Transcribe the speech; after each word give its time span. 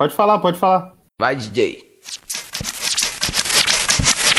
Pode 0.00 0.14
falar, 0.14 0.38
pode 0.38 0.58
falar. 0.58 0.94
Vai, 1.20 1.36
DJ. 1.36 1.78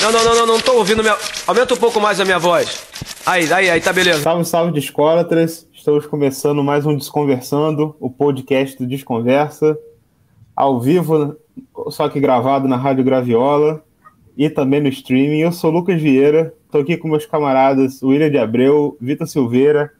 Não, 0.01 0.11
não, 0.11 0.25
não, 0.25 0.35
não, 0.35 0.47
não 0.47 0.59
tô 0.59 0.73
ouvindo 0.73 1.03
minha. 1.03 1.15
Aumenta 1.45 1.75
um 1.75 1.77
pouco 1.77 2.01
mais 2.01 2.19
a 2.19 2.25
minha 2.25 2.39
voz. 2.39 2.83
Aí, 3.27 3.53
aí, 3.53 3.69
aí, 3.69 3.79
tá 3.79 3.93
beleza. 3.93 4.23
Salve, 4.23 4.43
salve, 4.43 4.73
discólatras. 4.73 5.69
Estamos 5.71 6.07
começando 6.07 6.63
mais 6.63 6.87
um 6.87 6.97
Desconversando, 6.97 7.95
o 7.99 8.09
podcast 8.09 8.75
do 8.75 8.87
Desconversa, 8.87 9.77
ao 10.55 10.81
vivo, 10.81 11.37
só 11.89 12.09
que 12.09 12.19
gravado 12.19 12.67
na 12.67 12.75
Rádio 12.75 13.03
Graviola 13.03 13.83
e 14.35 14.49
também 14.49 14.81
no 14.81 14.89
streaming. 14.89 15.41
Eu 15.41 15.51
sou 15.51 15.69
Lucas 15.69 16.01
Vieira, 16.01 16.55
estou 16.65 16.81
aqui 16.81 16.97
com 16.97 17.07
meus 17.07 17.27
camaradas 17.27 18.01
William 18.01 18.31
de 18.31 18.39
Abreu, 18.39 18.97
Vitor 18.99 19.27
Silveira, 19.27 19.93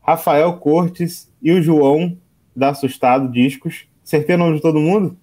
Rafael 0.00 0.52
Cortes 0.58 1.28
e 1.42 1.50
o 1.50 1.60
João 1.60 2.16
da 2.54 2.68
Assustado 2.68 3.28
Discos. 3.32 3.88
Acertei 4.06 4.36
o 4.36 4.38
nome 4.38 4.54
de 4.54 4.62
todo 4.62 4.78
mundo? 4.78 5.16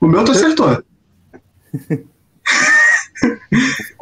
O 0.00 0.08
meu 0.08 0.24
tu 0.24 0.32
acertou. 0.32 0.66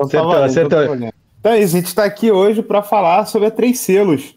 acertou, 0.01 0.33
acertou. 0.33 0.95
Então 1.39 1.53
é 1.53 1.61
isso, 1.61 1.77
a 1.77 1.79
gente 1.79 1.89
está 1.89 2.05
aqui 2.05 2.31
hoje 2.31 2.63
para 2.63 2.83
falar 2.83 3.27
sobre 3.27 3.49
a 3.49 3.51
Três 3.51 3.79
Selos, 3.81 4.35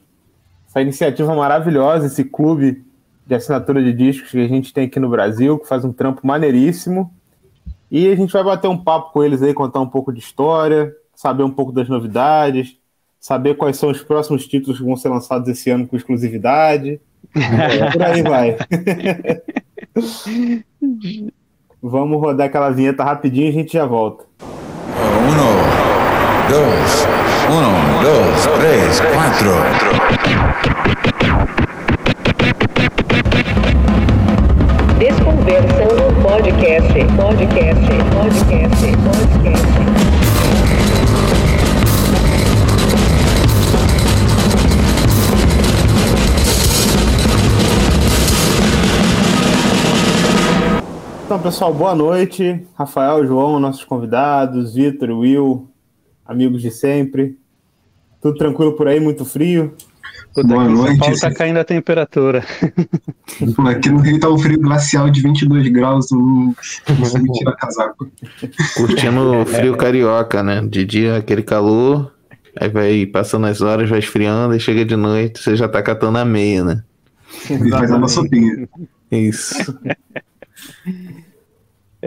essa 0.68 0.82
iniciativa 0.82 1.34
maravilhosa, 1.34 2.08
esse 2.08 2.26
clube 2.26 2.84
de 3.26 3.34
assinatura 3.34 3.82
de 3.82 3.94
discos 3.94 4.32
que 4.32 4.44
a 4.44 4.50
gente 4.50 4.73
tem 4.73 4.88
aqui 4.88 5.00
no 5.00 5.08
Brasil, 5.08 5.58
que 5.59 5.68
faz 5.68 5.86
um 5.86 5.94
trampo 5.94 6.28
maneiríssimo. 6.28 7.09
E 7.90 8.09
a 8.09 8.16
gente 8.18 8.34
vai 8.34 8.44
bater 8.44 8.68
um 8.68 8.78
papo 8.78 9.14
com 9.14 9.23
eles 9.23 9.42
aí, 9.42 9.54
contar 9.54 9.80
um 9.80 9.88
pouco 9.88 10.12
de 10.12 10.20
história, 10.20 10.94
saber 11.16 11.44
um 11.44 11.52
pouco 11.52 11.72
das 11.72 11.88
novidades, 11.88 12.76
saber 13.18 13.56
quais 13.56 13.78
são 13.78 13.90
os 13.90 14.04
próximos 14.04 14.45
títulos 14.45 14.78
que 14.78 14.84
vão 14.84 14.98
ser 14.98 15.08
lançados 15.08 15.48
esse 15.48 15.70
ano 15.70 15.88
com 15.88 15.95
exclusividade. 15.95 17.00
É, 17.36 17.92
por 17.92 18.04
aí 18.04 18.22
vai. 18.22 18.56
Vamos 21.82 22.20
rodar 22.20 22.48
aquela 22.48 22.70
vinheta 22.72 23.02
rapidinho 23.04 23.48
e 23.48 23.50
a 23.50 23.54
gente 23.54 23.73
já 23.73 23.86
volta. 23.86 24.26
Uno, 24.42 25.56
dois, 26.50 27.08
um, 27.50 28.04
dois, 28.04 28.48
três, 28.59 29.00
quatro. 29.02 29.52
Desconversando 35.00 36.14
podcast, 36.22 36.94
podcast, 37.16 37.88
podcast, 38.16 38.86
podcast. 39.04 39.84
Então, 51.26 51.40
pessoal, 51.40 51.73
boa 51.73 51.95
noite. 51.95 52.62
Rafael, 52.76 53.26
João, 53.26 53.59
nossos 53.59 53.84
convidados, 53.84 54.76
Vitor, 54.76 55.09
Will, 55.09 55.67
amigos 56.23 56.62
de 56.62 56.70
sempre. 56.70 57.36
Tudo 58.22 58.38
tranquilo 58.38 58.73
por 58.73 58.88
aí? 58.88 59.00
Muito 59.00 59.26
frio? 59.26 59.73
Puta, 60.36 60.48
Boa 60.48 60.66
aqui 60.66 60.73
noite. 60.73 60.90
São 60.90 61.00
Paulo 61.00 61.20
tá 61.20 61.34
caindo 61.34 61.58
a 61.58 61.64
temperatura. 61.64 62.45
Pô, 63.56 63.64
aqui 63.64 63.90
no 63.90 64.02
Rio 64.02 64.20
tá 64.20 64.30
um 64.30 64.38
frio 64.38 64.59
glacial 64.59 65.09
de 65.09 65.23
22 65.23 65.67
graus, 65.70 66.12
não 66.12 66.54
consigo 66.95 67.26
tirar 67.34 67.56
casaco. 67.56 68.08
Curtindo 68.78 69.42
o 69.42 69.45
frio 69.48 69.76
carioca, 69.76 70.44
né? 70.44 70.62
De 70.62 70.86
dia 70.86 71.17
aquele 71.17 71.42
calor, 71.42 72.14
aí 72.56 72.70
vai 72.70 73.04
passando 73.08 73.48
as 73.48 73.62
horas, 73.62 73.89
vai 73.89 73.98
esfriando, 73.98 74.56
e 74.56 74.60
chega 74.60 74.86
de 74.86 74.95
noite, 74.95 75.42
você 75.42 75.56
já 75.56 75.67
tá 75.67 75.82
catando 75.82 76.20
a 76.20 76.23
meia, 76.23 76.64
né? 76.64 76.84
E 77.50 77.70
faz 77.72 77.89
uma 77.89 78.08
sopinha. 78.08 78.70
Isso. 79.12 79.76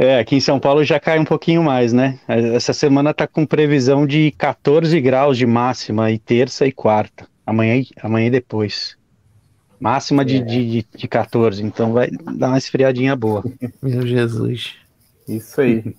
É, 0.00 0.20
aqui 0.20 0.36
em 0.36 0.40
São 0.40 0.60
Paulo 0.60 0.84
já 0.84 1.00
cai 1.00 1.18
um 1.18 1.24
pouquinho 1.24 1.60
mais, 1.62 1.92
né? 1.92 2.20
Essa 2.28 2.72
semana 2.72 3.12
tá 3.12 3.26
com 3.26 3.44
previsão 3.44 4.06
de 4.06 4.30
14 4.30 5.00
graus 5.00 5.36
de 5.36 5.44
máxima, 5.44 6.10
e 6.12 6.18
terça 6.20 6.64
e 6.66 6.70
quarta. 6.70 7.26
Amanhã, 7.44 7.82
amanhã 8.00 8.28
e 8.28 8.30
depois. 8.30 8.96
Máxima 9.80 10.24
de, 10.24 10.36
é. 10.36 10.40
de, 10.40 10.86
de 10.94 11.08
14, 11.08 11.64
então 11.64 11.92
vai 11.92 12.10
dar 12.10 12.48
uma 12.48 12.58
esfriadinha 12.58 13.16
boa. 13.16 13.42
Meu 13.82 14.06
Jesus. 14.06 14.76
Isso 15.26 15.60
aí. 15.60 15.94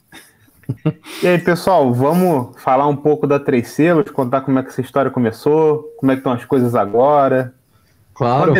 e 1.22 1.28
aí, 1.28 1.38
pessoal, 1.38 1.94
vamos 1.94 2.62
falar 2.62 2.88
um 2.88 2.96
pouco 2.96 3.28
da 3.28 3.38
Três 3.38 3.68
Selos, 3.68 4.10
contar 4.12 4.42
como 4.42 4.60
é 4.60 4.64
que 4.64 4.70
essa 4.70 4.82
história 4.82 5.12
começou, 5.12 5.94
como 5.98 6.12
é 6.12 6.16
que 6.16 6.20
estão 6.20 6.32
as 6.32 6.46
coisas 6.46 6.74
agora. 6.74 7.54
Claro. 8.14 8.54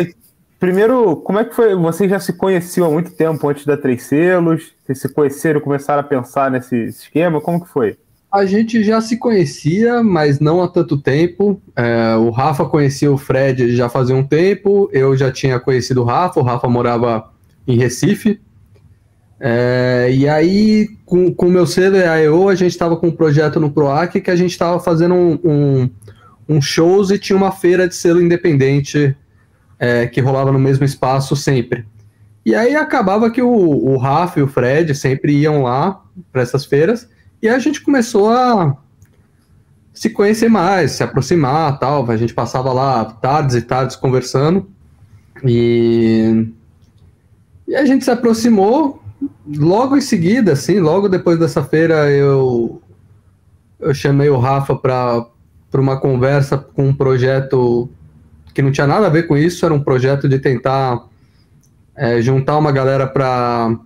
Primeiro, 0.60 1.16
como 1.16 1.38
é 1.38 1.44
que 1.46 1.54
foi? 1.54 1.74
Vocês 1.74 2.10
já 2.10 2.20
se 2.20 2.34
conheciam 2.34 2.86
há 2.86 2.90
muito 2.90 3.12
tempo 3.12 3.48
antes 3.48 3.64
da 3.64 3.78
Três 3.78 4.02
Selos? 4.02 4.74
Vocês 4.84 5.00
se 5.00 5.08
conheceram, 5.08 5.58
começaram 5.58 6.00
a 6.00 6.04
pensar 6.04 6.50
nesse 6.50 6.76
esquema? 6.84 7.40
Como 7.40 7.64
que 7.64 7.68
foi? 7.70 7.96
A 8.30 8.44
gente 8.44 8.84
já 8.84 9.00
se 9.00 9.16
conhecia, 9.16 10.02
mas 10.02 10.38
não 10.38 10.62
há 10.62 10.68
tanto 10.68 10.98
tempo. 10.98 11.58
É, 11.74 12.14
o 12.16 12.28
Rafa 12.28 12.66
conhecia 12.66 13.10
o 13.10 13.16
Fred 13.16 13.74
já 13.74 13.88
fazia 13.88 14.14
um 14.14 14.22
tempo, 14.22 14.90
eu 14.92 15.16
já 15.16 15.32
tinha 15.32 15.58
conhecido 15.58 16.02
o 16.02 16.04
Rafa, 16.04 16.38
o 16.38 16.42
Rafa 16.42 16.68
morava 16.68 17.30
em 17.66 17.78
Recife. 17.78 18.38
É, 19.40 20.10
e 20.12 20.28
aí, 20.28 20.88
com 21.06 21.34
o 21.38 21.50
meu 21.50 21.66
selo 21.66 21.96
e 21.96 22.04
a 22.04 22.22
EO, 22.22 22.50
a 22.50 22.54
gente 22.54 22.72
estava 22.72 22.98
com 22.98 23.06
um 23.06 23.16
projeto 23.16 23.58
no 23.58 23.70
PROAC 23.70 24.20
que 24.20 24.30
a 24.30 24.36
gente 24.36 24.50
estava 24.50 24.78
fazendo 24.78 25.14
um, 25.14 25.38
um, 25.42 25.90
um 26.46 26.60
shows 26.60 27.10
e 27.10 27.18
tinha 27.18 27.34
uma 27.34 27.50
feira 27.50 27.88
de 27.88 27.94
selo 27.94 28.20
independente 28.20 29.16
é, 29.80 30.06
que 30.06 30.20
rolava 30.20 30.52
no 30.52 30.58
mesmo 30.58 30.84
espaço 30.84 31.34
sempre. 31.34 31.86
E 32.44 32.54
aí 32.54 32.76
acabava 32.76 33.30
que 33.30 33.40
o, 33.40 33.50
o 33.50 33.96
Rafa 33.96 34.38
e 34.38 34.42
o 34.42 34.46
Fred 34.46 34.94
sempre 34.94 35.32
iam 35.32 35.62
lá 35.62 36.02
para 36.30 36.42
essas 36.42 36.66
feiras 36.66 37.08
e 37.42 37.48
a 37.48 37.58
gente 37.58 37.80
começou 37.80 38.30
a 38.30 38.76
se 39.94 40.10
conhecer 40.10 40.48
mais, 40.48 40.92
se 40.92 41.02
aproximar, 41.02 41.78
tal. 41.78 42.10
A 42.10 42.16
gente 42.16 42.34
passava 42.34 42.72
lá 42.72 43.04
tardes 43.04 43.56
e 43.56 43.62
tardes 43.62 43.96
conversando 43.96 44.70
e 45.42 46.46
e 47.66 47.74
a 47.74 47.84
gente 47.84 48.04
se 48.04 48.10
aproximou 48.10 49.02
logo 49.46 49.96
em 49.96 50.00
seguida, 50.00 50.52
assim, 50.52 50.80
logo 50.80 51.08
depois 51.08 51.38
dessa 51.38 51.62
feira 51.64 52.10
eu 52.10 52.82
eu 53.78 53.94
chamei 53.94 54.28
o 54.28 54.38
Rafa 54.38 54.76
para 54.76 55.26
para 55.70 55.80
uma 55.80 56.00
conversa 56.00 56.58
com 56.58 56.88
um 56.88 56.94
projeto 56.94 57.88
que 58.52 58.62
não 58.62 58.72
tinha 58.72 58.86
nada 58.86 59.06
a 59.06 59.10
ver 59.10 59.26
com 59.26 59.36
isso, 59.36 59.64
era 59.64 59.74
um 59.74 59.82
projeto 59.82 60.28
de 60.28 60.38
tentar 60.38 61.04
é, 61.96 62.20
juntar 62.20 62.56
uma 62.56 62.72
galera 62.72 63.06
para 63.06 63.76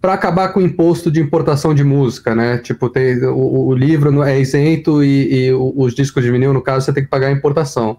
para 0.00 0.14
acabar 0.14 0.48
com 0.48 0.60
o 0.60 0.62
imposto 0.62 1.10
de 1.10 1.20
importação 1.20 1.74
de 1.74 1.84
música, 1.84 2.34
né? 2.34 2.56
Tipo, 2.56 2.88
tem, 2.88 3.22
o, 3.22 3.66
o 3.66 3.74
livro 3.74 4.22
é 4.22 4.40
isento 4.40 5.04
e, 5.04 5.48
e, 5.48 5.52
os 5.52 5.94
discos 5.94 6.24
de 6.24 6.30
vinil, 6.30 6.54
no 6.54 6.62
caso, 6.62 6.86
você 6.86 6.92
tem 6.92 7.04
que 7.04 7.10
pagar 7.10 7.26
a 7.26 7.32
importação. 7.32 7.98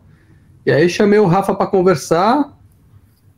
E 0.65 0.71
aí 0.71 0.89
chamei 0.89 1.19
o 1.19 1.27
Rafa 1.27 1.53
para 1.53 1.67
conversar, 1.67 2.57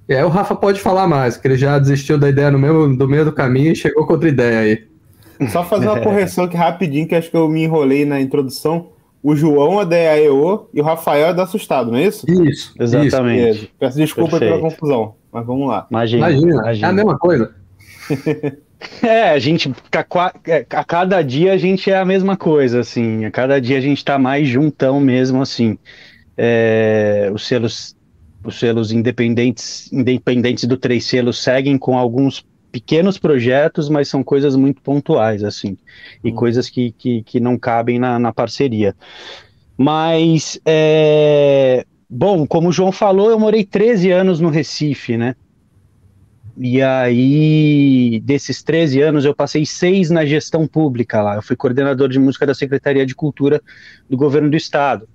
e 0.08 0.14
aí 0.14 0.24
o 0.24 0.30
Rafa 0.30 0.56
pode 0.56 0.80
falar 0.80 1.08
mais, 1.08 1.36
que 1.36 1.46
ele 1.46 1.58
já 1.58 1.78
desistiu 1.78 2.18
da 2.18 2.30
ideia 2.30 2.52
no 2.52 2.60
meio, 2.60 2.96
do 2.96 3.08
meio 3.08 3.26
do 3.26 3.34
caminho 3.34 3.74
e 3.74 3.76
chegou 3.76 4.06
com 4.06 4.14
outra 4.14 4.30
ideia 4.30 4.60
aí. 4.60 5.50
Só 5.50 5.66
fazer 5.66 5.88
uma 5.88 6.00
correção 6.04 6.46
aqui 6.46 6.56
rapidinho, 6.56 7.06
que 7.06 7.16
acho 7.16 7.30
que 7.30 7.36
eu 7.36 7.50
me 7.50 7.64
enrolei 7.64 8.06
na 8.06 8.22
introdução. 8.22 8.93
O 9.24 9.38
João 9.38 9.80
é 9.80 9.86
da 9.86 9.96
EAEO 9.96 10.68
e 10.74 10.82
o 10.82 10.84
Rafael 10.84 11.28
é 11.28 11.34
da 11.34 11.44
Assustado, 11.44 11.90
não 11.90 11.98
é 11.98 12.04
isso? 12.04 12.30
Isso, 12.30 12.76
exatamente. 12.78 13.58
Isso, 13.58 13.70
Peço 13.80 13.98
desculpa 13.98 14.32
Perfeito. 14.32 14.60
pela 14.60 14.70
confusão, 14.70 15.16
mas 15.32 15.46
vamos 15.46 15.70
lá. 15.70 15.88
Imagina, 15.90 16.30
imagina, 16.30 16.54
imagina. 16.56 16.88
é 16.88 16.90
a 16.90 16.94
mesma 16.94 17.18
coisa. 17.18 17.56
é, 19.02 19.30
a 19.30 19.40
gente, 19.40 19.74
a, 19.94 20.34
é, 20.46 20.66
a, 20.70 20.84
cada 20.84 21.22
dia 21.22 21.54
a 21.54 21.58
gente 21.58 21.90
é 21.90 21.98
a 21.98 22.04
mesma 22.04 22.36
coisa, 22.36 22.82
assim, 22.82 23.24
a 23.24 23.32
cada 23.32 23.62
dia 23.62 23.78
a 23.78 23.82
gente 23.82 24.04
tá 24.04 24.20
mais 24.20 24.46
juntão 24.46 25.00
mesmo, 25.00 25.42
assim. 25.42 25.78
É, 26.36 27.32
os 27.34 27.48
selos, 27.48 27.96
os 28.44 28.60
selos 28.60 28.92
independentes, 28.92 29.92
independentes 29.94 30.66
do 30.66 30.76
Três 30.76 31.06
Selos 31.06 31.42
seguem 31.42 31.78
com 31.78 31.98
alguns 31.98 32.46
pequenos 32.74 33.20
projetos, 33.20 33.88
mas 33.88 34.08
são 34.08 34.24
coisas 34.24 34.56
muito 34.56 34.82
pontuais, 34.82 35.44
assim, 35.44 35.78
e 36.24 36.32
hum. 36.32 36.36
coisas 36.36 36.68
que, 36.72 36.92
que, 36.92 37.22
que, 37.22 37.40
não 37.40 37.56
cabem 37.56 38.00
na, 38.00 38.18
na 38.18 38.34
parceria. 38.34 38.96
Mas, 39.78 40.60
é, 40.66 41.86
bom, 42.10 42.48
como 42.48 42.70
o 42.70 42.72
João 42.72 42.92
falou, 42.92 43.30
eu 43.30 43.40
morei 43.40 43.64
13 43.64 44.10
anos 44.10 44.40
no 44.40 44.50
Recife, 44.50 45.16
né? 45.16 45.36
E 46.58 46.82
aí, 46.82 48.20
desses 48.24 48.64
13 48.64 49.02
anos, 49.02 49.24
eu 49.24 49.36
passei 49.36 49.66
seis 49.68 50.10
na 50.10 50.26
gestão 50.26 50.68
pública 50.68 51.22
lá. 51.22 51.36
Eu 51.36 51.42
fui 51.44 51.56
coordenador 51.56 52.10
de 52.10 52.18
música 52.18 52.46
da 52.46 52.56
Secretaria 52.56 53.06
de 53.06 53.14
Cultura 53.14 53.62
do 54.10 54.18
Governo 54.18 54.50
do 54.50 54.58
Estado. 54.58 55.08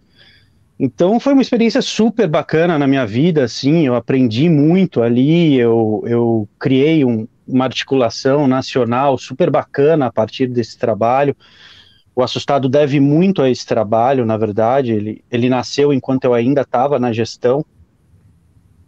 Então 0.78 1.18
foi 1.18 1.32
uma 1.32 1.42
experiência 1.42 1.82
super 1.82 2.28
bacana 2.28 2.78
na 2.78 2.86
minha 2.86 3.04
vida, 3.04 3.42
assim, 3.42 3.84
eu 3.84 3.96
aprendi 3.96 4.48
muito 4.48 5.02
ali, 5.02 5.58
eu, 5.58 6.04
eu 6.06 6.48
criei 6.56 7.04
um, 7.04 7.26
uma 7.48 7.64
articulação 7.64 8.46
nacional 8.46 9.16
super 9.16 9.50
bacana 9.50 10.06
a 10.06 10.12
partir 10.12 10.46
desse 10.46 10.78
trabalho. 10.78 11.34
O 12.14 12.22
Assustado 12.22 12.68
deve 12.68 13.00
muito 13.00 13.42
a 13.42 13.48
esse 13.48 13.64
trabalho, 13.64 14.26
na 14.26 14.36
verdade, 14.36 14.92
ele, 14.92 15.24
ele 15.30 15.48
nasceu 15.48 15.92
enquanto 15.92 16.24
eu 16.24 16.34
ainda 16.34 16.62
estava 16.62 16.98
na 16.98 17.12
gestão, 17.12 17.64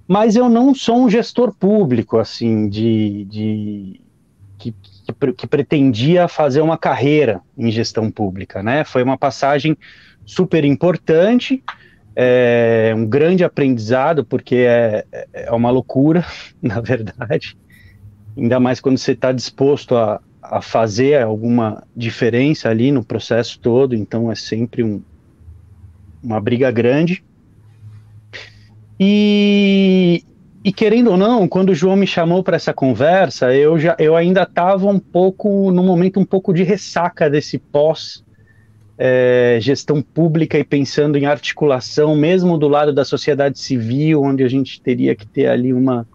mas 0.07 0.35
eu 0.35 0.49
não 0.49 0.75
sou 0.75 1.05
um 1.05 1.09
gestor 1.09 1.55
público, 1.55 2.19
assim, 2.19 2.69
de, 2.69 3.25
de 3.27 4.01
que, 4.59 4.73
que, 4.73 5.33
que 5.33 5.47
pretendia 5.47 6.27
fazer 6.27 6.61
uma 6.61 6.77
carreira 6.77 7.41
em 7.57 7.71
gestão 7.71 8.11
pública, 8.11 8.62
né? 8.62 8.83
Foi 8.83 9.05
uma 9.05 9.17
passagem 9.17 9.77
super 10.27 10.65
importante, 10.65 11.62
é 12.17 12.93
um 12.97 13.07
grande 13.07 13.45
aprendizado, 13.45 14.25
porque 14.25 14.57
é, 14.57 15.05
é 15.33 15.53
uma 15.53 15.71
loucura, 15.71 16.27
na 16.61 16.81
verdade, 16.81 17.57
ainda 18.37 18.61
mais 18.61 18.81
quando 18.81 18.99
você 18.99 19.12
está 19.12 19.32
disposto 19.32 19.97
a, 19.97 20.21
a 20.43 20.61
fazer 20.61 21.23
alguma 21.23 21.82
diferença 21.97 22.69
ali 22.69 22.91
no 22.91 23.05
processo 23.05 23.59
todo, 23.61 23.94
então 23.94 24.31
é 24.31 24.35
sempre 24.35 24.82
um, 24.82 25.03
uma 26.23 26.41
briga 26.41 26.71
grande. 26.71 27.23
E, 28.99 30.25
e 30.62 30.73
querendo 30.73 31.11
ou 31.11 31.17
não, 31.17 31.49
quando 31.49 31.71
o 31.71 31.75
João 31.75 31.97
me 31.97 32.06
chamou 32.06 32.43
para 32.43 32.56
essa 32.56 32.73
conversa, 32.73 33.55
eu 33.55 33.79
já 33.79 33.97
eu 33.99 34.15
ainda 34.15 34.43
estava 34.43 34.87
um 34.87 34.99
pouco 34.99 35.71
no 35.71 35.83
momento 35.83 36.21
um 36.21 36.25
pouco 36.25 36.53
de 36.53 36.62
ressaca 36.62 37.31
desse 37.31 37.59
pós 37.59 38.23
é, 38.99 39.56
gestão 39.62 40.03
pública 40.03 40.59
e 40.59 40.65
pensando 40.65 41.17
em 41.17 41.25
articulação, 41.25 42.15
mesmo 42.15 42.59
do 42.59 42.69
lado 42.69 42.93
da 42.93 43.03
sociedade 43.03 43.59
civil, 43.59 44.23
onde 44.23 44.44
a 44.44 44.49
gente 44.49 44.83
teria 44.83 45.17
que 45.17 45.26
ter 45.26 45.47
ali 45.47 45.73
uma 45.73 46.06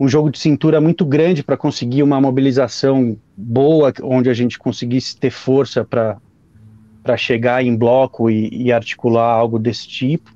um 0.00 0.08
jogo 0.08 0.30
de 0.30 0.38
cintura 0.38 0.80
muito 0.80 1.04
grande 1.04 1.42
para 1.42 1.56
conseguir 1.56 2.02
uma 2.02 2.20
mobilização 2.20 3.16
boa, 3.36 3.92
onde 4.02 4.30
a 4.30 4.34
gente 4.34 4.58
conseguisse 4.58 5.16
ter 5.16 5.30
força 5.30 5.84
para 5.84 7.16
chegar 7.16 7.64
em 7.64 7.76
bloco 7.76 8.30
e, 8.30 8.48
e 8.50 8.72
articular 8.72 9.32
algo 9.32 9.58
desse 9.58 9.88
tipo. 9.88 10.30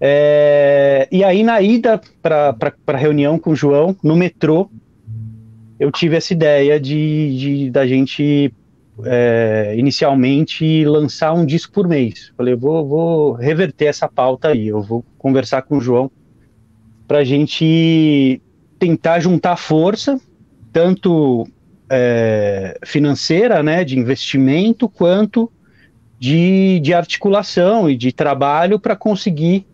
É, 0.00 1.08
e 1.10 1.22
aí, 1.22 1.42
na 1.42 1.60
ida 1.62 2.00
para 2.20 2.56
a 2.86 2.96
reunião 2.96 3.38
com 3.38 3.50
o 3.50 3.56
João, 3.56 3.96
no 4.02 4.16
metrô, 4.16 4.68
eu 5.78 5.90
tive 5.92 6.16
essa 6.16 6.32
ideia 6.32 6.80
de, 6.80 7.38
de 7.38 7.70
da 7.70 7.86
gente 7.86 8.52
é, 9.04 9.74
inicialmente 9.76 10.84
lançar 10.84 11.32
um 11.32 11.46
disco 11.46 11.72
por 11.72 11.86
mês. 11.86 12.32
Falei, 12.36 12.54
vou, 12.54 12.86
vou 12.86 13.32
reverter 13.32 13.86
essa 13.86 14.08
pauta 14.08 14.48
aí, 14.48 14.68
eu 14.68 14.82
vou 14.82 15.04
conversar 15.16 15.62
com 15.62 15.78
o 15.78 15.80
João 15.80 16.10
para 17.06 17.18
a 17.18 17.24
gente 17.24 18.40
tentar 18.84 19.18
juntar 19.18 19.56
força, 19.56 20.20
tanto 20.70 21.48
é, 21.88 22.78
financeira, 22.84 23.62
né, 23.62 23.82
de 23.82 23.98
investimento, 23.98 24.90
quanto 24.90 25.50
de, 26.18 26.80
de 26.80 26.92
articulação 26.92 27.88
e 27.88 27.96
de 27.96 28.12
trabalho 28.12 28.78
para 28.78 28.94
conseguir 28.94 29.64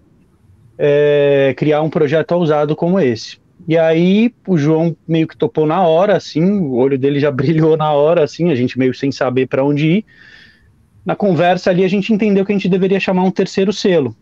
é, 0.79 1.53
criar 1.57 1.83
um 1.83 1.91
projeto 1.91 2.31
ousado 2.33 2.77
como 2.77 3.01
esse. 3.01 3.39
E 3.67 3.77
aí 3.77 4.33
o 4.47 4.57
João 4.57 4.97
meio 5.09 5.27
que 5.27 5.37
topou 5.37 5.67
na 5.67 5.83
hora, 5.83 6.17
assim, 6.17 6.45
o 6.61 6.75
olho 6.75 6.97
dele 6.97 7.19
já 7.19 7.33
brilhou 7.33 7.77
na 7.77 7.93
hora, 7.93 8.23
assim, 8.23 8.51
a 8.51 8.55
gente 8.55 8.79
meio 8.79 8.95
sem 8.95 9.11
saber 9.11 9.49
para 9.49 9.65
onde 9.65 9.89
ir. 9.89 10.05
Na 11.05 11.17
conversa 11.17 11.71
ali 11.71 11.83
a 11.83 11.89
gente 11.89 12.13
entendeu 12.13 12.47
que 12.47 12.53
a 12.53 12.55
gente 12.55 12.69
deveria 12.69 13.01
chamar 13.01 13.25
um 13.25 13.31
terceiro 13.33 13.73
selo, 13.73 14.15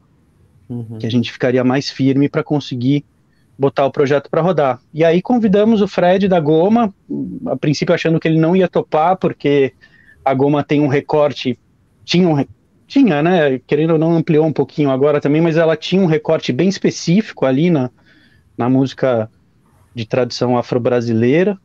uhum. 0.66 0.96
que 0.98 1.06
a 1.06 1.10
gente 1.10 1.30
ficaria 1.30 1.62
mais 1.62 1.90
firme 1.90 2.26
para 2.26 2.42
conseguir 2.42 3.04
botar 3.58 3.84
o 3.86 3.90
projeto 3.90 4.30
para 4.30 4.40
rodar. 4.40 4.80
E 4.94 5.04
aí 5.04 5.20
convidamos 5.20 5.82
o 5.82 5.88
Fred 5.88 6.28
da 6.28 6.38
Goma, 6.38 6.94
a 7.46 7.56
princípio 7.56 7.94
achando 7.94 8.20
que 8.20 8.28
ele 8.28 8.38
não 8.38 8.54
ia 8.54 8.68
topar, 8.68 9.16
porque 9.16 9.72
a 10.24 10.32
Goma 10.32 10.62
tem 10.62 10.80
um 10.80 10.86
recorte, 10.86 11.58
tinha 12.04 12.28
um, 12.28 12.44
tinha, 12.86 13.22
né? 13.22 13.58
Querendo 13.66 13.92
ou 13.92 13.98
não, 13.98 14.14
ampliou 14.14 14.46
um 14.46 14.52
pouquinho 14.52 14.90
agora 14.90 15.20
também, 15.20 15.40
mas 15.40 15.56
ela 15.56 15.76
tinha 15.76 16.00
um 16.00 16.06
recorte 16.06 16.52
bem 16.52 16.68
específico 16.68 17.44
ali 17.44 17.68
na, 17.68 17.90
na 18.56 18.68
música 18.68 19.28
de 19.94 20.06
tradição 20.06 20.56
afro-brasileira. 20.56 21.58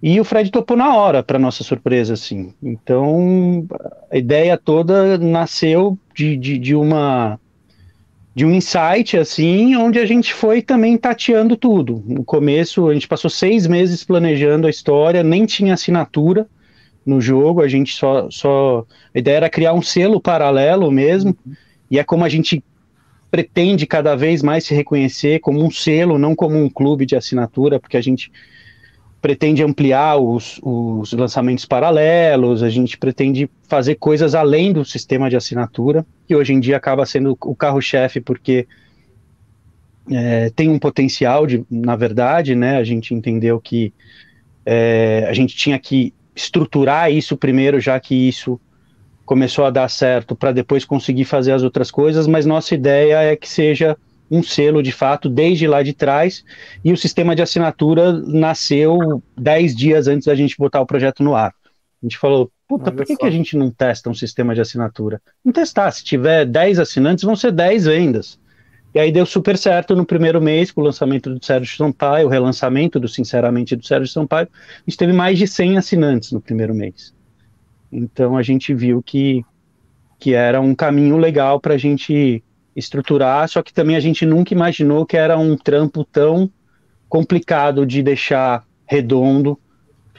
E 0.00 0.20
o 0.20 0.24
Fred 0.24 0.50
topou 0.50 0.76
na 0.76 0.94
hora, 0.94 1.24
para 1.24 1.40
nossa 1.40 1.64
surpresa, 1.64 2.14
assim. 2.14 2.54
Então, 2.62 3.66
a 4.10 4.16
ideia 4.16 4.56
toda 4.56 5.18
nasceu 5.18 5.98
de, 6.14 6.36
de, 6.36 6.56
de, 6.56 6.74
uma 6.76 7.40
de 8.38 8.46
um 8.46 8.54
insight, 8.54 9.16
assim, 9.16 9.74
onde 9.74 9.98
a 9.98 10.06
gente 10.06 10.32
foi 10.32 10.62
também 10.62 10.96
tateando 10.96 11.56
tudo. 11.56 12.04
No 12.06 12.22
começo, 12.22 12.88
a 12.88 12.94
gente 12.94 13.08
passou 13.08 13.28
seis 13.28 13.66
meses 13.66 14.04
planejando 14.04 14.68
a 14.68 14.70
história, 14.70 15.24
nem 15.24 15.44
tinha 15.44 15.74
assinatura, 15.74 16.46
no 17.04 17.20
jogo, 17.20 17.62
a 17.62 17.66
gente 17.66 17.92
só, 17.92 18.30
só. 18.30 18.86
A 19.12 19.18
ideia 19.18 19.38
era 19.38 19.50
criar 19.50 19.72
um 19.72 19.82
selo 19.82 20.20
paralelo 20.20 20.88
mesmo, 20.88 21.36
e 21.90 21.98
é 21.98 22.04
como 22.04 22.24
a 22.24 22.28
gente 22.28 22.62
pretende 23.28 23.88
cada 23.88 24.14
vez 24.14 24.40
mais 24.40 24.64
se 24.64 24.72
reconhecer 24.72 25.40
como 25.40 25.60
um 25.60 25.68
selo, 25.68 26.16
não 26.16 26.36
como 26.36 26.56
um 26.56 26.70
clube 26.70 27.04
de 27.04 27.16
assinatura, 27.16 27.80
porque 27.80 27.96
a 27.96 28.00
gente 28.00 28.30
pretende 29.20 29.62
ampliar 29.62 30.16
os, 30.16 30.60
os 30.62 31.12
lançamentos 31.12 31.64
paralelos, 31.64 32.62
a 32.62 32.70
gente 32.70 32.96
pretende 32.96 33.50
fazer 33.68 33.96
coisas 33.96 34.34
além 34.34 34.72
do 34.72 34.84
sistema 34.84 35.28
de 35.28 35.36
assinatura, 35.36 36.06
que 36.26 36.34
hoje 36.34 36.52
em 36.52 36.60
dia 36.60 36.76
acaba 36.76 37.04
sendo 37.04 37.36
o 37.40 37.54
carro-chefe, 37.54 38.20
porque 38.20 38.66
é, 40.10 40.50
tem 40.50 40.68
um 40.68 40.78
potencial 40.78 41.46
de, 41.46 41.64
na 41.70 41.96
verdade, 41.96 42.54
né? 42.54 42.76
A 42.76 42.84
gente 42.84 43.12
entendeu 43.12 43.60
que 43.60 43.92
é, 44.64 45.26
a 45.28 45.32
gente 45.32 45.56
tinha 45.56 45.78
que 45.78 46.14
estruturar 46.34 47.10
isso 47.10 47.36
primeiro, 47.36 47.80
já 47.80 47.98
que 47.98 48.14
isso 48.14 48.60
começou 49.26 49.64
a 49.64 49.70
dar 49.70 49.88
certo, 49.90 50.34
para 50.34 50.52
depois 50.52 50.84
conseguir 50.84 51.24
fazer 51.24 51.52
as 51.52 51.62
outras 51.62 51.90
coisas, 51.90 52.26
mas 52.26 52.46
nossa 52.46 52.74
ideia 52.74 53.22
é 53.22 53.36
que 53.36 53.48
seja 53.48 53.96
um 54.30 54.42
selo 54.42 54.82
de 54.82 54.92
fato 54.92 55.28
desde 55.28 55.66
lá 55.66 55.82
de 55.82 55.92
trás, 55.92 56.44
e 56.84 56.92
o 56.92 56.96
sistema 56.96 57.34
de 57.34 57.42
assinatura 57.42 58.12
nasceu 58.12 59.22
dez 59.36 59.74
dias 59.74 60.08
antes 60.08 60.26
da 60.26 60.34
gente 60.34 60.56
botar 60.58 60.80
o 60.80 60.86
projeto 60.86 61.22
no 61.22 61.34
ar. 61.34 61.54
A 62.02 62.06
gente 62.06 62.18
falou, 62.18 62.50
puta, 62.68 62.92
por 62.92 63.04
que, 63.04 63.16
que 63.16 63.26
a 63.26 63.30
gente 63.30 63.56
não 63.56 63.70
testa 63.70 64.08
um 64.08 64.14
sistema 64.14 64.54
de 64.54 64.60
assinatura? 64.60 65.20
Não 65.44 65.52
testar, 65.52 65.90
se 65.90 66.04
tiver 66.04 66.44
10 66.44 66.78
assinantes, 66.78 67.24
vão 67.24 67.34
ser 67.34 67.50
10 67.50 67.86
vendas. 67.86 68.38
E 68.94 69.00
aí 69.00 69.12
deu 69.12 69.26
super 69.26 69.58
certo 69.58 69.94
no 69.94 70.06
primeiro 70.06 70.40
mês, 70.40 70.70
com 70.70 70.80
o 70.80 70.84
lançamento 70.84 71.34
do 71.34 71.44
Sérgio 71.44 71.76
Sampaio, 71.76 72.26
o 72.26 72.30
relançamento 72.30 72.98
do 72.98 73.08
Sinceramente 73.08 73.76
do 73.76 73.84
Sérgio 73.84 74.08
Sampaio. 74.08 74.48
A 74.52 74.90
gente 74.90 74.96
teve 74.96 75.12
mais 75.12 75.38
de 75.38 75.46
100 75.46 75.78
assinantes 75.78 76.32
no 76.32 76.40
primeiro 76.40 76.74
mês. 76.74 77.14
Então 77.92 78.36
a 78.36 78.42
gente 78.42 78.72
viu 78.72 79.02
que, 79.02 79.44
que 80.18 80.34
era 80.34 80.60
um 80.60 80.74
caminho 80.74 81.16
legal 81.16 81.60
para 81.60 81.74
a 81.74 81.78
gente 81.78 82.42
estruturar, 82.78 83.48
só 83.48 83.62
que 83.62 83.72
também 83.72 83.96
a 83.96 84.00
gente 84.00 84.24
nunca 84.24 84.54
imaginou 84.54 85.04
que 85.04 85.16
era 85.16 85.36
um 85.36 85.56
trampo 85.56 86.04
tão 86.04 86.50
complicado 87.08 87.84
de 87.84 88.02
deixar 88.02 88.64
redondo 88.86 89.58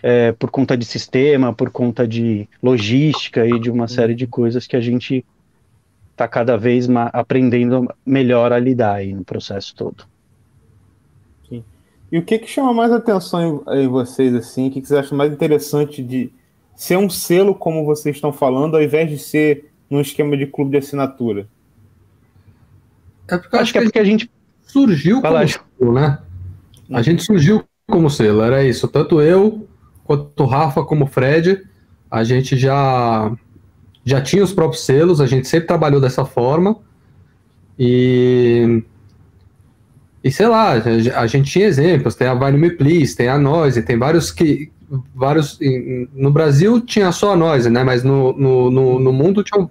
é, 0.03 0.31
por 0.33 0.51
conta 0.51 0.77
de 0.77 0.85
sistema, 0.85 1.53
por 1.53 1.69
conta 1.69 2.07
de 2.07 2.47
logística 2.61 3.45
e 3.45 3.59
de 3.59 3.69
uma 3.71 3.87
série 3.87 4.15
de 4.15 4.27
coisas 4.27 4.67
que 4.67 4.75
a 4.75 4.81
gente 4.81 5.25
está 6.11 6.27
cada 6.27 6.57
vez 6.57 6.87
aprendendo 7.13 7.87
melhor 8.05 8.51
a 8.51 8.59
lidar 8.59 8.95
aí 8.95 9.13
no 9.13 9.23
processo 9.23 9.73
todo. 9.75 10.05
E 12.11 12.17
o 12.17 12.23
que, 12.23 12.39
que 12.39 12.47
chama 12.47 12.73
mais 12.73 12.91
atenção 12.91 13.63
em, 13.67 13.83
em 13.83 13.87
vocês, 13.87 14.33
assim? 14.33 14.67
O 14.67 14.71
que, 14.71 14.81
que 14.81 14.87
vocês 14.87 14.99
acham 14.99 15.17
mais 15.17 15.31
interessante 15.31 16.01
de 16.01 16.31
ser 16.75 16.97
um 16.97 17.09
selo, 17.09 17.53
como 17.53 17.85
vocês 17.85 18.15
estão 18.15 18.33
falando, 18.33 18.75
ao 18.75 18.81
invés 18.81 19.09
de 19.09 19.19
ser 19.19 19.69
num 19.89 20.01
esquema 20.01 20.35
de 20.35 20.47
clube 20.47 20.71
de 20.71 20.77
assinatura? 20.77 21.47
É 23.29 23.38
porque 23.38 23.55
acho, 23.55 23.63
acho 23.63 23.71
que 23.71 23.77
é 23.77 23.81
porque 23.83 24.00
a 24.00 24.03
gente 24.03 24.31
surgiu 24.62 25.21
Fala, 25.21 25.39
como 25.39 25.50
selo, 25.50 25.93
né? 25.93 26.19
A 26.91 27.01
gente 27.01 27.24
surgiu 27.24 27.63
como 27.88 28.09
selo, 28.09 28.41
era 28.41 28.63
isso. 28.63 28.88
Tanto 28.88 29.21
eu 29.21 29.67
quanto 30.03 30.43
o 30.43 30.48
Rafa 30.48 30.83
como 30.83 31.05
o 31.05 31.07
Fred, 31.07 31.63
a 32.09 32.24
gente 32.24 32.57
já 32.57 33.31
já 34.03 34.21
tinha 34.21 34.43
os 34.43 34.53
próprios 34.53 34.83
selos, 34.86 35.21
a 35.21 35.27
gente 35.27 35.48
sempre 35.48 35.67
trabalhou 35.67 36.01
dessa 36.01 36.25
forma. 36.25 36.77
E. 37.77 38.83
E 40.21 40.31
sei 40.31 40.48
lá, 40.48 40.74
a 41.15 41.27
gente 41.27 41.50
tinha 41.50 41.65
exemplos, 41.65 42.13
tem 42.13 42.27
a 42.27 42.33
Vai 42.33 42.51
Me 42.51 42.71
Please, 42.71 43.15
tem 43.15 43.29
a 43.29 43.38
Noise, 43.38 43.83
tem 43.83 43.98
vários 43.98 44.31
que. 44.31 44.71
vários 45.15 45.59
No 46.13 46.31
Brasil 46.31 46.81
tinha 46.81 47.12
só 47.12 47.33
a 47.33 47.38
Noise, 47.38 47.69
né? 47.69 47.83
Mas 47.83 48.03
no, 48.03 48.33
no, 48.33 48.71
no, 48.71 49.00
no 49.00 49.13
mundo 49.13 49.43
tinham 49.43 49.69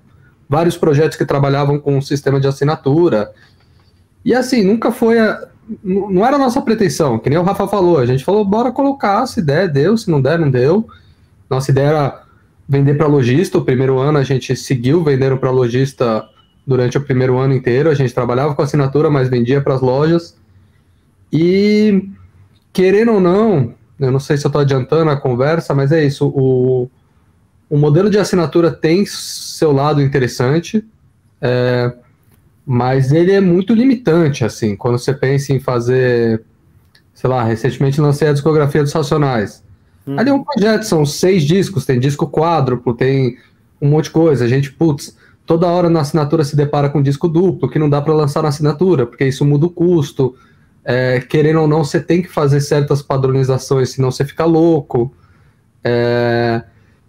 vários 0.49 0.76
projetos 0.76 1.17
que 1.17 1.25
trabalhavam 1.25 1.78
com 1.78 1.97
um 1.97 2.02
sistema 2.02 2.40
de 2.40 2.49
assinatura. 2.49 3.33
E 4.25 4.35
assim, 4.35 4.62
nunca 4.62 4.90
foi. 4.90 5.19
A, 5.19 5.49
não 5.85 6.25
era 6.25 6.37
a 6.37 6.38
nossa 6.38 6.62
pretensão, 6.62 7.19
que 7.19 7.28
nem 7.28 7.38
o 7.38 7.43
Rafa 7.43 7.69
falou. 7.69 7.99
A 7.99 8.07
gente 8.07 8.25
falou, 8.25 8.45
bora 8.45 8.73
colocar, 8.73 9.26
se 9.26 9.43
der, 9.43 9.69
deu, 9.69 9.97
se 9.97 10.11
não 10.11 10.21
der, 10.21 10.38
não 10.38 10.50
deu. 10.50 10.88
Nossa 11.49 11.71
ideia 11.71 11.88
era 11.88 12.23
vender 12.69 12.95
para 12.95 13.07
lojista. 13.07 13.59
O 13.59 13.64
primeiro 13.64 13.99
ano 13.99 14.19
a 14.19 14.25
gente 14.25 14.57
seguiu 14.57 15.05
vendendo 15.05 15.37
para 15.37 15.50
lojista 15.50 16.26
durante 16.67 16.97
o 16.97 17.00
primeiro 17.00 17.38
ano 17.38 17.55
inteiro. 17.55 17.90
A 17.90 17.95
gente 17.95 18.14
trabalhava 18.14 18.55
com 18.55 18.62
assinatura, 18.62 19.11
mas 19.11 19.28
vendia 19.28 19.61
para 19.61 19.75
as 19.75 19.81
lojas. 19.81 20.37
E 21.31 22.09
querendo 22.73 23.12
ou 23.12 23.21
não, 23.21 23.75
eu 24.00 24.11
não 24.11 24.21
sei 24.21 24.37
se 24.37 24.47
eu 24.47 24.49
estou 24.49 24.62
adiantando 24.62 25.11
a 25.11 25.17
conversa, 25.17 25.75
mas 25.75 25.93
é 25.93 26.05
isso. 26.05 26.28
O, 26.28 26.88
o 27.71 27.77
modelo 27.77 28.09
de 28.09 28.19
assinatura 28.19 28.71
tem 28.71 29.05
seu 29.05 29.73
lado 29.73 30.01
interessante, 30.01 30.85
é, 31.41 31.93
mas 32.65 33.13
ele 33.13 33.33
é 33.33 33.41
muito 33.41 33.75
limitante, 33.75 34.45
assim, 34.45 34.75
quando 34.77 34.99
você 34.99 35.13
pensa 35.13 35.53
em 35.53 35.61
fazer, 35.61 36.43
sei 37.15 37.29
lá, 37.29 37.43
recentemente 37.45 38.01
lancei 38.01 38.29
a 38.29 38.33
discografia 38.33 38.83
dos 38.83 38.93
Racionais. 38.93 39.63
Hum. 40.07 40.19
Ali 40.19 40.31
é 40.31 40.33
um 40.33 40.43
projeto, 40.43 40.83
são 40.85 41.05
seis 41.05 41.45
discos, 41.45 41.85
tem 41.85 42.01
disco 42.01 42.27
quádruplo, 42.27 42.95
tem 42.95 43.37
um 43.81 43.89
monte 43.89 44.05
de 44.05 44.11
coisa. 44.11 44.45
A 44.45 44.49
gente, 44.49 44.73
putz, 44.73 45.17
toda 45.47 45.67
hora 45.67 45.91
na 45.91 46.01
assinatura 46.01 46.45
se 46.45 46.57
depara 46.57 46.89
com 46.89 47.03
disco 47.03 47.29
duplo, 47.29 47.69
que 47.69 47.79
não 47.79 47.89
dá 47.89 48.01
para 48.01 48.15
lançar 48.15 48.43
na 48.43 48.49
assinatura, 48.49 49.07
porque 49.07 49.27
isso 49.27 49.45
muda 49.45 49.67
o 49.67 49.71
custo. 49.71 50.35
É, 50.85 51.21
querendo 51.21 51.61
ou 51.61 51.69
não, 51.69 51.85
você 51.85 52.01
tem 52.01 52.23
que 52.23 52.29
fazer 52.29 52.61
certas 52.61 53.03
padronizações, 53.03 53.91
senão 53.91 54.11
você 54.11 54.25
fica 54.25 54.45
louco. 54.45 55.13
É, 55.85 56.63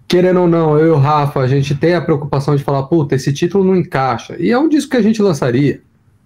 querendo 0.10 0.42
ou 0.42 0.48
não, 0.48 0.78
eu 0.78 0.88
e 0.88 0.90
o 0.90 0.98
Rafa, 0.98 1.40
a 1.40 1.48
gente 1.48 1.76
tem 1.76 1.94
a 1.94 2.02
preocupação 2.02 2.56
de 2.56 2.64
falar, 2.64 2.84
puta, 2.84 3.14
esse 3.14 3.32
título 3.32 3.64
não 3.64 3.76
encaixa. 3.76 4.36
E 4.40 4.52
é 4.52 4.58
um 4.58 4.68
disco 4.68 4.90
que 4.90 4.98
a 4.98 5.04
gente 5.04 5.22
lançaria, 5.22 5.82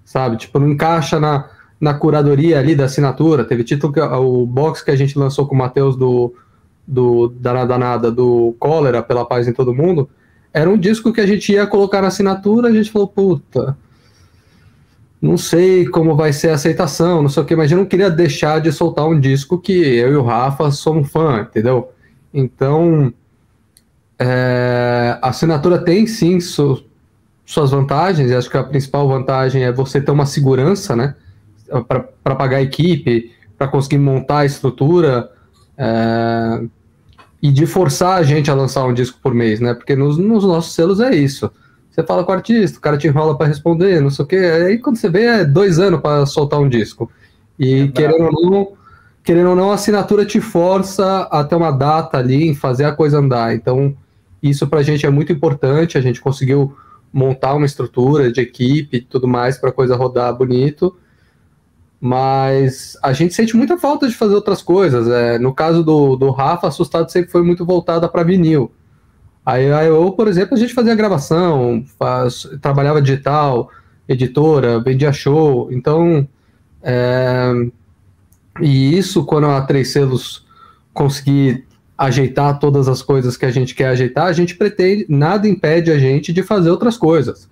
sabe? 0.06 0.38
Tipo, 0.38 0.58
não 0.58 0.70
encaixa 0.70 1.20
na, 1.20 1.50
na 1.82 1.94
curadoria 1.94 2.58
ali 2.58 2.76
da 2.76 2.86
assinatura. 2.86 3.44
Teve 3.44 3.66
título 3.66 3.92
que 3.92 4.00
o 4.00 4.46
box 4.46 4.82
que 4.82 4.90
a 4.90 4.96
gente 4.96 5.20
lançou 5.20 5.46
com 5.46 5.54
o 5.54 5.58
Matheus 5.58 5.98
do, 5.98 6.34
do 6.88 7.28
Danada 7.28 7.78
Nada, 7.78 8.10
do 8.10 8.56
Cólera, 8.58 9.04
pela 9.04 9.26
paz 9.26 9.50
em 9.50 9.54
todo 9.54 9.74
mundo, 9.74 10.10
era 10.54 10.70
um 10.70 10.78
disco 10.78 11.12
que 11.12 11.20
a 11.20 11.28
gente 11.28 11.52
ia 11.52 11.68
colocar 11.68 12.02
na 12.02 12.08
assinatura, 12.08 12.70
a 12.70 12.72
gente 12.72 12.90
falou, 12.90 13.10
puta, 13.10 13.78
não 15.22 15.36
sei 15.36 15.86
como 15.88 16.16
vai 16.16 16.32
ser 16.32 16.52
a 16.52 16.54
aceitação, 16.54 17.22
não 17.22 17.28
sei 17.28 17.44
o 17.44 17.46
que, 17.46 17.54
mas 17.54 17.70
eu 17.70 17.78
não 17.78 17.86
queria 17.86 18.10
deixar 18.10 18.62
de 18.62 18.72
soltar 18.72 19.06
um 19.06 19.20
disco 19.20 19.60
que 19.60 19.74
eu 19.74 20.14
e 20.14 20.16
o 20.16 20.24
Rafa 20.24 20.72
somos 20.72 21.12
fã, 21.12 21.42
entendeu? 21.42 21.92
Então, 22.34 23.14
é, 24.20 25.18
a 25.22 25.30
assinatura 25.30 25.80
tem 25.80 26.06
sim 26.08 26.40
su, 26.40 26.84
suas 27.46 27.72
vantagens, 27.72 28.30
e 28.30 28.36
acho 28.36 28.50
que 28.50 28.58
a 28.58 28.64
principal 28.64 29.08
vantagem 29.08 29.64
é 29.64 29.72
você 29.72 30.00
ter 30.00 30.12
uma 30.12 30.26
segurança, 30.26 30.96
né? 30.96 31.16
Para 31.88 32.36
pagar 32.36 32.58
a 32.58 32.62
equipe, 32.62 33.32
para 33.58 33.68
conseguir 33.68 33.98
montar 33.98 34.40
a 34.40 34.46
estrutura 34.46 35.30
é, 35.78 36.64
e 37.42 37.52
de 37.52 37.66
forçar 37.66 38.18
a 38.20 38.24
gente 38.24 38.50
a 38.50 38.54
lançar 38.54 38.86
um 38.86 38.94
disco 38.94 39.20
por 39.22 39.34
mês, 39.34 39.60
né? 39.60 39.74
Porque 39.74 39.96
nos, 39.96 40.18
nos 40.18 40.44
nossos 40.44 40.74
selos 40.74 41.00
é 41.00 41.16
isso. 41.16 41.52
Você 41.90 42.02
fala 42.04 42.24
com 42.24 42.32
o 42.32 42.36
artista, 42.36 42.78
o 42.78 42.82
cara 42.82 42.98
te 42.98 43.08
enrola 43.08 43.38
para 43.38 43.48
responder, 43.48 44.02
não 44.02 44.10
sei 44.10 44.26
o 44.26 44.28
quê. 44.28 44.38
Aí 44.38 44.78
quando 44.80 44.98
você 44.98 45.10
vê, 45.10 45.26
é 45.26 45.46
dois 45.46 45.80
anos 45.80 46.02
para 46.02 46.26
soltar 46.26 46.60
um 46.60 46.68
disco. 46.68 47.12
E 47.60 47.82
é 47.82 47.88
querendo 47.90 48.24
ou 48.34 48.50
não, 48.50 48.72
querendo 49.24 49.52
ou 49.52 49.56
não, 49.56 49.72
a 49.72 49.76
assinatura 49.76 50.26
te 50.26 50.42
força 50.42 51.22
até 51.32 51.56
uma 51.56 51.72
data 51.72 52.18
ali 52.18 52.50
em 52.50 52.54
fazer 52.54 52.86
a 52.86 52.92
coisa 52.92 53.20
andar. 53.20 53.56
Então, 53.56 53.96
isso 54.42 54.68
para 54.68 54.80
a 54.80 54.84
gente 54.84 55.06
é 55.06 55.10
muito 55.10 55.32
importante. 55.32 55.98
A 55.98 56.02
gente 56.02 56.20
conseguiu 56.20 56.76
montar 57.12 57.54
uma 57.54 57.66
estrutura 57.66 58.32
de 58.32 58.42
equipe 58.42 58.98
e 58.98 59.02
tudo 59.02 59.28
mais 59.28 59.58
para 59.58 59.70
a 59.70 59.74
coisa 59.74 59.96
rodar 59.96 60.36
bonito. 60.36 60.96
Mas 62.02 62.98
a 63.02 63.14
gente 63.14 63.34
sente 63.34 63.56
muita 63.56 63.78
falta 63.78 64.10
de 64.10 64.14
fazer 64.14 64.36
outras 64.36 64.62
coisas. 64.62 65.08
É, 65.08 65.40
no 65.40 65.54
caso 65.54 65.84
do, 65.84 66.18
do 66.18 66.30
Rafa, 66.32 66.68
Assustado 66.68 67.10
sempre 67.10 67.32
foi 67.32 67.44
muito 67.44 67.66
voltada 67.66 68.10
para 68.10 68.24
vinil. 68.24 68.72
Aí 69.46 69.66
eu, 69.88 70.12
por 70.12 70.28
exemplo, 70.28 70.56
a 70.56 70.58
gente 70.58 70.74
fazia 70.74 70.96
gravação, 70.96 71.84
faz, 71.98 72.48
trabalhava 72.62 73.02
digital, 73.02 73.70
editora, 74.08 74.82
vendia 74.82 75.14
show. 75.14 75.70
Então, 75.72 76.28
é, 76.82 77.52
e 78.62 78.98
isso, 78.98 79.26
quando 79.26 79.48
a 79.48 79.62
Três 79.62 79.92
Selos 79.92 80.46
conseguir 80.94 81.66
ajeitar 81.98 82.60
todas 82.60 82.88
as 82.88 83.02
coisas 83.02 83.38
que 83.38 83.46
a 83.46 83.52
gente 83.52 83.74
quer 83.74 83.88
ajeitar, 83.88 84.26
a 84.26 84.34
gente 84.34 84.56
pretende, 84.56 85.06
nada 85.10 85.48
impede 85.48 85.92
a 85.92 85.98
gente 85.98 86.34
de 86.34 86.44
fazer 86.44 86.70
outras 86.70 86.98
coisas. 86.98 87.50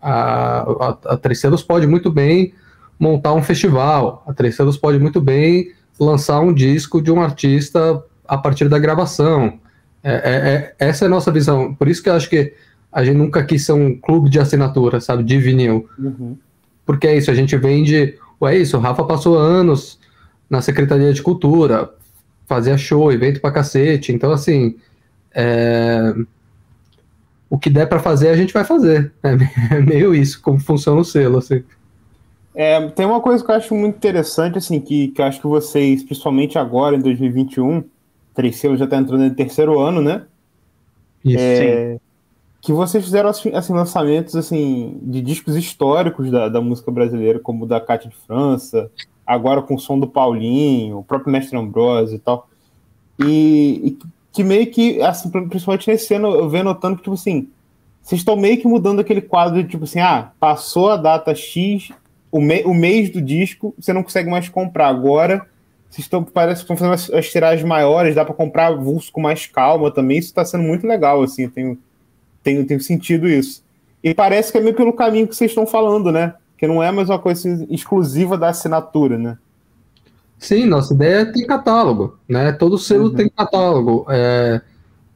A, 0.00 0.60
a, 0.60 0.98
a 1.12 1.16
Três 1.16 1.40
Selos 1.40 1.62
pode 1.62 1.86
muito 1.86 2.10
bem 2.10 2.52
montar 2.98 3.32
um 3.32 3.42
festival, 3.42 4.22
a 4.26 4.32
Três 4.32 4.54
Selos 4.54 4.76
pode 4.76 4.98
muito 4.98 5.20
bem 5.20 5.72
lançar 5.98 6.40
um 6.40 6.52
disco 6.52 7.00
de 7.00 7.10
um 7.10 7.20
artista 7.20 8.02
a 8.26 8.36
partir 8.36 8.68
da 8.68 8.78
gravação. 8.78 9.58
É, 10.02 10.12
é, 10.12 10.14
é, 10.18 10.74
essa 10.78 11.04
é 11.04 11.06
a 11.06 11.10
nossa 11.10 11.30
visão. 11.30 11.74
Por 11.74 11.88
isso 11.88 12.02
que 12.02 12.08
eu 12.08 12.14
acho 12.14 12.28
que 12.28 12.52
a 12.90 13.04
gente 13.04 13.16
nunca 13.16 13.42
quis 13.44 13.64
ser 13.64 13.72
um 13.72 13.96
clube 13.96 14.28
de 14.28 14.38
assinatura, 14.38 15.00
sabe, 15.00 15.22
de 15.22 15.38
vinil. 15.38 15.88
Uhum. 15.98 16.36
Porque 16.84 17.06
é 17.06 17.16
isso, 17.16 17.30
a 17.30 17.34
gente 17.34 17.56
vende. 17.56 18.18
É 18.44 18.56
isso, 18.56 18.76
o 18.76 18.80
Rafa 18.80 19.04
passou 19.04 19.38
anos 19.38 20.00
na 20.52 20.60
Secretaria 20.60 21.14
de 21.14 21.22
Cultura, 21.22 21.90
fazia 22.46 22.76
show, 22.76 23.10
evento 23.10 23.40
pra 23.40 23.50
cacete. 23.50 24.12
Então, 24.12 24.30
assim, 24.30 24.76
é... 25.34 26.14
o 27.48 27.58
que 27.58 27.70
der 27.70 27.86
para 27.86 27.98
fazer, 27.98 28.28
a 28.28 28.36
gente 28.36 28.52
vai 28.52 28.62
fazer. 28.62 29.10
É 29.22 29.34
meio 29.80 30.14
isso, 30.14 30.42
como 30.42 30.60
funciona 30.60 31.00
o 31.00 31.04
selo, 31.04 31.38
assim. 31.38 31.64
É, 32.54 32.86
tem 32.90 33.06
uma 33.06 33.22
coisa 33.22 33.42
que 33.42 33.50
eu 33.50 33.54
acho 33.54 33.74
muito 33.74 33.96
interessante, 33.96 34.58
assim, 34.58 34.78
que, 34.78 35.08
que 35.08 35.22
eu 35.22 35.24
acho 35.24 35.40
que 35.40 35.46
vocês, 35.46 36.04
principalmente 36.04 36.58
agora, 36.58 36.96
em 36.96 37.00
2021, 37.00 37.82
Triceu 38.34 38.76
já 38.76 38.84
está 38.84 38.98
entrando 38.98 39.22
no 39.22 39.34
terceiro 39.34 39.80
ano, 39.80 40.02
né? 40.02 40.26
Isso, 41.24 41.38
é, 41.40 41.98
Que 42.60 42.74
vocês 42.74 43.02
fizeram 43.02 43.30
assim, 43.30 43.54
assim, 43.54 43.72
lançamentos 43.72 44.36
assim 44.36 44.98
de 45.00 45.22
discos 45.22 45.56
históricos 45.56 46.30
da, 46.30 46.50
da 46.50 46.60
música 46.60 46.90
brasileira, 46.90 47.38
como 47.38 47.64
o 47.64 47.66
da 47.66 47.80
Cátia 47.80 48.10
de 48.10 48.16
França, 48.16 48.90
agora 49.32 49.62
com 49.62 49.74
o 49.74 49.78
som 49.78 49.98
do 49.98 50.06
Paulinho, 50.06 50.98
o 50.98 51.04
próprio 51.04 51.32
Mestre 51.32 51.56
Ambrosio 51.56 52.16
e 52.16 52.18
tal. 52.18 52.48
E, 53.18 53.80
e, 53.84 53.98
que 54.32 54.42
meio 54.42 54.70
que, 54.70 55.00
assim, 55.02 55.30
principalmente 55.30 55.88
nesse 55.88 56.14
ano, 56.14 56.28
eu 56.28 56.48
venho 56.48 56.64
notando 56.64 56.96
que, 56.96 57.02
tipo 57.02 57.14
assim, 57.14 57.48
vocês 58.02 58.20
estão 58.20 58.36
meio 58.36 58.58
que 58.58 58.66
mudando 58.66 59.00
aquele 59.00 59.20
quadro 59.20 59.62
de, 59.62 59.68
tipo 59.68 59.84
assim, 59.84 60.00
ah, 60.00 60.32
passou 60.40 60.90
a 60.90 60.96
data 60.96 61.34
X, 61.34 61.90
o, 62.30 62.40
me, 62.40 62.62
o 62.64 62.74
mês 62.74 63.10
do 63.10 63.20
disco, 63.20 63.74
você 63.78 63.92
não 63.92 64.02
consegue 64.02 64.30
mais 64.30 64.48
comprar. 64.48 64.88
Agora 64.88 65.46
vocês 65.88 66.06
estão, 66.06 66.24
parece 66.24 66.64
que 66.64 66.72
estão 66.72 66.76
fazendo 66.76 66.94
as, 66.94 67.10
as 67.10 67.30
tiragens 67.30 67.68
maiores, 67.68 68.14
dá 68.14 68.24
para 68.24 68.34
comprar 68.34 68.74
vulso 68.74 69.12
com 69.12 69.20
mais 69.20 69.46
calma 69.46 69.90
também. 69.90 70.18
Isso 70.18 70.28
está 70.28 70.44
sendo 70.44 70.64
muito 70.64 70.86
legal, 70.86 71.22
assim, 71.22 71.42
eu 71.42 71.50
tenho, 71.50 71.78
tenho, 72.42 72.66
tenho 72.66 72.80
sentido 72.80 73.28
isso. 73.28 73.62
E 74.02 74.14
parece 74.14 74.50
que 74.50 74.58
é 74.58 74.60
meio 74.60 74.74
pelo 74.74 74.94
caminho 74.94 75.28
que 75.28 75.36
vocês 75.36 75.50
estão 75.50 75.66
falando, 75.66 76.10
né? 76.10 76.34
Que 76.62 76.68
não 76.68 76.80
é 76.80 76.92
mais 76.92 77.10
uma 77.10 77.18
coisa 77.18 77.40
assim, 77.40 77.66
exclusiva 77.70 78.38
da 78.38 78.50
assinatura, 78.50 79.18
né? 79.18 79.36
Sim, 80.38 80.64
nossa 80.64 80.94
ideia 80.94 81.22
é 81.22 81.24
ter 81.24 81.44
catálogo, 81.44 82.16
né? 82.28 82.52
Todo 82.52 82.78
selo 82.78 83.08
uhum. 83.08 83.14
tem 83.16 83.28
catálogo. 83.28 84.06
É, 84.08 84.60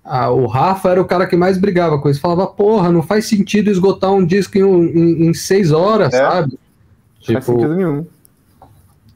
a, 0.03 0.29
o 0.29 0.47
Rafa 0.47 0.91
era 0.91 1.00
o 1.00 1.05
cara 1.05 1.25
que 1.25 1.37
mais 1.37 1.57
brigava 1.57 2.00
com 2.00 2.11
isso. 2.11 2.21
Falava, 2.21 2.49
porra, 2.49 2.91
não 2.91 3.00
faz 3.00 3.26
sentido 3.26 3.71
esgotar 3.71 4.11
um 4.12 4.26
disco 4.26 4.59
em, 4.59 4.62
em, 4.62 5.29
em 5.29 5.35
seis 5.35 5.71
horas, 5.71 6.12
é. 6.12 6.19
sabe? 6.19 6.50
Não 6.50 7.21
tipo, 7.21 7.33
faz 7.35 7.45
sentido 7.45 7.76
nenhum. 7.76 8.05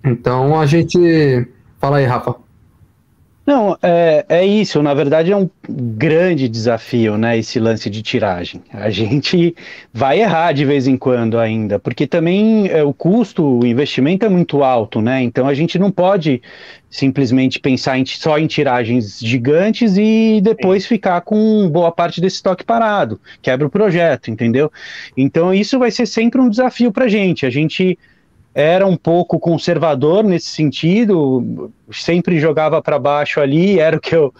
Então 0.04 0.60
a 0.60 0.66
gente. 0.66 1.48
Fala 1.80 1.96
aí, 1.96 2.06
Rafa. 2.06 2.36
Não, 3.50 3.76
é, 3.82 4.24
é 4.28 4.46
isso. 4.46 4.80
Na 4.80 4.94
verdade, 4.94 5.32
é 5.32 5.36
um 5.36 5.50
grande 5.68 6.48
desafio, 6.48 7.18
né? 7.18 7.36
Esse 7.36 7.58
lance 7.58 7.90
de 7.90 8.00
tiragem. 8.00 8.62
A 8.72 8.90
gente 8.90 9.56
vai 9.92 10.20
errar 10.20 10.52
de 10.52 10.64
vez 10.64 10.86
em 10.86 10.96
quando 10.96 11.36
ainda, 11.36 11.76
porque 11.76 12.06
também 12.06 12.68
é, 12.68 12.84
o 12.84 12.94
custo, 12.94 13.58
o 13.58 13.66
investimento 13.66 14.24
é 14.24 14.28
muito 14.28 14.62
alto, 14.62 15.02
né? 15.02 15.20
Então 15.24 15.48
a 15.48 15.54
gente 15.54 15.80
não 15.80 15.90
pode 15.90 16.40
simplesmente 16.88 17.58
pensar 17.58 17.98
em, 17.98 18.06
só 18.06 18.38
em 18.38 18.46
tiragens 18.46 19.18
gigantes 19.18 19.96
e 19.96 20.40
depois 20.40 20.84
Sim. 20.84 20.90
ficar 20.90 21.20
com 21.22 21.68
boa 21.68 21.90
parte 21.90 22.20
desse 22.20 22.36
estoque 22.36 22.62
parado. 22.62 23.20
Quebra 23.42 23.66
o 23.66 23.70
projeto, 23.70 24.30
entendeu? 24.30 24.70
Então 25.16 25.52
isso 25.52 25.76
vai 25.76 25.90
ser 25.90 26.06
sempre 26.06 26.40
um 26.40 26.48
desafio 26.48 26.92
para 26.92 27.06
a 27.06 27.08
gente. 27.08 27.44
A 27.44 27.50
gente 27.50 27.98
era 28.54 28.86
um 28.86 28.96
pouco 28.96 29.38
conservador 29.38 30.24
nesse 30.24 30.48
sentido, 30.48 31.70
sempre 31.90 32.40
jogava 32.40 32.82
para 32.82 32.98
baixo 32.98 33.40
ali, 33.40 33.78
era 33.78 33.96
o 33.96 34.00
que 34.00 34.14
eu 34.14 34.32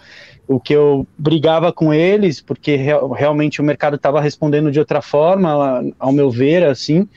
o 0.47 0.59
que 0.59 0.73
eu 0.73 1.07
brigava 1.17 1.71
com 1.71 1.93
eles, 1.93 2.41
porque 2.41 2.75
realmente 3.15 3.61
o 3.61 3.63
mercado 3.63 3.95
estava 3.95 4.19
respondendo 4.19 4.69
de 4.69 4.79
outra 4.79 5.01
forma, 5.01 5.81
ao 5.97 6.11
meu 6.11 6.29
ver, 6.29 6.65
assim. 6.65 7.07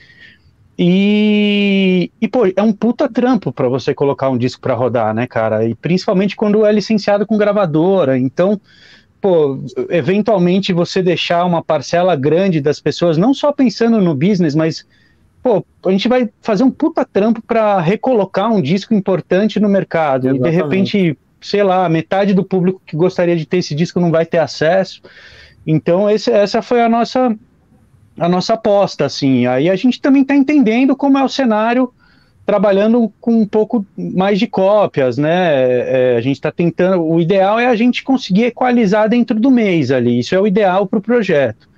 E, 0.79 2.13
e 2.21 2.29
pô, 2.29 2.47
é 2.55 2.63
um 2.63 2.73
puta 2.73 3.09
trampo 3.09 3.53
para 3.53 3.69
você 3.69 3.93
colocar 3.93 4.29
um 4.29 4.39
disco 4.39 4.61
para 4.61 4.75
rodar, 4.75 5.13
né, 5.13 5.27
cara? 5.27 5.67
E 5.67 5.75
principalmente 5.75 6.37
quando 6.37 6.65
é 6.65 6.73
licenciado 6.73 7.27
com 7.27 7.37
gravadora. 7.37 8.17
Então, 8.17 8.61
pô, 9.21 9.59
eventualmente 9.89 10.73
você 10.73 11.03
deixar 11.03 11.45
uma 11.45 11.63
parcela 11.63 12.15
grande 12.15 12.61
das 12.61 12.79
pessoas, 12.79 13.17
não 13.17 13.35
só 13.35 13.51
pensando 13.51 14.01
no 14.01 14.15
business, 14.15 14.55
mas 14.55 14.87
pô, 15.45 15.63
a 15.85 15.91
gente 15.91 16.09
vai 16.09 16.31
fazer 16.41 16.65
um 16.65 16.71
puta 16.71 17.05
trampo 17.05 17.43
para 17.43 17.79
recolocar 17.79 18.51
um 18.51 18.63
disco 18.63 18.95
importante 18.95 19.61
no 19.61 19.69
mercado. 19.69 20.29
Exatamente. 20.29 20.49
E 20.49 20.51
de 20.51 20.57
repente, 20.57 21.19
sei 21.39 21.63
lá, 21.63 21.87
metade 21.87 22.33
do 22.33 22.43
público 22.43 22.81
que 22.87 22.97
gostaria 22.97 23.37
de 23.37 23.45
ter 23.45 23.59
esse 23.59 23.75
disco 23.75 24.01
não 24.01 24.11
vai 24.11 24.25
ter 24.25 24.39
acesso. 24.39 25.03
Então, 25.67 26.09
esse, 26.09 26.31
essa 26.31 26.63
foi 26.63 26.81
a 26.81 26.89
nossa 26.89 27.37
a 28.19 28.29
nossa 28.29 28.55
aposta, 28.55 29.05
assim. 29.05 29.47
Aí 29.47 29.69
a 29.69 29.77
gente 29.77 30.01
também 30.01 30.23
está 30.23 30.35
entendendo 30.35 30.97
como 30.97 31.19
é 31.19 31.25
o 31.25 31.29
cenário, 31.29 31.93
trabalhando 32.47 33.13
com 33.21 33.41
um 33.41 33.47
pouco 33.47 33.85
mais 33.99 34.39
de 34.39 34.47
cópias, 34.47 35.19
né? 35.19 36.13
É, 36.13 36.17
a 36.17 36.21
gente 36.23 36.37
está 36.37 36.51
tentando. 36.51 37.05
O 37.05 37.21
ideal 37.21 37.59
é 37.59 37.67
a 37.67 37.75
gente 37.75 38.03
conseguir 38.03 38.45
equalizar 38.45 39.11
dentro 39.11 39.39
do 39.39 39.51
mês 39.51 39.91
ali. 39.91 40.21
Isso 40.21 40.35
é 40.35 40.41
o 40.41 40.47
ideal 40.47 40.87
para 40.87 41.01
o 41.01 41.03
projeto. 41.03 41.69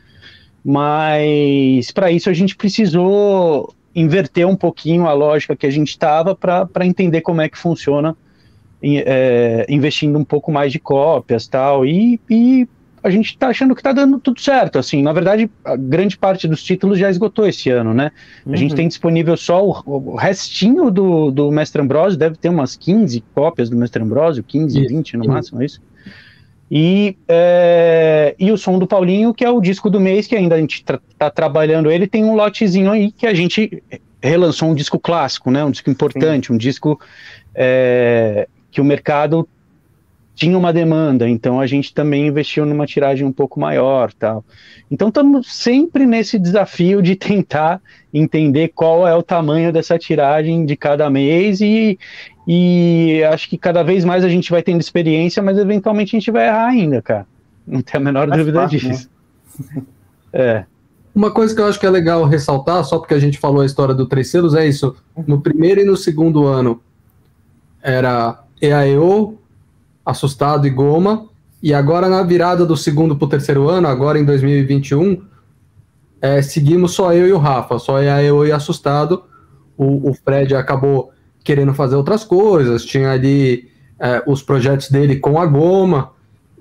Mas 0.69 1.93
para 1.93 2.11
isso 2.11 2.29
a 2.29 2.33
gente 2.33 2.57
precisou 2.57 3.73
inverter 3.95 4.49
um 4.49 4.57
pouquinho 4.57 5.07
a 5.07 5.13
lógica 5.13 5.55
que 5.55 5.65
a 5.65 5.71
gente 5.71 5.91
estava 5.91 6.35
para 6.35 6.85
entender 6.85 7.21
como 7.21 7.41
é 7.41 7.49
que 7.49 7.57
funciona 7.57 8.17
é, 8.83 9.65
investindo 9.69 10.19
um 10.19 10.25
pouco 10.25 10.51
mais 10.51 10.73
de 10.73 10.81
cópias 10.81 11.47
tal 11.47 11.87
e, 11.87 12.21
e 12.29 12.69
a 13.01 13.09
gente 13.11 13.27
está 13.27 13.47
achando 13.47 13.77
que 13.77 13.81
está 13.81 13.93
dando 13.93 14.19
tudo 14.19 14.41
certo. 14.41 14.77
Assim, 14.81 15.03
na 15.03 15.13
verdade, 15.13 15.49
a 15.65 15.77
grande 15.77 16.19
parte 16.19 16.49
dos 16.49 16.65
títulos 16.65 16.99
já 16.99 17.09
esgotou 17.09 17.47
esse 17.47 17.71
ano, 17.71 17.95
né? 17.95 18.11
Uhum. 18.45 18.53
A 18.53 18.57
gente 18.57 18.71
uhum. 18.71 18.77
tem 18.77 18.89
disponível 18.89 19.37
só 19.37 19.65
o, 19.65 19.83
o 19.87 20.17
restinho 20.17 20.91
do, 20.91 21.31
do 21.31 21.53
Mestre 21.53 21.81
Ambrosio, 21.81 22.19
deve 22.19 22.35
ter 22.35 22.49
umas 22.49 22.75
15 22.75 23.23
cópias 23.33 23.71
do 23.71 23.77
Mestre 23.77 24.03
Ambrosio, 24.03 24.43
15, 24.43 24.81
isso. 24.81 24.89
20 24.89 25.17
no 25.19 25.29
máximo, 25.29 25.63
é 25.63 25.67
isso? 25.67 25.81
E, 26.71 27.17
é, 27.29 28.35
e 28.39 28.51
o 28.51 28.59
som 28.59 28.79
do 28.79 28.87
Paulinho, 28.87 29.33
que 29.33 29.45
é 29.45 29.51
o 29.51 29.61
disco 29.61 29.89
do 29.89 30.01
mês, 30.01 30.27
que 30.27 30.35
ainda 30.35 30.57
a 30.57 30.59
gente 30.59 30.77
está 30.77 30.99
tra 31.19 31.31
trabalhando 31.31 31.91
ele, 31.91 32.07
tem 32.07 32.25
um 32.25 32.35
lotezinho 32.35 32.91
aí 32.91 33.13
que 33.13 33.27
a 33.27 33.35
gente 33.35 33.83
relançou 34.21 34.71
um 34.71 34.75
disco 34.75 34.99
clássico, 34.99 35.51
né? 35.51 35.65
Um 35.65 35.71
disco 35.71 35.91
importante, 35.91 36.49
Sim. 36.49 36.55
um 36.55 36.57
disco 36.57 37.01
é, 37.55 38.49
que 38.71 38.81
o 38.81 38.85
mercado 38.85 39.49
tinha 40.37 40.59
uma 40.59 40.71
demanda, 40.71 41.27
então 41.27 41.59
a 41.59 41.67
gente 41.67 41.95
também 41.95 42.27
investiu 42.27 42.67
numa 42.67 42.85
tiragem 42.87 43.27
um 43.27 43.33
pouco 43.33 43.59
maior, 43.59 44.13
tal. 44.13 44.45
Então 44.91 45.09
estamos 45.09 45.51
sempre 45.51 46.05
nesse 46.05 46.39
desafio 46.39 47.01
de 47.01 47.17
tentar 47.17 47.81
entender 48.13 48.69
qual 48.75 49.09
é 49.09 49.15
o 49.15 49.23
tamanho 49.23 49.73
dessa 49.73 49.99
tiragem 49.99 50.67
de 50.67 50.77
cada 50.77 51.09
mês 51.09 51.63
e, 51.63 51.99
e 52.47 53.25
acho 53.25 53.49
que 53.49 53.59
cada 53.59 53.83
vez 53.83 54.05
mais 54.05 54.23
a 54.25 54.29
gente 54.29 54.51
vai 54.51 54.63
tendo 54.63 54.81
experiência, 54.81 55.43
mas 55.43 55.59
eventualmente 55.59 56.15
a 56.15 56.19
gente 56.19 56.31
vai 56.31 56.47
errar 56.47 56.69
ainda, 56.69 57.03
cara. 57.03 57.27
Não 57.67 57.83
tem 57.83 58.01
a 58.01 58.05
menor 58.05 58.29
Faz 58.29 58.39
dúvida 58.39 58.61
parte, 58.61 58.79
disso. 58.79 59.11
Né? 59.75 59.83
é. 60.33 60.65
Uma 61.13 61.31
coisa 61.31 61.55
que 61.55 61.61
eu 61.61 61.67
acho 61.67 61.81
que 61.81 61.87
é 61.87 61.91
legal 61.91 62.25
ressaltar, 62.25 62.85
só 62.85 62.99
porque 62.99 63.15
a 63.15 63.19
gente 63.19 63.39
falou 63.39 63.63
a 63.63 63.67
história 63.67 63.95
do 63.95 64.07
Três 64.07 64.29
Selos, 64.31 64.55
é 64.55 64.67
isso. 64.67 64.95
No 65.27 65.41
primeiro 65.41 65.81
e 65.81 65.85
no 65.85 65.97
segundo 65.97 66.47
ano 66.47 66.81
era 67.83 68.45
EAEO, 68.61 69.39
Assustado 70.05 70.67
e 70.67 70.71
Goma. 70.71 71.27
E 71.63 71.75
agora, 71.75 72.09
na 72.09 72.23
virada 72.23 72.65
do 72.65 72.77
segundo 72.77 73.17
para 73.17 73.25
o 73.25 73.29
terceiro 73.29 73.69
ano, 73.69 73.89
agora 73.89 74.19
em 74.19 74.25
2021, 74.25 75.23
é, 76.21 76.43
seguimos 76.43 76.93
só 76.93 77.13
eu 77.13 77.27
e 77.27 77.33
o 77.33 77.39
Rafa, 77.39 77.79
só 77.79 78.01
eu 78.01 78.47
e 78.47 78.53
Assustado. 78.53 79.25
O, 79.77 80.11
o 80.11 80.15
Fred 80.15 80.55
acabou 80.55 81.13
querendo 81.47 81.73
fazer 81.73 81.95
outras 81.95 82.25
coisas, 82.25 82.85
tinha 82.85 83.13
ali 83.13 83.69
é, 84.01 84.23
os 84.27 84.43
projetos 84.43 84.91
dele 84.91 85.17
com 85.17 85.41
a 85.41 85.47
Goma, 85.47 86.11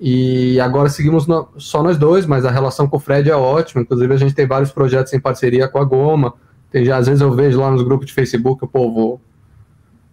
e 0.00 0.60
agora 0.60 0.88
seguimos 0.88 1.26
no, 1.26 1.48
só 1.56 1.82
nós 1.82 1.96
dois, 1.96 2.24
mas 2.26 2.44
a 2.44 2.50
relação 2.50 2.86
com 2.86 2.98
o 2.98 3.00
Fred 3.00 3.28
é 3.30 3.36
ótima. 3.36 3.82
Inclusive, 3.82 4.14
a 4.14 4.16
gente 4.16 4.34
tem 4.34 4.46
vários 4.46 4.70
projetos 4.70 5.12
em 5.12 5.20
parceria 5.20 5.68
com 5.68 5.78
a 5.78 5.84
Goma. 5.84 6.34
Tem, 6.70 6.84
já, 6.84 6.98
às 6.98 7.06
vezes 7.06 7.22
eu 7.22 7.32
vejo 7.32 7.60
lá 7.60 7.70
nos 7.70 7.82
grupos 7.82 8.06
de 8.06 8.12
Facebook 8.12 8.62
o 8.62 8.68
povo 8.68 9.20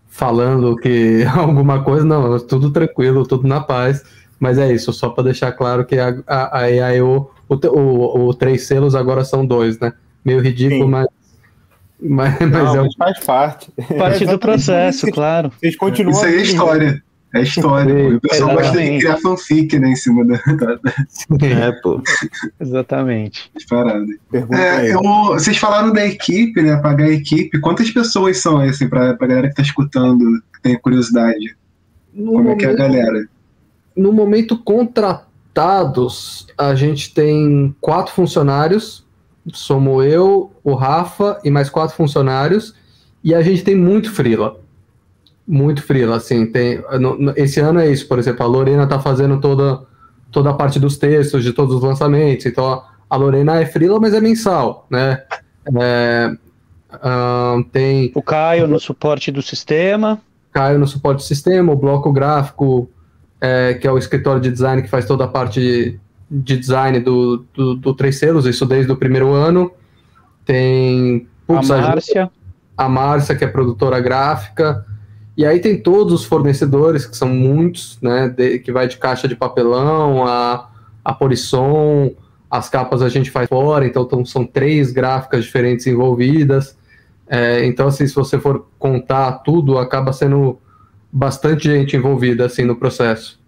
falando 0.07 0.75
que 0.77 1.23
alguma 1.35 1.83
coisa, 1.83 2.05
não, 2.05 2.39
tudo 2.39 2.71
tranquilo, 2.71 3.27
tudo 3.27 3.47
na 3.47 3.59
paz. 3.59 4.03
Mas 4.39 4.57
é 4.57 4.73
isso, 4.73 4.91
só 4.91 5.09
para 5.09 5.25
deixar 5.25 5.51
claro 5.51 5.85
que 5.85 5.97
a, 5.97 6.15
a, 6.27 6.65
a, 6.65 7.03
o, 7.03 7.29
o, 7.49 8.27
o, 8.27 8.33
três 8.33 8.65
selos 8.65 8.95
agora 8.95 9.23
são 9.23 9.45
dois, 9.45 9.79
né? 9.79 9.93
Meio 10.23 10.41
ridículo, 10.41 10.87
mas. 10.87 11.07
Mas, 12.01 12.39
mas, 12.39 12.51
não, 12.51 12.75
é 12.75 12.81
mas 12.81 12.95
faz 12.95 13.19
parte. 13.25 13.71
Parte 13.97 14.25
do 14.25 14.39
processo, 14.39 15.07
claro. 15.11 15.51
Vocês 15.59 15.75
continuam. 15.75 16.11
Isso 16.11 16.25
aí 16.25 16.35
é 16.35 16.41
história. 16.41 17.03
É 17.33 17.41
história. 17.41 18.15
o 18.15 18.21
pessoal 18.21 18.53
gosta 18.53 18.79
de 18.79 18.99
criar 18.99 19.17
fanfic, 19.17 19.79
né, 19.79 19.89
em 19.89 19.95
cima 19.95 20.23
da. 20.23 20.35
É, 20.35 21.71
pô. 21.81 21.99
Exatamente. 22.61 23.51
Disparado. 23.55 24.05
É, 24.51 24.93
eu, 24.93 25.01
vocês 25.01 25.57
falaram 25.57 25.91
da 25.91 26.05
equipe, 26.05 26.61
né? 26.61 26.77
Pagar 26.77 27.05
a 27.05 27.11
equipe. 27.11 27.59
Quantas 27.59 27.89
pessoas 27.89 28.37
são, 28.37 28.57
assim, 28.59 28.87
pra, 28.87 29.15
pra 29.15 29.25
galera 29.25 29.49
que 29.49 29.55
tá 29.55 29.63
escutando, 29.63 30.23
que 30.53 30.61
tem 30.61 30.79
curiosidade? 30.79 31.55
No 32.13 32.33
Como 32.33 32.43
momento, 32.43 32.53
é 32.53 32.59
que 32.59 32.65
é 32.65 32.69
a 32.69 32.75
galera? 32.75 33.27
No 33.97 34.13
momento, 34.13 34.55
contratados, 34.55 36.45
a 36.55 36.75
gente 36.75 37.15
tem 37.15 37.75
quatro 37.81 38.13
funcionários. 38.13 39.02
Somos 39.51 40.05
eu, 40.05 40.51
o 40.63 40.73
Rafa 40.73 41.39
e 41.43 41.49
mais 41.49 41.69
quatro 41.69 41.95
funcionários. 41.95 42.73
E 43.23 43.33
a 43.33 43.41
gente 43.41 43.63
tem 43.63 43.75
muito 43.75 44.11
freela 44.11 44.63
muito 45.47 45.83
frila, 45.83 46.15
assim, 46.15 46.45
tem, 46.45 46.81
esse 47.35 47.59
ano 47.59 47.79
é 47.79 47.91
isso, 47.91 48.07
por 48.07 48.17
exemplo, 48.17 48.43
a 48.43 48.47
Lorena 48.47 48.87
tá 48.87 48.99
fazendo 48.99 49.39
toda, 49.39 49.81
toda 50.31 50.49
a 50.49 50.53
parte 50.53 50.79
dos 50.79 50.97
textos 50.97 51.43
de 51.43 51.51
todos 51.51 51.75
os 51.75 51.83
lançamentos, 51.83 52.45
então 52.45 52.81
a, 53.09 53.15
Lorena 53.15 53.59
é 53.59 53.65
frila, 53.65 53.99
mas 53.99 54.13
é 54.13 54.21
mensal, 54.21 54.87
né, 54.89 55.21
é, 55.81 56.31
uh, 56.93 57.63
tem... 57.65 58.11
O 58.15 58.21
Caio 58.21 58.67
no 58.67 58.79
suporte 58.79 59.31
do 59.31 59.41
sistema. 59.41 60.19
Caio 60.51 60.79
no 60.79 60.87
suporte 60.87 61.17
do 61.17 61.23
sistema, 61.23 61.73
o 61.73 61.75
bloco 61.75 62.11
gráfico, 62.11 62.89
é, 63.41 63.73
que 63.73 63.85
é 63.85 63.91
o 63.91 63.97
escritório 63.97 64.41
de 64.41 64.49
design 64.49 64.81
que 64.81 64.89
faz 64.89 65.05
toda 65.05 65.25
a 65.25 65.27
parte 65.27 65.99
de, 66.29 66.55
de 66.55 66.57
design 66.57 66.99
do, 66.99 67.45
do, 67.53 67.75
do 67.75 67.93
Três 67.93 68.17
Selos, 68.17 68.45
isso 68.45 68.65
desde 68.65 68.91
o 68.91 68.97
primeiro 68.97 69.31
ano, 69.31 69.71
tem... 70.45 71.27
Putz, 71.45 71.69
a 71.69 71.77
Márcia. 71.77 72.31
A 72.75 72.89
Márcia, 72.89 73.35
que 73.35 73.43
é 73.43 73.47
produtora 73.47 73.99
gráfica, 73.99 74.85
e 75.35 75.45
aí 75.45 75.59
tem 75.59 75.81
todos 75.81 76.13
os 76.13 76.25
fornecedores, 76.25 77.05
que 77.05 77.17
são 77.17 77.29
muitos, 77.29 77.97
né? 78.01 78.29
De, 78.29 78.59
que 78.59 78.71
vai 78.71 78.87
de 78.87 78.97
caixa 78.97 79.27
de 79.27 79.35
papelão, 79.35 80.25
a, 80.25 80.69
a 81.03 81.13
Polisson, 81.13 82.13
as 82.49 82.69
capas 82.69 83.01
a 83.01 83.09
gente 83.09 83.31
faz 83.31 83.49
fora, 83.49 83.85
então, 83.85 84.03
então 84.03 84.23
são 84.23 84.45
três 84.45 84.91
gráficas 84.91 85.43
diferentes 85.43 85.87
envolvidas. 85.87 86.77
É, 87.27 87.65
então, 87.65 87.87
assim, 87.87 88.05
se 88.05 88.13
você 88.13 88.39
for 88.39 88.67
contar 88.77 89.31
tudo, 89.39 89.79
acaba 89.79 90.13
sendo 90.13 90.59
bastante 91.11 91.63
gente 91.63 91.97
envolvida 91.97 92.45
assim 92.45 92.63
no 92.63 92.75
processo. 92.75 93.39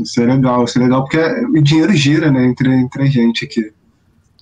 Isso 0.00 0.20
é 0.22 0.26
legal, 0.26 0.64
isso 0.64 0.78
é 0.78 0.82
legal 0.82 1.02
porque 1.02 1.18
o 1.18 1.62
dinheiro 1.62 1.92
gira, 1.94 2.30
né, 2.30 2.44
entre, 2.44 2.72
entre 2.72 3.02
a 3.02 3.06
gente 3.06 3.44
aqui. 3.44 3.72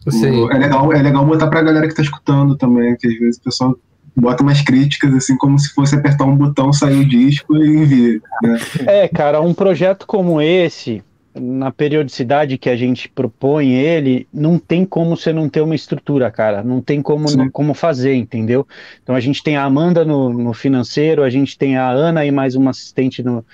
Sim. 0.09 0.49
É 0.51 0.59
legal, 0.59 0.93
é 0.93 1.03
legal 1.03 1.27
botar 1.27 1.49
pra 1.49 1.63
galera 1.63 1.87
que 1.87 1.95
tá 1.95 2.03
escutando 2.03 2.57
também, 2.57 2.97
que 2.97 3.07
às 3.07 3.19
vezes 3.19 3.37
o 3.39 3.43
pessoal 3.43 3.77
bota 4.17 4.43
umas 4.43 4.63
críticas, 4.63 5.15
assim, 5.15 5.37
como 5.37 5.59
se 5.59 5.73
fosse 5.75 5.95
apertar 5.95 6.25
um 6.25 6.37
botão, 6.37 6.73
sair 6.73 6.97
o 6.97 7.05
disco 7.05 7.57
e 7.57 7.69
envia. 7.69 8.21
Né? 8.43 8.59
É, 8.87 9.09
cara, 9.09 9.41
um 9.41 9.55
projeto 9.55 10.07
como 10.07 10.41
esse, 10.41 11.03
na 11.35 11.71
periodicidade 11.71 12.59
que 12.59 12.69
a 12.69 12.77
gente 12.77 13.09
propõe 13.09 13.73
ele, 13.73 14.27
não 14.33 14.59
tem 14.59 14.85
como 14.85 15.17
você 15.17 15.33
não 15.33 15.49
ter 15.49 15.61
uma 15.61 15.75
estrutura, 15.75 16.31
cara. 16.31 16.63
Não 16.63 16.81
tem 16.81 17.01
como, 17.01 17.51
como 17.51 17.73
fazer, 17.73 18.15
entendeu? 18.15 18.67
Então 19.03 19.15
a 19.15 19.21
gente 19.21 19.43
tem 19.43 19.57
a 19.57 19.65
Amanda 19.65 20.05
no, 20.05 20.33
no 20.33 20.53
financeiro, 20.53 21.23
a 21.23 21.31
gente 21.31 21.57
tem 21.57 21.77
a 21.77 21.89
Ana 21.89 22.25
e 22.25 22.31
mais 22.31 22.57
uma 22.57 22.71
assistente 22.71 23.23
no, 23.23 23.45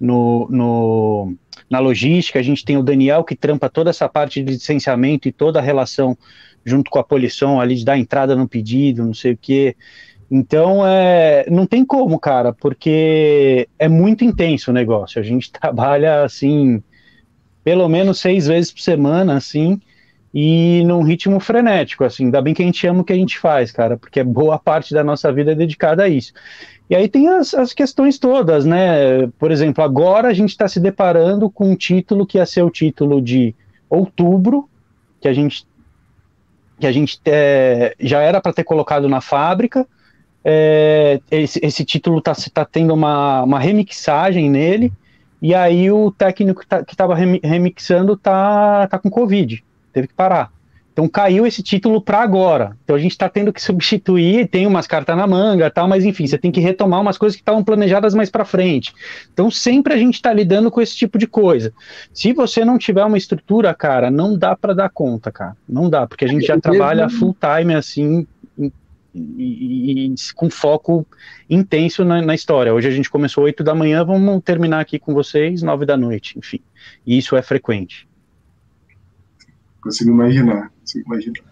no, 0.00 0.48
no, 0.50 1.34
na 1.68 1.78
logística, 1.78 2.38
a 2.38 2.42
gente 2.42 2.64
tem 2.64 2.76
o 2.76 2.82
Daniel 2.82 3.24
que 3.24 3.34
trampa 3.34 3.68
toda 3.68 3.90
essa 3.90 4.08
parte 4.08 4.42
de 4.42 4.52
licenciamento 4.52 5.28
e 5.28 5.32
toda 5.32 5.58
a 5.58 5.62
relação 5.62 6.16
junto 6.64 6.90
com 6.90 6.98
a 6.98 7.04
polição 7.04 7.60
ali 7.60 7.76
de 7.76 7.84
dar 7.84 7.98
entrada 7.98 8.34
no 8.34 8.48
pedido, 8.48 9.04
não 9.04 9.14
sei 9.14 9.32
o 9.32 9.38
quê. 9.40 9.76
Então, 10.30 10.84
é, 10.84 11.46
não 11.48 11.66
tem 11.66 11.84
como, 11.84 12.18
cara, 12.18 12.52
porque 12.52 13.68
é 13.78 13.88
muito 13.88 14.24
intenso 14.24 14.70
o 14.70 14.74
negócio. 14.74 15.20
A 15.20 15.24
gente 15.24 15.50
trabalha, 15.52 16.24
assim, 16.24 16.82
pelo 17.62 17.88
menos 17.88 18.18
seis 18.20 18.46
vezes 18.46 18.72
por 18.72 18.80
semana, 18.80 19.36
assim, 19.36 19.80
e 20.34 20.82
num 20.84 21.02
ritmo 21.02 21.38
frenético, 21.38 22.04
assim. 22.04 22.24
Ainda 22.24 22.42
bem 22.42 22.52
que 22.52 22.62
a 22.62 22.66
gente 22.66 22.86
ama 22.86 23.00
o 23.00 23.04
que 23.04 23.12
a 23.12 23.16
gente 23.16 23.38
faz, 23.38 23.70
cara, 23.70 23.96
porque 23.96 24.22
boa 24.24 24.58
parte 24.58 24.92
da 24.92 25.04
nossa 25.04 25.32
vida 25.32 25.52
é 25.52 25.54
dedicada 25.54 26.02
a 26.02 26.08
isso. 26.08 26.32
E 26.88 26.94
aí 26.94 27.08
tem 27.08 27.28
as, 27.28 27.52
as 27.52 27.72
questões 27.72 28.18
todas, 28.18 28.64
né? 28.64 29.26
Por 29.38 29.50
exemplo, 29.50 29.82
agora 29.82 30.28
a 30.28 30.34
gente 30.34 30.50
está 30.50 30.68
se 30.68 30.78
deparando 30.78 31.50
com 31.50 31.70
um 31.70 31.76
título 31.76 32.26
que 32.26 32.38
ia 32.38 32.46
ser 32.46 32.62
o 32.62 32.70
título 32.70 33.20
de 33.20 33.54
outubro, 33.90 34.68
que 35.20 35.28
a 35.28 35.32
gente 35.32 35.66
que 36.78 36.86
a 36.86 36.92
gente 36.92 37.18
é, 37.24 37.96
já 37.98 38.20
era 38.20 38.40
para 38.40 38.52
ter 38.52 38.62
colocado 38.62 39.08
na 39.08 39.20
fábrica. 39.20 39.86
É, 40.44 41.20
esse, 41.30 41.58
esse, 41.62 41.84
título 41.84 42.18
está 42.18 42.32
tá 42.52 42.64
tendo 42.64 42.94
uma, 42.94 43.42
uma 43.42 43.58
remixagem 43.58 44.48
nele, 44.48 44.92
e 45.42 45.54
aí 45.54 45.90
o 45.90 46.12
técnico 46.12 46.60
que 46.60 46.92
estava 46.92 47.16
tá, 47.16 47.20
remixando 47.42 48.16
tá, 48.16 48.86
tá 48.86 48.98
com 48.98 49.10
Covid, 49.10 49.64
teve 49.92 50.06
que 50.06 50.14
parar. 50.14 50.52
Então 50.96 51.06
caiu 51.06 51.46
esse 51.46 51.62
título 51.62 52.00
para 52.00 52.22
agora. 52.22 52.74
Então 52.82 52.96
a 52.96 52.98
gente 52.98 53.10
está 53.10 53.28
tendo 53.28 53.52
que 53.52 53.60
substituir, 53.60 54.48
tem 54.48 54.66
umas 54.66 54.86
cartas 54.86 55.14
na 55.14 55.26
manga, 55.26 55.70
tal, 55.70 55.86
mas 55.86 56.06
enfim, 56.06 56.26
você 56.26 56.38
tem 56.38 56.50
que 56.50 56.58
retomar 56.58 57.02
umas 57.02 57.18
coisas 57.18 57.36
que 57.36 57.42
estavam 57.42 57.62
planejadas 57.62 58.14
mais 58.14 58.30
para 58.30 58.46
frente. 58.46 58.94
Então 59.30 59.50
sempre 59.50 59.92
a 59.92 59.98
gente 59.98 60.14
está 60.14 60.32
lidando 60.32 60.70
com 60.70 60.80
esse 60.80 60.96
tipo 60.96 61.18
de 61.18 61.26
coisa. 61.26 61.70
Se 62.14 62.32
você 62.32 62.64
não 62.64 62.78
tiver 62.78 63.04
uma 63.04 63.18
estrutura, 63.18 63.74
cara, 63.74 64.10
não 64.10 64.38
dá 64.38 64.56
para 64.56 64.72
dar 64.72 64.88
conta, 64.88 65.30
cara. 65.30 65.54
Não 65.68 65.90
dá, 65.90 66.06
porque 66.06 66.24
a 66.24 66.28
gente 66.28 66.46
já 66.46 66.58
trabalha 66.58 67.10
full 67.10 67.36
time 67.38 67.74
assim 67.74 68.26
e, 68.58 68.72
e, 69.14 70.06
e, 70.06 70.14
com 70.34 70.48
foco 70.48 71.06
intenso 71.50 72.06
na, 72.06 72.22
na, 72.22 72.34
história. 72.34 72.72
Hoje 72.72 72.88
a 72.88 72.90
gente 72.90 73.10
começou 73.10 73.44
8 73.44 73.62
da 73.62 73.74
manhã, 73.74 74.02
vamos 74.02 74.42
terminar 74.42 74.80
aqui 74.80 74.98
com 74.98 75.12
vocês 75.12 75.60
9 75.60 75.84
da 75.84 75.98
noite, 75.98 76.38
enfim. 76.38 76.60
E 77.06 77.18
isso 77.18 77.36
é 77.36 77.42
frequente. 77.42 78.08
Consigo 79.86 80.10
imaginar, 80.10 80.72
consigo 80.80 81.04
imaginar. 81.06 81.44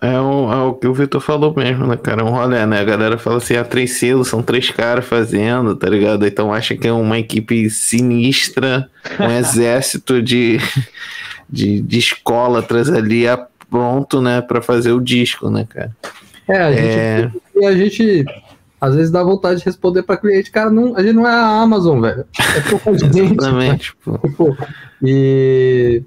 É, 0.00 0.14
é, 0.14 0.20
o, 0.20 0.52
é 0.52 0.56
o 0.62 0.74
que 0.74 0.86
o 0.86 0.94
Vitor 0.94 1.20
falou 1.20 1.52
mesmo, 1.56 1.88
né, 1.88 1.96
cara? 1.96 2.22
É 2.22 2.24
um 2.24 2.30
rolê, 2.30 2.64
né? 2.64 2.78
A 2.78 2.84
galera 2.84 3.18
fala 3.18 3.38
assim: 3.38 3.56
ah, 3.56 3.64
três 3.64 3.94
selos, 3.94 4.28
são 4.28 4.44
três 4.44 4.70
caras 4.70 5.04
fazendo, 5.04 5.74
tá 5.74 5.88
ligado? 5.88 6.24
Então 6.24 6.54
acha 6.54 6.76
que 6.76 6.86
é 6.86 6.92
uma 6.92 7.18
equipe 7.18 7.68
sinistra, 7.68 8.88
um 9.18 9.28
exército 9.36 10.22
de, 10.22 10.58
de, 11.50 11.80
de 11.80 11.98
escólatras 11.98 12.88
ali 12.88 13.26
a 13.26 13.36
pronto, 13.68 14.22
né, 14.22 14.40
pra 14.40 14.62
fazer 14.62 14.92
o 14.92 15.00
disco, 15.00 15.50
né, 15.50 15.66
cara? 15.68 15.90
É, 16.46 16.58
a 16.58 16.72
gente, 16.72 16.96
é... 16.96 17.32
E 17.56 17.66
a 17.66 17.76
gente 17.76 18.24
às 18.80 18.94
vezes 18.94 19.10
dá 19.10 19.20
vontade 19.24 19.58
de 19.58 19.64
responder 19.64 20.04
para 20.04 20.16
cliente, 20.16 20.50
cara, 20.50 20.70
não, 20.70 20.96
a 20.96 21.02
gente 21.02 21.14
não 21.14 21.26
é 21.26 21.32
a 21.32 21.62
Amazon, 21.62 22.00
velho. 22.00 22.24
É 22.38 22.60
pouca 22.70 22.96
gente. 22.96 23.18
Exatamente. 23.18 23.96
Né? 24.06 24.18
Tipo, 24.22 24.56
e 25.02 26.02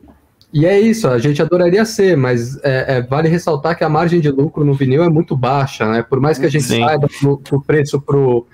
e 0.54 0.66
é 0.66 0.80
isso, 0.80 1.08
a 1.08 1.20
gente 1.20 1.42
adoraria 1.42 1.84
ser, 1.84 2.16
mas 2.16 2.58
é, 2.64 2.98
é, 2.98 3.02
vale 3.02 3.28
ressaltar 3.28 3.78
que 3.78 3.84
a 3.84 3.90
margem 3.90 4.22
de 4.22 4.32
lucro 4.32 4.64
no 4.64 4.74
vinil 4.74 5.04
é 5.04 5.10
muito 5.10 5.36
baixa, 5.36 5.86
né? 5.92 6.02
Por 6.02 6.22
mais 6.22 6.40
que 6.40 6.46
a 6.46 6.50
gente 6.50 6.64
Sim. 6.64 6.82
saiba 6.82 7.08
que 7.08 7.56
o 7.56 7.62
preço 7.62 8.00
para 8.00 8.18
o, 8.18 8.46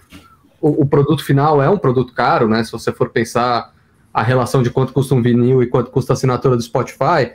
o 0.60 0.86
produto 0.86 1.24
final 1.24 1.62
é 1.62 1.70
um 1.70 1.78
produto 1.78 2.14
caro, 2.14 2.48
né? 2.48 2.64
Se 2.64 2.72
você 2.72 2.92
for 2.92 3.10
pensar 3.10 3.72
a 4.12 4.24
relação 4.24 4.64
de 4.64 4.72
quanto 4.72 4.92
custa 4.92 5.14
um 5.14 5.22
vinil 5.22 5.62
e 5.62 5.68
quanto 5.68 5.92
custa 5.92 6.14
a 6.14 6.16
assinatura 6.16 6.56
do 6.56 6.64
Spotify, 6.64 7.32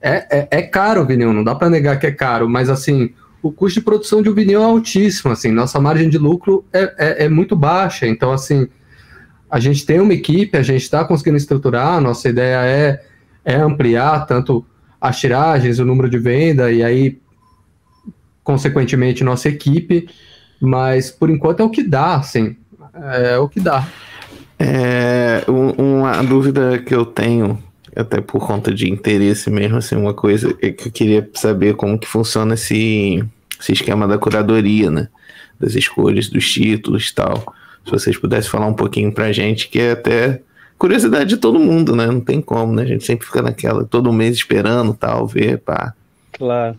é, 0.00 0.26
é, 0.30 0.48
é 0.50 0.62
caro 0.62 1.02
o 1.02 1.06
vinil, 1.06 1.32
não 1.32 1.44
dá 1.44 1.54
para 1.54 1.70
negar 1.70 1.98
que 1.98 2.06
é 2.06 2.12
caro, 2.12 2.48
mas 2.48 2.68
assim, 2.68 3.14
o 3.42 3.50
custo 3.50 3.80
de 3.80 3.84
produção 3.84 4.20
de 4.20 4.28
um 4.28 4.34
vinil 4.34 4.60
é 4.60 4.64
altíssimo, 4.64 5.32
assim, 5.32 5.50
nossa 5.50 5.80
margem 5.80 6.08
de 6.08 6.18
lucro 6.18 6.64
é, 6.72 6.94
é, 6.98 7.24
é 7.24 7.28
muito 7.28 7.54
baixa, 7.54 8.06
então 8.06 8.32
assim, 8.32 8.68
a 9.50 9.60
gente 9.60 9.86
tem 9.86 10.00
uma 10.00 10.12
equipe, 10.12 10.56
a 10.56 10.62
gente 10.62 10.82
está 10.82 11.04
conseguindo 11.04 11.36
estruturar, 11.36 12.00
nossa 12.00 12.28
ideia 12.28 12.66
é 12.66 13.11
é 13.44 13.56
ampliar 13.56 14.26
tanto 14.26 14.64
as 15.00 15.18
tiragens, 15.18 15.78
o 15.78 15.84
número 15.84 16.08
de 16.08 16.18
venda 16.18 16.70
e 16.70 16.82
aí, 16.82 17.18
consequentemente, 18.44 19.24
nossa 19.24 19.48
equipe, 19.48 20.08
mas 20.60 21.10
por 21.10 21.28
enquanto 21.28 21.60
é 21.60 21.64
o 21.64 21.70
que 21.70 21.82
dá, 21.82 22.16
assim, 22.16 22.56
é 22.94 23.36
o 23.38 23.48
que 23.48 23.58
dá. 23.58 23.86
É, 24.58 25.42
uma 25.48 26.22
dúvida 26.22 26.78
que 26.78 26.94
eu 26.94 27.04
tenho, 27.04 27.58
até 27.96 28.20
por 28.20 28.46
conta 28.46 28.72
de 28.72 28.88
interesse 28.88 29.50
mesmo, 29.50 29.78
assim, 29.78 29.96
uma 29.96 30.14
coisa 30.14 30.56
é 30.62 30.70
que 30.70 30.86
eu 30.86 30.92
queria 30.92 31.28
saber 31.34 31.74
como 31.74 31.98
que 31.98 32.06
funciona 32.06 32.54
esse, 32.54 33.24
esse 33.60 33.72
esquema 33.72 34.06
da 34.06 34.18
curadoria, 34.18 34.88
né? 34.88 35.08
Das 35.58 35.74
escolhas, 35.74 36.28
dos 36.28 36.48
títulos 36.50 37.08
e 37.08 37.14
tal. 37.14 37.54
Se 37.84 37.90
vocês 37.90 38.16
pudessem 38.16 38.50
falar 38.50 38.66
um 38.66 38.74
pouquinho 38.74 39.12
pra 39.12 39.32
gente, 39.32 39.68
que 39.68 39.80
é 39.80 39.92
até 39.92 40.40
curiosidade 40.82 41.28
de 41.28 41.36
todo 41.36 41.60
mundo, 41.60 41.94
né? 41.94 42.06
Não 42.06 42.20
tem 42.20 42.42
como, 42.42 42.72
né? 42.72 42.82
A 42.82 42.86
gente 42.86 43.04
sempre 43.04 43.24
fica 43.24 43.40
naquela, 43.40 43.84
todo 43.84 44.12
mês 44.12 44.34
esperando, 44.34 44.92
tal, 44.92 45.28
ver, 45.28 45.58
pá. 45.60 45.94
Claro. 46.32 46.76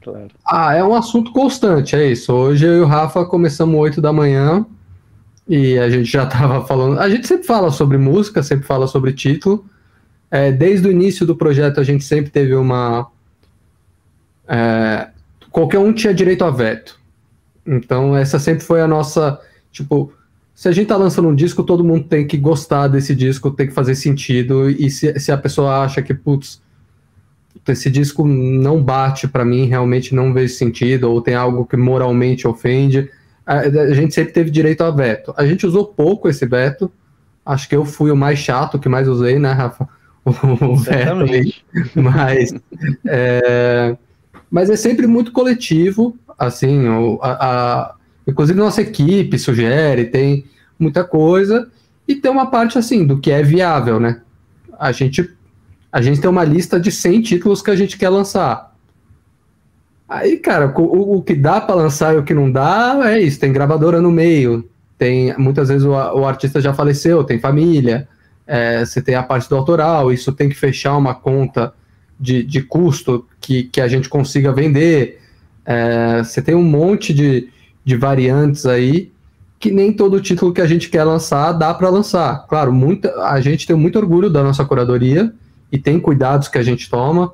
Claro. 0.00 0.28
Ah, 0.46 0.74
é 0.74 0.82
um 0.82 0.94
assunto 0.94 1.30
constante, 1.30 1.94
é 1.94 2.10
isso. 2.10 2.32
Hoje 2.32 2.64
eu 2.64 2.78
e 2.78 2.80
o 2.80 2.86
Rafa 2.86 3.26
começamos 3.26 3.78
8 3.78 4.00
da 4.00 4.14
manhã 4.14 4.64
e 5.46 5.78
a 5.78 5.90
gente 5.90 6.10
já 6.10 6.24
tava 6.26 6.66
falando. 6.66 6.98
A 6.98 7.10
gente 7.10 7.28
sempre 7.28 7.46
fala 7.46 7.70
sobre 7.70 7.98
música, 7.98 8.42
sempre 8.42 8.66
fala 8.66 8.86
sobre 8.86 9.12
título. 9.12 9.62
É, 10.30 10.50
desde 10.50 10.88
o 10.88 10.90
início 10.90 11.26
do 11.26 11.36
projeto 11.36 11.80
a 11.80 11.84
gente 11.84 12.04
sempre 12.04 12.30
teve 12.30 12.54
uma. 12.54 13.08
É, 14.48 15.08
qualquer 15.50 15.80
um 15.80 15.92
tinha 15.92 16.14
direito 16.14 16.46
a 16.46 16.50
veto. 16.50 16.98
Então, 17.66 18.16
essa 18.16 18.38
sempre 18.38 18.64
foi 18.64 18.80
a 18.80 18.88
nossa. 18.88 19.38
Tipo, 19.70 20.14
se 20.58 20.68
a 20.68 20.72
gente 20.72 20.88
tá 20.88 20.96
lançando 20.96 21.28
um 21.28 21.34
disco, 21.36 21.62
todo 21.62 21.84
mundo 21.84 22.02
tem 22.02 22.26
que 22.26 22.36
gostar 22.36 22.88
desse 22.88 23.14
disco, 23.14 23.48
tem 23.48 23.68
que 23.68 23.72
fazer 23.72 23.94
sentido. 23.94 24.68
E 24.68 24.90
se, 24.90 25.16
se 25.20 25.30
a 25.30 25.38
pessoa 25.38 25.84
acha 25.84 26.02
que, 26.02 26.12
putz, 26.12 26.60
esse 27.68 27.88
disco 27.88 28.26
não 28.26 28.82
bate 28.82 29.28
para 29.28 29.44
mim, 29.44 29.66
realmente 29.66 30.16
não 30.16 30.34
vejo 30.34 30.52
sentido, 30.52 31.12
ou 31.12 31.22
tem 31.22 31.36
algo 31.36 31.64
que 31.64 31.76
moralmente 31.76 32.48
ofende, 32.48 33.08
a, 33.46 33.58
a, 33.60 33.94
gente 33.94 34.12
sempre 34.12 34.32
teve 34.32 34.50
direito 34.50 34.82
a 34.82 34.90
veto. 34.90 35.32
A 35.36 35.46
gente 35.46 35.64
usou 35.64 35.84
pouco 35.84 36.28
esse 36.28 36.44
veto. 36.44 36.90
Acho 37.46 37.68
que 37.68 37.76
eu 37.76 37.84
fui 37.84 38.10
o 38.10 38.16
mais 38.16 38.40
chato 38.40 38.80
que 38.80 38.88
mais 38.88 39.06
usei, 39.06 39.38
né, 39.38 39.52
Rafa? 39.52 39.88
O 40.26 40.74
veto. 40.74 41.24
Mas 41.94 42.52
é, 43.06 43.96
mas 44.50 44.68
é 44.68 44.76
sempre 44.76 45.06
muito 45.06 45.30
coletivo, 45.30 46.16
assim, 46.36 46.82
a, 47.22 47.28
a 47.30 47.97
Inclusive, 48.28 48.58
nossa 48.58 48.82
equipe 48.82 49.38
sugere, 49.38 50.04
tem 50.04 50.44
muita 50.78 51.02
coisa, 51.02 51.66
e 52.06 52.14
tem 52.14 52.30
uma 52.30 52.50
parte 52.50 52.76
assim 52.76 53.06
do 53.06 53.18
que 53.18 53.30
é 53.30 53.42
viável, 53.42 53.98
né? 53.98 54.20
A 54.78 54.92
gente, 54.92 55.34
a 55.90 56.02
gente 56.02 56.20
tem 56.20 56.28
uma 56.28 56.44
lista 56.44 56.78
de 56.78 56.92
100 56.92 57.22
títulos 57.22 57.62
que 57.62 57.70
a 57.70 57.76
gente 57.76 57.96
quer 57.96 58.10
lançar. 58.10 58.76
Aí, 60.06 60.36
cara, 60.36 60.72
o, 60.78 61.16
o 61.16 61.22
que 61.22 61.34
dá 61.34 61.58
para 61.58 61.74
lançar 61.74 62.14
e 62.14 62.18
o 62.18 62.22
que 62.22 62.34
não 62.34 62.52
dá 62.52 63.00
é 63.04 63.20
isso. 63.20 63.40
Tem 63.40 63.50
gravadora 63.50 64.00
no 64.00 64.10
meio, 64.10 64.68
tem 64.98 65.34
muitas 65.38 65.68
vezes 65.68 65.86
o, 65.86 65.92
o 65.92 66.26
artista 66.26 66.60
já 66.60 66.74
faleceu, 66.74 67.24
tem 67.24 67.40
família, 67.40 68.06
é, 68.46 68.84
você 68.84 69.00
tem 69.00 69.14
a 69.14 69.22
parte 69.22 69.48
do 69.48 69.56
autoral, 69.56 70.12
isso 70.12 70.32
tem 70.32 70.50
que 70.50 70.54
fechar 70.54 70.96
uma 70.98 71.14
conta 71.14 71.72
de, 72.20 72.42
de 72.42 72.60
custo 72.60 73.26
que, 73.40 73.64
que 73.64 73.80
a 73.80 73.88
gente 73.88 74.08
consiga 74.08 74.52
vender. 74.52 75.20
É, 75.64 76.22
você 76.22 76.42
tem 76.42 76.54
um 76.54 76.64
monte 76.64 77.14
de, 77.14 77.48
de 77.88 77.96
variantes 77.96 78.66
aí 78.66 79.10
que 79.58 79.70
nem 79.70 79.90
todo 79.90 80.20
título 80.20 80.52
que 80.52 80.60
a 80.60 80.66
gente 80.66 80.90
quer 80.90 81.04
lançar 81.04 81.52
dá 81.52 81.72
para 81.72 81.88
lançar. 81.88 82.46
Claro, 82.46 82.70
muita, 82.70 83.10
a 83.22 83.40
gente 83.40 83.66
tem 83.66 83.74
muito 83.74 83.98
orgulho 83.98 84.28
da 84.28 84.42
nossa 84.42 84.62
curadoria 84.62 85.32
e 85.72 85.78
tem 85.78 85.98
cuidados 85.98 86.48
que 86.48 86.58
a 86.58 86.62
gente 86.62 86.90
toma. 86.90 87.32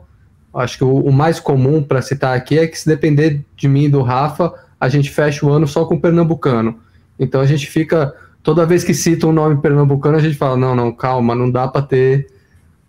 Acho 0.55 0.79
que 0.79 0.85
o, 0.85 1.01
o 1.01 1.13
mais 1.13 1.41
comum 1.41 1.83
para 1.83 2.01
citar 2.01 2.37
aqui 2.37 2.57
é 2.57 2.69
que 2.69 2.79
se 2.79 2.89
depender 2.89 3.45
de 3.57 3.67
mim 3.67 3.87
e 3.87 3.89
do 3.89 4.01
Rafa, 4.01 4.55
a 4.79 4.89
gente 4.89 5.11
fecha 5.11 5.45
o 5.45 5.51
ano 5.51 5.67
só 5.67 5.85
com 5.85 5.99
pernambucano. 5.99 6.79
Então 7.19 7.41
a 7.41 7.47
gente 7.47 7.67
fica 7.67 8.15
toda 8.41 8.65
vez 8.65 8.85
que 8.85 8.95
cita 8.95 9.27
um 9.27 9.33
nome 9.33 9.61
pernambucano, 9.61 10.17
a 10.17 10.21
gente 10.21 10.37
fala: 10.37 10.57
"Não, 10.57 10.75
não, 10.77 10.93
calma, 10.93 11.35
não 11.35 11.51
dá 11.51 11.67
para 11.67 11.83
ter 11.83 12.29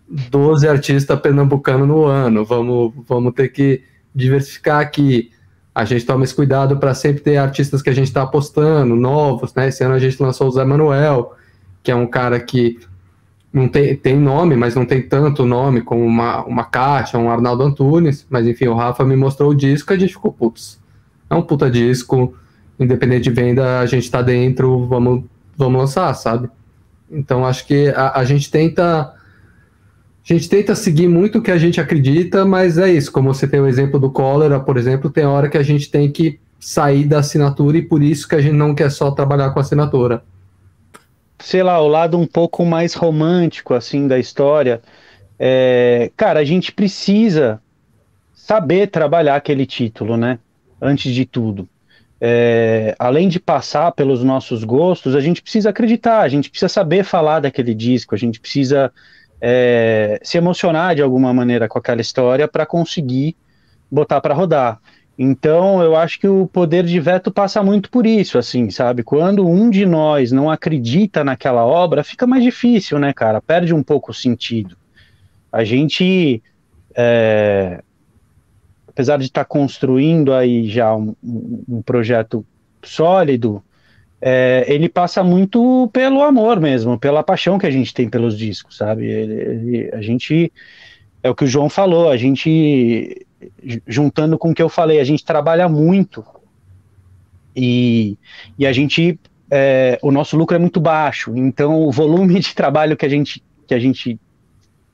12 0.08 0.68
artistas 0.68 1.20
pernambucanos 1.20 1.88
no 1.88 2.04
ano. 2.04 2.44
Vamos 2.44 2.92
vamos 3.08 3.34
ter 3.34 3.48
que 3.48 3.82
diversificar 4.14 4.80
aqui 4.80 5.32
a 5.76 5.84
gente 5.84 6.06
toma 6.06 6.24
esse 6.24 6.34
cuidado 6.34 6.78
para 6.78 6.94
sempre 6.94 7.20
ter 7.20 7.36
artistas 7.36 7.82
que 7.82 7.90
a 7.90 7.92
gente 7.92 8.06
está 8.06 8.22
apostando, 8.22 8.96
novos, 8.96 9.52
né? 9.54 9.68
Esse 9.68 9.84
ano 9.84 9.92
a 9.92 9.98
gente 9.98 10.22
lançou 10.22 10.48
o 10.48 10.50
Zé 10.50 10.64
Manuel, 10.64 11.34
que 11.82 11.90
é 11.90 11.94
um 11.94 12.06
cara 12.06 12.40
que 12.40 12.78
não 13.52 13.68
tem, 13.68 13.94
tem 13.94 14.18
nome, 14.18 14.56
mas 14.56 14.74
não 14.74 14.86
tem 14.86 15.02
tanto 15.02 15.44
nome 15.44 15.82
como 15.82 16.02
uma, 16.02 16.42
uma 16.46 16.64
Kátia, 16.64 17.18
um 17.18 17.30
Arnaldo 17.30 17.62
Antunes, 17.62 18.26
mas 18.30 18.46
enfim, 18.46 18.68
o 18.68 18.74
Rafa 18.74 19.04
me 19.04 19.16
mostrou 19.16 19.50
o 19.50 19.54
disco 19.54 19.92
e 19.92 19.96
a 19.96 19.98
gente 19.98 20.14
ficou, 20.14 20.32
putz, 20.32 20.80
é 21.28 21.34
um 21.34 21.42
puta 21.42 21.70
disco, 21.70 22.34
independente 22.80 23.24
de 23.24 23.30
venda, 23.30 23.78
a 23.78 23.84
gente 23.84 24.10
tá 24.10 24.22
dentro, 24.22 24.86
vamos, 24.86 25.24
vamos 25.58 25.78
lançar, 25.78 26.14
sabe? 26.14 26.48
Então 27.10 27.44
acho 27.44 27.66
que 27.66 27.88
a, 27.88 28.18
a 28.20 28.24
gente 28.24 28.50
tenta 28.50 29.12
a 30.28 30.32
gente 30.32 30.48
tenta 30.48 30.74
seguir 30.74 31.06
muito 31.06 31.38
o 31.38 31.42
que 31.42 31.52
a 31.52 31.58
gente 31.58 31.80
acredita, 31.80 32.44
mas 32.44 32.78
é 32.78 32.90
isso. 32.90 33.12
Como 33.12 33.32
você 33.32 33.46
tem 33.46 33.60
o 33.60 33.66
exemplo 33.66 34.00
do 34.00 34.10
cólera, 34.10 34.58
por 34.58 34.76
exemplo, 34.76 35.08
tem 35.08 35.24
hora 35.24 35.48
que 35.48 35.56
a 35.56 35.62
gente 35.62 35.88
tem 35.88 36.10
que 36.10 36.40
sair 36.58 37.04
da 37.04 37.20
assinatura 37.20 37.78
e 37.78 37.82
por 37.82 38.02
isso 38.02 38.26
que 38.28 38.34
a 38.34 38.40
gente 38.40 38.54
não 38.54 38.74
quer 38.74 38.90
só 38.90 39.12
trabalhar 39.12 39.50
com 39.50 39.60
assinatura. 39.60 40.24
Sei 41.38 41.62
lá, 41.62 41.80
o 41.80 41.86
lado 41.86 42.18
um 42.18 42.26
pouco 42.26 42.64
mais 42.64 42.94
romântico 42.94 43.72
assim 43.72 44.08
da 44.08 44.18
história. 44.18 44.82
É, 45.38 46.10
cara, 46.16 46.40
a 46.40 46.44
gente 46.44 46.72
precisa 46.72 47.60
saber 48.34 48.88
trabalhar 48.88 49.36
aquele 49.36 49.64
título, 49.64 50.16
né? 50.16 50.40
Antes 50.82 51.14
de 51.14 51.24
tudo. 51.24 51.68
É, 52.20 52.96
além 52.98 53.28
de 53.28 53.38
passar 53.38 53.92
pelos 53.92 54.24
nossos 54.24 54.64
gostos, 54.64 55.14
a 55.14 55.20
gente 55.20 55.40
precisa 55.40 55.70
acreditar, 55.70 56.22
a 56.22 56.28
gente 56.28 56.50
precisa 56.50 56.68
saber 56.68 57.04
falar 57.04 57.40
daquele 57.40 57.74
disco, 57.74 58.14
a 58.14 58.18
gente 58.18 58.40
precisa 58.40 58.90
é, 59.40 60.18
se 60.22 60.38
emocionar 60.38 60.94
de 60.94 61.02
alguma 61.02 61.32
maneira 61.32 61.68
com 61.68 61.78
aquela 61.78 62.00
história 62.00 62.48
para 62.48 62.66
conseguir 62.66 63.36
botar 63.90 64.20
para 64.20 64.34
rodar. 64.34 64.80
Então, 65.18 65.82
eu 65.82 65.96
acho 65.96 66.20
que 66.20 66.28
o 66.28 66.46
poder 66.46 66.84
de 66.84 67.00
veto 67.00 67.30
passa 67.30 67.62
muito 67.62 67.90
por 67.90 68.06
isso, 68.06 68.36
assim, 68.36 68.68
sabe? 68.68 69.02
Quando 69.02 69.48
um 69.48 69.70
de 69.70 69.86
nós 69.86 70.30
não 70.30 70.50
acredita 70.50 71.24
naquela 71.24 71.64
obra, 71.64 72.04
fica 72.04 72.26
mais 72.26 72.42
difícil, 72.42 72.98
né, 72.98 73.14
cara? 73.14 73.40
Perde 73.40 73.72
um 73.72 73.82
pouco 73.82 74.10
o 74.10 74.14
sentido. 74.14 74.76
A 75.50 75.64
gente, 75.64 76.42
é, 76.94 77.82
apesar 78.86 79.16
de 79.16 79.24
estar 79.24 79.44
tá 79.44 79.48
construindo 79.48 80.34
aí 80.34 80.68
já 80.68 80.94
um, 80.94 81.14
um 81.22 81.80
projeto 81.80 82.44
sólido, 82.82 83.62
é, 84.20 84.64
ele 84.68 84.88
passa 84.88 85.22
muito 85.22 85.88
pelo 85.92 86.22
amor 86.22 86.60
mesmo, 86.60 86.98
pela 86.98 87.22
paixão 87.22 87.58
que 87.58 87.66
a 87.66 87.70
gente 87.70 87.92
tem 87.92 88.08
pelos 88.08 88.36
discos, 88.36 88.76
sabe? 88.76 89.06
Ele, 89.06 89.34
ele, 89.34 89.90
a 89.92 90.00
gente 90.00 90.52
é 91.22 91.30
o 91.30 91.34
que 91.34 91.44
o 91.44 91.48
João 91.48 91.68
falou, 91.68 92.08
a 92.08 92.16
gente 92.16 93.26
juntando 93.86 94.38
com 94.38 94.50
o 94.50 94.54
que 94.54 94.62
eu 94.62 94.68
falei, 94.68 95.00
a 95.00 95.04
gente 95.04 95.24
trabalha 95.24 95.68
muito 95.68 96.24
e, 97.54 98.16
e 98.58 98.66
a 98.66 98.72
gente 98.72 99.18
é, 99.50 99.98
o 100.02 100.10
nosso 100.10 100.36
lucro 100.36 100.56
é 100.56 100.58
muito 100.58 100.80
baixo, 100.80 101.36
então 101.36 101.82
o 101.82 101.92
volume 101.92 102.40
de 102.40 102.54
trabalho 102.54 102.96
que 102.96 103.06
a 103.06 103.08
gente 103.08 103.42
que 103.66 103.74
a 103.74 103.78
gente 103.78 104.18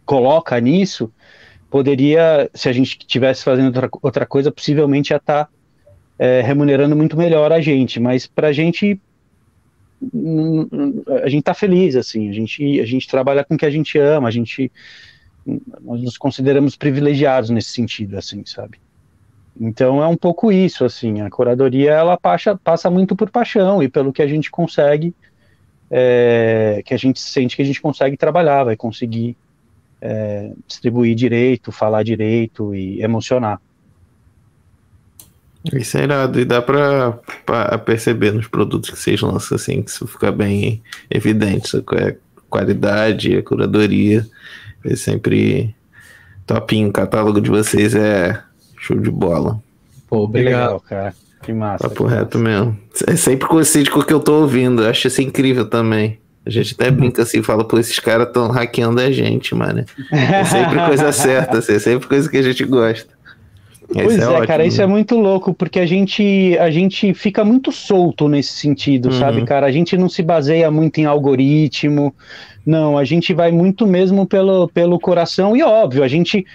coloca 0.05 0.59
nisso 0.59 1.13
poderia, 1.71 2.51
se 2.53 2.69
a 2.69 2.73
gente 2.73 2.99
tivesse 2.99 3.43
fazendo 3.45 3.67
outra, 3.67 3.89
outra 4.03 4.27
coisa, 4.27 4.53
possivelmente 4.53 5.13
ia 5.13 5.17
estar 5.17 5.45
tá, 5.45 5.51
é, 6.19 6.43
remunerando 6.43 6.95
muito 6.95 7.17
melhor 7.17 7.51
a 7.51 7.61
gente, 7.61 7.99
mas 7.99 8.27
para 8.27 8.49
a 8.49 8.53
gente 8.53 9.01
a 11.23 11.29
gente 11.29 11.41
está 11.41 11.55
feliz 11.55 11.97
assim, 11.97 12.29
a 12.29 12.33
gente 12.33 12.81
a 12.81 12.87
gente 12.87 13.07
trabalha 13.07 13.45
com 13.45 13.55
o 13.55 13.59
que 13.59 13.67
a 13.67 13.71
gente 13.71 13.99
ama, 13.99 14.29
a 14.29 14.31
gente 14.31 14.71
nós 15.81 16.03
nos 16.03 16.17
consideramos 16.17 16.77
privilegiados 16.77 17.51
nesse 17.51 17.71
sentido, 17.71 18.17
assim, 18.17 18.45
sabe? 18.45 18.79
Então 19.61 20.03
é 20.03 20.07
um 20.07 20.17
pouco 20.17 20.51
isso, 20.51 20.85
assim, 20.85 21.21
a 21.21 21.31
curadoria 21.31 21.91
ela 21.93 22.17
passa, 22.17 22.57
passa 22.57 22.91
muito 22.91 23.15
por 23.15 23.31
paixão 23.31 23.83
e 23.83 23.89
pelo 23.89 24.13
que 24.13 24.23
a 24.23 24.27
gente 24.27 24.51
consegue, 24.51 25.15
é, 25.91 26.83
que 26.85 26.95
a 26.95 26.97
gente 26.97 27.21
sente 27.21 27.57
que 27.57 27.63
a 27.63 27.65
gente 27.65 27.81
consegue 27.81 28.17
trabalhar, 28.17 28.65
vai 28.65 28.77
conseguir 28.77 29.37
é, 30.01 30.53
distribuir 30.67 31.15
direito, 31.15 31.71
falar 31.71 32.03
direito 32.03 32.75
e 32.75 33.03
emocionar. 33.03 33.61
Isso 35.73 35.97
é 35.97 36.03
irado, 36.03 36.41
e 36.41 36.45
dá 36.45 36.61
pra, 36.61 37.19
pra, 37.47 37.79
perceber 37.79 38.33
nos 38.33 38.49
produtos 38.49 38.91
que 38.91 38.99
vocês 38.99 39.21
lançam, 39.21 39.55
assim, 39.55 39.83
que 39.83 39.91
isso 39.91 40.07
fica 40.07 40.33
bem 40.33 40.83
evidente, 41.09 41.77
a 41.77 42.15
qualidade, 42.51 43.37
a 43.37 43.43
curadoria, 43.43 44.27
é 44.85 44.97
sempre 44.97 45.75
topinho, 46.45 46.89
o 46.89 46.93
catálogo 46.93 47.41
de 47.41 47.49
vocês 47.49 47.95
é 47.95 48.43
show 48.77 48.99
de 48.99 49.11
bola. 49.11 49.63
Pô, 50.09 50.25
obrigado, 50.25 50.53
Legal, 50.53 50.81
cara. 50.81 51.15
Que 51.43 51.53
massa. 51.53 51.89
Papo 51.89 52.07
reto 52.07 52.39
mesmo. 52.39 52.79
É 53.07 53.17
sempre 53.17 53.49
coincide 53.49 53.91
com 53.91 53.99
o 53.99 54.05
que 54.05 54.13
eu 54.13 54.21
tô 54.21 54.41
ouvindo. 54.41 54.83
Eu 54.83 54.91
acho 54.91 55.09
isso 55.09 55.21
incrível 55.21 55.67
também. 55.67 56.19
A 56.47 56.51
gente 56.51 56.75
até 56.75 56.91
brinca 56.91 57.23
assim, 57.23 57.43
fala, 57.43 57.65
pô, 57.65 57.79
esses 57.79 57.99
caras 57.99 58.27
estão 58.27 58.49
hackeando 58.49 59.01
a 59.01 59.11
gente, 59.11 59.55
mano. 59.55 59.85
É 60.11 60.45
sempre 60.45 60.85
coisa 60.87 61.11
certa, 61.13 61.59
assim, 61.59 61.75
é 61.75 61.79
sempre 61.79 62.09
coisa 62.09 62.29
que 62.29 62.37
a 62.37 62.43
gente 62.43 62.65
gosta. 62.65 63.13
Pois 63.93 64.19
é, 64.19 64.23
é 64.23 64.27
ótimo, 64.29 64.47
cara, 64.47 64.65
isso 64.65 64.81
é 64.81 64.87
muito 64.87 65.17
louco, 65.17 65.53
porque 65.55 65.81
a 65.81 65.87
gente, 65.87 66.57
a 66.59 66.71
gente 66.71 67.13
fica 67.15 67.45
muito 67.45 67.71
solto 67.71 68.29
nesse 68.29 68.55
sentido, 68.55 69.07
uhum. 69.07 69.19
sabe, 69.19 69.45
cara? 69.45 69.67
A 69.67 69.73
gente 69.73 69.97
não 69.97 70.09
se 70.09 70.23
baseia 70.23 70.71
muito 70.71 70.99
em 70.99 71.05
algoritmo, 71.05 72.15
não, 72.65 72.97
a 72.97 73.05
gente 73.05 73.35
vai 73.35 73.51
muito 73.51 73.87
mesmo 73.87 74.27
pelo, 74.27 74.69
pelo 74.69 74.99
coração, 74.99 75.57
e 75.57 75.63
óbvio, 75.63 76.03
a 76.03 76.09
gente. 76.09 76.47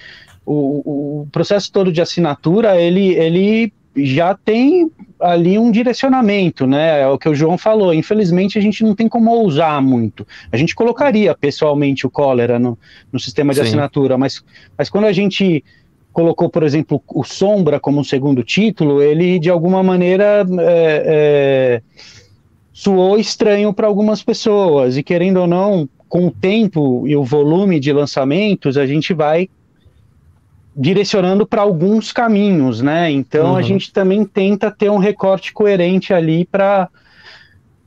O, 0.49 1.23
o 1.23 1.27
processo 1.29 1.69
todo 1.69 1.91
de 1.91 1.99
assinatura, 1.99 2.79
ele, 2.79 3.09
ele 3.15 3.73
já 3.97 4.33
tem 4.33 4.89
ali 5.19 5.57
um 5.57 5.71
direcionamento, 5.71 6.67
né? 6.67 7.01
É 7.01 7.07
o 7.07 7.17
que 7.17 7.27
o 7.27 7.35
João 7.35 7.57
falou. 7.57 7.93
Infelizmente, 7.93 8.57
a 8.57 8.61
gente 8.61 8.83
não 8.83 8.95
tem 8.95 9.07
como 9.07 9.31
ousar 9.31 9.81
muito. 9.81 10.25
A 10.51 10.57
gente 10.57 10.75
colocaria 10.75 11.35
pessoalmente 11.35 12.05
o 12.05 12.09
cólera 12.09 12.59
no, 12.59 12.77
no 13.11 13.19
sistema 13.19 13.53
de 13.53 13.59
Sim. 13.59 13.67
assinatura, 13.67 14.17
mas, 14.17 14.43
mas 14.77 14.89
quando 14.89 15.05
a 15.05 15.11
gente 15.11 15.63
colocou, 16.17 16.49
por 16.49 16.63
exemplo, 16.63 16.99
o 17.09 17.23
Sombra 17.23 17.79
como 17.79 17.99
um 17.99 18.03
segundo 18.03 18.43
título, 18.43 19.03
ele 19.03 19.37
de 19.37 19.51
alguma 19.51 19.83
maneira 19.83 20.43
é, 20.61 21.03
é, 21.05 21.81
soou 22.73 23.19
estranho 23.19 23.71
para 23.71 23.85
algumas 23.85 24.23
pessoas. 24.23 24.97
E 24.97 25.03
querendo 25.03 25.37
ou 25.37 25.45
não, 25.45 25.87
com 26.09 26.25
o 26.25 26.31
tempo 26.31 27.07
e 27.07 27.15
o 27.15 27.23
volume 27.23 27.79
de 27.79 27.93
lançamentos, 27.93 28.79
a 28.79 28.87
gente 28.87 29.13
vai 29.13 29.47
direcionando 30.75 31.45
para 31.45 31.61
alguns 31.61 32.11
caminhos, 32.11 32.81
né? 32.81 33.11
Então 33.11 33.51
uhum. 33.51 33.55
a 33.55 33.61
gente 33.61 33.93
também 33.93 34.25
tenta 34.25 34.71
ter 34.71 34.89
um 34.89 34.97
recorte 34.97 35.53
coerente 35.53 36.15
ali 36.15 36.45
para 36.45 36.89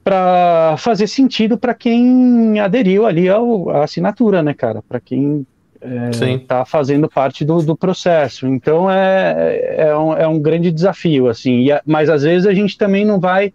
para 0.04 0.76
fazer 0.78 1.08
sentido 1.08 1.58
para 1.58 1.74
quem 1.74 2.60
aderiu 2.60 3.06
ali 3.06 3.28
ao, 3.28 3.70
à 3.70 3.82
assinatura, 3.82 4.40
né, 4.40 4.54
cara? 4.54 4.84
Para 4.88 5.00
quem 5.00 5.44
está 5.82 6.60
é, 6.60 6.64
fazendo 6.64 7.08
parte 7.08 7.44
do, 7.44 7.62
do 7.62 7.76
processo. 7.76 8.46
Então 8.46 8.90
é, 8.90 9.76
é, 9.78 9.96
um, 9.96 10.12
é 10.14 10.26
um 10.26 10.38
grande 10.38 10.70
desafio, 10.70 11.28
assim. 11.28 11.70
E, 11.70 11.80
mas 11.86 12.10
às 12.10 12.22
vezes 12.22 12.46
a 12.46 12.52
gente 12.52 12.76
também 12.76 13.04
não 13.04 13.18
vai 13.18 13.52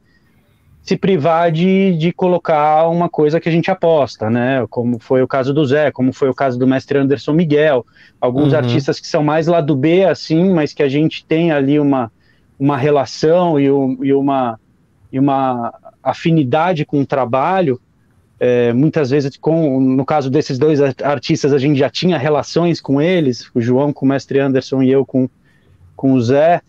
se 0.81 0.95
privar 0.95 1.51
de, 1.51 1.97
de 1.97 2.11
colocar 2.11 2.87
uma 2.87 3.09
coisa 3.09 3.39
que 3.39 3.49
a 3.49 3.51
gente 3.51 3.71
aposta, 3.71 4.29
né? 4.29 4.65
Como 4.69 4.99
foi 4.99 5.23
o 5.23 5.27
caso 5.27 5.51
do 5.51 5.65
Zé, 5.65 5.89
como 5.91 6.13
foi 6.13 6.29
o 6.29 6.33
caso 6.33 6.59
do 6.59 6.67
mestre 6.67 6.99
Anderson 6.99 7.33
Miguel, 7.33 7.83
alguns 8.21 8.53
uhum. 8.53 8.59
artistas 8.59 8.99
que 8.99 9.07
são 9.07 9.23
mais 9.23 9.47
lá 9.47 9.61
do 9.61 9.75
B, 9.75 10.05
assim, 10.05 10.53
mas 10.53 10.73
que 10.73 10.83
a 10.83 10.89
gente 10.89 11.25
tem 11.25 11.51
ali 11.51 11.79
uma, 11.79 12.11
uma 12.59 12.77
relação 12.77 13.59
e, 13.59 13.65
e, 13.65 14.13
uma, 14.13 14.59
e 15.11 15.19
uma 15.19 15.73
afinidade 16.03 16.85
com 16.85 17.01
o 17.01 17.05
trabalho 17.05 17.81
é, 18.39 18.73
muitas 18.73 19.09
vezes, 19.09 19.37
com, 19.37 19.79
no 19.79 20.05
caso 20.05 20.29
desses 20.29 20.59
dois 20.59 20.79
artistas, 20.81 21.53
a 21.53 21.57
gente 21.57 21.77
já 21.77 21.89
tinha 21.89 22.17
relações 22.17 22.81
com 22.81 23.01
eles, 23.01 23.49
o 23.53 23.61
João 23.61 23.93
com 23.93 24.05
o 24.05 24.09
mestre 24.09 24.39
Anderson 24.39 24.81
e 24.81 24.91
eu 24.91 25.05
com, 25.05 25.29
com 25.95 26.13
o 26.13 26.21
Zé. 26.21 26.61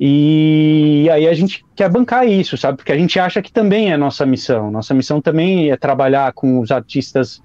E 0.00 1.08
aí 1.12 1.28
a 1.28 1.34
gente 1.34 1.64
quer 1.76 1.88
bancar 1.88 2.26
isso, 2.26 2.56
sabe? 2.56 2.76
Porque 2.76 2.90
a 2.90 2.98
gente 2.98 3.20
acha 3.20 3.40
que 3.40 3.52
também 3.52 3.92
é 3.92 3.96
nossa 3.96 4.26
missão. 4.26 4.68
Nossa 4.70 4.92
missão 4.92 5.20
também 5.20 5.70
é 5.70 5.76
trabalhar 5.76 6.32
com 6.32 6.58
os 6.58 6.72
artistas 6.72 7.40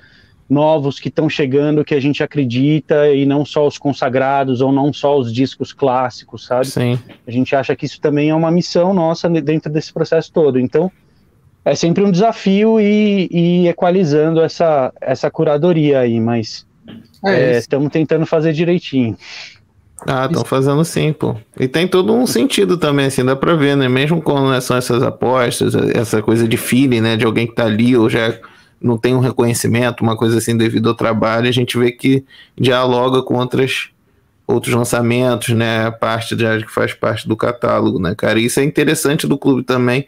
novos 0.49 0.99
que 0.99 1.09
estão 1.09 1.29
chegando, 1.29 1.83
que 1.83 1.93
a 1.93 1.99
gente 1.99 2.23
acredita, 2.23 3.09
e 3.13 3.25
não 3.25 3.45
só 3.45 3.67
os 3.67 3.77
consagrados, 3.77 4.61
ou 4.61 4.71
não 4.71 4.91
só 4.91 5.19
os 5.19 5.31
discos 5.31 5.71
clássicos, 5.71 6.45
sabe? 6.45 6.67
Sim. 6.67 6.99
A 7.27 7.31
gente 7.31 7.55
acha 7.55 7.75
que 7.75 7.85
isso 7.85 7.99
também 8.01 8.29
é 8.29 8.35
uma 8.35 8.49
missão 8.49 8.91
nossa 8.93 9.29
dentro 9.29 9.71
desse 9.71 9.93
processo 9.93 10.31
todo. 10.31 10.57
Então, 10.57 10.91
é 11.67 11.75
sempre 11.75 12.01
um 12.01 12.09
desafio 12.09 12.79
e, 12.79 13.27
e 13.29 13.67
equalizando 13.67 14.41
essa, 14.41 14.93
essa 15.01 15.29
curadoria 15.29 15.99
aí, 15.99 16.17
mas 16.17 16.65
estamos 17.57 17.87
é, 17.87 17.89
é 17.89 17.91
tentando 17.91 18.25
fazer 18.25 18.53
direitinho. 18.53 19.17
Ah, 20.05 20.27
estão 20.27 20.45
fazendo 20.45 20.85
sim, 20.85 21.11
pô. 21.11 21.35
E 21.59 21.67
tem 21.67 21.85
todo 21.85 22.13
um 22.13 22.25
sentido 22.25 22.77
também, 22.77 23.07
assim, 23.07 23.25
dá 23.25 23.35
pra 23.35 23.53
ver, 23.55 23.75
né? 23.75 23.89
Mesmo 23.89 24.21
quando 24.21 24.59
são 24.61 24.77
essas 24.77 25.03
apostas, 25.03 25.75
essa 25.93 26.21
coisa 26.21 26.47
de 26.47 26.55
feeling, 26.55 27.01
né? 27.01 27.17
De 27.17 27.25
alguém 27.25 27.45
que 27.45 27.55
tá 27.55 27.65
ali 27.65 27.97
ou 27.97 28.09
já 28.09 28.39
não 28.79 28.97
tem 28.97 29.13
um 29.13 29.19
reconhecimento, 29.19 30.03
uma 30.03 30.15
coisa 30.15 30.37
assim 30.37 30.55
devido 30.55 30.87
ao 30.87 30.95
trabalho, 30.95 31.49
a 31.49 31.51
gente 31.51 31.77
vê 31.77 31.91
que 31.91 32.23
dialoga 32.55 33.21
com 33.23 33.35
outras, 33.35 33.89
outros 34.45 34.73
lançamentos, 34.73 35.49
né? 35.49 35.87
A 35.87 35.91
parte 35.91 36.33
de, 36.33 36.45
que 36.63 36.71
faz 36.71 36.93
parte 36.93 37.27
do 37.27 37.35
catálogo, 37.35 37.99
né, 37.99 38.15
cara? 38.15 38.39
E 38.39 38.45
isso 38.45 38.61
é 38.61 38.63
interessante 38.63 39.27
do 39.27 39.37
clube 39.37 39.63
também, 39.63 40.07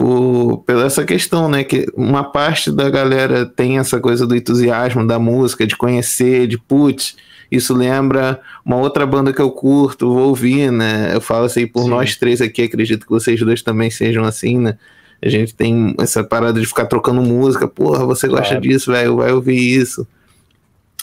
por, 0.00 0.62
pela 0.64 0.86
essa 0.86 1.04
questão, 1.04 1.46
né? 1.46 1.62
Que 1.62 1.86
uma 1.94 2.24
parte 2.24 2.72
da 2.72 2.88
galera 2.88 3.44
tem 3.44 3.76
essa 3.76 4.00
coisa 4.00 4.26
do 4.26 4.34
entusiasmo 4.34 5.06
da 5.06 5.18
música, 5.18 5.66
de 5.66 5.76
conhecer, 5.76 6.46
de 6.46 6.56
putz, 6.56 7.16
isso 7.52 7.74
lembra 7.74 8.40
uma 8.64 8.76
outra 8.76 9.04
banda 9.04 9.30
que 9.30 9.42
eu 9.42 9.50
curto, 9.50 10.10
vou 10.10 10.28
ouvir, 10.28 10.72
né? 10.72 11.10
Eu 11.14 11.20
falo 11.20 11.44
assim, 11.44 11.66
por 11.66 11.82
Sim. 11.82 11.90
nós 11.90 12.16
três 12.16 12.40
aqui, 12.40 12.62
acredito 12.62 13.04
que 13.04 13.10
vocês 13.10 13.38
dois 13.40 13.60
também 13.60 13.90
sejam 13.90 14.24
assim, 14.24 14.56
né? 14.58 14.78
A 15.20 15.28
gente 15.28 15.54
tem 15.54 15.94
essa 16.00 16.24
parada 16.24 16.58
de 16.58 16.64
ficar 16.64 16.86
trocando 16.86 17.20
música, 17.20 17.68
porra, 17.68 18.06
você 18.06 18.26
gosta 18.26 18.54
claro. 18.54 18.62
disso, 18.62 18.90
velho, 18.90 19.16
vai 19.16 19.30
ouvir 19.32 19.58
isso. 19.58 20.06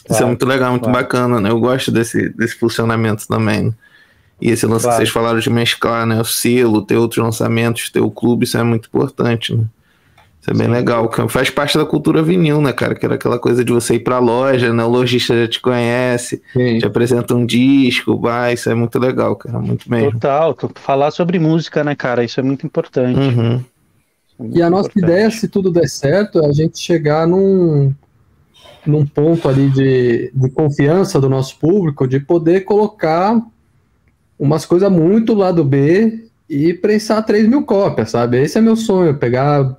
Claro. 0.08 0.14
Isso 0.16 0.24
é 0.24 0.26
muito 0.26 0.46
legal, 0.48 0.72
muito 0.72 0.86
claro. 0.86 0.98
bacana, 0.98 1.40
né? 1.40 1.52
Eu 1.52 1.60
gosto 1.60 1.92
desse, 1.92 2.30
desse 2.30 2.56
funcionamento 2.56 3.28
também. 3.28 3.66
Né? 3.66 3.74
E 4.40 4.52
esse 4.52 4.66
lance 4.66 4.84
claro. 4.84 4.98
que 4.98 5.04
vocês 5.04 5.10
falaram 5.10 5.40
de 5.40 5.50
mesclar, 5.50 6.06
né? 6.06 6.22
O 6.22 6.26
selo, 6.26 6.84
ter 6.84 6.96
outros 6.96 7.24
lançamentos, 7.24 7.90
ter 7.90 8.02
o 8.02 8.12
clube, 8.12 8.46
isso 8.46 8.58
é 8.58 8.64
muito 8.64 8.88
importante, 8.88 9.56
né? 9.56 9.66
Isso 10.40 10.52
é 10.52 10.54
bem 10.54 10.68
Sim. 10.68 10.74
legal. 10.74 11.12
Faz 11.28 11.50
parte 11.50 11.78
da 11.78 11.86
cultura 11.86 12.22
vinil, 12.22 12.62
né, 12.62 12.72
cara? 12.72 12.94
Que 12.96 13.06
era 13.06 13.16
aquela 13.16 13.40
coisa 13.40 13.66
de 13.66 13.72
você 13.74 13.96
ir 13.96 14.00
pra 14.00 14.20
loja, 14.20 14.72
né? 14.72 14.84
O 14.84 14.90
lojista 14.90 15.36
já 15.36 15.48
te 15.48 15.60
conhece, 15.60 16.42
Sim. 16.54 16.78
te 16.78 16.86
apresenta 16.86 17.34
um 17.34 17.46
disco, 17.46 18.18
vai, 18.18 18.54
isso 18.54 18.70
é 18.70 18.76
muito 18.76 19.00
legal, 19.00 19.36
cara. 19.36 19.60
Muito 19.60 19.90
mesmo. 19.90 20.14
Total, 20.14 20.56
falar 20.76 21.12
sobre 21.12 21.40
música, 21.40 21.84
né, 21.84 21.96
cara? 21.96 22.24
Isso 22.24 22.40
é 22.40 22.44
muito 22.44 22.66
importante. 22.66 23.20
Uhum. 23.20 23.64
É 24.40 24.44
muito 24.44 24.58
e 24.58 24.62
a 24.62 24.70
nossa 24.70 24.90
importante. 24.90 25.12
ideia, 25.12 25.32
se 25.32 25.48
tudo 25.48 25.72
der 25.72 25.90
certo, 25.90 26.40
é 26.40 26.46
a 26.48 26.52
gente 26.52 26.80
chegar 26.80 27.28
num, 27.28 27.92
num 28.86 29.06
ponto 29.06 29.50
ali 29.50 29.68
de, 29.70 30.32
de 30.34 30.50
confiança 30.52 31.20
do 31.20 31.28
nosso 31.28 31.58
público, 31.58 32.08
de 32.08 32.20
poder 32.20 32.62
colocar 32.62 33.42
umas 34.38 34.66
coisas 34.66 34.92
muito 34.92 35.34
lado 35.34 35.64
B 35.64 36.28
e 36.50 36.74
prensar 36.74 37.26
3 37.26 37.48
mil 37.48 37.64
cópias, 37.64 38.12
sabe? 38.12 38.42
Esse 38.42 38.58
é 38.58 38.62
meu 38.62 38.76
sonho, 38.76 39.18
pegar. 39.18 39.78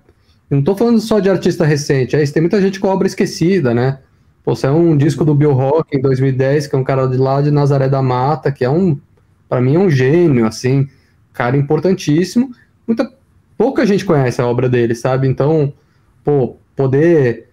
Não 0.50 0.62
tô 0.62 0.74
falando 0.74 1.00
só 1.00 1.20
de 1.20 1.28
artista 1.28 1.64
recente, 1.64 2.16
é, 2.16 2.24
tem 2.26 2.42
muita 2.42 2.60
gente 2.60 2.80
com 2.80 2.88
obra 2.88 3.06
esquecida, 3.06 3.74
né? 3.74 3.98
Pô, 4.44 4.54
é 4.62 4.70
um 4.70 4.96
disco 4.96 5.24
do 5.24 5.34
Bill 5.34 5.52
Rock 5.52 5.94
em 5.94 6.00
2010, 6.00 6.68
que 6.68 6.74
é 6.74 6.78
um 6.78 6.84
cara 6.84 7.06
de 7.06 7.18
lá 7.18 7.42
de 7.42 7.50
Nazaré 7.50 7.86
da 7.86 8.00
Mata, 8.00 8.50
que 8.50 8.64
é 8.64 8.70
um, 8.70 8.98
para 9.46 9.60
mim, 9.60 9.76
é 9.76 9.78
um 9.78 9.90
gênio, 9.90 10.46
assim, 10.46 10.88
cara 11.34 11.54
importantíssimo. 11.54 12.50
Muita, 12.86 13.12
pouca 13.58 13.84
gente 13.84 14.06
conhece 14.06 14.40
a 14.40 14.46
obra 14.46 14.66
dele, 14.66 14.94
sabe? 14.94 15.28
Então, 15.28 15.72
pô, 16.24 16.56
poder 16.74 17.48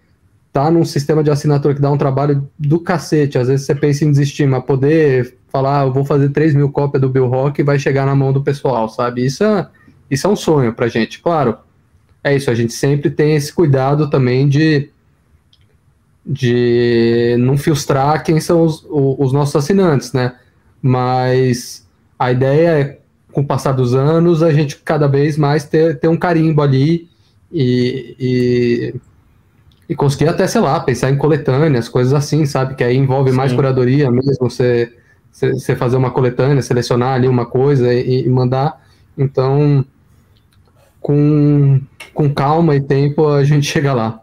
tá 0.54 0.72
num 0.72 0.86
sistema 0.86 1.22
de 1.22 1.30
assinatura 1.30 1.76
que 1.76 1.82
dá 1.82 1.92
um 1.92 1.98
trabalho 1.98 2.50
do 2.58 2.80
cacete, 2.80 3.38
às 3.38 3.50
vezes 3.50 3.66
você 3.66 3.76
pensa 3.76 4.06
em 4.06 4.12
desistir, 4.12 4.46
mas 4.46 4.64
poder 4.64 5.36
falar, 5.56 5.82
ah, 5.82 5.86
eu 5.86 5.94
vou 5.94 6.04
fazer 6.04 6.30
3 6.30 6.54
mil 6.54 6.70
cópias 6.70 7.00
do 7.00 7.08
Bill 7.08 7.28
Rock 7.28 7.62
e 7.62 7.64
vai 7.64 7.80
chegar 7.80 8.06
na 8.06 8.14
mão 8.14 8.34
do 8.34 8.44
pessoal, 8.44 8.90
sabe? 8.90 9.26
Isso 9.26 9.42
é, 9.42 9.70
isso 10.12 10.28
é 10.28 10.30
um 10.30 10.36
sonho 10.36 10.74
pra 10.74 10.90
gente. 10.90 11.22
Claro, 11.22 11.58
é 12.22 12.36
isso, 12.36 12.52
a 12.52 12.56
gente 12.56 12.74
sempre 12.74 13.10
tem 13.10 13.36
esse 13.36 13.54
cuidado 13.54 14.10
também 14.10 14.50
de 14.50 14.90
de 16.28 17.36
não 17.38 17.56
filtrar 17.56 18.24
quem 18.24 18.40
são 18.40 18.64
os, 18.64 18.84
os 18.90 19.32
nossos 19.32 19.56
assinantes, 19.56 20.12
né? 20.12 20.34
Mas 20.82 21.88
a 22.18 22.32
ideia 22.32 22.80
é, 22.80 23.00
com 23.32 23.42
o 23.42 23.46
passar 23.46 23.74
dos 23.74 23.94
anos, 23.94 24.42
a 24.42 24.52
gente 24.52 24.78
cada 24.78 25.08
vez 25.08 25.38
mais 25.38 25.66
ter, 25.66 26.00
ter 26.00 26.08
um 26.08 26.18
carimbo 26.18 26.64
ali 26.64 27.08
e, 27.52 28.16
e, 28.20 28.96
e 29.88 29.96
conseguir 29.96 30.28
até, 30.28 30.48
sei 30.48 30.62
lá, 30.62 30.80
pensar 30.80 31.12
em 31.12 31.18
coletâneas, 31.18 31.88
coisas 31.88 32.14
assim, 32.14 32.44
sabe? 32.48 32.74
Que 32.74 32.84
aí 32.84 32.98
envolve 32.98 33.30
Sim. 33.30 33.38
mais 33.38 33.54
curadoria 33.54 34.10
mesmo, 34.10 34.50
você, 34.50 34.92
você 35.36 35.76
fazer 35.76 35.98
uma 35.98 36.12
coletânea, 36.12 36.62
selecionar 36.62 37.16
ali 37.16 37.28
uma 37.28 37.46
coisa 37.46 37.94
e, 37.94 38.26
e 38.26 38.30
mandar. 38.30 38.82
Então, 39.18 39.84
com, 41.02 41.82
com 42.14 42.34
calma 42.34 42.76
e 42.76 42.82
tempo, 42.82 43.28
a 43.28 43.44
gente 43.44 43.66
chega 43.66 43.94
lá. 43.94 44.22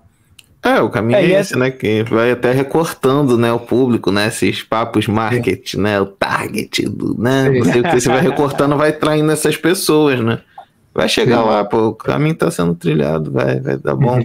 É, 0.62 0.80
o 0.80 0.88
caminho 0.88 1.18
é, 1.18 1.24
é 1.24 1.40
esse, 1.40 1.58
né? 1.58 1.70
Que 1.70 2.04
vai 2.04 2.30
até 2.30 2.52
recortando, 2.52 3.36
né, 3.36 3.52
o 3.52 3.58
público, 3.58 4.12
né? 4.12 4.28
Esses 4.28 4.62
papos 4.62 5.08
marketing, 5.08 5.78
né? 5.78 6.00
O 6.00 6.06
target, 6.06 6.88
do, 6.88 7.20
né? 7.20 7.50
Não 7.50 7.64
sei 7.64 7.80
o 7.80 7.84
que 7.84 8.00
você 8.00 8.08
vai 8.08 8.20
recortando, 8.20 8.76
vai 8.76 8.92
traindo 8.92 9.32
essas 9.32 9.56
pessoas, 9.56 10.20
né? 10.20 10.40
Vai 10.94 11.08
chegar 11.08 11.42
Sim. 11.42 11.48
lá, 11.48 11.64
pô, 11.64 11.88
o 11.88 11.94
caminho 11.94 12.36
tá 12.36 12.50
sendo 12.50 12.74
trilhado, 12.74 13.32
vai, 13.32 13.58
vai 13.58 13.76
dar 13.76 13.96
bom. 13.96 14.24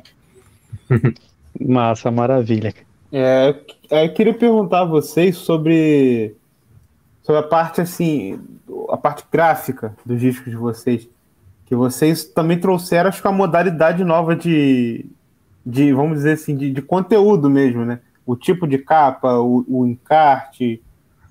Massa, 1.60 2.12
maravilha. 2.12 2.73
É, 3.12 3.56
é, 3.89 4.06
eu 4.06 4.13
queria 4.13 4.34
perguntar 4.34 4.82
a 4.82 4.86
vocês 4.86 5.38
sobre, 5.38 6.36
sobre 7.27 7.41
a 7.41 7.43
parte, 7.43 7.81
assim, 7.81 8.39
a 8.89 8.95
parte 8.95 9.25
gráfica 9.29 9.93
dos 10.05 10.17
discos 10.17 10.49
de 10.49 10.55
vocês. 10.55 11.09
Que 11.65 11.75
vocês 11.75 12.23
também 12.23 12.57
trouxeram, 12.57 13.09
acho 13.09 13.21
que, 13.21 13.27
uma 13.27 13.33
modalidade 13.33 14.01
nova 14.05 14.33
de, 14.33 15.05
de 15.65 15.91
vamos 15.91 16.19
dizer 16.19 16.35
assim, 16.35 16.55
de, 16.55 16.71
de 16.71 16.81
conteúdo 16.81 17.49
mesmo, 17.49 17.83
né? 17.83 17.99
O 18.25 18.37
tipo 18.37 18.65
de 18.65 18.77
capa, 18.77 19.39
o, 19.39 19.65
o 19.67 19.85
encarte, 19.85 20.81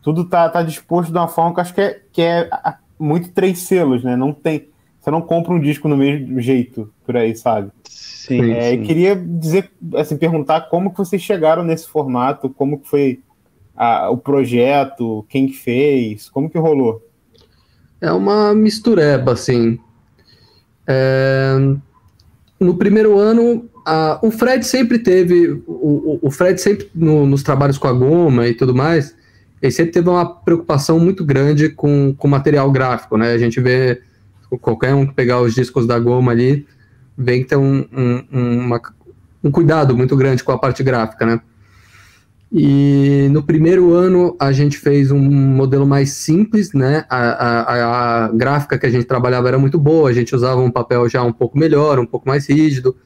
tudo 0.03 0.27
tá, 0.27 0.47
tá 0.51 0.63
disposto 0.63 1.11
de 1.11 1.17
uma 1.17 1.29
forma 1.29 1.55
que 1.55 1.61
acho 1.63 1.75
que 1.75 1.81
é, 1.81 2.01
que 2.13 2.21
é 2.21 2.51
muito 2.99 3.31
três 3.31 3.61
selos, 3.61 4.05
né? 4.05 4.15
Não 4.17 4.35
tem. 4.35 4.69
Você 5.01 5.11
não 5.11 5.23
compra 5.23 5.55
um 5.55 5.61
disco 5.61 5.89
no 5.89 5.97
mesmo 5.97 6.39
jeito 6.43 6.93
por 7.07 7.17
aí, 7.17 7.35
sabe? 7.35 7.71
Sim. 7.85 8.53
É, 8.53 8.73
sim. 8.73 8.83
Queria 8.83 9.17
dizer, 9.17 9.71
assim, 9.95 10.19
perguntar 10.19 10.69
como 10.69 10.91
que 10.91 10.99
vocês 10.99 11.23
chegaram 11.23 11.63
nesse 11.63 11.89
formato, 11.89 12.51
como 12.51 12.79
que 12.81 12.87
foi 12.87 13.23
a, 13.77 14.11
o 14.11 14.17
projeto, 14.17 15.25
quem 15.29 15.47
que 15.47 15.57
fez, 15.57 16.29
como 16.29 16.49
que 16.49 16.59
rolou? 16.59 17.05
É 18.01 18.11
uma 18.13 18.55
mistureba, 18.55 19.33
assim. 19.33 19.79
É... 20.87 21.55
No 22.59 22.77
primeiro 22.77 23.19
ano, 23.19 23.69
a, 23.85 24.19
o 24.23 24.31
Fred 24.31 24.65
sempre 24.67 24.99
teve, 24.99 25.63
o, 25.67 26.19
o 26.23 26.31
Fred 26.31 26.61
sempre 26.61 26.91
no, 26.95 27.27
nos 27.27 27.43
trabalhos 27.43 27.77
com 27.77 27.87
a 27.87 27.93
goma 27.93 28.49
e 28.49 28.55
tudo 28.55 28.75
mais, 28.75 29.15
ele 29.61 29.73
sempre 29.73 29.93
teve 29.93 30.09
uma 30.09 30.27
preocupação 30.27 30.99
muito 30.99 31.25
grande 31.25 31.69
com, 31.69 32.15
com 32.17 32.29
material 32.29 32.71
gráfico, 32.71 33.17
né? 33.17 33.33
A 33.33 33.39
gente 33.39 33.61
vê 33.61 34.03
qualquer 34.61 34.95
um 34.95 35.07
que 35.07 35.15
pegar 35.15 35.41
os 35.41 35.55
discos 35.55 35.87
da 35.87 35.99
goma 35.99 36.33
ali, 36.33 36.67
vê 37.17 37.39
que 37.41 37.45
tem 37.47 37.59
um, 37.59 37.87
um, 37.93 38.59
uma, 38.61 38.81
um 39.43 39.51
cuidado 39.51 39.97
muito 39.97 40.17
grande 40.17 40.43
com 40.43 40.53
a 40.53 40.59
parte 40.59 40.83
gráfica, 40.83 41.27
né? 41.27 41.41
E 42.53 43.29
no 43.33 43.43
primeiro 43.43 43.93
ano 43.93 44.37
a 44.39 44.53
gente 44.53 44.79
fez 44.79 45.11
um 45.11 45.21
modelo 45.21 45.87
mais 45.87 46.11
simples, 46.13 46.73
né? 46.73 47.05
A, 47.11 47.19
a, 47.19 48.25
a, 48.27 48.29
gráfica 48.29 48.79
que 48.79 48.87
a 48.87 48.91
gente 48.91 49.05
trabalhava 49.05 49.49
era 49.49 49.59
muito 49.59 49.79
boa, 49.79 50.09
a 50.09 50.13
gente 50.13 50.35
usava 50.35 50.61
um 50.61 50.71
papel 50.71 51.09
já 51.09 51.23
um 51.23 51.33
pouco 51.33 51.59
melhor, 51.59 51.99
um 51.99 52.07
pouco 52.07 52.29
mais 52.29 52.49
rígido, 52.49 52.97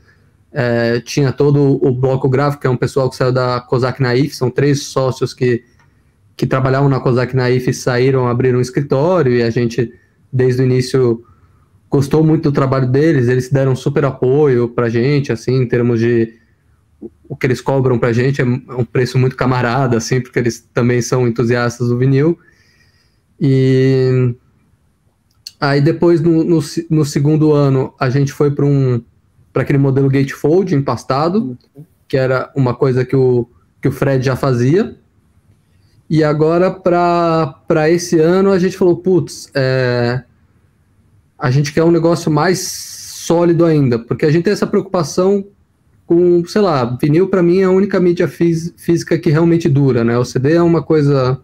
é, 0.53 1.01
tinha 1.01 1.33
todo 1.33 1.79
o 1.83 1.93
bloco 1.93 2.29
gráfico, 2.29 2.63
que 2.63 2.67
é 2.67 2.71
um 2.71 2.77
pessoal 2.77 3.09
que 3.09 3.17
saiu 3.17 3.33
da 3.33 3.61
Cosac 3.61 4.03
Naif, 4.03 4.35
são 4.35 4.51
três 4.51 4.83
sócios 4.85 5.33
que, 5.33 5.65
que 6.37 6.47
trabalhavam 6.47 6.89
na 6.89 7.01
Cosac 7.01 7.35
Naif 7.35 7.71
e 7.71 7.75
saíram, 7.75 8.29
abriram 8.29 8.59
um 8.59 8.63
escritório, 8.63 9.33
e 9.33 9.43
a 9.43 9.49
gente, 9.49 9.93
desde 10.31 10.61
o 10.61 10.65
início, 10.65 11.25
gostou 11.89 12.23
muito 12.23 12.51
do 12.51 12.53
trabalho 12.53 12.89
deles, 12.89 13.29
eles 13.29 13.49
deram 13.49 13.75
super 13.75 14.05
apoio 14.05 14.69
pra 14.69 14.91
gente, 14.91 15.33
assim, 15.33 15.63
em 15.63 15.67
termos 15.67 16.01
de 16.01 16.40
o 17.31 17.37
que 17.37 17.47
eles 17.47 17.61
cobram 17.61 17.97
pra 17.97 18.13
gente 18.13 18.43
é 18.43 18.45
um 18.45 18.85
preço 18.85 19.17
muito 19.17 19.37
camarada, 19.37 19.97
assim, 19.97 20.21
porque 20.21 20.37
eles 20.37 20.69
também 20.75 21.01
são 21.01 21.29
entusiastas 21.29 21.87
do 21.87 21.97
vinil. 21.97 22.37
E 23.41 24.35
aí 25.61 25.81
depois, 25.81 26.21
no, 26.21 26.43
no, 26.43 26.59
no 26.91 27.05
segundo 27.05 27.53
ano, 27.53 27.95
a 28.01 28.11
gente 28.11 28.33
foi 28.33 28.51
para 28.51 28.67
um 28.67 29.01
para 29.53 29.63
aquele 29.63 29.79
modelo 29.79 30.09
gatefold 30.09 30.75
empastado, 30.75 31.57
que 32.09 32.17
era 32.17 32.51
uma 32.57 32.75
coisa 32.75 33.05
que 33.05 33.15
o, 33.15 33.49
que 33.81 33.87
o 33.87 33.93
Fred 33.93 34.25
já 34.25 34.35
fazia. 34.35 34.97
E 36.09 36.25
agora, 36.25 36.69
para 36.69 37.89
esse 37.91 38.19
ano, 38.19 38.51
a 38.51 38.59
gente 38.59 38.77
falou: 38.77 38.97
putz, 38.97 39.49
é, 39.55 40.25
a 41.39 41.49
gente 41.53 41.73
quer 41.73 41.85
um 41.85 41.93
negócio 41.93 42.29
mais 42.29 42.59
sólido 42.61 43.65
ainda, 43.65 44.01
porque 44.01 44.27
a 44.27 44.33
gente 44.33 44.43
tem 44.43 44.53
essa 44.53 44.67
preocupação 44.67 45.47
com, 46.11 46.45
sei 46.45 46.61
lá, 46.61 46.85
vinil 47.01 47.29
para 47.29 47.41
mim 47.41 47.61
é 47.61 47.65
a 47.65 47.71
única 47.71 48.01
mídia 48.01 48.27
fí 48.27 48.53
física 48.77 49.17
que 49.17 49.31
realmente 49.31 49.69
dura, 49.69 50.03
né? 50.03 50.19
O 50.19 50.25
CD 50.25 50.55
é 50.55 50.63
uma 50.63 50.83
coisa 50.83 51.41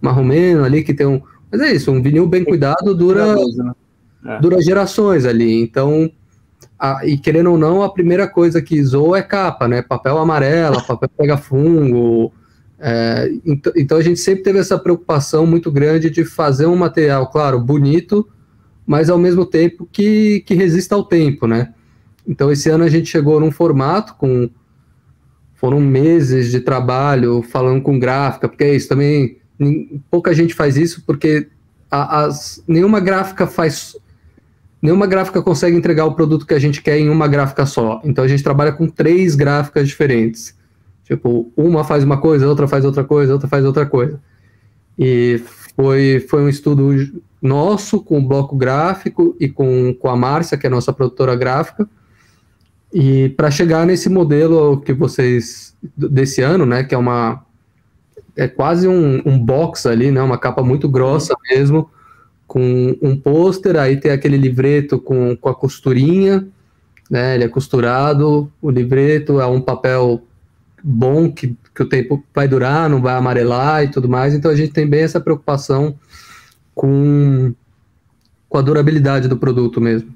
marromeno 0.00 0.64
ali 0.64 0.82
que 0.82 0.94
tem 0.94 1.06
um. 1.06 1.20
Mas 1.52 1.60
é 1.60 1.70
isso, 1.70 1.92
um 1.92 2.00
vinil 2.00 2.26
bem 2.26 2.44
cuidado 2.44 2.94
dura, 2.94 3.36
né? 3.36 4.38
dura 4.40 4.62
gerações 4.62 5.26
ali. 5.26 5.60
Então, 5.60 6.10
a, 6.78 7.06
e 7.06 7.18
querendo 7.18 7.50
ou 7.50 7.58
não, 7.58 7.82
a 7.82 7.90
primeira 7.90 8.26
coisa 8.26 8.62
que 8.62 8.82
zoa 8.82 9.18
é 9.18 9.22
capa, 9.22 9.68
né? 9.68 9.82
Papel 9.82 10.16
amarelo, 10.16 10.82
papel 10.88 11.10
pega 11.14 11.36
fungo. 11.36 12.32
É, 12.80 13.30
então, 13.44 13.70
então, 13.76 13.98
a 13.98 14.02
gente 14.02 14.18
sempre 14.18 14.44
teve 14.44 14.60
essa 14.60 14.78
preocupação 14.78 15.46
muito 15.46 15.70
grande 15.70 16.08
de 16.08 16.24
fazer 16.24 16.64
um 16.64 16.74
material, 16.74 17.26
claro, 17.26 17.60
bonito, 17.60 18.26
mas 18.86 19.10
ao 19.10 19.18
mesmo 19.18 19.44
tempo 19.44 19.86
que, 19.92 20.42
que 20.46 20.54
resista 20.54 20.94
ao 20.94 21.04
tempo, 21.04 21.46
né? 21.46 21.74
Então 22.26 22.50
esse 22.50 22.68
ano 22.68 22.84
a 22.84 22.88
gente 22.88 23.08
chegou 23.08 23.38
num 23.40 23.50
formato 23.50 24.14
com 24.14 24.48
foram 25.54 25.80
meses 25.80 26.50
de 26.50 26.60
trabalho 26.60 27.42
falando 27.42 27.80
com 27.82 27.98
gráfica, 27.98 28.48
porque 28.48 28.64
é 28.64 28.74
isso 28.74 28.88
também 28.88 29.38
pouca 30.10 30.34
gente 30.34 30.52
faz 30.54 30.76
isso 30.76 31.02
porque 31.06 31.48
a, 31.90 32.24
as, 32.24 32.62
nenhuma 32.66 33.00
gráfica 33.00 33.46
faz 33.46 33.96
nenhuma 34.82 35.06
gráfica 35.06 35.40
consegue 35.40 35.76
entregar 35.76 36.04
o 36.04 36.14
produto 36.14 36.46
que 36.46 36.52
a 36.52 36.58
gente 36.58 36.82
quer 36.82 36.98
em 36.98 37.08
uma 37.08 37.26
gráfica 37.26 37.64
só. 37.64 38.02
Então 38.04 38.22
a 38.22 38.28
gente 38.28 38.42
trabalha 38.42 38.70
com 38.70 38.86
três 38.86 39.34
gráficas 39.34 39.88
diferentes. 39.88 40.54
Tipo, 41.04 41.50
uma 41.56 41.84
faz 41.84 42.04
uma 42.04 42.18
coisa, 42.18 42.46
outra 42.46 42.68
faz 42.68 42.84
outra 42.84 43.02
coisa, 43.02 43.32
outra 43.32 43.48
faz 43.48 43.64
outra 43.64 43.86
coisa. 43.86 44.20
E 44.98 45.42
foi, 45.74 46.24
foi 46.28 46.42
um 46.42 46.48
estudo 46.48 46.90
nosso 47.40 48.00
com 48.00 48.18
o 48.18 48.26
bloco 48.26 48.56
gráfico 48.56 49.34
e 49.40 49.48
com, 49.48 49.94
com 49.94 50.08
a 50.08 50.16
Márcia, 50.16 50.58
que 50.58 50.66
é 50.66 50.68
a 50.68 50.70
nossa 50.70 50.92
produtora 50.92 51.34
gráfica. 51.34 51.88
E 52.94 53.30
para 53.30 53.50
chegar 53.50 53.84
nesse 53.84 54.08
modelo 54.08 54.80
que 54.80 54.92
vocês 54.92 55.74
desse 55.96 56.40
ano, 56.42 56.64
né, 56.64 56.84
que 56.84 56.94
é 56.94 56.98
uma 56.98 57.44
é 58.36 58.46
quase 58.46 58.86
um, 58.86 59.20
um 59.26 59.36
box 59.36 59.86
ali, 59.86 60.12
né, 60.12 60.22
uma 60.22 60.38
capa 60.38 60.62
muito 60.62 60.88
grossa 60.88 61.34
mesmo, 61.50 61.90
com 62.46 62.96
um 63.02 63.16
pôster, 63.16 63.76
aí 63.76 63.96
tem 63.96 64.12
aquele 64.12 64.36
livreto 64.36 64.96
com, 65.00 65.36
com 65.36 65.48
a 65.48 65.54
costurinha, 65.54 66.46
né? 67.10 67.34
Ele 67.34 67.44
é 67.44 67.48
costurado, 67.48 68.50
o 68.62 68.70
livreto 68.70 69.40
é 69.40 69.46
um 69.46 69.60
papel 69.60 70.22
bom 70.82 71.32
que, 71.32 71.56
que 71.74 71.82
o 71.82 71.88
tempo 71.88 72.22
vai 72.32 72.46
durar, 72.46 72.88
não 72.88 73.02
vai 73.02 73.16
amarelar 73.16 73.82
e 73.82 73.88
tudo 73.88 74.08
mais. 74.08 74.34
Então 74.34 74.52
a 74.52 74.56
gente 74.56 74.72
tem 74.72 74.86
bem 74.86 75.02
essa 75.02 75.20
preocupação 75.20 75.96
com, 76.74 77.52
com 78.48 78.58
a 78.58 78.62
durabilidade 78.62 79.26
do 79.26 79.36
produto 79.36 79.80
mesmo. 79.80 80.13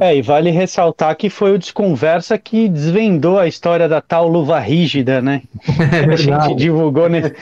É, 0.00 0.16
e 0.16 0.22
vale 0.22 0.50
ressaltar 0.50 1.16
que 1.16 1.28
foi 1.28 1.54
o 1.54 1.58
Desconversa 1.58 2.38
que 2.38 2.68
desvendou 2.68 3.38
a 3.38 3.46
história 3.46 3.88
da 3.88 4.00
tal 4.00 4.28
luva 4.28 4.58
rígida, 4.58 5.20
né? 5.20 5.42
É 5.92 6.12
a 6.12 6.16
gente 6.16 6.54
divulgou 6.54 7.08
né, 7.08 7.32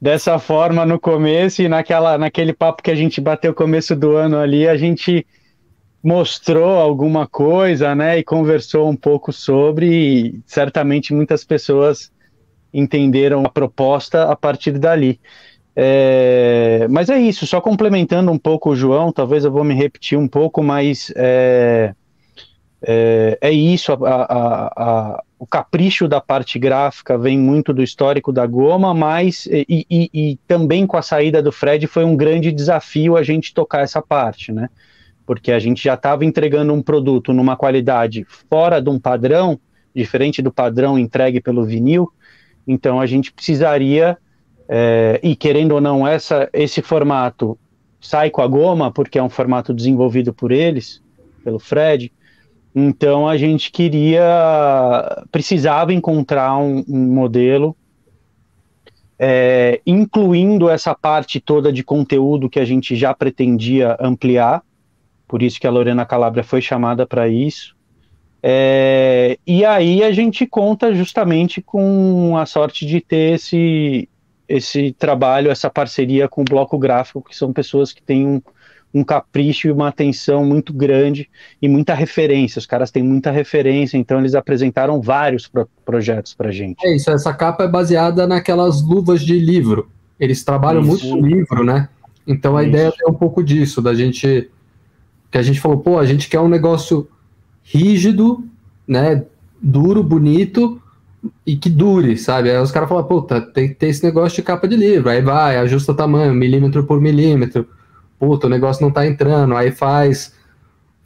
dessa 0.00 0.38
forma 0.38 0.84
no 0.86 0.98
começo 0.98 1.62
e 1.62 1.68
naquela, 1.68 2.16
naquele 2.18 2.52
papo 2.52 2.82
que 2.82 2.90
a 2.90 2.94
gente 2.94 3.20
bateu 3.20 3.54
começo 3.54 3.96
do 3.96 4.16
ano 4.16 4.38
ali, 4.38 4.68
a 4.68 4.76
gente 4.76 5.26
mostrou 6.02 6.78
alguma 6.78 7.26
coisa, 7.26 7.94
né, 7.94 8.18
e 8.18 8.24
conversou 8.24 8.88
um 8.88 8.96
pouco 8.96 9.32
sobre, 9.32 9.86
e 9.86 10.40
certamente 10.46 11.12
muitas 11.12 11.44
pessoas 11.44 12.12
entenderam 12.72 13.44
a 13.44 13.48
proposta 13.48 14.30
a 14.30 14.36
partir 14.36 14.72
dali. 14.72 15.20
É, 15.80 16.88
mas 16.90 17.08
é 17.08 17.20
isso, 17.20 17.46
só 17.46 17.60
complementando 17.60 18.32
um 18.32 18.38
pouco 18.38 18.70
o 18.70 18.74
João, 18.74 19.12
talvez 19.12 19.44
eu 19.44 19.52
vou 19.52 19.62
me 19.62 19.74
repetir 19.74 20.18
um 20.18 20.26
pouco, 20.26 20.60
mas 20.60 21.12
é, 21.14 21.94
é, 22.82 23.38
é 23.40 23.52
isso, 23.52 23.92
a, 23.92 23.96
a, 23.96 24.66
a, 24.76 25.22
o 25.38 25.46
capricho 25.46 26.08
da 26.08 26.20
parte 26.20 26.58
gráfica 26.58 27.16
vem 27.16 27.38
muito 27.38 27.72
do 27.72 27.80
histórico 27.80 28.32
da 28.32 28.44
Goma, 28.44 28.92
mas 28.92 29.46
e, 29.46 29.86
e, 29.88 30.10
e, 30.12 30.36
também 30.48 30.84
com 30.84 30.96
a 30.96 31.02
saída 31.02 31.40
do 31.40 31.52
Fred 31.52 31.86
foi 31.86 32.02
um 32.02 32.16
grande 32.16 32.50
desafio 32.50 33.16
a 33.16 33.22
gente 33.22 33.54
tocar 33.54 33.82
essa 33.82 34.02
parte, 34.02 34.50
né? 34.50 34.68
Porque 35.24 35.52
a 35.52 35.60
gente 35.60 35.84
já 35.84 35.94
estava 35.94 36.24
entregando 36.24 36.72
um 36.72 36.82
produto 36.82 37.32
numa 37.32 37.56
qualidade 37.56 38.26
fora 38.50 38.82
de 38.82 38.90
um 38.90 38.98
padrão, 38.98 39.60
diferente 39.94 40.42
do 40.42 40.50
padrão 40.50 40.98
entregue 40.98 41.40
pelo 41.40 41.64
vinil. 41.64 42.12
Então 42.66 43.00
a 43.00 43.06
gente 43.06 43.32
precisaria, 43.32 44.18
é, 44.68 45.18
e 45.22 45.34
querendo 45.34 45.72
ou 45.72 45.80
não, 45.80 46.06
essa, 46.06 46.48
esse 46.52 46.82
formato 46.82 47.58
sai 48.00 48.30
com 48.30 48.42
a 48.42 48.46
goma, 48.46 48.92
porque 48.92 49.18
é 49.18 49.22
um 49.22 49.30
formato 49.30 49.72
desenvolvido 49.72 50.32
por 50.32 50.52
eles, 50.52 51.02
pelo 51.42 51.58
Fred. 51.58 52.12
Então 52.74 53.26
a 53.26 53.36
gente 53.36 53.72
queria, 53.72 55.24
precisava 55.32 55.92
encontrar 55.92 56.58
um, 56.58 56.84
um 56.86 57.12
modelo, 57.14 57.74
é, 59.18 59.80
incluindo 59.86 60.68
essa 60.68 60.94
parte 60.94 61.40
toda 61.40 61.72
de 61.72 61.82
conteúdo 61.82 62.48
que 62.48 62.60
a 62.60 62.64
gente 62.64 62.94
já 62.94 63.14
pretendia 63.14 63.96
ampliar, 63.98 64.62
por 65.26 65.42
isso 65.42 65.58
que 65.58 65.66
a 65.66 65.70
Lorena 65.70 66.04
Calabria 66.04 66.44
foi 66.44 66.60
chamada 66.60 67.06
para 67.06 67.26
isso. 67.26 67.76
É, 68.40 69.36
e 69.44 69.64
aí 69.64 70.04
a 70.04 70.12
gente 70.12 70.46
conta 70.46 70.94
justamente 70.94 71.60
com 71.60 72.36
a 72.36 72.46
sorte 72.46 72.86
de 72.86 73.00
ter 73.00 73.34
esse, 73.34 74.08
esse 74.48 74.94
trabalho, 74.98 75.50
essa 75.50 75.68
parceria 75.68 76.26
com 76.26 76.40
o 76.40 76.44
Bloco 76.44 76.78
Gráfico, 76.78 77.22
que 77.22 77.36
são 77.36 77.52
pessoas 77.52 77.92
que 77.92 78.02
têm 78.02 78.26
um, 78.26 78.42
um 78.94 79.04
capricho 79.04 79.68
e 79.68 79.70
uma 79.70 79.88
atenção 79.88 80.44
muito 80.44 80.72
grande 80.72 81.28
e 81.60 81.68
muita 81.68 81.92
referência. 81.92 82.58
Os 82.58 82.66
caras 82.66 82.90
têm 82.90 83.02
muita 83.02 83.30
referência, 83.30 83.98
então 83.98 84.18
eles 84.18 84.34
apresentaram 84.34 85.00
vários 85.00 85.46
pro 85.46 85.68
projetos 85.84 86.32
para 86.34 86.50
gente. 86.50 86.78
É 86.86 86.96
isso, 86.96 87.10
essa 87.10 87.32
capa 87.34 87.64
é 87.64 87.68
baseada 87.68 88.26
naquelas 88.26 88.82
luvas 88.82 89.20
de 89.20 89.38
livro. 89.38 89.90
Eles 90.18 90.42
trabalham 90.42 90.80
isso. 90.80 90.90
muito 90.90 91.08
com 91.08 91.26
livro, 91.26 91.64
né? 91.64 91.88
Então 92.26 92.56
a 92.56 92.62
isso. 92.62 92.70
ideia 92.70 92.92
é 93.06 93.10
um 93.10 93.14
pouco 93.14 93.42
disso, 93.44 93.82
da 93.82 93.94
gente 93.94 94.50
que 95.30 95.36
a 95.36 95.42
gente 95.42 95.60
falou, 95.60 95.78
pô, 95.78 95.98
a 95.98 96.06
gente 96.06 96.26
quer 96.26 96.40
um 96.40 96.48
negócio 96.48 97.06
rígido, 97.62 98.42
né, 98.86 99.26
duro, 99.60 100.02
bonito 100.02 100.80
e 101.46 101.56
que 101.56 101.68
dure, 101.68 102.16
sabe? 102.16 102.50
Aí 102.50 102.58
os 102.58 102.70
caras 102.70 102.88
falam, 102.88 103.04
puta, 103.04 103.40
tem 103.40 103.68
que 103.68 103.74
ter 103.74 103.88
esse 103.88 104.04
negócio 104.04 104.36
de 104.36 104.42
capa 104.42 104.68
de 104.68 104.76
livro. 104.76 105.08
Aí 105.08 105.20
vai, 105.20 105.56
ajusta 105.56 105.92
o 105.92 105.96
tamanho, 105.96 106.34
milímetro 106.34 106.84
por 106.84 107.00
milímetro 107.00 107.66
puta, 108.18 108.46
o 108.46 108.50
negócio 108.50 108.82
não 108.82 108.90
tá 108.90 109.06
entrando, 109.06 109.56
aí 109.56 109.70
faz 109.70 110.36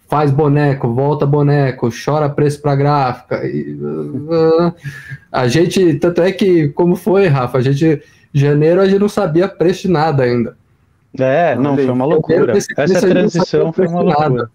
faz 0.09 0.31
boneco, 0.31 0.93
volta 0.93 1.25
boneco, 1.25 1.89
chora 2.05 2.29
preço 2.29 2.61
para 2.61 2.77
gráfica. 2.77 3.47
E, 3.47 3.73
uh, 3.73 4.75
a 5.33 5.49
gente, 5.49 5.95
tanto 5.95 6.21
é 6.21 6.31
que, 6.31 6.69
como 6.69 6.97
foi, 6.97 7.29
Rafa, 7.29 7.57
a 7.57 7.63
gente, 7.63 8.03
janeiro 8.33 8.83
a 8.83 8.87
gente 8.87 8.99
não 8.99 9.09
sabia 9.09 9.49
preço 9.49 9.83
de 9.83 9.89
nada 9.89 10.23
ainda. 10.23 10.55
É, 11.19 11.55
não, 11.55 11.77
foi 11.77 11.89
uma 11.89 12.05
loucura. 12.05 12.53
Essa 12.53 13.01
transição 13.01 13.73
foi 13.73 13.87
uma 13.87 14.03
loucura. 14.03 14.29
Nada. 14.29 14.51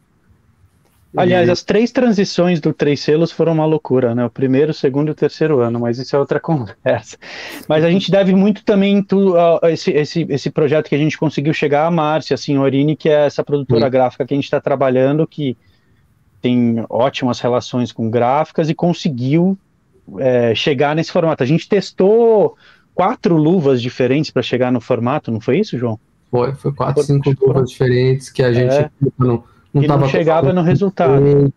Aliás, 1.15 1.49
as 1.49 1.63
três 1.63 1.91
transições 1.91 2.59
do 2.59 2.73
Três 2.73 2.99
Selos 2.99 3.31
foram 3.31 3.53
uma 3.53 3.65
loucura, 3.65 4.13
né? 4.13 4.25
O 4.25 4.29
primeiro, 4.29 4.71
o 4.71 4.73
segundo 4.73 5.07
e 5.07 5.11
o 5.11 5.15
terceiro 5.15 5.59
ano, 5.59 5.79
mas 5.79 5.97
isso 5.97 6.15
é 6.15 6.19
outra 6.19 6.39
conversa. 6.41 7.17
Mas 7.67 7.83
a 7.83 7.89
gente 7.89 8.11
deve 8.11 8.35
muito 8.35 8.63
também 8.63 8.99
uh, 8.99 9.65
esse, 9.67 9.91
esse, 9.91 10.25
esse 10.29 10.49
projeto 10.49 10.89
que 10.89 10.95
a 10.95 10.97
gente 10.97 11.17
conseguiu 11.17 11.53
chegar 11.53 11.87
a 11.87 11.91
Márcia 11.91 12.35
a 12.35 12.37
Signorini, 12.37 12.95
que 12.95 13.09
é 13.09 13.25
essa 13.25 13.43
produtora 13.43 13.85
Sim. 13.85 13.91
gráfica 13.91 14.25
que 14.25 14.33
a 14.33 14.37
gente 14.37 14.43
está 14.43 14.59
trabalhando, 14.59 15.25
que 15.25 15.57
tem 16.41 16.85
ótimas 16.89 17.39
relações 17.39 17.91
com 17.91 18.09
gráficas 18.09 18.69
e 18.69 18.75
conseguiu 18.75 19.57
é, 20.19 20.53
chegar 20.53 20.95
nesse 20.95 21.11
formato. 21.11 21.41
A 21.41 21.47
gente 21.47 21.67
testou 21.67 22.55
quatro 22.93 23.37
luvas 23.37 23.81
diferentes 23.81 24.29
para 24.29 24.41
chegar 24.41 24.71
no 24.71 24.81
formato, 24.81 25.31
não 25.31 25.39
foi 25.39 25.59
isso, 25.59 25.77
João? 25.77 25.99
Foi, 26.29 26.53
foi 26.55 26.73
quatro, 26.73 27.03
cinco 27.03 27.33
luvas 27.39 27.69
diferentes 27.69 28.29
que 28.29 28.43
a 28.43 28.51
gente 28.51 28.73
é. 28.73 28.91
Não 29.81 29.95
que 29.95 30.01
não 30.01 30.09
chegava 30.09 30.53
no 30.53 30.61
resultado. 30.61 31.53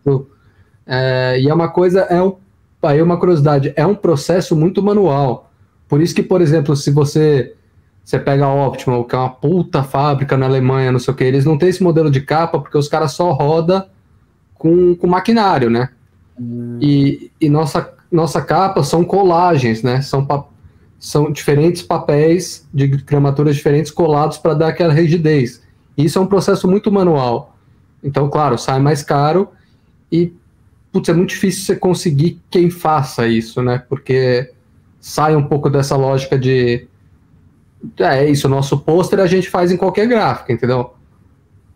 É, 0.85 1.39
e 1.39 1.49
é 1.49 1.53
uma 1.53 1.69
coisa, 1.69 2.01
é 2.01 2.21
um, 2.21 2.35
aí 2.83 3.01
uma 3.01 3.17
curiosidade, 3.17 3.73
é 3.75 3.85
um 3.85 3.95
processo 3.95 4.55
muito 4.55 4.81
manual. 4.81 5.49
Por 5.87 6.01
isso 6.01 6.15
que, 6.15 6.23
por 6.23 6.41
exemplo, 6.41 6.75
se 6.75 6.91
você 6.91 7.53
você 8.03 8.19
pega 8.19 8.45
a 8.45 8.67
Optimal, 8.67 9.05
que 9.05 9.15
é 9.15 9.17
uma 9.17 9.29
puta 9.29 9.83
fábrica 9.83 10.35
na 10.35 10.45
Alemanha, 10.45 10.91
não 10.91 10.99
sei 10.99 11.13
o 11.13 11.17
que, 11.17 11.23
eles 11.23 11.45
não 11.45 11.57
têm 11.57 11.69
esse 11.69 11.83
modelo 11.83 12.09
de 12.09 12.19
capa 12.19 12.59
porque 12.59 12.77
os 12.77 12.87
caras 12.87 13.13
só 13.13 13.31
roda 13.31 13.87
com, 14.55 14.95
com 14.95 15.07
maquinário, 15.07 15.69
né? 15.69 15.89
Hum. 16.39 16.77
E, 16.81 17.31
e 17.39 17.49
nossa, 17.49 17.93
nossa 18.11 18.41
capa 18.41 18.83
são 18.83 19.03
colagens, 19.03 19.83
né? 19.83 20.01
São, 20.01 20.27
são 20.99 21.31
diferentes 21.31 21.83
papéis 21.83 22.67
de 22.73 22.87
gramaturas 22.87 23.55
diferentes 23.55 23.91
colados 23.91 24.37
para 24.37 24.55
dar 24.55 24.67
aquela 24.69 24.93
rigidez. 24.93 25.61
Isso 25.97 26.17
é 26.17 26.21
um 26.21 26.27
processo 26.27 26.67
muito 26.67 26.91
manual. 26.91 27.50
Então, 28.03 28.29
claro, 28.29 28.57
sai 28.57 28.79
mais 28.79 29.03
caro 29.03 29.49
e, 30.11 30.33
putz, 30.91 31.09
é 31.09 31.13
muito 31.13 31.29
difícil 31.29 31.63
você 31.63 31.75
conseguir 31.75 32.41
quem 32.49 32.69
faça 32.69 33.27
isso, 33.27 33.61
né? 33.61 33.83
Porque 33.87 34.51
sai 34.99 35.35
um 35.35 35.43
pouco 35.43 35.69
dessa 35.69 35.95
lógica 35.95 36.37
de. 36.37 36.87
É, 37.99 38.25
é 38.25 38.29
isso, 38.29 38.47
o 38.47 38.49
nosso 38.49 38.77
pôster 38.79 39.19
a 39.19 39.27
gente 39.27 39.49
faz 39.49 39.71
em 39.71 39.77
qualquer 39.77 40.07
gráfica, 40.07 40.53
entendeu? 40.53 40.93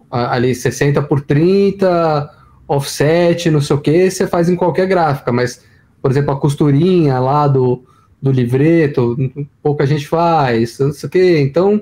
Ali 0.10 0.54
60 0.54 1.02
por 1.04 1.22
30, 1.22 2.32
offset, 2.68 3.50
não 3.50 3.62
sei 3.62 3.76
o 3.76 3.82
que, 3.82 4.10
você 4.10 4.28
faz 4.28 4.50
em 4.50 4.56
qualquer 4.56 4.88
gráfica, 4.88 5.32
mas, 5.32 5.64
por 6.02 6.12
exemplo, 6.12 6.32
a 6.32 6.40
costurinha 6.40 7.20
lá 7.20 7.48
do, 7.48 7.84
do 8.22 8.32
livreto, 8.32 9.18
pouca 9.62 9.86
gente 9.86 10.08
faz, 10.08 10.80
não 10.80 10.94
sei 10.94 11.08
o 11.08 11.12
que, 11.12 11.40
então 11.40 11.82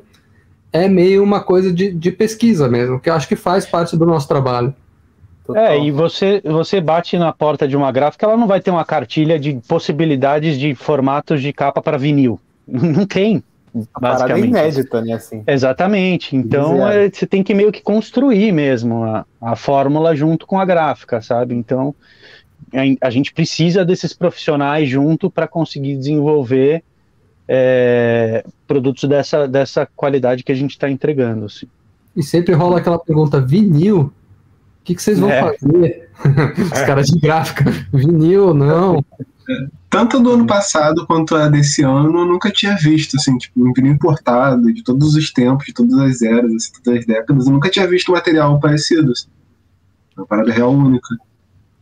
é 0.73 0.89
meio 0.89 1.23
uma 1.23 1.41
coisa 1.41 1.71
de, 1.71 1.93
de 1.93 2.11
pesquisa 2.11 2.67
mesmo, 2.67 2.99
que 2.99 3.09
eu 3.09 3.13
acho 3.13 3.27
que 3.27 3.35
faz 3.35 3.65
parte 3.65 3.95
do 3.95 4.05
nosso 4.05 4.27
trabalho. 4.27 4.73
Total. 5.45 5.63
É, 5.63 5.79
e 5.79 5.91
você, 5.91 6.41
você 6.43 6.81
bate 6.81 7.17
na 7.17 7.31
porta 7.31 7.67
de 7.67 7.77
uma 7.77 7.91
gráfica, 7.91 8.25
ela 8.25 8.37
não 8.37 8.47
vai 8.47 8.59
ter 8.59 8.71
uma 8.71 8.83
cartilha 8.83 9.37
de 9.37 9.53
possibilidades 9.67 10.57
de 10.57 10.73
formatos 10.73 11.41
de 11.41 11.53
capa 11.53 11.81
para 11.81 11.97
vinil. 11.97 12.39
Não 12.65 13.05
tem. 13.05 13.43
A 13.93 13.99
basicamente. 13.99 14.47
inédita, 14.47 15.01
né? 15.01 15.13
Assim. 15.13 15.43
Exatamente. 15.45 16.35
Então 16.35 16.87
é, 16.87 17.09
você 17.09 17.25
tem 17.25 17.43
que 17.43 17.53
meio 17.53 17.71
que 17.71 17.81
construir 17.81 18.53
mesmo 18.53 19.03
a, 19.03 19.25
a 19.41 19.55
fórmula 19.55 20.15
junto 20.15 20.45
com 20.45 20.59
a 20.59 20.65
gráfica, 20.65 21.21
sabe? 21.21 21.55
Então 21.55 21.93
a, 22.71 23.07
a 23.07 23.09
gente 23.09 23.33
precisa 23.33 23.83
desses 23.83 24.13
profissionais 24.13 24.87
junto 24.87 25.29
para 25.29 25.47
conseguir 25.47 25.97
desenvolver 25.97 26.83
é, 27.47 28.45
produtos 28.67 29.03
dessa, 29.07 29.47
dessa 29.47 29.87
qualidade 29.95 30.43
que 30.43 30.51
a 30.51 30.55
gente 30.55 30.71
está 30.71 30.89
entregando. 30.89 31.45
Assim. 31.45 31.67
E 32.15 32.23
sempre 32.23 32.53
rola 32.53 32.79
aquela 32.79 32.99
pergunta: 32.99 33.41
vinil? 33.41 34.01
O 34.01 34.83
que, 34.83 34.95
que 34.95 35.01
vocês 35.01 35.19
vão 35.19 35.29
é. 35.29 35.41
fazer? 35.41 36.09
Os 36.73 36.81
caras 36.81 37.07
de 37.07 37.19
gráfica, 37.19 37.65
vinil, 37.93 38.53
não. 38.53 39.03
Tanto 39.89 40.19
do 40.19 40.31
ano 40.31 40.47
passado 40.47 41.05
quanto 41.05 41.35
a 41.35 41.47
desse 41.47 41.83
ano, 41.83 42.19
eu 42.19 42.25
nunca 42.25 42.51
tinha 42.51 42.75
visto, 42.75 43.15
assim, 43.15 43.37
tipo, 43.37 43.61
um 43.61 43.71
vinil 43.73 43.93
importado, 43.93 44.73
de 44.73 44.83
todos 44.83 45.15
os 45.15 45.31
tempos, 45.31 45.65
de 45.65 45.73
todas 45.73 45.97
as 45.99 46.21
eras, 46.21 46.53
assim, 46.53 46.71
todas 46.83 46.99
as 46.99 47.05
décadas, 47.05 47.45
eu 47.45 47.53
nunca 47.53 47.69
tinha 47.69 47.87
visto 47.87 48.09
um 48.09 48.15
material 48.15 48.59
parecido, 48.59 49.11
assim. 49.11 49.27
Uma 50.17 50.25
parada 50.25 50.51
real 50.51 50.71
única. 50.71 51.15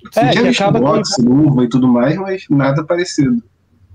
Assim, 0.10 0.28
é, 0.28 0.30
tinha 0.30 0.44
visto 0.44 0.72
box, 0.72 1.18
luva 1.20 1.64
e 1.64 1.70
tudo 1.70 1.88
mais, 1.88 2.16
mas 2.18 2.46
nada 2.50 2.84
parecido. 2.84 3.42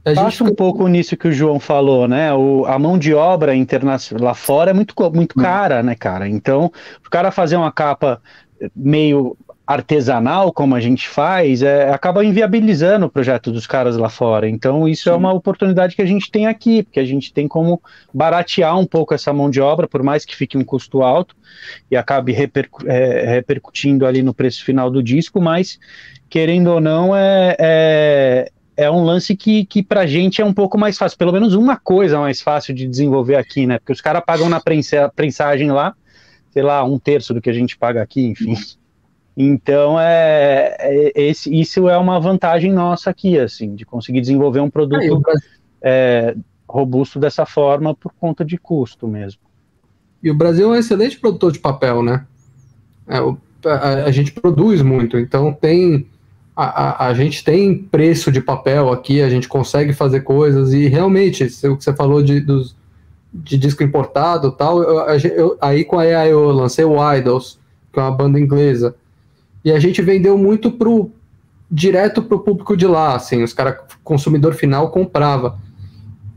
A 0.06 0.10
gente 0.10 0.22
Passa 0.22 0.44
um 0.44 0.54
pouco 0.54 0.86
nisso 0.86 1.16
que 1.16 1.26
o 1.26 1.32
João 1.32 1.58
falou, 1.58 2.06
né? 2.06 2.32
O, 2.32 2.64
a 2.64 2.78
mão 2.78 2.96
de 2.96 3.12
obra 3.12 3.56
internacional 3.56 4.28
lá 4.28 4.34
fora 4.34 4.70
é 4.70 4.72
muito, 4.72 4.94
muito 5.12 5.36
hum. 5.36 5.42
cara, 5.42 5.82
né, 5.82 5.96
cara? 5.96 6.28
Então, 6.28 6.70
o 7.04 7.10
cara 7.10 7.32
fazer 7.32 7.56
uma 7.56 7.72
capa 7.72 8.22
meio 8.74 9.36
artesanal, 9.66 10.52
como 10.52 10.76
a 10.76 10.80
gente 10.80 11.08
faz, 11.08 11.60
é, 11.60 11.90
acaba 11.90 12.24
inviabilizando 12.24 13.06
o 13.06 13.10
projeto 13.10 13.50
dos 13.50 13.66
caras 13.66 13.96
lá 13.96 14.08
fora. 14.08 14.48
Então, 14.48 14.86
isso 14.86 15.08
é 15.08 15.12
Sim. 15.12 15.16
é 15.16 15.18
uma 15.18 15.32
oportunidade 15.32 15.96
que 15.96 16.02
a 16.02 16.06
gente 16.06 16.30
tem 16.30 16.46
aqui, 16.46 16.84
porque 16.84 17.00
a 17.00 17.04
gente 17.04 17.32
tem 17.32 17.48
como 17.48 17.82
baratear 18.14 18.78
um 18.78 18.86
pouco 18.86 19.12
essa 19.12 19.32
mão 19.32 19.50
de 19.50 19.60
obra, 19.60 19.88
por 19.88 20.04
mais 20.04 20.24
que 20.24 20.36
fique 20.36 20.56
um 20.56 20.62
custo 20.62 21.02
alto 21.02 21.34
e 21.90 21.96
acabe 21.96 22.30
repercu 22.30 22.88
é, 22.88 23.26
repercutindo 23.26 24.06
ali 24.06 24.22
no 24.22 24.32
preço 24.32 24.64
final 24.64 24.88
do 24.88 25.02
disco, 25.02 25.42
mas 25.42 25.80
querendo 26.30 26.68
ou 26.68 26.80
não, 26.80 27.16
é, 27.16 27.56
é, 27.58 28.52
é 28.76 28.90
um 28.90 29.02
lance 29.02 29.34
que, 29.34 29.64
que 29.64 29.82
pra 29.82 30.06
gente 30.06 30.42
é 30.42 30.44
um 30.44 30.52
pouco 30.52 30.76
mais 30.76 30.98
fácil, 30.98 31.16
pelo 31.16 31.32
menos 31.32 31.54
uma 31.54 31.76
coisa 31.76 32.18
mais 32.18 32.40
fácil 32.40 32.74
de 32.74 32.86
desenvolver 32.86 33.36
aqui, 33.36 33.66
né? 33.66 33.78
Porque 33.78 33.92
os 33.92 34.00
caras 34.00 34.22
pagam 34.24 34.48
na 34.48 34.60
prensa, 34.60 35.10
prensagem 35.14 35.70
lá, 35.70 35.94
sei 36.50 36.62
lá, 36.62 36.84
um 36.84 36.98
terço 36.98 37.32
do 37.32 37.40
que 37.40 37.48
a 37.48 37.52
gente 37.52 37.76
paga 37.76 38.02
aqui, 38.02 38.26
enfim. 38.26 38.54
Então, 39.36 40.00
é, 40.00 40.76
é 40.78 41.12
esse, 41.14 41.54
isso 41.54 41.88
é 41.88 41.98
uma 41.98 42.18
vantagem 42.18 42.72
nossa 42.72 43.10
aqui, 43.10 43.38
assim, 43.38 43.74
de 43.74 43.84
conseguir 43.84 44.20
desenvolver 44.20 44.60
um 44.60 44.70
produto 44.70 45.22
é, 45.82 46.34
robusto 46.66 47.18
dessa 47.18 47.44
forma 47.44 47.94
por 47.94 48.12
conta 48.14 48.44
de 48.44 48.56
custo 48.56 49.06
mesmo. 49.06 49.40
E 50.22 50.30
o 50.30 50.34
Brasil 50.34 50.68
é 50.68 50.76
um 50.76 50.80
excelente 50.80 51.18
produtor 51.18 51.52
de 51.52 51.58
papel, 51.58 52.02
né? 52.02 52.26
É, 53.06 53.18
a, 53.68 54.04
a, 54.04 54.10
gente 54.10 54.32
produz 54.32 54.82
muito, 54.82 55.18
então 55.18 55.52
tem 55.52 56.06
a, 56.56 56.64
a, 56.64 57.08
a, 57.08 57.14
gente 57.14 57.44
tem 57.44 57.76
preço 57.76 58.32
de 58.32 58.40
papel 58.40 58.90
aqui, 58.90 59.20
a 59.20 59.28
gente 59.28 59.46
consegue 59.46 59.92
fazer 59.92 60.20
coisas 60.20 60.72
e 60.72 60.86
realmente, 60.86 61.44
o 61.44 61.76
que 61.76 61.84
você 61.84 61.92
falou 61.92 62.22
de, 62.22 62.40
dos, 62.40 62.74
de 63.32 63.58
disco 63.58 63.82
importado 63.82 64.50
tal, 64.50 64.82
eu, 64.82 65.18
eu, 65.36 65.58
aí 65.60 65.84
com 65.84 65.98
a 65.98 66.06
EA 66.06 66.28
eu 66.28 66.50
lancei 66.50 66.84
o 66.84 66.96
Idols, 67.14 67.58
que 67.92 68.00
é 68.00 68.02
uma 68.02 68.10
banda 68.10 68.40
inglesa, 68.40 68.94
e 69.62 69.70
a 69.70 69.78
gente 69.78 70.00
vendeu 70.00 70.38
muito 70.38 70.70
pro, 70.70 71.10
direto 71.70 72.22
para 72.22 72.36
o 72.36 72.40
público 72.40 72.76
de 72.76 72.86
lá, 72.86 73.16
assim, 73.16 73.42
os 73.42 73.52
caras, 73.52 73.78
consumidor 74.02 74.54
final 74.54 74.90
comprava. 74.90 75.58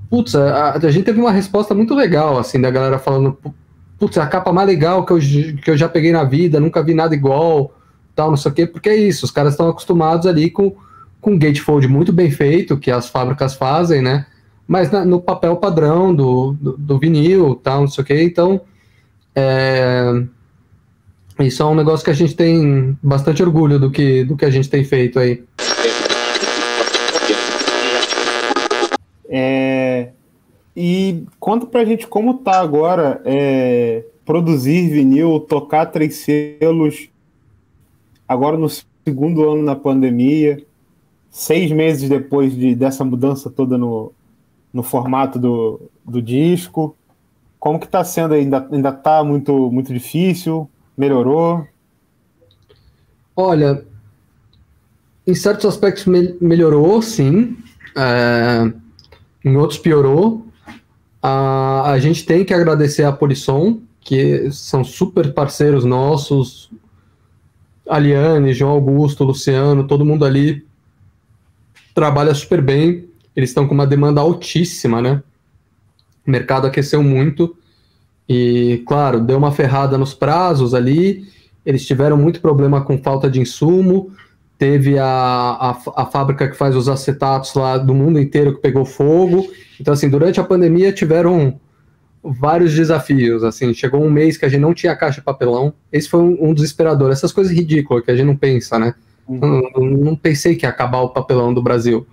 Putz, 0.10 0.36
a, 0.36 0.74
a, 0.74 0.92
gente 0.92 1.06
teve 1.06 1.20
uma 1.20 1.32
resposta 1.32 1.74
muito 1.76 1.94
legal, 1.94 2.38
assim, 2.38 2.60
da 2.60 2.72
galera 2.72 2.98
falando, 2.98 3.38
putz, 3.98 4.18
é 4.18 4.22
a 4.22 4.28
capa 4.28 4.52
mais 4.52 4.68
legal 4.68 5.06
que 5.06 5.14
eu, 5.14 5.20
que 5.64 5.70
eu 5.70 5.78
já 5.78 5.88
peguei 5.88 6.12
na 6.12 6.24
vida, 6.24 6.60
nunca 6.60 6.84
vi 6.84 6.94
nada 6.94 7.14
igual, 7.14 7.74
tal, 8.20 8.30
não 8.30 8.36
sei 8.36 8.52
o 8.52 8.54
quê, 8.54 8.68
porque 8.68 8.90
é 8.90 8.96
isso, 8.98 9.24
os 9.24 9.32
caras 9.32 9.54
estão 9.54 9.70
acostumados 9.70 10.28
ali 10.28 10.50
com, 10.50 10.76
com 11.22 11.40
gatefold 11.40 11.88
muito 11.88 12.12
bem 12.12 12.30
feito, 12.30 12.76
que 12.76 12.92
as 12.92 13.08
fábricas 13.08 13.56
fazem, 13.56 14.02
né, 14.02 14.26
mas 14.68 14.92
na, 14.92 15.06
no 15.06 15.22
papel 15.22 15.56
padrão 15.56 16.14
do, 16.14 16.52
do, 16.60 16.78
do, 16.78 17.00
vinil, 17.00 17.56
tal, 17.56 17.82
não 17.82 17.88
sei 17.88 18.04
o 18.04 18.06
quê, 18.06 18.22
então, 18.22 18.60
é, 19.34 20.22
isso 21.40 21.64
é 21.64 21.66
um 21.66 21.76
negócio 21.76 22.04
que 22.04 22.12
a 22.12 22.14
gente 22.14 22.36
tem 22.36 22.98
bastante 23.02 23.42
orgulho 23.42 23.80
do 23.80 23.90
que, 23.90 24.26
do 24.26 24.36
que 24.36 24.44
a 24.44 24.50
gente 24.50 24.70
tem 24.70 24.84
feito 24.84 25.18
aí. 25.18 25.42
É, 29.30 30.10
e 30.76 31.24
conta 31.40 31.66
pra 31.66 31.86
gente 31.86 32.06
como 32.06 32.40
tá 32.40 32.60
agora 32.60 33.22
é, 33.24 34.04
produzir 34.26 34.90
vinil, 34.90 35.40
tocar 35.40 35.86
três 35.86 36.16
selos, 36.18 37.10
agora 38.30 38.56
no 38.56 38.70
segundo 39.04 39.50
ano 39.50 39.64
na 39.64 39.76
pandemia, 39.76 40.64
seis 41.32 41.72
meses 41.72 42.08
depois 42.08 42.56
de, 42.56 42.76
dessa 42.76 43.04
mudança 43.04 43.50
toda 43.50 43.76
no, 43.76 44.12
no 44.72 44.84
formato 44.84 45.40
do, 45.40 45.82
do 46.06 46.22
disco. 46.22 46.96
Como 47.60 47.80
que 47.80 47.88
tá 47.88 48.04
sendo 48.04 48.36
ainda? 48.36 48.68
Ainda 48.72 48.92
tá 48.92 49.24
muito, 49.24 49.72
muito 49.72 49.92
difícil? 49.92 50.70
Melhorou? 50.96 51.68
Olha, 53.36 53.84
em 55.26 55.34
certos 55.34 55.66
aspectos 55.66 56.06
me 56.06 56.36
melhorou, 56.40 57.02
sim. 57.02 57.58
É, 57.98 58.72
em 59.44 59.58
outros 59.58 59.80
piorou. 59.80 60.46
A, 61.22 61.92
a 61.92 62.00
gente 62.00 62.26
tem 62.26 62.46
que 62.46 62.54
agradecer 62.54 63.04
a 63.04 63.12
Polisson, 63.12 63.80
que 64.02 64.52
são 64.52 64.84
super 64.84 65.34
parceiros 65.34 65.84
nossos. 65.84 66.70
Aliane, 67.90 68.54
João 68.54 68.72
Augusto, 68.72 69.24
Luciano, 69.24 69.88
todo 69.88 70.06
mundo 70.06 70.24
ali 70.24 70.66
trabalha 71.94 72.34
super 72.34 72.62
bem. 72.62 73.10
Eles 73.36 73.50
estão 73.50 73.68
com 73.68 73.74
uma 73.74 73.88
demanda 73.88 74.22
altíssima, 74.22 75.02
né? 75.02 75.22
O 76.26 76.32
mercado 76.32 76.68
aqueceu 76.68 77.02
muito. 77.04 77.56
E, 78.28 78.84
claro, 78.88 79.20
deu 79.20 79.38
uma 79.38 79.52
ferrada 79.52 79.98
nos 79.98 80.14
prazos 80.14 80.74
ali. 80.74 81.28
Eles 81.66 81.86
tiveram 81.86 82.16
muito 82.16 82.42
problema 82.42 82.82
com 82.82 83.02
falta 83.02 83.30
de 83.30 83.42
insumo. 83.42 84.12
Teve 84.58 85.00
a, 85.00 85.06
a, 85.06 85.78
a 85.96 86.06
fábrica 86.06 86.48
que 86.48 86.56
faz 86.56 86.76
os 86.76 86.88
acetatos 86.88 87.54
lá 87.56 87.78
do 87.78 87.94
mundo 87.94 88.20
inteiro 88.20 88.54
que 88.54 88.62
pegou 88.62 88.86
fogo. 88.86 89.50
Então, 89.80 89.94
assim, 89.94 90.10
durante 90.10 90.40
a 90.40 90.44
pandemia 90.44 90.92
tiveram 90.92 91.60
vários 92.24 92.74
desafios. 92.74 93.44
Assim, 93.44 93.74
chegou 93.74 94.04
um 94.04 94.10
mês 94.10 94.38
que 94.38 94.46
a 94.46 94.50
gente 94.50 94.62
não 94.62 94.74
tinha 94.74 94.96
caixa 94.96 95.20
de 95.20 95.26
papelão. 95.26 95.74
Esse 95.92 96.10
foi 96.10 96.20
um, 96.20 96.50
um 96.50 96.54
desesperador. 96.54 97.12
Essas 97.12 97.32
coisas 97.32 97.54
ridículas 97.54 98.04
que 98.04 98.12
a 98.12 98.16
gente 98.16 98.28
não 98.28 98.36
pensa, 98.36 98.78
né? 98.78 98.94
Uhum. 99.28 99.40
Não, 99.76 99.86
não, 99.86 100.16
pensei 100.16 100.56
que 100.56 100.66
ia 100.66 100.70
acabar 100.70 101.00
o 101.00 101.10
papelão 101.10 101.54
do 101.54 101.62
Brasil. 101.62 102.06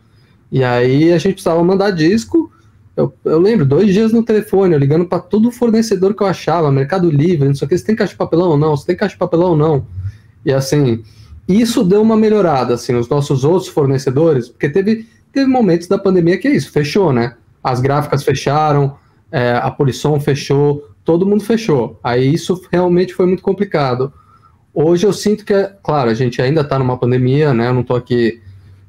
E 0.51 0.63
aí 0.63 1.13
a 1.13 1.19
gente 1.19 1.35
precisava 1.35 1.63
mandar 1.63 1.91
disco. 1.91 2.53
Eu, 2.97 3.13
eu 3.25 3.39
lembro, 3.39 3.67
dois 3.67 3.93
dias 3.93 4.13
no 4.13 4.23
telefone, 4.23 4.75
eu 4.75 4.79
ligando 4.79 5.05
para 5.05 5.19
todo 5.19 5.51
fornecedor 5.51 6.15
que 6.15 6.23
eu 6.23 6.27
achava, 6.27 6.73
Mercado 6.73 7.11
Livre, 7.11 7.47
não 7.47 7.55
sei 7.55 7.67
o 7.67 7.69
que, 7.69 7.77
você 7.77 7.85
tem 7.85 7.97
caixa 7.97 8.13
de 8.13 8.19
papelão 8.19 8.51
ou 8.51 8.57
não? 8.57 8.75
Você 8.75 8.87
tem 8.87 8.97
caixa 8.97 9.15
de 9.15 9.19
papelão 9.19 9.51
ou 9.51 9.57
não? 9.57 9.87
E 10.47 10.53
assim, 10.53 11.03
isso 11.47 11.85
deu 11.85 12.01
uma 12.01 12.17
melhorada, 12.17 12.73
assim, 12.73 12.95
os 12.95 13.07
nossos 13.07 13.45
outros 13.45 13.69
fornecedores, 13.69 14.49
porque 14.49 14.71
teve, 14.71 15.07
teve 15.31 15.47
momentos 15.47 15.89
da 15.89 15.99
pandemia 15.99 16.39
que 16.39 16.49
é 16.49 16.53
isso, 16.53 16.71
fechou, 16.71 17.13
né? 17.13 17.35
as 17.67 17.81
gráficas 17.81 18.23
fecharam, 18.23 18.97
é, 19.31 19.53
a 19.53 19.71
Polisson 19.71 20.19
fechou, 20.21 20.89
todo 21.05 21.27
mundo 21.27 21.45
fechou. 21.45 21.99
Aí 22.03 22.33
isso 22.33 22.61
realmente 22.71 23.15
foi 23.15 23.27
muito 23.27 23.43
complicado. 23.43 24.13
Hoje 24.73 25.07
eu 25.07 25.13
sinto 25.13 25.45
que, 25.45 25.53
é, 25.53 25.75
claro, 25.83 26.11
a 26.11 26.15
gente 26.15 26.41
ainda 26.43 26.61
está 26.61 26.79
numa 26.79 26.99
pandemia, 26.99 27.55
né? 27.55 27.69
Eu 27.69 27.75
não 27.75 27.81
estou 27.81 27.97
aqui, 27.97 28.41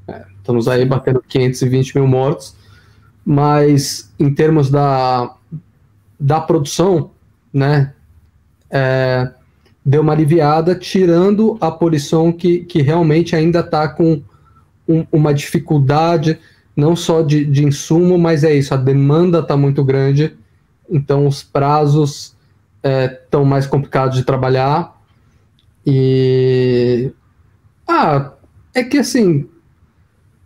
é, 0.07 0.25
estamos 0.37 0.67
aí 0.67 0.85
batendo 0.85 1.23
520 1.27 1.95
mil 1.95 2.07
mortos, 2.07 2.55
mas 3.25 4.13
em 4.19 4.33
termos 4.33 4.69
da, 4.69 5.33
da 6.19 6.41
produção, 6.41 7.11
né? 7.53 7.93
É, 8.69 9.31
deu 9.85 10.01
uma 10.01 10.11
aliviada, 10.11 10.75
tirando 10.75 11.57
a 11.61 11.71
Polisson 11.71 12.33
que, 12.33 12.65
que 12.65 12.81
realmente 12.81 13.35
ainda 13.35 13.61
está 13.61 13.87
com 13.87 14.21
um, 14.87 15.05
uma 15.09 15.33
dificuldade 15.33 16.37
não 16.77 16.95
só 16.95 17.23
de, 17.23 17.43
de 17.43 17.65
insumo, 17.65 18.19
mas 18.19 18.43
é 18.43 18.53
isso, 18.53 18.71
a 18.71 18.77
demanda 18.77 19.39
está 19.39 19.57
muito 19.57 19.83
grande, 19.83 20.37
então 20.87 21.25
os 21.25 21.41
prazos 21.41 22.35
estão 22.83 23.41
é, 23.41 23.45
mais 23.45 23.65
complicados 23.65 24.15
de 24.15 24.23
trabalhar. 24.23 24.95
E. 25.83 27.11
Ah, 27.87 28.33
é 28.75 28.83
que 28.83 28.99
assim. 28.99 29.49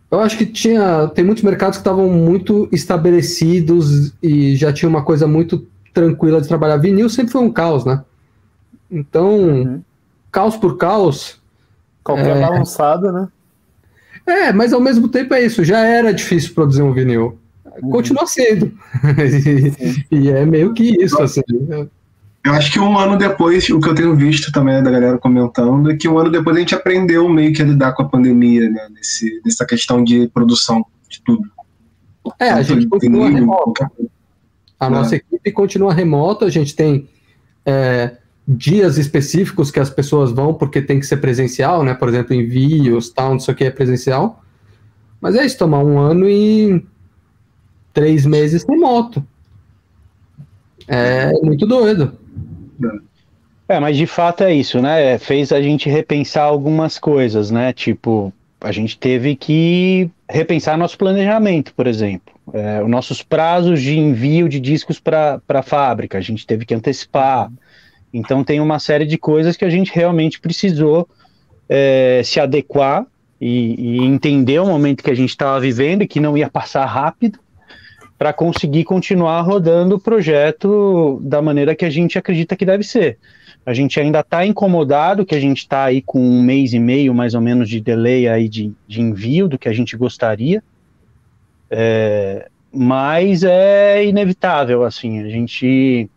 Eu 0.10 0.22
acho 0.22 0.38
que 0.38 0.46
tinha. 0.46 1.08
Tem 1.10 1.24
muitos 1.26 1.44
mercados 1.44 1.78
que 1.78 1.82
estavam 1.82 2.10
muito 2.10 2.70
estabelecidos 2.72 4.14
e 4.24 4.56
já 4.56 4.72
tinha 4.72 4.88
uma 4.88 5.04
coisa 5.04 5.28
muito 5.28 5.68
tranquila 5.94 6.42
de 6.42 6.48
trabalhar. 6.48 6.78
Vinil 6.78 7.10
sempre 7.10 7.34
foi 7.34 7.42
um 7.42 7.52
caos, 7.52 7.86
né? 7.86 8.04
Então, 8.90 9.36
uhum. 9.36 9.82
caos 10.32 10.56
por 10.56 10.78
caos. 10.78 11.42
Qualquer 12.04 12.38
é... 12.38 12.42
balançada, 12.42 13.12
né? 13.12 13.28
É, 14.26 14.54
mas 14.54 14.74
ao 14.74 14.80
mesmo 14.80 15.08
tempo 15.08 15.34
é 15.34 15.44
isso, 15.44 15.64
já 15.64 15.80
era 15.80 16.14
difícil 16.14 16.54
produzir 16.54 16.82
um 16.82 16.94
vinil. 16.94 17.38
Uhum. 17.82 17.90
Continua 17.90 18.26
sendo. 18.26 18.72
e, 20.12 20.16
e, 20.16 20.30
é 20.30 20.46
meio 20.46 20.74
que 20.74 21.04
isso, 21.04 21.22
assim. 21.22 21.42
Eu 22.44 22.54
acho 22.54 22.72
que 22.72 22.80
um 22.80 22.98
ano 22.98 23.18
depois, 23.18 23.70
o 23.70 23.80
que 23.80 23.90
eu 23.90 23.96
tenho 23.96 24.16
visto 24.16 24.52
também 24.52 24.82
da 24.82 24.90
galera 24.90 25.18
comentando, 25.18 25.92
é 25.92 25.96
que 25.96 26.08
um 26.08 26.18
ano 26.18 26.32
depois 26.32 26.56
a 26.56 26.60
gente 26.60 26.76
aprendeu 26.76 27.30
meio 27.30 27.54
que 27.54 27.62
a 27.62 27.66
lidar 27.66 27.94
com 27.94 28.04
a 28.04 28.10
pandemia, 28.10 28.70
né? 28.70 28.88
Nesse, 28.94 29.42
nessa 29.46 29.66
questão 29.66 30.04
de 30.04 30.28
produção 30.30 30.84
de 31.08 31.22
tudo. 31.22 31.50
É, 32.40 32.50
a 32.50 32.62
gente 32.62 32.88
continua 32.88 33.30
remota. 33.30 33.92
A 34.80 34.90
nossa 34.90 35.16
é. 35.16 35.18
equipe 35.18 35.52
continua 35.52 35.94
remota, 35.94 36.46
a 36.46 36.50
gente 36.50 36.76
tem 36.76 37.08
é, 37.66 38.18
dias 38.48 38.98
específicos 38.98 39.72
que 39.72 39.80
as 39.80 39.90
pessoas 39.90 40.32
vão 40.32 40.54
porque 40.54 40.82
tem 40.82 41.00
que 41.00 41.06
ser 41.06 41.18
presencial, 41.18 41.84
né? 41.84 41.94
Por 41.94 42.10
exemplo, 42.10 42.34
envios, 42.34 43.10
tal, 43.10 43.32
não 43.32 43.40
sei 43.40 43.54
o 43.54 43.58
que 43.58 43.64
é 43.64 43.72
presencial. 43.72 44.44
Mas 45.20 45.36
é 45.36 45.46
isso, 45.46 45.58
tomar 45.58 45.84
um 45.84 46.00
ano 46.00 46.28
e 46.28 46.84
três 47.94 48.26
meses 48.26 48.66
remoto. 48.68 49.26
É 50.88 51.32
muito 51.44 51.66
doido. 51.66 52.18
É, 53.68 53.80
mas 53.80 53.96
de 53.96 54.06
fato 54.06 54.44
é 54.44 54.54
isso, 54.54 54.82
né? 54.82 55.18
Fez 55.18 55.52
a 55.52 55.62
gente 55.62 55.90
repensar 55.90 56.44
algumas 56.44 56.98
coisas, 57.00 57.52
né? 57.52 57.72
Tipo, 57.72 58.34
a 58.60 58.72
gente 58.72 58.98
teve 58.98 59.36
que 59.36 60.10
repensar 60.30 60.78
nosso 60.78 60.98
planejamento, 60.98 61.74
por 61.74 61.88
exemplo. 61.88 62.34
É, 62.54 62.82
os 62.82 62.90
nossos 62.90 63.22
prazos 63.22 63.82
de 63.82 63.98
envio 63.98 64.50
de 64.50 64.60
discos 64.60 65.00
para 65.00 65.42
a 65.48 65.64
fábrica, 65.64 66.18
a 66.18 66.22
gente 66.22 66.46
teve 66.46 66.66
que 66.66 66.74
antecipar. 66.74 67.50
Então 68.14 68.44
tem 68.44 68.60
uma 68.60 68.80
série 68.80 69.06
de 69.06 69.18
coisas 69.18 69.56
que 69.56 69.66
a 69.66 69.70
gente 69.70 69.92
realmente 69.94 70.40
precisou 70.40 71.08
é, 71.70 72.22
se 72.24 72.40
adequar 72.40 73.06
e, 73.40 73.76
e, 73.78 74.04
entender 74.04 74.60
o 74.60 74.68
momento 74.68 75.04
que 75.04 75.10
a 75.10 75.16
gente 75.16 75.30
estava 75.30 75.60
vivendo 75.60 76.04
e 76.04 76.08
que 76.08 76.20
não 76.20 76.38
ia 76.38 76.50
passar 76.50 76.86
rápido 76.86 77.40
para 78.18 78.32
conseguir 78.32 78.84
continuar 78.84 79.42
rodando 79.42 79.96
o 79.96 80.00
projeto 80.00 81.20
da 81.24 81.42
maneira 81.42 81.74
que 81.74 81.86
a 81.86 81.90
gente 81.90 82.20
acredita 82.20 82.56
que 82.56 82.66
deve 82.66 82.84
ser. 82.84 83.18
A 83.66 83.74
gente 83.74 84.00
ainda 84.00 84.20
está 84.20 84.46
incomodado 84.46 85.26
que 85.26 85.34
a 85.34 85.40
gente 85.40 85.60
está 85.60 85.86
aí 85.86 86.02
com 86.02 86.20
um 86.20 86.44
mês 86.44 86.74
e 86.74 86.80
meio 86.80 87.14
mais 87.16 87.34
ou 87.34 87.42
menos 87.42 87.70
de 87.70 87.80
delay 87.80 88.28
aí 88.28 88.48
de, 88.48 88.74
de 88.88 89.02
envio 89.02 89.48
do 89.48 89.58
que 89.58 89.70
a 89.70 89.74
gente 89.74 89.98
gostaria, 89.98 90.62
é, 91.70 92.48
mas 92.72 93.44
é 93.44 94.06
inevitável 94.06 94.84
assim. 94.84 95.20
A 95.20 95.30
gente 95.30 96.10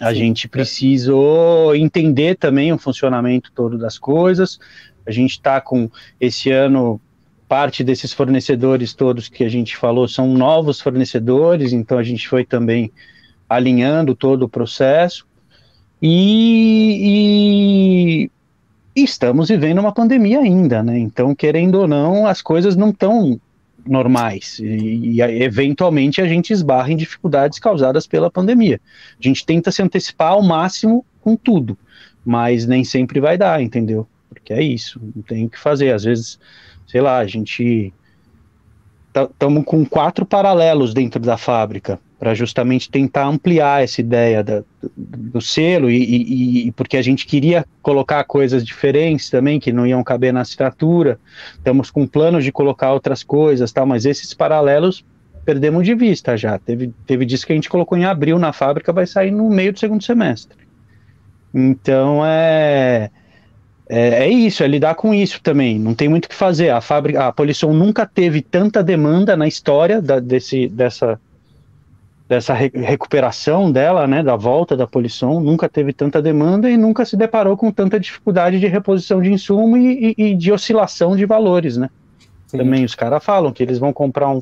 a 0.00 0.10
Sim. 0.10 0.16
gente 0.16 0.48
precisou 0.48 1.74
entender 1.74 2.36
também 2.36 2.72
o 2.72 2.78
funcionamento 2.78 3.50
todo 3.54 3.78
das 3.78 3.98
coisas. 3.98 4.58
A 5.06 5.10
gente 5.10 5.32
está 5.32 5.60
com 5.60 5.90
esse 6.20 6.50
ano 6.50 7.00
parte 7.48 7.84
desses 7.84 8.12
fornecedores 8.12 8.92
todos 8.92 9.28
que 9.28 9.44
a 9.44 9.48
gente 9.48 9.76
falou 9.76 10.08
são 10.08 10.26
novos 10.26 10.80
fornecedores, 10.80 11.72
então 11.72 11.96
a 11.96 12.02
gente 12.02 12.28
foi 12.28 12.44
também 12.44 12.90
alinhando 13.48 14.16
todo 14.16 14.42
o 14.42 14.48
processo 14.48 15.24
e, 16.02 18.28
e, 18.96 19.00
e 19.00 19.04
estamos 19.04 19.48
vivendo 19.48 19.78
uma 19.78 19.92
pandemia 19.92 20.40
ainda, 20.40 20.82
né? 20.82 20.98
Então, 20.98 21.34
querendo 21.34 21.76
ou 21.76 21.88
não, 21.88 22.26
as 22.26 22.42
coisas 22.42 22.76
não 22.76 22.90
estão 22.90 23.40
normais 23.86 24.58
e, 24.58 25.16
e, 25.16 25.20
eventualmente 25.20 26.20
a 26.20 26.26
gente 26.26 26.52
esbarra 26.52 26.92
em 26.92 26.96
dificuldades 26.96 27.58
causadas 27.58 28.06
pela 28.06 28.30
pandemia. 28.30 28.80
A 29.18 29.22
gente 29.22 29.44
tenta 29.44 29.70
se 29.70 29.82
antecipar 29.82 30.32
ao 30.32 30.42
máximo 30.42 31.04
com 31.20 31.36
tudo, 31.36 31.76
mas 32.24 32.66
nem 32.66 32.84
sempre 32.84 33.20
vai 33.20 33.38
dar, 33.38 33.62
entendeu? 33.62 34.06
que 34.44 34.52
é 34.52 34.62
isso, 34.62 35.00
não 35.14 35.22
tem 35.22 35.46
o 35.46 35.50
que 35.50 35.58
fazer. 35.58 35.92
Às 35.92 36.04
vezes, 36.04 36.38
sei 36.86 37.00
lá, 37.00 37.18
a 37.18 37.26
gente 37.26 37.92
estamos 39.14 39.64
com 39.64 39.84
quatro 39.84 40.24
paralelos 40.24 40.94
dentro 40.94 41.20
da 41.20 41.36
fábrica 41.36 41.98
para 42.18 42.34
justamente 42.34 42.90
tentar 42.90 43.26
ampliar 43.26 43.84
essa 43.84 44.00
ideia 44.00 44.42
da, 44.42 44.60
do, 44.80 44.90
do, 44.96 45.40
selo 45.40 45.90
e, 45.90 45.96
e, 45.96 46.68
e, 46.68 46.72
porque 46.72 46.96
a 46.96 47.02
gente 47.02 47.26
queria 47.26 47.64
colocar 47.82 48.24
coisas 48.24 48.64
diferentes 48.64 49.28
também 49.28 49.60
que 49.60 49.72
não 49.72 49.86
iam 49.86 50.02
caber 50.02 50.32
na 50.32 50.40
assinatura. 50.40 51.18
Estamos 51.52 51.90
com 51.90 52.06
planos 52.06 52.42
de 52.42 52.50
colocar 52.50 52.92
outras 52.92 53.22
coisas, 53.22 53.70
tal, 53.70 53.86
mas 53.86 54.06
esses 54.06 54.32
paralelos 54.32 55.04
perdemos 55.44 55.84
de 55.84 55.94
vista 55.94 56.36
já. 56.36 56.58
Teve, 56.58 56.92
teve 57.06 57.26
disco 57.26 57.48
que 57.48 57.52
a 57.52 57.56
gente 57.56 57.68
colocou 57.68 57.98
em 57.98 58.04
abril 58.04 58.38
na 58.38 58.52
fábrica, 58.52 58.92
vai 58.92 59.06
sair 59.06 59.30
no 59.30 59.48
meio 59.50 59.72
do 59.72 59.78
segundo 59.78 60.02
semestre. 60.02 60.56
Então 61.52 62.22
é 62.24 63.10
é, 63.88 64.24
é, 64.24 64.28
isso, 64.28 64.64
é 64.64 64.66
lidar 64.66 64.96
com 64.96 65.14
isso 65.14 65.40
também. 65.42 65.78
Não 65.78 65.94
tem 65.94 66.08
muito 66.08 66.24
o 66.24 66.28
que 66.28 66.34
fazer. 66.34 66.70
A 66.70 66.80
fábrica, 66.80 67.26
a 67.26 67.32
Polisson 67.32 67.72
nunca 67.72 68.04
teve 68.04 68.42
tanta 68.42 68.82
demanda 68.82 69.36
na 69.36 69.46
história 69.46 70.02
da, 70.02 70.18
desse, 70.18 70.68
dessa, 70.68 71.20
dessa 72.28 72.52
re 72.52 72.70
recuperação 72.74 73.70
dela, 73.70 74.06
né, 74.06 74.22
da 74.22 74.36
volta 74.36 74.76
da 74.76 74.86
Polisson. 74.86 75.40
Nunca 75.40 75.68
teve 75.68 75.92
tanta 75.92 76.20
demanda 76.20 76.68
e 76.68 76.76
nunca 76.76 77.04
se 77.04 77.16
deparou 77.16 77.56
com 77.56 77.70
tanta 77.70 78.00
dificuldade 78.00 78.58
de 78.58 78.66
reposição 78.66 79.22
de 79.22 79.32
insumo 79.32 79.76
e, 79.76 80.14
e, 80.16 80.24
e 80.30 80.34
de 80.34 80.52
oscilação 80.52 81.16
de 81.16 81.24
valores, 81.24 81.76
né. 81.76 81.88
Sim. 82.46 82.58
Também 82.58 82.84
os 82.84 82.94
caras 82.94 83.24
falam 83.24 83.52
que 83.52 83.62
eles 83.62 83.78
vão 83.78 83.92
comprar 83.92 84.30
um, 84.30 84.40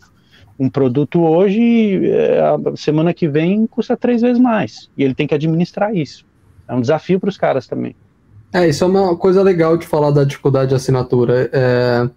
um 0.59 0.69
produto 0.69 1.23
hoje 1.23 1.61
e 1.61 2.11
é, 2.11 2.41
a 2.41 2.77
semana 2.77 3.13
que 3.13 3.29
vem 3.29 3.67
custa 3.67 3.97
três 3.97 4.23
vezes 4.23 4.41
mais. 4.41 4.91
E 4.97 5.03
ele 5.03 5.15
tem 5.15 5.27
que 5.27 5.35
administrar 5.35 5.95
isso. 5.95 6.25
É 6.69 6.75
um 6.75 6.81
desafio 6.81 7.21
para 7.21 7.29
os 7.29 7.37
caras 7.37 7.67
também. 7.67 7.95
É, 8.53 8.69
isso 8.69 8.85
é 8.85 8.87
uma 8.87 9.17
coisa 9.17 9.43
legal 9.43 9.77
de 9.77 9.87
falar 9.87 10.11
da 10.11 10.23
dificuldade 10.23 10.71
de 10.71 10.75
assinatura. 10.75 11.51
É, 11.53 12.09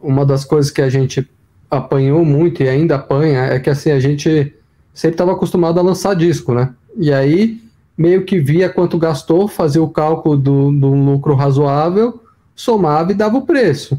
uma 0.00 0.26
das 0.26 0.44
coisas 0.44 0.70
que 0.70 0.82
a 0.82 0.90
gente 0.90 1.28
apanhou 1.72 2.22
muito 2.24 2.62
e 2.62 2.68
ainda 2.68 2.96
apanha 2.96 3.44
é 3.44 3.58
que 3.58 3.70
assim, 3.70 3.90
a 3.90 3.98
gente 3.98 4.54
sempre 4.92 5.14
estava 5.14 5.32
acostumado 5.32 5.80
a 5.80 5.82
lançar 5.82 6.14
disco, 6.14 6.52
né? 6.52 6.74
E 6.96 7.10
aí 7.10 7.60
meio 7.96 8.24
que 8.24 8.38
via 8.38 8.68
quanto 8.68 8.98
gastou, 8.98 9.48
fazia 9.48 9.82
o 9.82 9.88
cálculo 9.88 10.36
do, 10.36 10.70
do 10.70 10.88
lucro 10.88 11.34
razoável, 11.34 12.20
somava 12.54 13.12
e 13.12 13.14
dava 13.14 13.38
o 13.38 13.46
preço. 13.46 13.98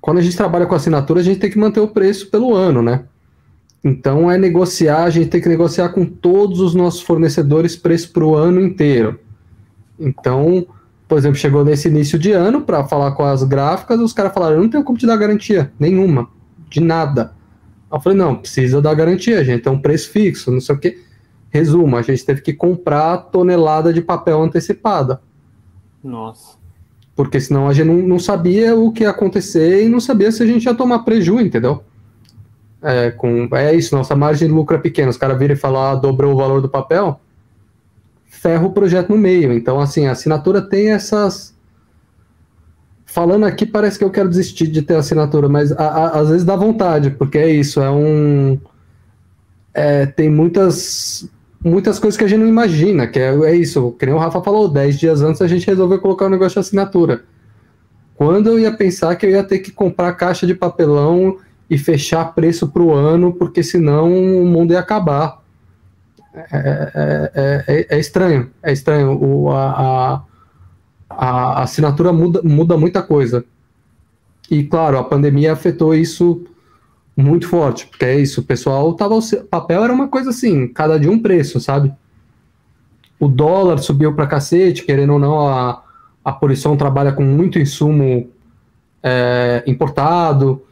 Quando 0.00 0.18
a 0.18 0.22
gente 0.22 0.36
trabalha 0.36 0.66
com 0.66 0.74
assinatura, 0.74 1.20
a 1.20 1.22
gente 1.22 1.38
tem 1.38 1.50
que 1.50 1.58
manter 1.58 1.80
o 1.80 1.88
preço 1.88 2.28
pelo 2.28 2.54
ano, 2.54 2.82
né? 2.82 3.04
Então 3.84 4.30
é 4.30 4.36
negociar, 4.36 5.04
a 5.04 5.10
gente 5.10 5.28
tem 5.28 5.40
que 5.40 5.48
negociar 5.48 5.90
com 5.90 6.04
todos 6.04 6.60
os 6.60 6.74
nossos 6.74 7.02
fornecedores 7.02 7.76
preço 7.76 8.12
para 8.12 8.24
o 8.24 8.34
ano 8.34 8.60
inteiro. 8.60 9.18
Então, 9.98 10.66
por 11.06 11.18
exemplo, 11.18 11.36
chegou 11.36 11.64
nesse 11.64 11.88
início 11.88 12.18
de 12.18 12.32
ano 12.32 12.62
para 12.62 12.84
falar 12.84 13.12
com 13.12 13.22
as 13.22 13.44
gráficas, 13.44 14.00
os 14.00 14.12
caras 14.12 14.34
falaram: 14.34 14.56
eu 14.56 14.62
não 14.62 14.68
tenho 14.68 14.82
como 14.82 14.98
te 14.98 15.06
dar 15.06 15.16
garantia 15.16 15.70
nenhuma, 15.78 16.28
de 16.68 16.80
nada. 16.80 17.32
Eu 17.90 18.00
falei: 18.00 18.18
não, 18.18 18.36
precisa 18.36 18.80
dar 18.80 18.94
garantia, 18.94 19.44
gente, 19.44 19.62
tem 19.62 19.72
um 19.72 19.80
preço 19.80 20.10
fixo, 20.10 20.50
não 20.50 20.60
sei 20.60 20.74
o 20.74 20.78
quê. 20.78 20.98
Resumo: 21.50 21.96
a 21.96 22.02
gente 22.02 22.24
teve 22.24 22.40
que 22.40 22.52
comprar 22.52 23.18
tonelada 23.18 23.92
de 23.92 24.00
papel 24.00 24.42
antecipada. 24.42 25.20
Nossa. 26.02 26.56
Porque 27.14 27.40
senão 27.40 27.68
a 27.68 27.72
gente 27.72 27.86
não, 27.86 27.96
não 27.96 28.18
sabia 28.18 28.76
o 28.76 28.92
que 28.92 29.02
ia 29.02 29.10
acontecer 29.10 29.84
e 29.84 29.88
não 29.88 30.00
sabia 30.00 30.30
se 30.30 30.42
a 30.42 30.46
gente 30.46 30.64
ia 30.64 30.74
tomar 30.74 31.00
prejuízo, 31.00 31.46
entendeu? 31.46 31.82
É, 32.82 33.10
com, 33.10 33.48
é 33.52 33.74
isso, 33.74 33.96
nossa 33.96 34.14
margem 34.14 34.46
de 34.46 34.54
lucro 34.54 34.76
é 34.76 34.78
pequena. 34.78 35.08
Os 35.08 35.16
caras 35.16 35.38
viram 35.38 35.54
e 35.54 35.58
falam, 35.58 35.80
ah, 35.80 35.94
dobrou 35.94 36.34
o 36.34 36.36
valor 36.36 36.60
do 36.60 36.68
papel 36.68 37.20
ferra 38.46 38.64
o 38.64 38.72
projeto 38.72 39.08
no 39.10 39.18
meio. 39.18 39.52
Então, 39.52 39.80
assim, 39.80 40.06
a 40.06 40.12
assinatura 40.12 40.62
tem 40.62 40.90
essas. 40.90 41.55
Falando 43.16 43.46
aqui, 43.46 43.64
parece 43.64 43.98
que 43.98 44.04
eu 44.04 44.10
quero 44.10 44.28
desistir 44.28 44.66
de 44.66 44.82
ter 44.82 44.94
assinatura, 44.94 45.48
mas 45.48 45.72
a, 45.72 45.86
a, 45.86 46.20
às 46.20 46.28
vezes 46.28 46.44
dá 46.44 46.54
vontade, 46.54 47.08
porque 47.12 47.38
é 47.38 47.48
isso, 47.48 47.80
é 47.80 47.90
um. 47.90 48.60
É, 49.72 50.04
tem 50.04 50.28
muitas 50.28 51.26
muitas 51.64 51.98
coisas 51.98 52.18
que 52.18 52.24
a 52.24 52.28
gente 52.28 52.40
não 52.40 52.46
imagina, 52.46 53.06
que 53.06 53.18
é, 53.18 53.34
é 53.34 53.56
isso, 53.56 53.92
que 53.92 54.04
nem 54.04 54.14
o 54.14 54.18
Rafa 54.18 54.42
falou, 54.42 54.68
10 54.68 54.98
dias 54.98 55.22
antes 55.22 55.40
a 55.40 55.48
gente 55.48 55.66
resolveu 55.66 55.98
colocar 55.98 56.26
o 56.26 56.28
um 56.28 56.30
negócio 56.30 56.60
de 56.60 56.66
assinatura. 56.66 57.24
Quando 58.16 58.50
eu 58.50 58.60
ia 58.60 58.76
pensar 58.76 59.16
que 59.16 59.24
eu 59.24 59.30
ia 59.30 59.42
ter 59.42 59.60
que 59.60 59.72
comprar 59.72 60.12
caixa 60.12 60.46
de 60.46 60.54
papelão 60.54 61.38
e 61.70 61.78
fechar 61.78 62.34
preço 62.34 62.68
para 62.68 62.82
o 62.82 62.92
ano, 62.92 63.32
porque 63.32 63.62
senão 63.62 64.12
o 64.12 64.44
mundo 64.44 64.74
ia 64.74 64.80
acabar. 64.80 65.40
É 66.34 66.42
é, 66.52 67.32
é, 67.34 67.64
é, 67.66 67.86
é, 67.96 67.98
estranho, 67.98 68.50
é 68.62 68.74
estranho. 68.74 69.18
O, 69.18 69.50
a, 69.50 69.70
a, 69.70 70.22
a, 71.16 71.62
assinatura 71.62 72.12
muda, 72.12 72.42
muda 72.42 72.76
muita 72.76 73.02
coisa. 73.02 73.44
E 74.50 74.62
claro, 74.64 74.98
a 74.98 75.04
pandemia 75.04 75.52
afetou 75.52 75.94
isso 75.94 76.44
muito 77.16 77.48
forte, 77.48 77.86
porque 77.86 78.04
é 78.04 78.20
isso, 78.20 78.40
o 78.40 78.44
pessoal 78.44 78.92
tava. 78.94 79.18
Papel 79.50 79.82
era 79.82 79.92
uma 79.92 80.08
coisa 80.08 80.30
assim, 80.30 80.68
cada 80.68 80.98
dia 80.98 81.10
um 81.10 81.18
preço, 81.18 81.58
sabe? 81.58 81.92
O 83.18 83.28
dólar 83.28 83.78
subiu 83.78 84.14
pra 84.14 84.26
cacete, 84.26 84.84
querendo 84.84 85.14
ou 85.14 85.18
não, 85.18 85.48
a, 85.48 85.82
a 86.22 86.32
poluição 86.32 86.76
trabalha 86.76 87.12
com 87.12 87.22
muito 87.22 87.58
insumo 87.58 88.28
é, 89.02 89.64
importado. 89.66 90.62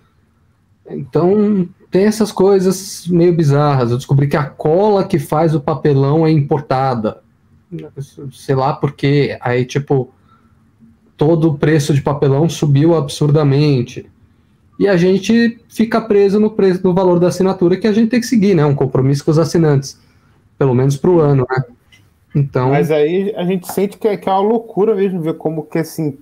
Então, 0.90 1.66
tem 1.90 2.04
essas 2.04 2.30
coisas 2.30 3.06
meio 3.08 3.34
bizarras. 3.34 3.90
Eu 3.90 3.96
descobri 3.96 4.28
que 4.28 4.36
a 4.36 4.44
cola 4.44 5.04
que 5.04 5.18
faz 5.18 5.54
o 5.54 5.60
papelão 5.60 6.26
é 6.26 6.30
importada. 6.30 7.22
Sei 8.32 8.54
lá 8.54 8.74
porque. 8.74 9.38
Aí, 9.40 9.64
tipo, 9.64 10.12
todo 11.16 11.50
o 11.50 11.58
preço 11.58 11.94
de 11.94 12.02
papelão 12.02 12.48
subiu 12.48 12.94
absurdamente. 12.94 14.06
E 14.78 14.88
a 14.88 14.96
gente 14.96 15.60
fica 15.68 16.00
preso 16.00 16.40
no 16.40 16.50
preço 16.50 16.82
do 16.82 16.92
valor 16.92 17.20
da 17.20 17.28
assinatura 17.28 17.76
que 17.76 17.86
a 17.86 17.92
gente 17.92 18.10
tem 18.10 18.20
que 18.20 18.26
seguir, 18.26 18.54
né? 18.54 18.64
Um 18.64 18.74
compromisso 18.74 19.24
com 19.24 19.30
os 19.30 19.38
assinantes. 19.38 20.00
Pelo 20.58 20.74
menos 20.74 20.96
para 20.96 21.10
o 21.10 21.20
ano, 21.20 21.46
né? 21.48 21.64
Então... 22.34 22.70
Mas 22.70 22.90
aí 22.90 23.32
a 23.36 23.44
gente 23.44 23.72
sente 23.72 23.96
que 23.96 24.08
é, 24.08 24.16
que 24.16 24.28
é 24.28 24.32
uma 24.32 24.40
loucura 24.40 24.94
mesmo 24.94 25.20
ver 25.20 25.34
como 25.34 25.62
que 25.62 25.78
assim. 25.78 26.18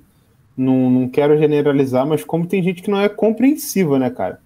Não, 0.54 0.90
não 0.90 1.08
quero 1.08 1.38
generalizar, 1.38 2.06
mas 2.06 2.22
como 2.22 2.46
tem 2.46 2.62
gente 2.62 2.82
que 2.82 2.90
não 2.90 3.00
é 3.00 3.08
compreensiva, 3.08 3.98
né, 3.98 4.10
cara? 4.10 4.38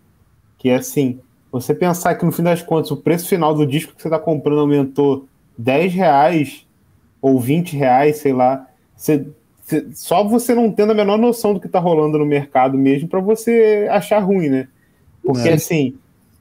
que 0.58 0.70
é 0.70 0.76
assim, 0.76 1.20
você 1.52 1.74
pensar 1.74 2.14
que 2.14 2.24
no 2.24 2.32
fim 2.32 2.42
das 2.42 2.62
contas 2.62 2.90
o 2.90 2.96
preço 2.96 3.28
final 3.28 3.54
do 3.54 3.66
disco 3.66 3.94
que 3.94 4.02
você 4.02 4.08
está 4.08 4.18
comprando 4.18 4.60
aumentou 4.60 5.26
10 5.56 5.94
reais 5.94 6.66
ou 7.20 7.38
20 7.40 7.76
reais, 7.76 8.16
sei 8.18 8.32
lá, 8.32 8.66
você, 8.94 9.26
só 9.94 10.22
você 10.22 10.54
não 10.54 10.70
tendo 10.70 10.92
a 10.92 10.94
menor 10.94 11.18
noção 11.18 11.52
do 11.52 11.60
que 11.60 11.66
está 11.66 11.78
rolando 11.78 12.18
no 12.18 12.26
mercado 12.26 12.78
mesmo 12.78 13.08
para 13.08 13.20
você 13.20 13.86
achar 13.90 14.20
ruim, 14.20 14.48
né? 14.48 14.68
Porque 15.22 15.48
é. 15.48 15.54
assim, 15.54 15.94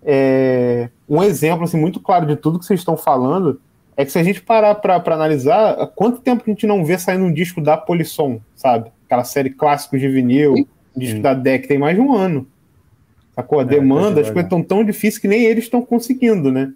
é, 0.03 0.89
um 1.09 1.23
exemplo 1.23 1.63
assim, 1.63 1.77
muito 1.77 1.99
claro 1.99 2.27
de 2.27 2.35
tudo 2.35 2.59
que 2.59 2.65
vocês 2.65 2.79
estão 2.79 2.95
falando 2.95 3.59
é 3.97 4.05
que 4.05 4.11
se 4.11 4.19
a 4.19 4.23
gente 4.23 4.41
parar 4.41 4.75
para 4.75 5.01
analisar, 5.13 5.71
há 5.71 5.87
quanto 5.87 6.21
tempo 6.21 6.43
que 6.43 6.51
a 6.51 6.53
gente 6.53 6.67
não 6.67 6.83
vê 6.85 6.97
saindo 6.97 7.25
um 7.25 7.33
disco 7.33 7.61
da 7.61 7.77
Polisson, 7.77 8.41
sabe? 8.55 8.91
Aquela 9.05 9.23
série 9.23 9.49
clássicos 9.49 9.99
de 9.99 10.07
vinil, 10.07 10.53
um 10.53 10.99
disco 10.99 11.21
da 11.21 11.33
DEC, 11.33 11.67
tem 11.67 11.77
mais 11.77 11.95
de 11.95 12.01
um 12.01 12.13
ano. 12.13 12.45
Sacou? 13.33 13.59
A 13.59 13.63
é, 13.63 13.65
demanda, 13.65 14.21
as 14.21 14.27
coisas 14.27 14.45
estão 14.45 14.61
tão 14.61 14.83
difíceis 14.83 15.17
que 15.17 15.27
nem 15.27 15.43
eles 15.43 15.63
estão 15.63 15.81
conseguindo, 15.81 16.51
né? 16.51 16.73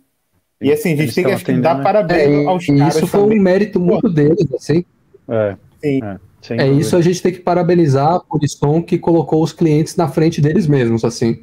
E 0.62 0.72
assim, 0.72 0.94
a 0.94 0.96
gente 0.96 1.20
eles 1.20 1.44
tem 1.44 1.56
que, 1.56 1.62
dar 1.62 1.78
né? 1.78 1.84
parabéns 1.84 2.46
é, 2.46 2.46
aos 2.46 2.66
caras. 2.66 2.96
Isso 2.96 3.08
foi 3.08 3.22
também. 3.22 3.40
um 3.40 3.42
mérito 3.42 3.80
muito 3.80 4.10
deles, 4.10 4.54
assim. 4.54 4.84
É. 5.28 5.56
Sim. 5.82 6.04
É, 6.04 6.20
é 6.50 6.68
isso 6.70 6.96
a 6.96 7.02
gente 7.02 7.22
tem 7.22 7.32
que 7.32 7.40
parabenizar 7.40 8.14
a 8.14 8.20
Polisson 8.20 8.82
que 8.82 8.98
colocou 8.98 9.44
os 9.44 9.52
clientes 9.52 9.96
na 9.96 10.08
frente 10.08 10.40
deles 10.40 10.68
mesmos, 10.68 11.04
assim. 11.04 11.42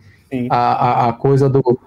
A, 0.50 0.56
a, 0.56 1.08
a, 1.08 1.12
coisa 1.12 1.48
do, 1.48 1.78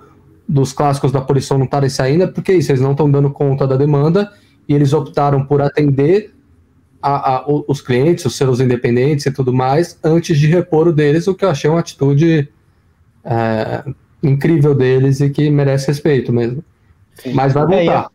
dos 0.48 0.72
clássicos 0.72 1.12
da 1.12 1.22
Polisson 1.22 1.58
não 1.58 1.66
estarem 1.66 1.90
saindo 1.90 2.24
é 2.24 2.28
porque 2.28 2.54
isso, 2.54 2.72
eles 2.72 2.82
não 2.82 2.92
estão 2.92 3.10
dando 3.10 3.30
conta 3.30 3.68
da 3.68 3.76
demanda 3.76 4.32
e 4.68 4.74
eles 4.74 4.94
optaram 4.94 5.46
por 5.46 5.62
atender 5.62 6.34
a, 7.02 7.36
a, 7.36 7.46
os 7.68 7.82
clientes, 7.82 8.26
os 8.26 8.36
seus 8.36 8.60
independentes 8.60 9.26
e 9.26 9.32
tudo 9.32 9.54
mais, 9.54 10.00
antes 10.04 10.38
de 10.38 10.48
repor 10.48 10.88
o 10.88 10.94
deles, 10.94 11.28
o 11.28 11.36
que 11.36 11.44
eu 11.44 11.50
achei 11.50 11.70
uma 11.70 11.80
atitude 11.80 12.48
é, 13.24 13.84
incrível 14.22 14.76
deles 14.76 15.20
e 15.22 15.30
que 15.30 15.50
merece 15.50 15.88
respeito 15.88 16.32
mesmo. 16.32 16.64
Sim. 17.16 17.34
Mas 17.34 17.54
vai 17.54 17.66
voltar. 17.66 18.12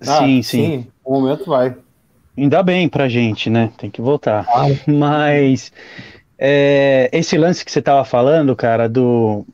É, 0.00 0.08
ah, 0.08 0.18
sim, 0.18 0.42
sim, 0.42 0.42
sim. 0.42 0.86
O 1.04 1.20
momento 1.20 1.44
vai. 1.44 1.76
Ainda 2.38 2.62
bem 2.62 2.88
pra 2.88 3.08
gente, 3.08 3.50
né? 3.50 3.70
Tem 3.76 3.90
que 3.90 4.00
voltar. 4.00 4.46
Mas 4.86 5.72
é, 6.38 7.10
esse 7.12 7.36
lance 7.36 7.64
que 7.64 7.72
você 7.72 7.80
estava 7.80 8.04
falando, 8.04 8.54
cara, 8.54 8.88
do, 8.88 9.44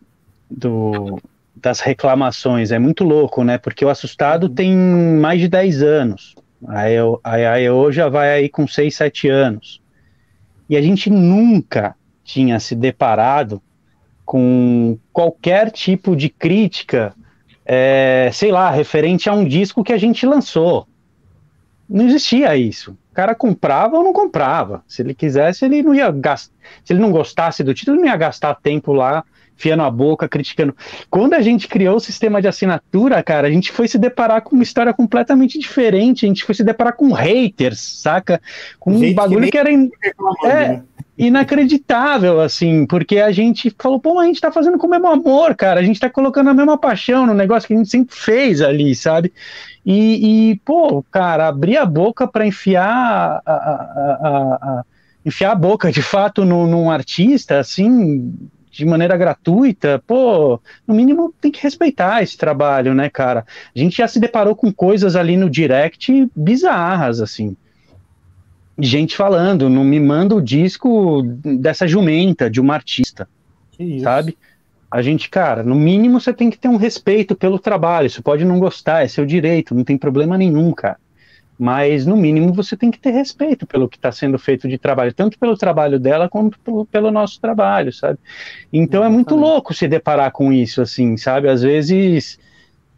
do, 0.50 1.18
das 1.56 1.80
reclamações, 1.80 2.70
é 2.70 2.78
muito 2.78 3.02
louco, 3.02 3.42
né? 3.42 3.56
Porque 3.56 3.84
o 3.84 3.88
assustado 3.88 4.50
tem 4.50 4.76
mais 4.76 5.40
de 5.40 5.48
10 5.48 5.82
anos. 5.82 6.34
Aí 6.68 6.96
a 7.22 7.60
EO 7.60 7.90
já 7.90 8.08
vai 8.10 8.32
aí 8.34 8.48
com 8.50 8.66
6, 8.66 8.94
7 8.94 9.28
anos. 9.28 9.80
E 10.68 10.76
a 10.76 10.82
gente 10.82 11.08
nunca 11.08 11.94
tinha 12.22 12.60
se 12.60 12.74
deparado 12.74 13.62
com 14.26 14.98
qualquer 15.10 15.70
tipo 15.70 16.14
de 16.14 16.28
crítica, 16.28 17.14
é, 17.64 18.30
sei 18.32 18.50
lá, 18.50 18.70
referente 18.70 19.28
a 19.28 19.32
um 19.32 19.44
disco 19.44 19.84
que 19.84 19.92
a 19.92 19.98
gente 19.98 20.26
lançou. 20.26 20.86
Não 21.88 22.06
existia 22.06 22.56
isso. 22.56 22.92
O 23.10 23.14
cara 23.14 23.34
comprava 23.34 23.96
ou 23.96 24.04
não 24.04 24.12
comprava. 24.12 24.82
Se 24.88 25.02
ele 25.02 25.14
quisesse, 25.14 25.64
ele 25.64 25.82
não 25.82 25.94
ia 25.94 26.10
gastar. 26.10 26.54
Se 26.84 26.92
ele 26.92 27.00
não 27.00 27.10
gostasse 27.10 27.62
do 27.62 27.74
título, 27.74 27.96
ele 27.96 28.04
não 28.04 28.10
ia 28.10 28.16
gastar 28.16 28.54
tempo 28.56 28.92
lá 28.92 29.24
fiando 29.56 29.82
a 29.82 29.90
boca, 29.90 30.28
criticando. 30.28 30.74
Quando 31.10 31.34
a 31.34 31.40
gente 31.40 31.68
criou 31.68 31.96
o 31.96 32.00
sistema 32.00 32.40
de 32.40 32.48
assinatura, 32.48 33.22
cara, 33.22 33.46
a 33.46 33.50
gente 33.50 33.70
foi 33.70 33.88
se 33.88 33.98
deparar 33.98 34.42
com 34.42 34.54
uma 34.54 34.62
história 34.62 34.92
completamente 34.92 35.58
diferente. 35.58 36.24
A 36.24 36.28
gente 36.28 36.44
foi 36.44 36.54
se 36.54 36.64
deparar 36.64 36.94
com 36.94 37.12
haters, 37.12 37.78
saca? 37.80 38.40
Com 38.78 38.98
gente 38.98 39.12
um 39.12 39.14
bagulho 39.14 39.44
que, 39.44 39.52
que 39.52 39.58
era 39.58 39.70
in... 39.70 39.90
é, 40.44 40.48
né? 40.48 40.82
inacreditável, 41.16 42.40
assim, 42.40 42.86
porque 42.86 43.18
a 43.18 43.30
gente 43.30 43.74
falou, 43.78 44.00
pô, 44.00 44.18
a 44.18 44.26
gente 44.26 44.40
tá 44.40 44.50
fazendo 44.50 44.76
com 44.76 44.86
o 44.86 44.90
mesmo 44.90 45.06
amor, 45.06 45.54
cara. 45.54 45.80
A 45.80 45.82
gente 45.82 46.00
tá 46.00 46.10
colocando 46.10 46.50
a 46.50 46.54
mesma 46.54 46.76
paixão 46.76 47.26
no 47.26 47.34
negócio 47.34 47.66
que 47.66 47.74
a 47.74 47.76
gente 47.76 47.88
sempre 47.88 48.14
fez 48.14 48.60
ali, 48.60 48.94
sabe? 48.94 49.32
E, 49.86 50.50
e 50.50 50.56
pô, 50.64 51.04
cara, 51.10 51.46
abrir 51.46 51.76
a 51.76 51.86
boca 51.86 52.26
para 52.26 52.46
enfiar 52.46 53.42
a, 53.44 53.52
a, 53.52 53.52
a, 53.52 54.54
a, 54.80 54.84
enfiar 55.24 55.52
a 55.52 55.56
boca 55.56 55.92
de 55.92 56.02
fato 56.02 56.44
no, 56.44 56.66
num 56.66 56.90
artista, 56.90 57.58
assim, 57.58 58.34
de 58.76 58.84
maneira 58.84 59.16
gratuita, 59.16 60.02
pô, 60.06 60.60
no 60.86 60.94
mínimo 60.94 61.32
tem 61.40 61.50
que 61.50 61.62
respeitar 61.62 62.22
esse 62.22 62.36
trabalho, 62.36 62.94
né, 62.94 63.08
cara? 63.08 63.46
A 63.74 63.78
gente 63.78 63.96
já 63.96 64.08
se 64.08 64.18
deparou 64.18 64.56
com 64.56 64.72
coisas 64.72 65.16
ali 65.16 65.36
no 65.36 65.48
direct 65.48 66.28
bizarras, 66.34 67.20
assim. 67.20 67.56
Gente 68.78 69.16
falando, 69.16 69.70
não 69.70 69.84
me 69.84 70.00
manda 70.00 70.34
o 70.34 70.42
disco 70.42 71.22
dessa 71.60 71.86
jumenta, 71.86 72.50
de 72.50 72.60
uma 72.60 72.74
artista, 72.74 73.28
sabe? 74.02 74.36
A 74.90 75.00
gente, 75.00 75.28
cara, 75.28 75.62
no 75.62 75.74
mínimo 75.74 76.20
você 76.20 76.32
tem 76.32 76.50
que 76.50 76.58
ter 76.58 76.68
um 76.68 76.76
respeito 76.76 77.34
pelo 77.36 77.58
trabalho. 77.58 78.10
Você 78.10 78.20
pode 78.20 78.44
não 78.44 78.58
gostar, 78.58 79.04
é 79.04 79.08
seu 79.08 79.24
direito, 79.24 79.74
não 79.74 79.84
tem 79.84 79.96
problema 79.96 80.36
nenhum, 80.36 80.72
cara 80.72 80.98
mas 81.58 82.04
no 82.04 82.16
mínimo 82.16 82.52
você 82.52 82.76
tem 82.76 82.90
que 82.90 82.98
ter 82.98 83.10
respeito 83.10 83.66
pelo 83.66 83.88
que 83.88 83.96
está 83.96 84.10
sendo 84.10 84.38
feito 84.38 84.68
de 84.68 84.76
trabalho, 84.76 85.12
tanto 85.12 85.38
pelo 85.38 85.56
trabalho 85.56 85.98
dela 85.98 86.28
quanto 86.28 86.58
pelo, 86.58 86.84
pelo 86.86 87.10
nosso 87.10 87.40
trabalho, 87.40 87.92
sabe? 87.92 88.18
Então 88.72 89.04
é 89.04 89.08
muito 89.08 89.36
louco 89.36 89.72
se 89.72 89.86
deparar 89.86 90.32
com 90.32 90.52
isso, 90.52 90.82
assim, 90.82 91.16
sabe? 91.16 91.48
Às 91.48 91.62
vezes 91.62 92.38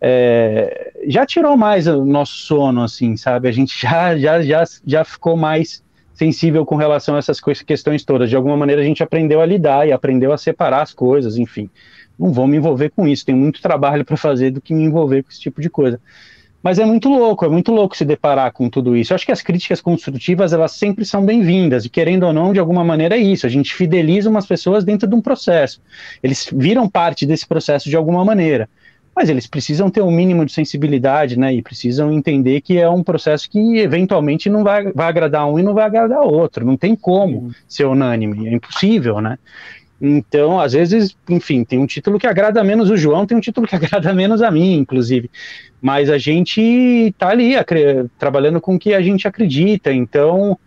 é, 0.01 0.93
já 1.07 1.27
tirou 1.27 1.57
mais 1.57 1.87
o 1.87 2.05
nosso 2.05 2.39
sono, 2.39 2.83
assim, 2.83 3.17
sabe? 3.17 3.49
A 3.49 3.53
gente 3.53 3.77
já, 3.81 4.17
já, 4.17 4.43
já, 4.43 4.65
já 4.87 5.05
ficou 5.05 5.37
mais 5.37 5.85
sensível 6.15 6.65
com 6.65 6.77
relação 6.77 7.15
a 7.15 7.19
essas 7.19 7.41
questões 7.41 8.03
todas. 8.05 8.31
De 8.31 8.37
alguma 8.37 8.57
maneira 8.57 8.81
a 8.81 8.85
gente 8.85 9.03
aprendeu 9.03 9.41
a 9.41 9.47
lidar 9.47 9.87
e 9.87 9.93
aprendeu 9.93 10.33
a 10.33 10.39
separar 10.39 10.83
as 10.83 10.95
coisas, 10.95 11.37
enfim. 11.37 11.69
Não 12.19 12.33
vou 12.33 12.47
me 12.47 12.57
envolver 12.57 12.91
com 12.91 13.07
isso, 13.07 13.27
tem 13.27 13.35
muito 13.35 13.61
trabalho 13.61 14.03
para 14.03 14.17
fazer 14.17 14.51
do 14.51 14.61
que 14.61 14.73
me 14.73 14.85
envolver 14.85 15.23
com 15.23 15.29
esse 15.31 15.41
tipo 15.41 15.61
de 15.61 15.69
coisa. 15.69 16.01
Mas 16.67 16.81
é 16.81 16.85
muito 16.85 17.09
louco, 17.09 17.45
é 17.45 17.49
muito 17.49 17.71
louco 17.71 17.97
se 17.97 18.05
deparar 18.05 18.53
com 18.53 18.69
tudo 18.69 18.97
isso. 18.97 19.13
Eu 19.13 19.15
acho 19.15 19.25
que 19.25 19.31
as 19.31 19.41
críticas 19.41 19.81
construtivas, 19.81 20.53
elas 20.53 20.73
sempre 20.73 21.05
são 21.05 21.25
bem-vindas, 21.25 21.85
e 21.85 21.89
querendo 21.89 22.27
ou 22.27 22.33
não, 22.33 22.53
de 22.53 22.59
alguma 22.59 22.83
maneira 22.83 23.15
é 23.15 23.21
isso. 23.21 23.47
A 23.47 23.49
gente 23.49 23.73
fideliza 23.73 24.29
umas 24.29 24.47
pessoas 24.47 24.83
dentro 24.83 25.09
de 25.09 25.15
um 25.15 25.21
processo. 25.21 25.81
Eles 26.21 26.49
viram 26.53 26.89
parte 26.89 27.25
desse 27.25 27.47
processo 27.47 27.89
de 27.89 27.95
alguma 27.95 28.25
maneira. 28.25 28.69
Mas 29.15 29.29
eles 29.29 29.47
precisam 29.47 29.89
ter 29.89 30.03
um 30.03 30.11
mínimo 30.11 30.45
de 30.45 30.51
sensibilidade, 30.51 31.39
né? 31.39 31.55
E 31.55 31.63
precisam 31.63 32.13
entender 32.13 32.61
que 32.63 32.77
é 32.77 32.91
um 32.91 33.05
processo 33.05 33.49
que 33.49 33.79
eventualmente 33.79 34.51
não 34.51 34.65
vai, 34.65 34.93
vai 34.93 35.07
agradar 35.07 35.47
um 35.47 35.61
e 35.61 35.63
não 35.63 35.73
vai 35.73 35.85
agradar 35.85 36.23
outro. 36.23 36.67
Não 36.67 36.77
tem 36.77 36.97
como 36.97 37.55
ser 37.69 37.85
unânime, 37.85 38.49
é 38.49 38.53
impossível, 38.53 39.21
né? 39.21 39.39
Então, 40.01 40.61
às 40.61 40.75
vezes, 40.75 41.17
enfim, 41.29 41.65
tem 41.65 41.79
um 41.79 41.87
título 41.87 42.19
que 42.19 42.27
agrada 42.27 42.63
menos 42.63 42.91
o 42.91 42.97
João, 42.97 43.27
tem 43.27 43.37
um 43.37 43.41
título 43.41 43.67
que 43.67 43.75
agrada 43.77 44.13
menos 44.13 44.43
a 44.43 44.51
mim, 44.51 44.75
inclusive. 44.75 45.31
Mas 45.81 46.11
a 46.11 46.19
gente 46.19 47.15
tá 47.19 47.29
ali 47.29 47.55
trabalhando 48.19 48.61
com 48.61 48.75
o 48.75 48.79
que 48.79 48.93
a 48.93 49.01
gente 49.01 49.27
acredita, 49.27 49.93
então 49.93 50.59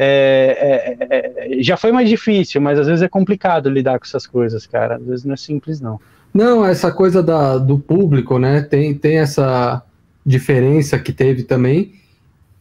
é, 0.00 0.96
é, 1.00 1.58
é, 1.58 1.62
já 1.62 1.76
foi 1.76 1.90
mais 1.90 2.08
difícil, 2.08 2.60
mas 2.60 2.78
às 2.78 2.86
vezes 2.86 3.02
é 3.02 3.08
complicado 3.08 3.68
lidar 3.68 3.98
com 3.98 4.04
essas 4.04 4.26
coisas, 4.26 4.64
cara. 4.64 4.96
Às 4.96 5.04
vezes 5.04 5.24
não 5.24 5.34
é 5.34 5.36
simples, 5.36 5.80
não. 5.80 6.00
Não, 6.32 6.64
essa 6.64 6.92
coisa 6.92 7.20
da, 7.20 7.58
do 7.58 7.78
público, 7.80 8.38
né? 8.38 8.60
Tem, 8.62 8.94
tem 8.94 9.18
essa 9.18 9.82
diferença 10.24 10.98
que 10.98 11.12
teve 11.12 11.42
também 11.42 11.94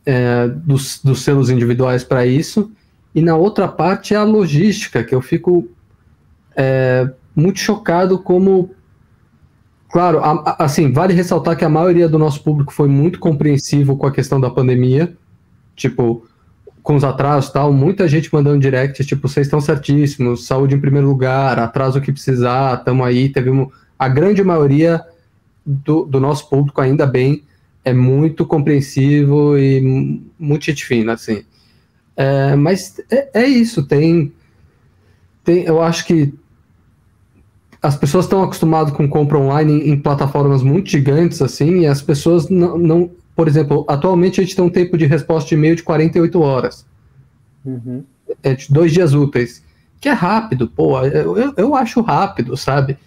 é, 0.03 0.47
dos, 0.47 0.99
dos 1.03 1.21
selos 1.21 1.51
individuais 1.51 2.03
para 2.03 2.25
isso. 2.25 2.71
E 3.13 3.21
na 3.21 3.35
outra 3.35 3.67
parte 3.67 4.15
é 4.15 4.17
a 4.17 4.23
logística, 4.23 5.03
que 5.03 5.13
eu 5.13 5.21
fico 5.21 5.69
é, 6.57 7.09
muito 7.35 7.59
chocado 7.59 8.17
como. 8.17 8.71
Claro, 9.89 10.19
a, 10.19 10.31
a, 10.31 10.65
assim, 10.65 10.91
vale 10.91 11.13
ressaltar 11.13 11.55
que 11.55 11.63
a 11.63 11.69
maioria 11.69 12.09
do 12.09 12.17
nosso 12.17 12.43
público 12.43 12.73
foi 12.73 12.89
muito 12.89 13.19
compreensivo 13.19 13.95
com 13.95 14.07
a 14.07 14.11
questão 14.11 14.41
da 14.41 14.49
pandemia. 14.49 15.15
Tipo, 15.75 16.27
com 16.81 16.95
os 16.95 17.03
atrasos 17.03 17.51
tal, 17.51 17.71
muita 17.71 18.07
gente 18.07 18.33
mandando 18.33 18.59
direct, 18.59 19.05
tipo, 19.05 19.27
vocês 19.27 19.45
estão 19.45 19.61
certíssimos, 19.61 20.47
saúde 20.47 20.73
em 20.73 20.79
primeiro 20.79 21.05
lugar, 21.05 21.59
atraso 21.59 21.99
o 21.99 22.01
que 22.01 22.11
precisar, 22.11 22.79
estamos 22.79 23.05
aí. 23.05 23.29
Teve 23.29 23.49
um, 23.49 23.69
a 23.99 24.07
grande 24.07 24.43
maioria 24.43 25.03
do, 25.65 26.05
do, 26.05 26.19
nosso 26.19 26.49
público, 26.49 26.81
ainda 26.81 27.05
bem, 27.05 27.43
é 27.83 27.93
muito 27.93 28.45
compreensivo 28.45 29.57
e 29.57 30.21
muito 30.39 30.65
gente 30.65 30.85
fina, 30.85 31.13
assim. 31.13 31.43
É, 32.15 32.55
mas 32.55 32.99
é, 33.11 33.41
é, 33.41 33.45
isso, 33.45 33.85
tem, 33.85 34.33
tem. 35.43 35.63
Eu 35.63 35.81
acho 35.81 36.05
que 36.05 36.33
as 37.81 37.95
pessoas 37.95 38.25
estão 38.25 38.43
acostumadas 38.43 38.93
com 38.93 39.07
compra 39.07 39.37
online 39.37 39.73
em, 39.73 39.91
em, 39.91 39.99
plataformas 39.99 40.63
muito 40.63 40.89
gigantes, 40.89 41.41
assim, 41.41 41.81
e 41.81 41.87
as 41.87 42.01
pessoas 42.01 42.49
não, 42.49 42.77
não, 42.77 43.11
Por 43.35 43.47
exemplo, 43.47 43.85
atualmente 43.87 44.39
a 44.39 44.43
gente 44.43 44.55
tem 44.55 44.65
um 44.65 44.69
tempo 44.69 44.97
de 44.97 45.05
resposta 45.05 45.49
de 45.49 45.55
e-mail 45.55 45.75
de 45.75 45.83
48 45.83 46.39
horas. 46.41 46.85
Uhum. 47.63 48.03
É 48.41 48.53
de 48.55 48.71
dois 48.71 48.91
dias 48.91 49.13
úteis. 49.13 49.63
Que 49.99 50.09
é 50.09 50.13
rápido, 50.13 50.67
pô, 50.67 50.99
eu, 51.01 51.53
eu, 51.55 51.75
acho 51.75 52.01
rápido, 52.01 52.55
sabe? 52.55 52.97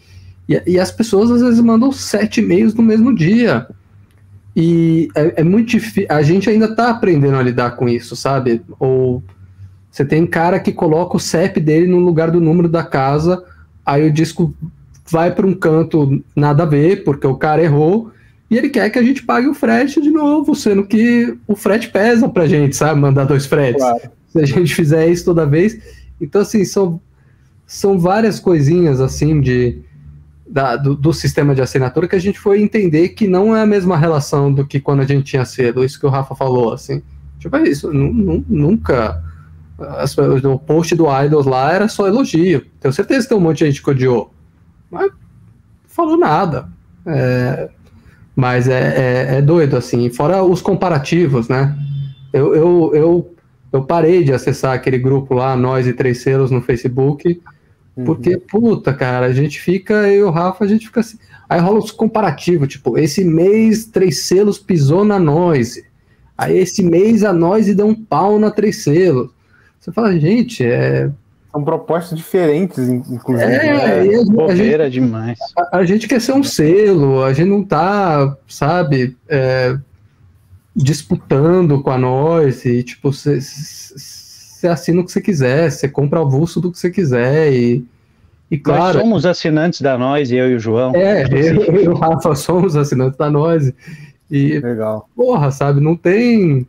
E, 0.49 0.61
e, 0.67 0.79
as 0.79 0.91
pessoas 0.91 1.31
às 1.31 1.41
vezes 1.41 1.61
mandam 1.61 1.93
sete 1.93 2.41
e-mails 2.41 2.75
no 2.75 2.83
mesmo 2.83 3.15
dia. 3.15 3.67
E 4.55 5.09
é, 5.15 5.41
é 5.41 5.45
muito 5.45 5.69
difícil. 5.69 6.07
A 6.09 6.23
gente 6.23 6.51
ainda 6.51 6.67
está 6.67 6.91
aprendendo 6.91 7.37
a 7.37 7.43
lidar 7.43 7.73
com 7.73 7.89
isso, 7.89 8.17
sabe? 8.17 8.63
Ou 8.79 9.23
você 9.91 10.05
tem 10.05 10.27
cara 10.27 10.59
que 10.59 10.73
coloca 10.73 11.17
o 11.17 11.21
CEP 11.21 11.61
dele 11.61 11.87
no 11.87 11.99
lugar 11.99 12.31
do 12.31 12.41
número 12.41 12.69
da 12.69 12.83
casa 12.83 13.45
aí 13.85 14.07
o 14.07 14.13
disco 14.13 14.55
vai 15.11 15.35
para 15.35 15.47
um 15.47 15.55
canto 15.55 16.23
nada 16.35 16.63
a 16.63 16.67
ver, 16.67 17.05
porque 17.05 17.27
o 17.27 17.35
cara 17.35 17.63
errou, 17.63 18.13
e 18.51 18.57
ele 18.57 18.69
quer 18.69 18.91
que 18.91 18.99
a 18.99 19.03
gente 19.03 19.23
pague 19.23 19.47
o 19.47 19.55
frete 19.55 20.01
de 20.01 20.11
novo, 20.11 20.55
sendo 20.55 20.85
que 20.85 21.37
o 21.47 21.55
frete 21.55 21.89
pesa 21.89 22.29
pra 22.29 22.49
gente, 22.49 22.75
sabe? 22.75 23.01
Mandar 23.01 23.25
dois 23.25 23.47
fretes. 23.47 23.81
Claro. 23.81 24.11
Se 24.29 24.39
a 24.41 24.45
gente 24.45 24.75
fizer 24.75 25.09
isso 25.09 25.25
toda 25.25 25.47
vez. 25.47 25.79
Então, 26.21 26.43
assim, 26.43 26.65
são, 26.65 27.01
são 27.67 27.99
várias 27.99 28.41
coisinhas, 28.41 29.01
assim, 29.01 29.41
de, 29.41 29.79
da, 30.49 30.77
do, 30.77 30.97
do, 30.97 31.13
sistema 31.13 31.55
de 31.55 31.63
assinatura 31.63 32.09
que 32.09 32.17
a 32.17 32.21
gente 32.21 32.41
foi 32.41 32.61
entender 32.61 33.11
que 33.11 33.29
não 33.29 33.57
é 33.57 33.63
a 33.63 33.67
mesma 33.67 33.97
relação 33.97 34.53
do 34.53 34.67
que 34.67 34.81
quando 34.81 35.01
a 35.01 35.07
gente 35.07 35.25
tinha 35.25 35.45
cedo, 35.45 35.85
isso 35.85 35.99
que 35.99 36.07
o 36.07 36.11
Rafa 36.11 36.35
falou, 36.35 36.73
assim. 36.73 37.03
Tipo, 37.39 37.57
é 37.57 37.69
isso, 37.69 37.93
nunca 37.93 39.23
as, 39.81 40.17
o 40.17 40.59
post 40.59 40.95
do 40.95 41.07
Idols 41.07 41.47
lá 41.47 41.73
era 41.73 41.89
só 41.89 42.07
elogio. 42.07 42.65
Tenho 42.81 42.93
certeza 42.93 43.23
que 43.23 43.29
tem 43.29 43.39
um 43.39 43.41
monte 43.41 43.59
de 43.59 43.67
gente 43.67 43.83
que 43.83 43.91
odiou. 43.91 44.33
Mas 44.91 45.07
não 45.11 45.19
falou 45.89 46.17
nada. 46.17 46.69
É, 47.07 47.69
mas 48.35 48.69
é, 48.69 48.79
é, 48.79 49.37
é, 49.37 49.43
doido, 49.43 49.77
assim. 49.77 50.11
Fora 50.11 50.43
os 50.43 50.61
comparativos, 50.61 51.49
né? 51.49 51.77
Eu, 52.33 52.55
eu, 52.55 52.91
eu, 52.95 53.35
eu 53.73 53.83
parei 53.85 54.23
de 54.23 54.33
acessar 54.33 54.75
aquele 54.75 54.99
grupo 54.99 55.35
lá, 55.35 55.57
Nós 55.57 55.87
e 55.87 55.93
Três 55.93 56.23
Selos, 56.23 56.51
no 56.51 56.61
Facebook. 56.61 57.41
Uhum. 57.97 58.05
Porque, 58.05 58.37
puta, 58.37 58.93
cara, 58.93 59.27
a 59.27 59.33
gente 59.33 59.61
fica, 59.61 60.09
eu 60.09 60.21
e 60.21 60.23
o 60.23 60.31
Rafa, 60.31 60.65
a 60.65 60.69
gente 60.69 60.87
fica 60.87 61.01
assim. 61.01 61.19
Aí 61.49 61.61
rola 61.61 61.81
os 61.81 61.91
comparativos, 61.91 62.69
tipo, 62.69 62.97
esse 62.97 63.25
mês 63.25 63.85
Três 63.85 64.21
Selos 64.21 64.59
pisou 64.59 65.05
na 65.05 65.19
Noise. 65.19 65.85
Aí 66.39 66.57
esse 66.57 66.83
mês 66.83 67.25
a 67.25 67.33
Noise 67.33 67.75
deu 67.75 67.89
um 67.89 67.95
pau 67.95 68.39
na 68.39 68.51
Três 68.51 68.85
Selos. 68.85 69.31
Você 69.81 69.91
fala, 69.93 70.19
gente, 70.21 70.63
é. 70.63 71.11
São 71.51 71.65
propostas 71.65 72.17
diferentes, 72.17 72.79
inclusive. 72.87 73.51
É, 73.51 74.05
né? 74.05 74.17
a, 74.17 74.25
Bobeira 74.25 74.85
a 74.85 74.91
gente, 74.91 75.03
demais. 75.03 75.39
A, 75.57 75.79
a, 75.79 75.85
gente 75.85 76.07
quer 76.07 76.21
ser 76.21 76.33
um 76.33 76.45
selo, 76.45 77.25
a 77.25 77.33
gente 77.33 77.49
não 77.49 77.65
tá, 77.65 78.37
sabe, 78.47 79.17
é, 79.27 79.77
disputando 80.77 81.83
com 81.83 81.91
a 81.91 81.99
nós 81.99 82.65
e, 82.65 82.83
tipo, 82.83 83.11
você 83.11 84.69
assina 84.69 85.01
o 85.01 85.05
que 85.05 85.11
você 85.11 85.21
quiser, 85.21 85.71
você 85.71 85.89
compra 85.89 86.21
avulso 86.21 86.61
do 86.61 86.71
que 86.71 86.79
você 86.79 86.91
quiser 86.91 87.53
e. 87.53 87.85
E 88.51 88.59
claro, 88.59 88.95
Nós 88.95 89.03
somos 89.03 89.27
assinantes 89.27 89.81
da 89.81 89.97
Nós, 89.97 90.33
eu 90.33 90.51
e 90.51 90.57
o 90.57 90.59
João. 90.59 90.93
É, 90.95 91.23
eu 91.33 91.83
e 91.83 91.89
o 91.89 91.95
Rafa 91.95 92.35
somos 92.35 92.77
assinantes 92.77 93.17
da 93.17 93.31
Nós. 93.31 93.73
E, 94.29 94.59
Legal. 94.59 95.09
porra, 95.17 95.51
sabe, 95.53 95.81
não 95.81 95.97
tem 95.97 96.67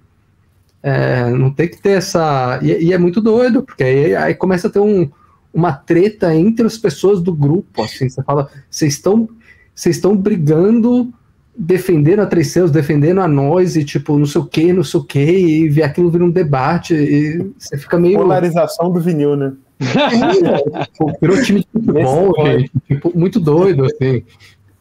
é, 0.83 1.29
não 1.29 1.51
tem 1.51 1.67
que 1.67 1.81
ter 1.81 1.91
essa. 1.91 2.59
E, 2.61 2.85
e, 2.85 2.93
é 2.93 2.97
muito 2.97 3.21
doido, 3.21 3.63
porque 3.63 3.83
aí, 3.83 4.15
aí 4.15 4.33
começa 4.33 4.67
a 4.67 4.71
ter 4.71 4.79
um, 4.79 5.09
uma 5.53 5.73
treta 5.73 6.33
entre 6.33 6.65
as 6.65 6.77
pessoas 6.77 7.21
do 7.21 7.33
grupo. 7.33 7.83
Assim, 7.83 8.09
você 8.09 8.23
fala, 8.23 8.49
vocês 8.69 8.93
estão 8.93 9.29
vocês 9.73 9.95
estão 9.95 10.15
brigando 10.15 11.11
defendendo 11.57 12.21
a 12.21 12.25
Três 12.25 12.47
Selos, 12.47 12.71
defendendo 12.71 13.21
a 13.21 13.27
nós 13.27 13.75
e 13.75 13.83
tipo, 13.83 14.17
não 14.17 14.25
sei 14.25 14.41
o 14.41 14.45
que, 14.45 14.73
não 14.73 14.83
sei 14.83 14.99
o 14.99 15.03
que, 15.03 15.19
e 15.19 15.69
ver 15.69 15.83
aquilo 15.83 16.09
vir 16.09 16.21
um 16.21 16.29
debate, 16.29 16.93
e 16.93 17.51
você 17.57 17.77
fica 17.77 17.99
meio. 17.99 18.19
Polarização 18.19 18.91
do 18.91 18.99
vinil, 18.99 19.35
né? 19.35 19.53
É, 19.79 21.13
virou 21.21 21.41
time 21.43 21.61
de 21.61 21.67
futebol, 21.71 22.33
gente. 22.45 22.71
Tipo, 22.87 23.17
muito 23.17 23.39
doido, 23.39 23.85
assim. 23.85 24.23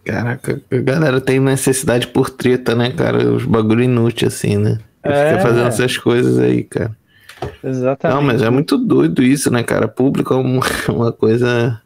Caraca, 0.04 0.62
a 0.70 0.76
galera 0.76 1.20
tem 1.20 1.40
necessidade 1.40 2.06
por 2.06 2.30
treta, 2.30 2.74
né, 2.74 2.90
cara? 2.90 3.32
Os 3.32 3.44
bagulho 3.44 3.82
inútil, 3.82 4.28
assim, 4.28 4.56
né? 4.56 4.78
É. 5.02 5.30
Fica 5.30 5.42
fazendo 5.42 5.66
essas 5.66 5.96
coisas 5.96 6.38
aí, 6.38 6.62
cara. 6.64 6.96
Exatamente. 7.62 8.16
Não, 8.16 8.22
mas 8.22 8.42
é 8.42 8.50
muito 8.50 8.76
doido 8.76 9.22
isso, 9.22 9.50
né, 9.50 9.62
cara? 9.62 9.88
Público 9.88 10.34
é 10.34 10.36
uma, 10.36 10.62
uma 10.88 11.12
coisa 11.12 11.80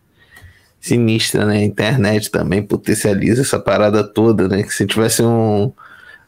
sinistra, 0.81 1.47
né? 1.47 1.59
A 1.59 1.65
internet 1.65 2.31
também 2.31 2.63
potencializa 2.63 3.43
essa 3.43 3.59
parada 3.59 4.05
toda, 4.05 4.49
né? 4.49 4.63
Que 4.63 4.75
se 4.75 4.87
tivesse 4.87 5.23
um 5.23 5.73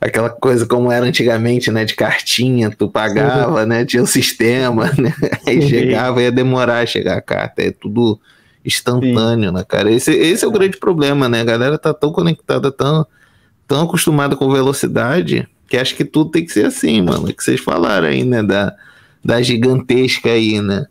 aquela 0.00 0.28
coisa 0.28 0.66
como 0.66 0.92
era 0.92 1.04
antigamente, 1.04 1.70
né? 1.70 1.84
De 1.84 1.94
cartinha, 1.94 2.70
tu 2.70 2.88
pagava, 2.88 3.66
né? 3.66 3.84
Tinha 3.84 4.02
um 4.02 4.06
sistema, 4.06 4.92
né? 4.98 5.12
Aí 5.46 5.60
Sim. 5.62 5.68
chegava, 5.68 6.22
ia 6.22 6.32
demorar 6.32 6.80
a 6.80 6.86
chegar 6.86 7.16
a 7.18 7.22
carta, 7.22 7.62
é 7.62 7.70
tudo 7.70 8.18
instantâneo, 8.64 9.50
Sim. 9.50 9.56
né, 9.56 9.64
cara? 9.66 9.90
Esse, 9.90 10.12
esse 10.12 10.44
é 10.44 10.48
o 10.48 10.52
grande 10.52 10.76
problema, 10.76 11.28
né? 11.28 11.40
A 11.40 11.44
galera 11.44 11.78
tá 11.78 11.92
tão 11.92 12.10
conectada, 12.10 12.70
tão, 12.72 13.06
tão 13.66 13.84
acostumada 13.84 14.36
com 14.36 14.50
velocidade, 14.50 15.48
que 15.68 15.76
acho 15.76 15.94
que 15.94 16.04
tudo 16.04 16.30
tem 16.30 16.44
que 16.44 16.52
ser 16.52 16.66
assim, 16.66 17.02
mano. 17.02 17.32
Que 17.32 17.42
vocês 17.42 17.60
falaram 17.60 18.08
aí, 18.08 18.24
né? 18.24 18.42
Da, 18.42 18.74
da 19.24 19.42
gigantesca 19.42 20.30
aí, 20.30 20.60
né? 20.60 20.86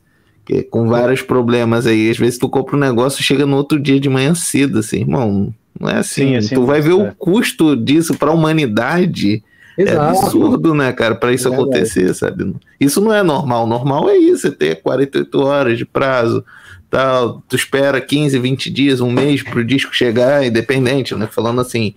Que, 0.46 0.64
com 0.64 0.88
vários 0.88 1.22
problemas 1.22 1.88
aí. 1.88 2.10
Às 2.10 2.18
vezes 2.18 2.38
tu 2.38 2.50
compra 2.50 2.76
um 2.76 2.80
negócio 2.80 3.24
chega 3.24 3.46
no 3.46 3.56
outro 3.56 3.80
dia 3.80 4.00
de 4.00 4.10
manhã 4.10 4.36
cedo, 4.36 4.80
assim, 4.80 5.02
irmão. 5.02 5.54
Não 5.80 5.90
é 5.90 5.98
assim. 5.98 6.28
Sim, 6.28 6.36
assim 6.36 6.56
tu 6.56 6.66
vai 6.66 6.82
ver 6.82 6.92
é. 6.92 6.94
o 6.94 7.16
custo 7.16 7.76
disso 7.76 8.14
para 8.16 8.30
a 8.30 8.34
humanidade. 8.34 9.44
É 9.78 9.82
Exato. 9.82 9.98
É 9.98 10.20
absurdo, 10.20 10.74
né, 10.74 10.92
cara, 10.94 11.16
para 11.16 11.34
isso 11.34 11.50
é 11.50 11.54
acontecer, 11.54 12.14
sabe? 12.14 12.56
Isso 12.80 13.02
não 13.02 13.14
é 13.14 13.22
normal. 13.22 13.68
Normal 13.68 14.10
é 14.10 14.18
isso, 14.18 14.44
você 14.44 14.52
ter 14.52 14.82
48 14.82 15.42
horas 15.42 15.78
de 15.78 15.86
prazo, 15.86 16.44
tal. 16.90 17.44
Tu 17.48 17.56
espera 17.56 18.00
15, 18.00 18.40
20 18.40 18.70
dias, 18.70 19.02
um 19.02 19.12
mês 19.12 19.44
para 19.44 19.60
o 19.60 19.66
disco 19.66 19.94
chegar, 19.94 20.46
independente, 20.46 21.14
né? 21.16 21.28
Falando 21.30 21.60
assim, 21.60 21.94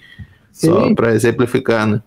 Sim. 0.50 0.68
só 0.68 0.94
para 0.94 1.14
exemplificar, 1.14 1.86
né? 1.86 2.02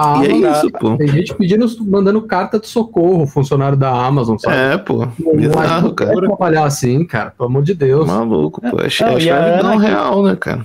Ah, 0.00 0.22
e 0.24 0.44
é 0.44 0.50
isso, 0.52 0.70
pô. 0.70 0.96
Tem 0.96 1.08
gente 1.08 1.34
pedindo, 1.34 1.66
mandando 1.84 2.22
carta 2.22 2.60
de 2.60 2.68
socorro, 2.68 3.26
funcionário 3.26 3.76
da 3.76 3.90
Amazon, 3.90 4.38
sabe? 4.38 4.56
É, 4.56 4.78
pô. 4.78 5.06
Bizarro, 5.34 5.92
cara. 5.92 6.12
Não 6.12 6.20
trabalhar 6.20 6.64
assim, 6.64 7.04
cara, 7.04 7.32
pelo 7.32 7.48
amor 7.48 7.64
de 7.64 7.74
Deus. 7.74 8.06
Maluco, 8.06 8.60
pô. 8.60 8.78
É, 8.80 9.28
é 9.28 9.62
não, 9.62 9.76
real, 9.76 10.22
né, 10.22 10.36
cara? 10.36 10.64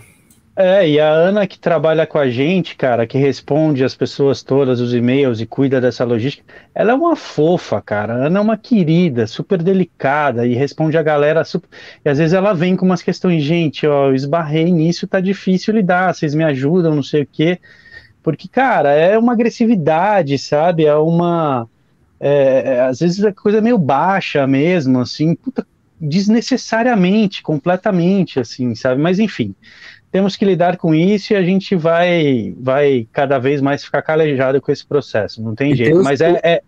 É, 0.55 0.88
e 0.88 0.99
a 0.99 1.09
Ana 1.09 1.47
que 1.47 1.57
trabalha 1.57 2.05
com 2.05 2.19
a 2.19 2.29
gente, 2.29 2.75
cara, 2.75 3.07
que 3.07 3.17
responde 3.17 3.84
as 3.84 3.95
pessoas 3.95 4.43
todas, 4.43 4.79
os 4.79 4.93
e-mails 4.93 5.41
e 5.41 5.47
cuida 5.47 5.81
dessa 5.81 6.05
logística, 6.05 6.45
ela 6.75 6.91
é 6.91 6.93
uma 6.93 7.15
fofa, 7.15 7.81
cara. 7.81 8.13
A 8.13 8.27
Ana 8.27 8.38
é 8.38 8.41
uma 8.41 8.55
querida, 8.55 9.25
super 9.25 9.63
delicada 9.63 10.45
e 10.45 10.53
responde 10.53 10.95
a 10.95 11.01
galera 11.01 11.43
super. 11.43 11.67
E 12.05 12.09
às 12.09 12.19
vezes 12.19 12.36
ela 12.36 12.53
vem 12.53 12.75
com 12.75 12.86
umas 12.86 13.01
questões, 13.01 13.41
gente, 13.41 13.88
ó, 13.88 14.09
eu 14.09 14.15
esbarrei 14.15 14.71
nisso, 14.71 15.07
tá 15.07 15.19
difícil 15.19 15.73
lidar, 15.73 16.13
vocês 16.13 16.36
me 16.36 16.43
ajudam, 16.43 16.93
não 16.93 17.03
sei 17.03 17.23
o 17.23 17.27
quê. 17.31 17.59
Porque, 18.24 18.47
cara, 18.47 18.93
é 18.93 19.17
uma 19.17 19.34
agressividade, 19.34 20.39
sabe? 20.39 20.86
É 20.86 20.95
uma. 20.95 21.67
É, 22.19 22.76
é, 22.76 22.82
às 22.82 22.99
vezes 22.99 23.21
é 23.21 23.34
coisa 23.34 23.59
meio 23.59 23.78
baixa 23.78 24.47
mesmo, 24.47 25.01
assim, 25.01 25.36
puta, 25.36 25.67
desnecessariamente, 25.99 27.41
completamente, 27.41 28.39
assim, 28.39 28.74
sabe? 28.76 29.01
Mas 29.01 29.19
enfim, 29.19 29.53
temos 30.09 30.38
que 30.38 30.45
lidar 30.45 30.78
com 30.78 30.95
isso 30.95 31.34
e 31.34 31.36
a 31.36 31.43
gente 31.43 31.76
vai, 31.76 32.55
vai 32.57 33.07
cada 33.11 33.39
vez 33.39 33.59
mais 33.59 33.84
ficar 33.84 34.01
calejado 34.01 34.61
com 34.61 34.71
esse 34.71 34.86
processo, 34.86 35.43
não 35.43 35.53
tem 35.53 35.76
jeito. 35.76 36.01
Mas 36.01 36.21
é, 36.21 36.39
é, 36.43 36.61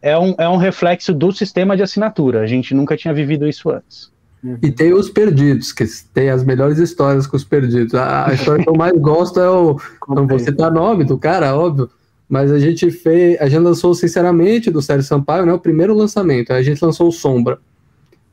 é, 0.00 0.18
um, 0.18 0.34
é 0.38 0.48
um 0.48 0.56
reflexo 0.56 1.12
do 1.12 1.32
sistema 1.32 1.76
de 1.76 1.82
assinatura, 1.82 2.42
a 2.42 2.46
gente 2.46 2.72
nunca 2.72 2.96
tinha 2.96 3.12
vivido 3.12 3.48
isso 3.48 3.68
antes. 3.68 4.12
E 4.62 4.72
tem 4.72 4.94
os 4.94 5.10
perdidos, 5.10 5.70
que 5.70 5.84
tem 6.14 6.30
as 6.30 6.42
melhores 6.42 6.78
histórias 6.78 7.26
com 7.26 7.36
os 7.36 7.44
perdidos. 7.44 7.94
A, 7.94 8.28
a 8.28 8.34
história 8.34 8.64
que 8.64 8.70
eu 8.70 8.74
mais 8.74 8.98
gosto 8.98 9.38
é 9.38 9.50
o. 9.50 9.78
Não 10.08 10.26
vou 10.26 10.38
citar 10.38 10.72
nome 10.72 11.04
do 11.04 11.18
cara, 11.18 11.54
óbvio. 11.54 11.90
Mas 12.26 12.50
a 12.50 12.58
gente 12.58 12.90
fez. 12.90 13.38
A 13.40 13.48
gente 13.48 13.62
lançou, 13.62 13.94
sinceramente, 13.94 14.70
do 14.70 14.80
Sérgio 14.80 15.06
Sampaio, 15.06 15.44
né? 15.44 15.52
O 15.52 15.58
primeiro 15.58 15.92
lançamento. 15.92 16.52
A 16.52 16.62
gente 16.62 16.82
lançou 16.82 17.08
o 17.08 17.12
Sombra. 17.12 17.58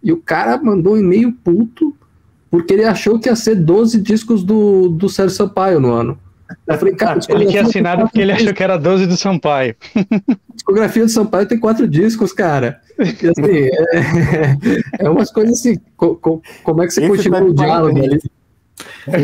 E 0.01 0.13
o 0.13 0.17
cara 0.17 0.57
mandou 0.61 0.93
um 0.93 0.97
e-mail 0.97 1.33
puto, 1.43 1.93
porque 2.49 2.73
ele 2.73 2.85
achou 2.85 3.19
que 3.19 3.27
ia 3.27 3.35
ser 3.35 3.55
12 3.55 3.99
discos 3.99 4.43
do, 4.43 4.87
do 4.87 5.09
Sérgio 5.09 5.35
Sampaio 5.35 5.79
no 5.79 5.91
ano. 5.91 6.17
Eu 6.67 6.77
falei, 6.77 6.95
cara, 6.95 7.19
ele 7.29 7.45
tinha 7.47 7.61
assinado 7.61 8.03
porque 8.03 8.21
ele 8.21 8.31
achou 8.31 8.53
que 8.53 8.63
era 8.63 8.77
12 8.77 9.05
do 9.05 9.17
Sampaio. 9.17 9.75
A 9.95 10.35
discografia 10.53 11.03
do 11.03 11.09
Sampaio 11.09 11.47
tem 11.47 11.59
quatro 11.59 11.87
discos, 11.87 12.31
cara. 12.33 12.79
E, 12.99 13.27
assim, 13.27 13.69
é, 14.99 15.05
é 15.05 15.09
umas 15.09 15.31
coisas 15.31 15.59
assim, 15.59 15.77
co, 15.95 16.15
co, 16.15 16.41
como 16.63 16.83
é 16.83 16.87
que 16.87 16.93
você 16.93 17.01
Esse 17.01 17.09
continua 17.09 17.43
o 17.43 17.53
diálogo 17.53 17.97
ali? 17.97 18.19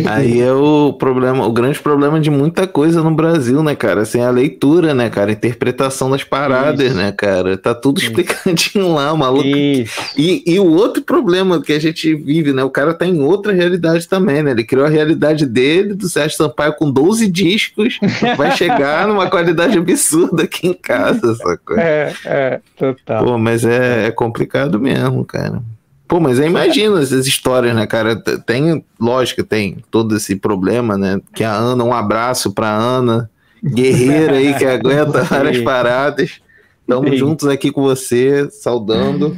Aí 0.10 0.40
é 0.40 0.52
o 0.52 0.94
problema, 0.94 1.46
o 1.46 1.52
grande 1.52 1.80
problema 1.80 2.20
de 2.20 2.30
muita 2.30 2.66
coisa 2.66 3.04
no 3.04 3.14
Brasil, 3.14 3.62
né, 3.62 3.76
cara? 3.76 4.02
Assim, 4.02 4.22
a 4.22 4.30
leitura, 4.30 4.94
né, 4.94 5.10
cara? 5.10 5.30
A 5.30 5.34
interpretação 5.34 6.10
das 6.10 6.24
paradas, 6.24 6.88
Isso. 6.88 6.96
né, 6.96 7.12
cara? 7.12 7.58
Tá 7.58 7.76
tudo 7.76 8.00
Isso. 8.00 8.08
explicadinho 8.08 8.94
lá, 8.94 9.16
maluco. 9.16 9.46
E, 9.46 9.86
e 10.18 10.60
o 10.60 10.68
outro 10.68 11.04
problema 11.04 11.62
que 11.62 11.74
a 11.74 11.80
gente 11.80 12.16
vive, 12.16 12.54
né? 12.54 12.64
O 12.64 12.70
cara 12.70 12.94
tá 12.94 13.06
em 13.06 13.22
outra 13.22 13.52
realidade 13.52 14.08
também, 14.08 14.42
né? 14.42 14.52
Ele 14.52 14.64
criou 14.64 14.86
a 14.86 14.90
realidade 14.90 15.46
dele, 15.46 15.94
do 15.94 16.10
Sérgio 16.10 16.38
Sampaio, 16.38 16.74
com 16.74 16.90
12 16.90 17.30
discos, 17.30 18.00
vai 18.38 18.52
chegar 18.56 19.06
numa 19.08 19.30
qualidade 19.30 19.78
absurda 19.78 20.44
aqui 20.44 20.68
em 20.68 20.74
casa, 20.74 21.32
essa 21.32 21.58
coisa. 21.58 21.82
É, 21.82 22.14
é, 22.26 22.60
total. 22.78 23.26
Pô, 23.26 23.38
mas 23.38 23.66
é, 23.66 24.08
é 24.08 24.12
complicado 24.12 24.80
mesmo, 24.80 25.24
cara. 25.26 25.62
Pô, 26.08 26.20
mas 26.20 26.38
eu 26.38 26.46
imagino 26.46 26.98
essas 26.98 27.26
histórias, 27.26 27.76
né, 27.76 27.88
cara? 27.88 28.16
Tem, 28.16 28.84
lógico, 29.00 29.44
tem 29.44 29.78
todo 29.90 30.16
esse 30.16 30.36
problema, 30.36 30.98
né? 30.98 31.20
Que 31.34 31.44
a 31.44 31.54
Ana, 31.54 31.84
um 31.84 31.94
abraço 31.94 32.52
pra 32.52 32.70
Ana, 32.70 33.30
guerreira 33.64 34.38
aí 34.38 34.54
que 34.54 34.66
aguenta 34.66 35.24
várias 35.26 35.60
paradas. 35.62 36.42
Estamos 36.82 37.18
juntos 37.18 37.48
aqui 37.48 37.72
com 37.72 37.82
você, 37.82 38.50
saudando. 38.52 39.38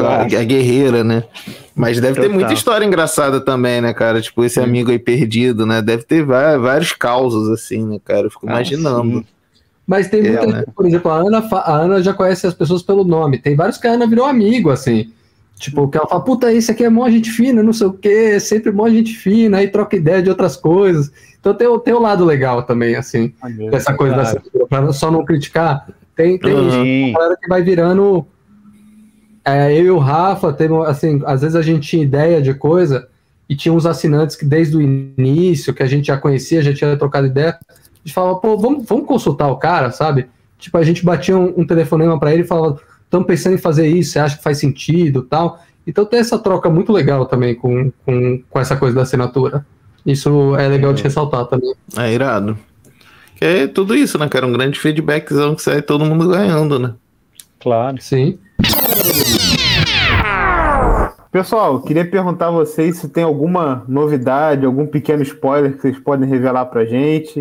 a 0.00 0.44
guerreira, 0.44 1.02
né? 1.02 1.24
Mas 1.74 2.00
deve 2.00 2.20
ter 2.20 2.28
muita 2.28 2.52
história 2.52 2.84
engraçada 2.84 3.40
também, 3.40 3.80
né, 3.80 3.92
cara? 3.92 4.20
Tipo, 4.20 4.44
esse 4.44 4.60
amigo 4.60 4.90
aí 4.90 4.98
perdido, 4.98 5.66
né? 5.66 5.82
Deve 5.82 6.04
ter 6.04 6.24
vários 6.24 6.92
causos, 6.92 7.48
assim, 7.48 7.84
né, 7.84 7.98
cara? 8.04 8.26
Eu 8.26 8.30
fico 8.30 8.48
ah, 8.48 8.52
imaginando. 8.52 9.24
Mas 9.86 10.08
tem 10.08 10.22
muita, 10.22 10.44
é, 10.44 10.46
né? 10.46 10.64
por 10.74 10.86
exemplo, 10.86 11.10
a 11.10 11.16
Ana, 11.16 11.38
a 11.38 11.72
Ana 11.72 12.02
já 12.02 12.12
conhece 12.12 12.46
as 12.46 12.54
pessoas 12.54 12.82
pelo 12.82 13.04
nome. 13.04 13.38
Tem 13.38 13.56
vários 13.56 13.78
que 13.78 13.86
a 13.86 13.92
Ana 13.92 14.06
virou 14.06 14.26
amigo, 14.26 14.70
assim. 14.70 15.10
Tipo, 15.58 15.88
que 15.88 15.98
ela 15.98 16.06
fala, 16.06 16.22
puta, 16.22 16.52
esse 16.52 16.70
aqui 16.70 16.84
é 16.84 16.88
mó 16.88 17.08
gente 17.10 17.30
fina, 17.30 17.62
não 17.62 17.72
sei 17.72 17.88
o 17.88 17.92
quê, 17.92 18.38
sempre 18.38 18.70
mó 18.70 18.88
gente 18.88 19.14
fina, 19.14 19.58
aí 19.58 19.66
troca 19.68 19.96
ideia 19.96 20.22
de 20.22 20.30
outras 20.30 20.56
coisas. 20.56 21.10
Então 21.40 21.52
tem, 21.52 21.66
tem 21.80 21.94
o 21.94 22.00
lado 22.00 22.24
legal 22.24 22.62
também, 22.62 22.94
assim, 22.94 23.32
dessa 23.70 23.92
coisa 23.94 24.14
claro. 24.14 24.42
da 24.54 24.66
pra 24.66 24.92
só 24.92 25.10
não 25.10 25.24
criticar. 25.24 25.88
Tem, 26.14 26.38
tem 26.38 26.54
uhum. 26.54 27.12
galera 27.12 27.36
que 27.40 27.48
vai 27.48 27.62
virando. 27.62 28.24
É, 29.44 29.72
eu 29.72 29.84
e 29.84 29.90
o 29.90 29.98
Rafa, 29.98 30.52
tem, 30.52 30.68
assim, 30.86 31.20
às 31.24 31.40
vezes 31.40 31.56
a 31.56 31.62
gente 31.62 31.88
tinha 31.88 32.04
ideia 32.04 32.40
de 32.40 32.54
coisa 32.54 33.08
e 33.48 33.56
tinha 33.56 33.72
uns 33.72 33.86
assinantes 33.86 34.36
que 34.36 34.44
desde 34.44 34.76
o 34.76 34.80
início, 34.80 35.74
que 35.74 35.82
a 35.82 35.86
gente 35.86 36.06
já 36.08 36.18
conhecia, 36.18 36.62
já 36.62 36.72
tinha 36.72 36.96
trocado 36.96 37.26
ideia, 37.26 37.58
a 37.68 37.74
gente 38.04 38.14
falava, 38.14 38.36
pô, 38.36 38.56
vamos, 38.56 38.84
vamos 38.86 39.06
consultar 39.06 39.48
o 39.48 39.56
cara, 39.56 39.90
sabe? 39.90 40.26
Tipo, 40.58 40.76
a 40.76 40.82
gente 40.82 41.04
batia 41.04 41.36
um, 41.36 41.54
um 41.56 41.66
telefonema 41.66 42.18
para 42.18 42.32
ele 42.32 42.42
e 42.42 42.46
falava 42.46 42.78
estamos 43.08 43.26
pensando 43.26 43.54
em 43.54 43.58
fazer 43.58 43.88
isso, 43.88 44.12
você 44.12 44.18
acha 44.18 44.36
que 44.36 44.42
faz 44.42 44.58
sentido 44.58 45.22
tal. 45.22 45.60
Então 45.86 46.04
tem 46.04 46.20
essa 46.20 46.38
troca 46.38 46.68
muito 46.68 46.92
legal 46.92 47.24
também 47.24 47.54
com, 47.54 47.90
com, 48.04 48.42
com 48.48 48.60
essa 48.60 48.76
coisa 48.76 48.94
da 48.94 49.02
assinatura. 49.02 49.66
Isso 50.04 50.54
é 50.56 50.68
legal 50.68 50.90
é. 50.90 50.94
de 50.94 51.02
ressaltar 51.02 51.46
também. 51.46 51.74
É 51.96 52.12
irado. 52.12 52.58
Que 53.36 53.44
é 53.44 53.66
tudo 53.66 53.94
isso, 53.94 54.18
né, 54.18 54.28
cara? 54.28 54.46
Um 54.46 54.52
grande 54.52 54.78
feedbackzão 54.78 55.54
que 55.54 55.62
sai 55.62 55.80
todo 55.80 56.04
mundo 56.04 56.28
ganhando, 56.28 56.78
né? 56.78 56.94
Claro. 57.58 57.96
Sim. 58.00 58.38
Pessoal, 61.32 61.80
queria 61.82 62.08
perguntar 62.08 62.48
a 62.48 62.50
vocês 62.50 62.98
se 62.98 63.08
tem 63.08 63.22
alguma 63.24 63.84
novidade, 63.88 64.66
algum 64.66 64.86
pequeno 64.86 65.22
spoiler 65.22 65.74
que 65.74 65.82
vocês 65.82 65.98
podem 65.98 66.28
revelar 66.28 66.66
pra 66.66 66.84
gente. 66.84 67.40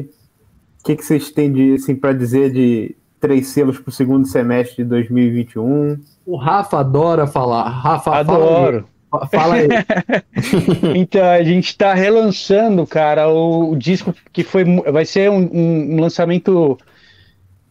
O 0.80 0.84
que, 0.86 0.95
que 0.95 1.03
vocês 1.03 1.32
têm 1.32 1.51
de, 1.51 1.74
assim, 1.74 1.95
para 1.95 2.13
dizer 2.13 2.51
de, 2.51 2.95
três 3.28 3.47
selos 3.49 3.78
para 3.78 3.89
o 3.89 3.93
segundo 3.93 4.25
semestre 4.25 4.84
de 4.84 4.89
2021. 4.89 5.99
O 6.25 6.38
Rafa 6.38 6.80
adora 6.80 7.28
falar. 7.28 7.67
Rafa, 7.67 8.15
Adoro. 8.15 8.88
Fala 9.30 9.55
aí. 9.55 9.67
Fala 9.67 9.75
aí. 9.75 10.95
então, 10.95 11.25
a 11.25 11.43
gente 11.43 11.67
está 11.67 11.93
relançando, 11.93 12.88
cara, 12.88 13.28
o, 13.28 13.71
o, 13.71 13.75
disco 13.75 14.13
que 14.32 14.43
foi, 14.43 14.63
vai 14.91 15.05
ser 15.05 15.30
um, 15.30 15.49
um, 15.51 15.99
lançamento 15.99 16.78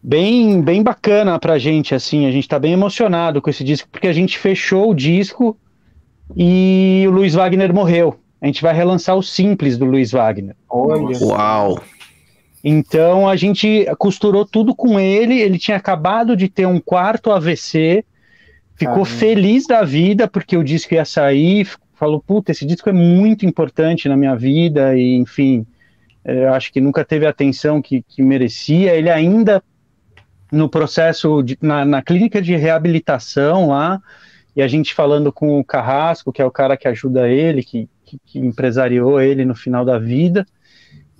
bem, 0.03 0.61
bem 0.61 0.83
bacana 0.83 1.39
pra 1.39 1.59
gente, 1.59 1.95
assim, 1.95 2.27
a 2.27 2.31
gente 2.31 2.45
está 2.45 2.59
bem 2.59 2.73
emocionado 2.73 3.41
com 3.41 3.49
esse 3.49 3.65
disco, 3.65 3.89
porque 3.91 4.09
a 4.09 4.13
gente 4.13 4.39
fechou 4.39 4.91
o 4.91 4.95
disco 4.95 5.57
e 6.37 7.05
o 7.09 7.11
Luiz 7.11 7.35
Wagner 7.35 7.73
morreu. 7.73 8.19
A 8.41 8.47
gente 8.47 8.61
vai 8.61 8.75
relançar 8.75 9.17
o 9.17 9.23
Simples 9.23 9.79
do 9.79 9.87
Luiz 9.87 10.13
Wagner. 10.13 10.55
Olha. 10.69 11.19
Uau! 11.19 11.81
Então 12.69 13.29
a 13.29 13.37
gente 13.37 13.87
costurou 13.97 14.45
tudo 14.45 14.75
com 14.75 14.99
ele. 14.99 15.41
Ele 15.41 15.57
tinha 15.57 15.77
acabado 15.77 16.37
de 16.37 16.49
ter 16.49 16.67
um 16.67 16.81
quarto 16.81 17.31
AVC, 17.31 18.05
ficou 18.75 19.05
feliz 19.05 19.69
da 19.69 19.85
vida 19.85 20.27
porque 20.27 20.57
o 20.57 20.65
disco 20.65 20.93
ia 20.93 21.05
sair. 21.05 21.69
Falou, 21.95 22.21
puta, 22.21 22.51
esse 22.51 22.67
disco 22.67 22.89
é 22.89 22.93
muito 22.93 23.47
importante 23.47 24.09
na 24.09 24.17
minha 24.17 24.35
vida 24.35 24.97
e, 24.97 25.15
enfim, 25.15 25.65
eu 26.25 26.53
acho 26.53 26.73
que 26.73 26.81
nunca 26.81 27.05
teve 27.05 27.25
a 27.25 27.31
atenção 27.31 27.81
que, 27.81 28.03
que 28.03 28.21
merecia. 28.21 28.97
Ele 28.97 29.11
ainda 29.11 29.63
no 30.51 30.69
processo 30.69 31.45
de, 31.45 31.57
na, 31.63 31.85
na 31.85 32.03
clínica 32.03 32.43
de 32.43 32.57
reabilitação 32.57 33.69
lá 33.69 34.03
e 34.57 34.61
a 34.61 34.67
gente 34.67 34.93
falando 34.93 35.33
com 35.33 35.61
o 35.61 35.65
Carrasco, 35.65 36.33
que 36.33 36.43
é 36.43 36.45
o 36.45 36.51
cara 36.51 36.77
que 36.77 36.89
ajuda 36.89 37.29
ele, 37.29 37.63
que, 37.63 37.89
que, 38.05 38.19
que 38.27 38.39
empresariou 38.41 39.21
ele 39.21 39.45
no 39.45 39.55
final 39.55 39.85
da 39.85 40.01
vida. 40.01 40.45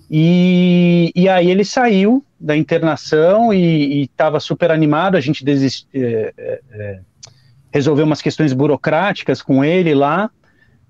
E, 0.09 1.11
e 1.15 1.27
aí 1.27 1.49
ele 1.49 1.65
saiu 1.65 2.23
da 2.39 2.55
internação 2.55 3.53
e 3.53 4.03
estava 4.03 4.39
super 4.39 4.71
animado. 4.71 5.15
A 5.15 5.21
gente 5.21 5.43
desist, 5.43 5.87
é, 5.93 6.33
é, 6.37 6.61
é, 6.71 6.99
resolveu 7.71 8.05
umas 8.05 8.21
questões 8.21 8.53
burocráticas 8.53 9.41
com 9.41 9.63
ele 9.63 9.93
lá. 9.93 10.29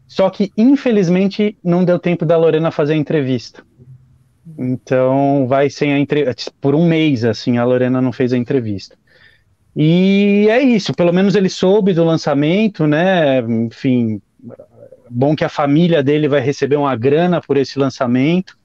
Só 0.08 0.30
que, 0.30 0.52
infelizmente, 0.58 1.58
não 1.64 1.84
deu 1.84 2.00
tempo 2.00 2.26
da 2.26 2.38
Lorena 2.38 2.72
fazer 2.72 2.94
a 2.94 2.98
entrevista. 2.98 3.64
Então, 4.58 5.46
vai 5.48 5.70
sem 5.70 5.94
a 5.94 6.00
entrevista. 6.00 6.52
Por 6.62 6.76
um 6.76 6.88
mês, 6.88 7.26
assim, 7.26 7.58
a 7.58 7.66
Lorena 7.66 8.02
não 8.02 8.14
fez 8.14 8.32
a 8.32 8.38
entrevista. 8.38 8.96
E 9.76 10.48
é 10.50 10.62
isso, 10.62 10.94
pelo 10.94 11.14
menos 11.14 11.36
ele 11.36 11.50
soube 11.50 11.94
do 11.94 12.04
lançamento, 12.04 12.88
né? 12.88 13.40
Enfim, 13.42 14.20
bom 15.10 15.36
que 15.36 15.44
a 15.44 15.50
família 15.50 16.02
dele 16.02 16.28
vai 16.28 16.40
receber 16.40 16.78
uma 16.78 16.96
grana 16.96 17.42
por 17.42 17.58
esse 17.58 17.78
lançamento. 17.78 18.58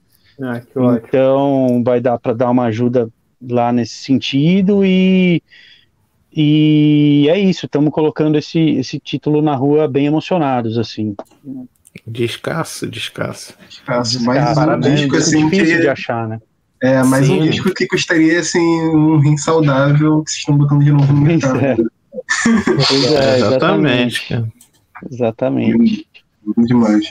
Ah, 0.43 0.61
então 0.61 1.83
vai 1.83 2.01
dar 2.01 2.17
para 2.19 2.33
dar 2.33 2.49
uma 2.49 2.65
ajuda 2.65 3.09
lá 3.41 3.71
nesse 3.71 3.95
sentido 3.95 4.83
e 4.85 5.41
e 6.35 7.27
é 7.29 7.37
isso, 7.37 7.67
estamos 7.67 7.91
colocando 7.91 8.37
esse, 8.39 8.59
esse 8.59 8.99
título 8.99 9.39
na 9.39 9.55
rua 9.55 9.87
bem 9.87 10.07
emocionados, 10.07 10.79
assim. 10.79 11.15
Descasso, 12.07 12.87
descasso. 12.87 13.53
Descasso, 13.69 14.23
mas 14.23 14.57
um 14.57 14.79
disco 14.79 15.15
assim 15.15 15.47
difícil 15.47 15.75
que... 15.75 15.81
de 15.81 15.87
achar, 15.87 16.27
né? 16.27 16.41
É, 16.81 17.03
mas 17.03 17.27
Sim. 17.27 17.39
um 17.39 17.43
disco 17.43 17.73
que 17.73 17.87
custaria 17.87 18.39
assim 18.39 18.59
um 18.59 19.19
rim 19.19 19.37
saudável 19.37 20.23
que 20.23 20.31
vocês 20.31 20.39
estão 20.39 20.57
botando 20.57 20.83
de 20.83 20.91
novo 20.91 21.13
no 21.13 21.21
mercado. 21.21 21.59
É. 21.59 21.77
é, 23.35 23.37
exatamente. 23.37 24.43
Exatamente. 25.09 26.07
Demais. 26.57 27.09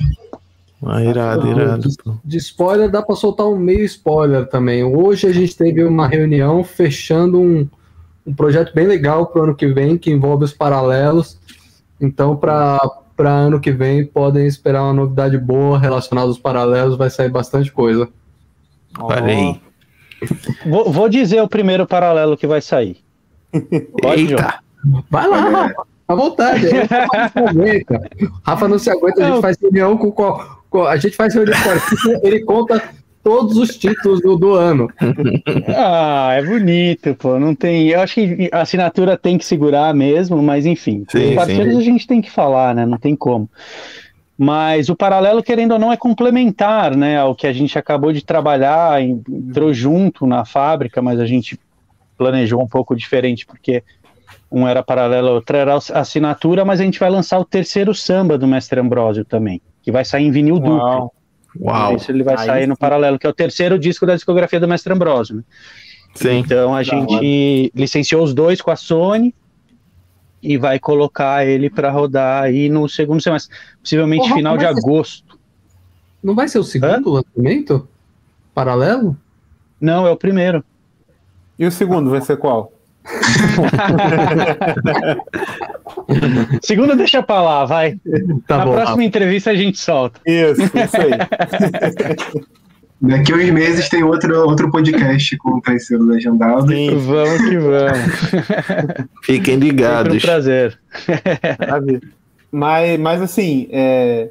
Ah, 0.84 1.02
irado, 1.02 1.48
irado. 1.48 1.88
De, 1.88 1.96
de 2.24 2.36
spoiler 2.38 2.90
dá 2.90 3.00
para 3.02 3.14
soltar 3.14 3.46
um 3.46 3.56
meio 3.56 3.84
spoiler 3.84 4.48
também. 4.48 4.82
Hoje 4.82 5.28
a 5.28 5.32
gente 5.32 5.56
teve 5.56 5.84
uma 5.84 6.08
reunião 6.08 6.64
fechando 6.64 7.40
um, 7.40 7.68
um 8.26 8.34
projeto 8.34 8.74
bem 8.74 8.86
legal 8.86 9.26
para 9.26 9.40
o 9.40 9.44
ano 9.44 9.54
que 9.54 9.68
vem, 9.68 9.96
que 9.96 10.10
envolve 10.10 10.44
os 10.44 10.52
paralelos. 10.52 11.38
Então, 12.00 12.36
para 12.36 12.80
ano 13.18 13.60
que 13.60 13.70
vem, 13.70 14.04
podem 14.04 14.44
esperar 14.44 14.82
uma 14.82 14.92
novidade 14.92 15.38
boa 15.38 15.78
relacionada 15.78 16.26
aos 16.26 16.38
paralelos, 16.38 16.96
vai 16.96 17.10
sair 17.10 17.30
bastante 17.30 17.70
coisa. 17.70 18.08
Parei. 18.98 19.60
Vou, 20.66 20.90
vou, 20.90 21.08
dizer 21.08 21.40
o 21.40 21.48
primeiro 21.48 21.86
paralelo 21.86 22.36
que 22.36 22.46
vai 22.46 22.60
sair. 22.60 22.98
Pode, 24.00 24.32
Eita. 24.32 24.58
Vai 25.08 25.28
lá, 25.28 25.40
Rafa. 25.40 25.82
À 26.08 26.14
vontade. 26.14 26.66
Rafa 26.68 27.08
não 27.08 27.28
se 27.28 27.38
aguenta. 27.38 28.10
Rafa 28.42 28.68
não 28.68 28.78
se 28.78 28.90
aguenta, 28.90 29.24
a 29.24 29.30
gente 29.30 29.40
faz 29.40 29.56
reunião 29.60 29.96
com, 29.96 30.10
com, 30.10 30.40
A 30.86 30.96
gente 30.96 31.16
faz 31.16 31.34
reunião 31.34 31.56
artista, 31.56 32.20
ele 32.22 32.40
conta 32.44 32.82
todos 33.22 33.56
os 33.56 33.76
títulos 33.76 34.20
do, 34.20 34.36
do, 34.36 34.54
ano. 34.54 34.88
Ah, 35.68 36.32
é 36.34 36.42
bonito, 36.42 37.14
pô. 37.14 37.38
Não 37.38 37.54
tem. 37.54 37.88
Eu 37.88 38.00
acho 38.00 38.14
que 38.14 38.50
a 38.52 38.62
assinatura 38.62 39.16
tem 39.16 39.38
que 39.38 39.44
segurar 39.44 39.94
mesmo, 39.94 40.42
mas 40.42 40.66
enfim. 40.66 41.04
Sim, 41.08 41.30
os 41.30 41.34
parceiros 41.34 41.74
sim. 41.74 41.78
a 41.78 41.82
gente 41.82 42.06
tem 42.06 42.20
que 42.20 42.30
falar, 42.30 42.74
né? 42.74 42.84
Não 42.84 42.98
tem 42.98 43.14
como. 43.14 43.48
Mas 44.36 44.88
o 44.88 44.96
paralelo, 44.96 45.42
querendo 45.42 45.72
ou 45.72 45.78
não, 45.78 45.92
é 45.92 45.96
complementar 45.96 46.96
né, 46.96 47.18
ao 47.18 47.34
que 47.34 47.46
a 47.46 47.52
gente 47.52 47.78
acabou 47.78 48.12
de 48.12 48.24
trabalhar, 48.24 49.00
entrou 49.00 49.72
junto 49.72 50.26
na 50.26 50.44
fábrica, 50.44 51.00
mas 51.00 51.20
a 51.20 51.26
gente 51.26 51.58
planejou 52.16 52.60
um 52.60 52.66
pouco 52.66 52.96
diferente, 52.96 53.46
porque 53.46 53.84
um 54.50 54.66
era 54.66 54.82
paralelo, 54.82 55.28
outro 55.28 55.56
era 55.56 55.76
assinatura, 55.94 56.64
mas 56.64 56.80
a 56.80 56.84
gente 56.84 56.98
vai 56.98 57.10
lançar 57.10 57.38
o 57.38 57.44
terceiro 57.44 57.94
samba 57.94 58.36
do 58.36 58.46
Mestre 58.46 58.80
Ambrósio 58.80 59.24
também, 59.24 59.60
que 59.82 59.92
vai 59.92 60.04
sair 60.04 60.24
em 60.24 60.30
vinil 60.30 60.56
Uau. 60.56 60.62
duplo. 60.62 61.12
Uau! 61.60 61.96
Isso 61.96 62.10
ele 62.10 62.22
vai 62.22 62.36
Aí 62.38 62.46
sair 62.46 62.62
sim. 62.62 62.68
no 62.68 62.76
paralelo, 62.76 63.18
que 63.18 63.26
é 63.26 63.30
o 63.30 63.34
terceiro 63.34 63.78
disco 63.78 64.06
da 64.06 64.14
discografia 64.14 64.58
do 64.58 64.68
Mestre 64.68 64.92
Ambrósio. 64.92 65.36
Né? 65.36 65.42
Sim. 66.14 66.38
Então 66.38 66.74
a 66.74 66.82
gente 66.82 67.70
licenciou 67.74 68.22
os 68.22 68.32
dois 68.32 68.60
com 68.60 68.70
a 68.70 68.76
Sony, 68.76 69.34
e 70.42 70.58
vai 70.58 70.78
colocar 70.78 71.46
ele 71.46 71.70
para 71.70 71.90
rodar 71.90 72.42
aí 72.42 72.68
no 72.68 72.88
segundo 72.88 73.22
semestre, 73.22 73.54
possivelmente 73.80 74.22
Porra, 74.22 74.34
final 74.34 74.58
de 74.58 74.66
agosto. 74.66 75.38
Não 76.22 76.34
vai 76.34 76.48
ser 76.48 76.58
o 76.58 76.64
segundo 76.64 77.16
Hã? 77.16 77.22
lançamento? 77.22 77.88
Paralelo? 78.52 79.16
Não, 79.80 80.06
é 80.06 80.10
o 80.10 80.16
primeiro. 80.16 80.64
E 81.58 81.64
o 81.64 81.70
segundo 81.70 82.10
vai 82.10 82.20
ser 82.20 82.36
qual? 82.36 82.72
segundo 86.62 86.96
deixa 86.96 87.22
pra 87.22 87.42
lá, 87.42 87.64
vai. 87.64 87.98
Tá 88.46 88.59
Na 88.59 88.66
bom, 88.66 88.72
próxima 88.72 88.98
tá. 88.98 89.05
entrevista 89.05 89.50
a 89.50 89.55
gente 89.55 89.78
solta. 89.78 90.20
Isso, 90.26 90.62
isso 90.62 90.96
aí. 90.96 91.12
Daqui 93.03 93.32
a 93.32 93.36
uns 93.36 93.50
meses 93.50 93.88
tem 93.88 94.05
outro, 94.05 94.48
outro 94.48 94.70
podcast 94.70 95.36
com 95.38 95.57
o 95.57 95.61
Traiceiro 95.61 96.05
Legendado. 96.05 96.68
Sim, 96.68 96.96
vamos 96.98 97.48
que 97.48 97.59
vamos. 97.59 97.98
Fiquem 99.24 99.57
ligados. 99.57 100.12
Sempre 100.12 100.18
um 100.18 100.20
prazer. 100.20 100.78
mas, 102.53 103.00
mas 103.00 103.20
assim, 103.20 103.66
é, 103.72 104.28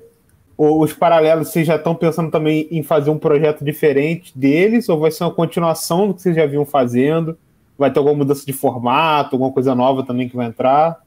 os 0.57 0.93
paralelos, 0.93 1.49
vocês 1.49 1.67
já 1.67 1.75
estão 1.75 1.93
pensando 1.93 2.31
também 2.31 2.69
em 2.71 2.81
fazer 2.81 3.09
um 3.09 3.17
projeto 3.17 3.65
diferente 3.65 4.31
deles? 4.37 4.87
Ou 4.87 4.99
vai 4.99 5.11
ser 5.11 5.25
uma 5.25 5.33
continuação 5.33 6.07
do 6.07 6.13
que 6.13 6.21
vocês 6.21 6.37
já 6.37 6.45
vinham 6.45 6.65
fazendo? 6.65 7.37
Vai 7.81 7.91
ter 7.91 7.97
alguma 7.97 8.17
mudança 8.17 8.45
de 8.45 8.53
formato, 8.53 9.35
alguma 9.35 9.51
coisa 9.51 9.73
nova 9.73 10.03
também 10.03 10.29
que 10.29 10.35
vai 10.35 10.45
entrar? 10.45 10.99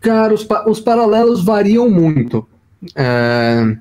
Cara, 0.00 0.32
os, 0.32 0.48
os 0.66 0.80
paralelos 0.80 1.44
variam 1.44 1.90
muito. 1.90 2.48
É, 2.94 3.76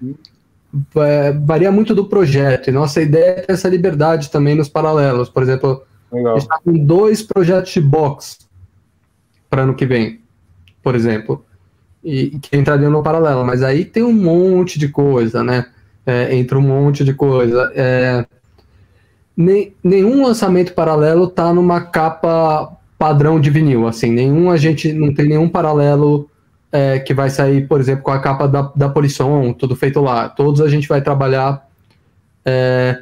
é, 0.98 1.32
varia 1.32 1.72
muito 1.72 1.96
do 1.96 2.04
projeto. 2.04 2.68
E 2.68 2.74
nossa 2.74 3.02
ideia 3.02 3.30
é 3.30 3.42
ter 3.44 3.54
essa 3.54 3.70
liberdade 3.70 4.30
também 4.30 4.56
nos 4.56 4.68
paralelos. 4.68 5.30
Por 5.30 5.42
exemplo, 5.42 5.84
Legal. 6.12 6.34
a 6.34 6.40
gente 6.40 6.44
está 6.44 6.60
com 6.60 6.74
dois 6.74 7.22
projetos 7.24 7.72
de 7.72 7.80
box 7.80 8.40
para 9.50 9.62
ano 9.62 9.74
que 9.74 9.86
vem, 9.86 10.20
por 10.84 10.96
exemplo, 10.96 11.46
e 12.04 12.38
que 12.40 12.58
entrariam 12.58 12.92
no 12.92 13.02
paralelo. 13.02 13.46
Mas 13.46 13.64
aí 13.64 13.86
tem 13.86 14.04
um 14.04 14.12
monte 14.12 14.78
de 14.78 14.90
coisa, 14.90 15.46
né? 15.46 15.68
É, 16.06 16.36
entra 16.36 16.60
um 16.60 16.62
monte 16.62 17.06
de 17.06 17.14
coisa. 17.14 17.72
É, 17.74 18.26
nem, 19.36 19.74
nenhum 19.84 20.24
lançamento 20.24 20.74
paralelo 20.74 21.28
tá 21.28 21.54
numa 21.54 21.82
capa 21.82 22.72
padrão 22.98 23.40
de 23.40 23.50
vinil, 23.50 23.88
assim, 23.88 24.10
nenhum 24.10 24.50
a 24.50 24.58
gente 24.58 24.94
não 24.94 25.14
tem 25.14 25.28
nenhum 25.28 25.50
paralelo 25.50 26.30
é, 26.72 27.00
que 27.00 27.14
vai 27.14 27.30
sair, 27.30 27.68
por 27.68 27.80
exemplo, 27.80 28.04
com 28.04 28.12
a 28.12 28.20
capa 28.20 28.48
da, 28.48 28.72
da 28.76 28.90
Polisson, 28.90 29.54
tudo 29.54 29.76
feito 29.76 30.02
lá. 30.02 30.28
Todos 30.30 30.62
a 30.62 30.68
gente 30.68 30.88
vai 30.88 31.02
trabalhar 31.02 31.68
é, 32.46 33.02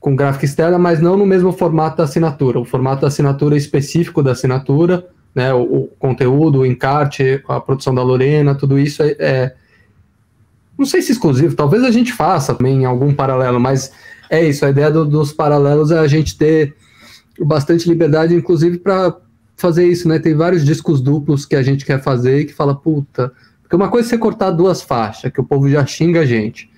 com 0.00 0.16
gráfica 0.16 0.44
externa, 0.44 0.78
mas 0.78 1.00
não 1.00 1.16
no 1.16 1.26
mesmo 1.26 1.52
formato 1.52 1.98
da 1.98 2.04
assinatura. 2.04 2.58
O 2.58 2.64
formato 2.64 3.02
da 3.02 3.08
assinatura 3.08 3.56
específico 3.56 4.22
da 4.22 4.32
assinatura, 4.32 5.06
né, 5.34 5.52
o, 5.54 5.62
o 5.62 5.86
conteúdo, 5.98 6.60
o 6.60 6.66
encarte, 6.66 7.42
a 7.48 7.60
produção 7.60 7.94
da 7.94 8.02
Lorena, 8.02 8.54
tudo 8.54 8.78
isso 8.78 9.02
é, 9.02 9.16
é, 9.18 9.54
não 10.76 10.86
sei 10.86 11.02
se 11.02 11.12
exclusivo, 11.12 11.54
talvez 11.54 11.84
a 11.84 11.90
gente 11.90 12.12
faça 12.12 12.54
também 12.54 12.84
algum 12.84 13.12
paralelo, 13.12 13.58
mas 13.60 13.92
é 14.30 14.44
isso, 14.44 14.64
a 14.64 14.70
ideia 14.70 14.90
do, 14.90 15.04
dos 15.04 15.32
paralelos 15.32 15.90
é 15.90 15.98
a 15.98 16.06
gente 16.06 16.36
ter 16.36 16.74
bastante 17.40 17.88
liberdade, 17.88 18.34
inclusive 18.34 18.78
para 18.78 19.16
fazer 19.56 19.86
isso, 19.86 20.08
né? 20.08 20.18
Tem 20.18 20.34
vários 20.34 20.64
discos 20.64 21.00
duplos 21.00 21.44
que 21.44 21.56
a 21.56 21.62
gente 21.62 21.84
quer 21.84 22.02
fazer 22.02 22.40
e 22.40 22.44
que 22.44 22.54
fala, 22.54 22.74
puta. 22.74 23.32
Porque 23.62 23.76
uma 23.76 23.88
coisa 23.88 24.08
é 24.08 24.10
você 24.10 24.18
cortar 24.18 24.50
duas 24.50 24.82
faixas, 24.82 25.32
que 25.32 25.40
o 25.40 25.44
povo 25.44 25.68
já 25.68 25.84
xinga 25.84 26.20
a 26.20 26.26
gente. 26.26 26.70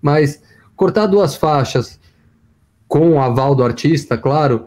Mas 0.00 0.42
cortar 0.74 1.06
duas 1.06 1.34
faixas 1.34 1.98
com 2.86 3.12
o 3.12 3.20
aval 3.20 3.54
do 3.54 3.64
artista, 3.64 4.16
claro, 4.16 4.66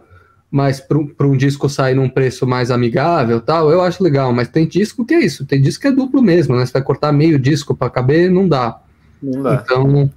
mas 0.51 0.79
para 0.81 1.27
um 1.27 1.37
disco 1.37 1.69
sair 1.69 1.95
num 1.95 2.09
preço 2.09 2.45
mais 2.45 2.71
amigável 2.71 3.39
tal, 3.39 3.71
eu 3.71 3.81
acho 3.81 4.03
legal. 4.03 4.33
Mas 4.33 4.49
tem 4.49 4.67
disco 4.67 5.05
que 5.05 5.13
é 5.13 5.23
isso, 5.23 5.45
tem 5.45 5.61
disco 5.61 5.81
que 5.81 5.87
é 5.87 5.91
duplo 5.91 6.21
mesmo, 6.21 6.55
né? 6.55 6.65
Você 6.65 6.73
vai 6.73 6.81
cortar 6.81 7.11
meio 7.11 7.37
disco 7.37 7.75
para 7.75 7.89
caber, 7.89 8.31
não 8.31 8.47
dá. 8.47 8.81
Não 9.21 9.43
dá. 9.43 9.63
Então 9.63 10.11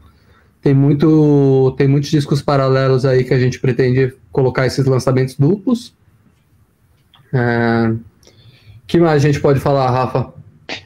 tem 0.62 0.72
muito 0.72 1.74
tem 1.76 1.88
muitos 1.88 2.10
discos 2.10 2.40
paralelos 2.40 3.04
aí 3.04 3.24
que 3.24 3.34
a 3.34 3.38
gente 3.38 3.58
pretende 3.58 4.14
colocar 4.30 4.66
esses 4.66 4.86
lançamentos 4.86 5.34
duplos 5.36 5.94
é... 7.32 7.92
que 8.86 8.98
mais 8.98 9.24
a 9.24 9.26
gente 9.26 9.40
pode 9.40 9.58
falar, 9.58 9.90
Rafa? 9.90 10.32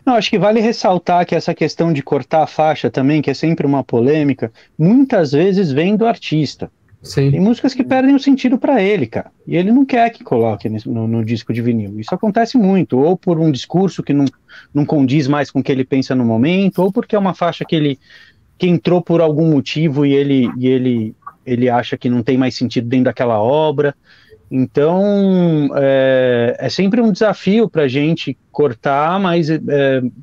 Não, 0.05 0.15
acho 0.15 0.31
que 0.31 0.39
vale 0.39 0.61
ressaltar 0.61 1.27
que 1.27 1.35
essa 1.35 1.55
questão 1.55 1.93
de 1.93 2.03
cortar 2.03 2.43
a 2.43 2.47
faixa 2.47 2.91
também, 2.91 3.23
que 3.23 3.31
é 3.31 3.35
sempre 3.35 3.67
uma 3.67 3.85
polêmica, 3.85 4.53
muitas 4.79 5.33
vezes 5.33 5.71
vem 5.71 5.97
do 5.97 6.07
artista. 6.07 6.71
Sim. 7.03 7.31
Tem 7.31 7.41
músicas 7.41 7.73
que 7.73 7.85
perdem 7.85 8.15
o 8.15 8.19
sentido 8.19 8.59
para 8.59 8.83
ele, 8.83 9.07
cara. 9.07 9.31
E 9.47 9.57
ele 9.57 9.71
não 9.71 9.85
quer 9.85 10.11
que 10.11 10.25
coloque 10.25 10.69
no, 10.69 11.07
no, 11.07 11.25
disco 11.25 11.53
de 11.53 11.63
vinil. 11.63 12.01
Isso 12.01 12.13
acontece 12.13 12.59
muito, 12.59 12.99
ou 12.99 13.17
por 13.17 13.39
um 13.39 13.51
discurso 13.51 14.03
que 14.03 14.13
não, 14.13 14.25
não 14.75 14.85
condiz 14.85 15.29
mais 15.29 15.51
com 15.51 15.61
o 15.61 15.63
que 15.63 15.71
ele 15.71 15.85
pensa 15.85 16.15
no 16.15 16.25
momento, 16.25 16.83
ou 16.83 16.91
porque 16.91 17.15
é 17.15 17.19
uma 17.19 17.35
faixa 17.35 17.65
que 17.65 17.77
ele 17.77 17.99
que 18.59 18.67
entrou 18.67 19.03
por 19.03 19.21
algum 19.21 19.51
motivo 19.51 20.07
e 20.07 20.15
ele, 20.15 20.51
e 20.57 20.67
ele, 20.67 21.15
ele 21.45 21.69
acha 21.69 21.97
que 21.97 22.09
não 22.09 22.23
tem 22.23 22.37
mais 22.37 22.55
sentido 22.55 22.89
dentro 22.89 23.07
daquela 23.07 23.41
obra. 23.41 23.95
Então, 24.51 25.71
é, 25.75 26.57
é 26.59 26.69
sempre 26.69 27.01
um 27.01 27.11
desafio 27.11 27.69
para 27.69 27.83
a 27.83 27.89
gente 27.89 28.37
cortar, 28.53 29.19
mas 29.19 29.51
é, 29.51 29.61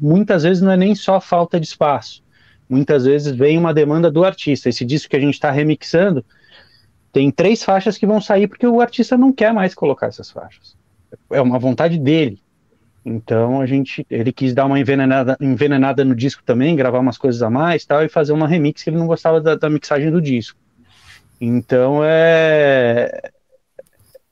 muitas 0.01 0.43
vezes 0.43 0.61
não 0.61 0.71
é 0.71 0.77
nem 0.77 0.95
só 0.95 1.19
falta 1.19 1.59
de 1.59 1.67
espaço. 1.67 2.23
Muitas 2.69 3.05
vezes 3.05 3.35
vem 3.35 3.57
uma 3.57 3.73
demanda 3.73 4.09
do 4.09 4.23
artista. 4.23 4.69
Esse 4.69 4.85
disco 4.85 5.09
que 5.09 5.15
a 5.17 5.19
gente 5.19 5.33
está 5.33 5.51
remixando 5.51 6.25
tem 7.11 7.29
três 7.29 7.63
faixas 7.63 7.97
que 7.97 8.07
vão 8.07 8.19
sair 8.19 8.47
porque 8.47 8.65
o 8.65 8.81
artista 8.81 9.17
não 9.17 9.31
quer 9.31 9.53
mais 9.53 9.75
colocar 9.75 10.07
essas 10.07 10.31
faixas. 10.31 10.75
É 11.31 11.41
uma 11.41 11.59
vontade 11.59 11.99
dele. 11.99 12.42
Então 13.05 13.59
a 13.59 13.65
gente, 13.65 14.05
ele 14.09 14.31
quis 14.31 14.53
dar 14.53 14.65
uma 14.65 14.79
envenenada, 14.79 15.37
envenenada 15.41 16.05
no 16.05 16.15
disco 16.15 16.41
também, 16.45 16.75
gravar 16.75 16.99
umas 16.99 17.17
coisas 17.17 17.41
a 17.41 17.49
mais, 17.49 17.85
tal, 17.85 18.03
e 18.03 18.09
fazer 18.09 18.31
uma 18.31 18.47
remix 18.47 18.81
que 18.83 18.89
ele 18.89 18.97
não 18.97 19.07
gostava 19.07 19.41
da, 19.41 19.55
da 19.55 19.69
mixagem 19.69 20.09
do 20.09 20.21
disco. 20.21 20.57
Então 21.39 22.01
é 22.03 23.31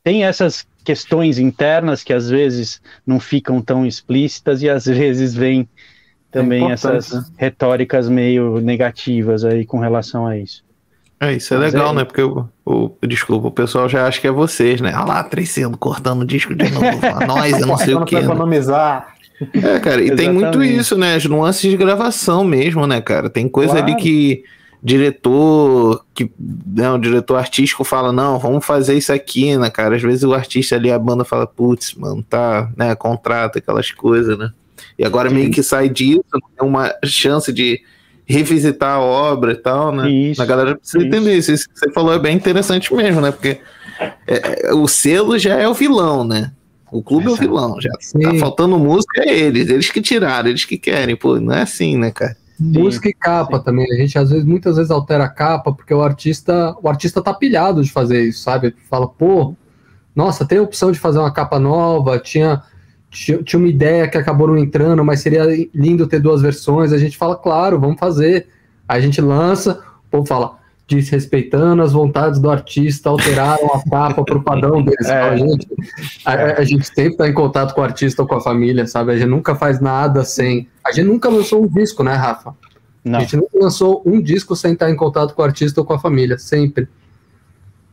tem 0.04 0.24
essas 0.24 0.66
questões 0.84 1.38
internas 1.38 2.04
que 2.04 2.14
às 2.14 2.30
vezes 2.30 2.82
não 3.06 3.20
ficam 3.20 3.62
tão 3.62 3.86
explícitas 3.86 4.62
e 4.64 4.70
às 4.70 4.86
vezes 4.86 5.36
vem 5.36 5.70
também 6.32 6.70
é 6.70 6.74
essas 6.74 7.12
né? 7.12 7.24
retóricas 7.38 8.08
meio 8.08 8.60
negativas 8.62 9.44
aí 9.44 9.66
com 9.66 9.78
relação 9.80 10.26
a 10.26 10.38
isso. 10.38 10.64
É, 11.22 11.34
isso 11.34 11.54
é 11.54 11.58
Mas 11.58 11.72
legal, 11.72 11.92
é... 11.92 11.98
né? 11.98 12.04
Porque 12.04 12.24
o, 12.24 12.50
o, 12.66 12.92
desculpa, 13.08 13.48
o 13.48 13.52
pessoal 13.52 13.88
já 13.88 14.08
acha 14.08 14.20
que 14.20 14.26
é 14.26 14.32
vocês, 14.32 14.82
né? 14.82 14.92
Ah 14.96 15.06
lá, 15.06 15.24
três 15.24 15.56
cortando 15.80 16.24
o 16.24 16.26
disco 16.26 16.56
de 16.56 16.68
novo, 16.72 17.00
nós, 17.28 17.60
eu 17.60 17.68
não 17.68 17.78
sei 17.78 17.94
o 17.94 18.04
que. 18.04 18.16
Né? 18.16 18.24
economizar. 18.24 19.14
É, 19.54 19.80
cara, 19.80 20.02
e 20.02 20.16
tem 20.16 20.34
muito 20.34 20.64
isso, 20.64 20.98
né? 20.98 21.16
As 21.16 21.26
nuances 21.26 21.70
de 21.70 21.78
gravação 21.78 22.44
mesmo, 22.44 22.88
né, 22.88 23.00
cara? 23.02 23.30
Tem 23.30 23.48
coisa 23.48 23.74
claro. 23.74 23.86
ali 23.86 23.96
que 24.02 24.44
diretor 24.84 26.04
que 26.12 26.32
né, 26.40 26.90
o 26.92 26.98
diretor 26.98 27.36
artístico 27.36 27.84
fala 27.84 28.12
não 28.12 28.40
vamos 28.40 28.66
fazer 28.66 28.98
isso 28.98 29.14
aqui 29.14 29.56
né 29.56 29.70
cara 29.70 29.96
às 29.96 30.02
vezes 30.02 30.24
o 30.24 30.34
artista 30.34 30.76
ali 30.76 30.92
a 30.92 30.98
banda 30.98 31.24
fala 31.24 31.46
putz 31.46 31.94
mano 31.94 32.26
tá 32.28 32.68
né 32.76 32.96
contrato 32.96 33.60
aquelas 33.60 33.92
coisas 33.92 34.36
né 34.40 34.52
e 34.98 35.06
agora 35.06 35.30
meio 35.30 35.52
que 35.52 35.62
sai 35.62 35.88
disso 35.88 36.24
é 36.60 36.64
uma 36.64 36.92
chance 37.06 37.54
de 37.54 37.80
revisitar 38.32 38.96
a 38.96 39.00
obra 39.00 39.54
e 39.54 39.56
tal 39.56 39.92
né 39.92 40.10
isso, 40.10 40.42
a 40.42 40.46
galera 40.46 40.76
precisa 40.76 41.00
isso. 41.00 41.08
entender 41.08 41.38
isso 41.38 41.52
isso 41.52 41.70
que 41.70 41.80
você 41.80 41.92
falou 41.92 42.14
é 42.14 42.20
bem 42.20 42.36
interessante 42.36 42.94
mesmo 42.94 43.22
né 43.22 43.32
porque 43.32 43.60
é, 44.28 44.68
é 44.68 44.74
o 44.74 44.88
selo 44.88 45.38
já 45.38 45.56
é 45.56 45.68
o 45.68 45.74
vilão 45.74 46.24
né 46.24 46.52
o 46.92 47.02
clube 47.02 47.28
é 47.28 47.30
o 47.30 47.36
vilão 47.36 47.80
já 47.80 47.92
Sim. 48.00 48.20
tá 48.20 48.36
faltando 48.36 48.78
música 48.78 49.22
é 49.24 49.38
eles 49.38 49.70
eles 49.70 49.90
que 49.90 50.02
tiraram 50.02 50.50
eles 50.50 50.66
que 50.66 50.78
querem 50.78 51.16
pô 51.16 51.40
não 51.40 51.54
é 51.54 51.62
assim 51.62 51.98
né 51.98 52.12
cara 52.12 52.36
música 52.62 53.10
e 53.10 53.14
capa 53.14 53.58
sim. 53.58 53.64
também. 53.64 53.92
A 53.92 53.96
gente 53.96 54.18
às 54.18 54.30
vezes, 54.30 54.46
muitas 54.46 54.76
vezes 54.76 54.92
altera 54.92 55.24
a 55.24 55.30
capa 55.30 55.74
porque 55.74 55.94
o 55.94 56.02
artista, 56.04 56.76
o 56.82 56.88
artista 56.88 57.22
tá 57.22 57.34
pilhado 57.34 57.84
de 57.84 57.92
fazer 57.92 58.24
isso, 58.24 58.44
sabe? 58.44 58.76
Fala, 58.90 59.08
pô, 59.08 59.56
nossa, 60.16 60.46
tem 60.46 60.60
a 60.60 60.62
opção 60.62 60.92
de 60.92 61.00
fazer 61.00 61.20
uma 61.20 61.32
capa 61.32 61.60
nova, 61.60 62.20
tinha, 62.20 62.62
tinha, 63.12 63.44
tinha 63.44 63.60
uma 63.60 63.68
ideia 63.68 64.08
que 64.08 64.18
acabou 64.18 64.48
não 64.48 64.58
entrando, 64.58 65.04
mas 65.04 65.20
seria 65.20 65.44
lindo 65.76 66.08
ter 66.08 66.20
duas 66.20 66.42
versões. 66.42 66.94
A 66.94 66.98
gente 66.98 67.18
fala, 67.18 67.36
claro, 67.36 67.80
vamos 67.80 68.00
fazer. 68.00 68.48
A 68.88 69.00
gente 69.00 69.20
lança, 69.20 69.84
o 70.08 70.10
povo 70.10 70.26
fala, 70.26 70.58
desrespeitando 70.88 71.82
as 71.82 71.92
vontades 71.92 72.40
do 72.40 72.50
artista, 72.50 73.10
alteraram 73.10 73.68
a 73.74 73.90
capa 73.90 74.24
para 74.24 74.38
o 74.38 74.44
padrão 74.44 74.82
deles. 74.84 75.08
É. 75.08 75.22
A, 75.22 75.36
gente, 75.36 75.68
a, 76.26 76.34
a, 76.34 76.64
gente 76.64 76.88
sempre 76.88 77.12
está 77.12 77.28
em 77.28 77.34
contato 77.34 77.74
com 77.74 77.82
o 77.82 77.84
artista 77.84 78.22
ou 78.22 78.28
com 78.28 78.36
a 78.36 78.42
família, 78.42 78.88
sabe? 78.88 79.12
A 79.12 79.18
gente 79.18 79.30
nunca 79.30 79.56
faz 79.56 79.82
nada 79.82 80.24
sem. 80.24 80.68
A 80.86 80.92
gente 80.94 81.08
nunca 81.08 81.30
lançou 81.30 81.64
um 81.64 81.68
disco, 81.68 82.04
né, 82.04 82.14
Rafa? 82.14 82.56
Não. 83.04 83.20
A 83.20 83.22
gente 83.22 83.36
nunca 83.36 83.60
lançou 83.60 84.02
um 84.06 84.22
disco 84.22 84.56
sem 84.56 84.74
estar 84.74 84.90
em 84.90 84.96
contato 84.96 85.34
com 85.34 85.42
o 85.42 85.46
artista 85.46 85.82
ou 85.82 85.86
com 85.86 85.94
a 85.94 86.00
família, 86.00 86.38
sempre. 86.38 86.88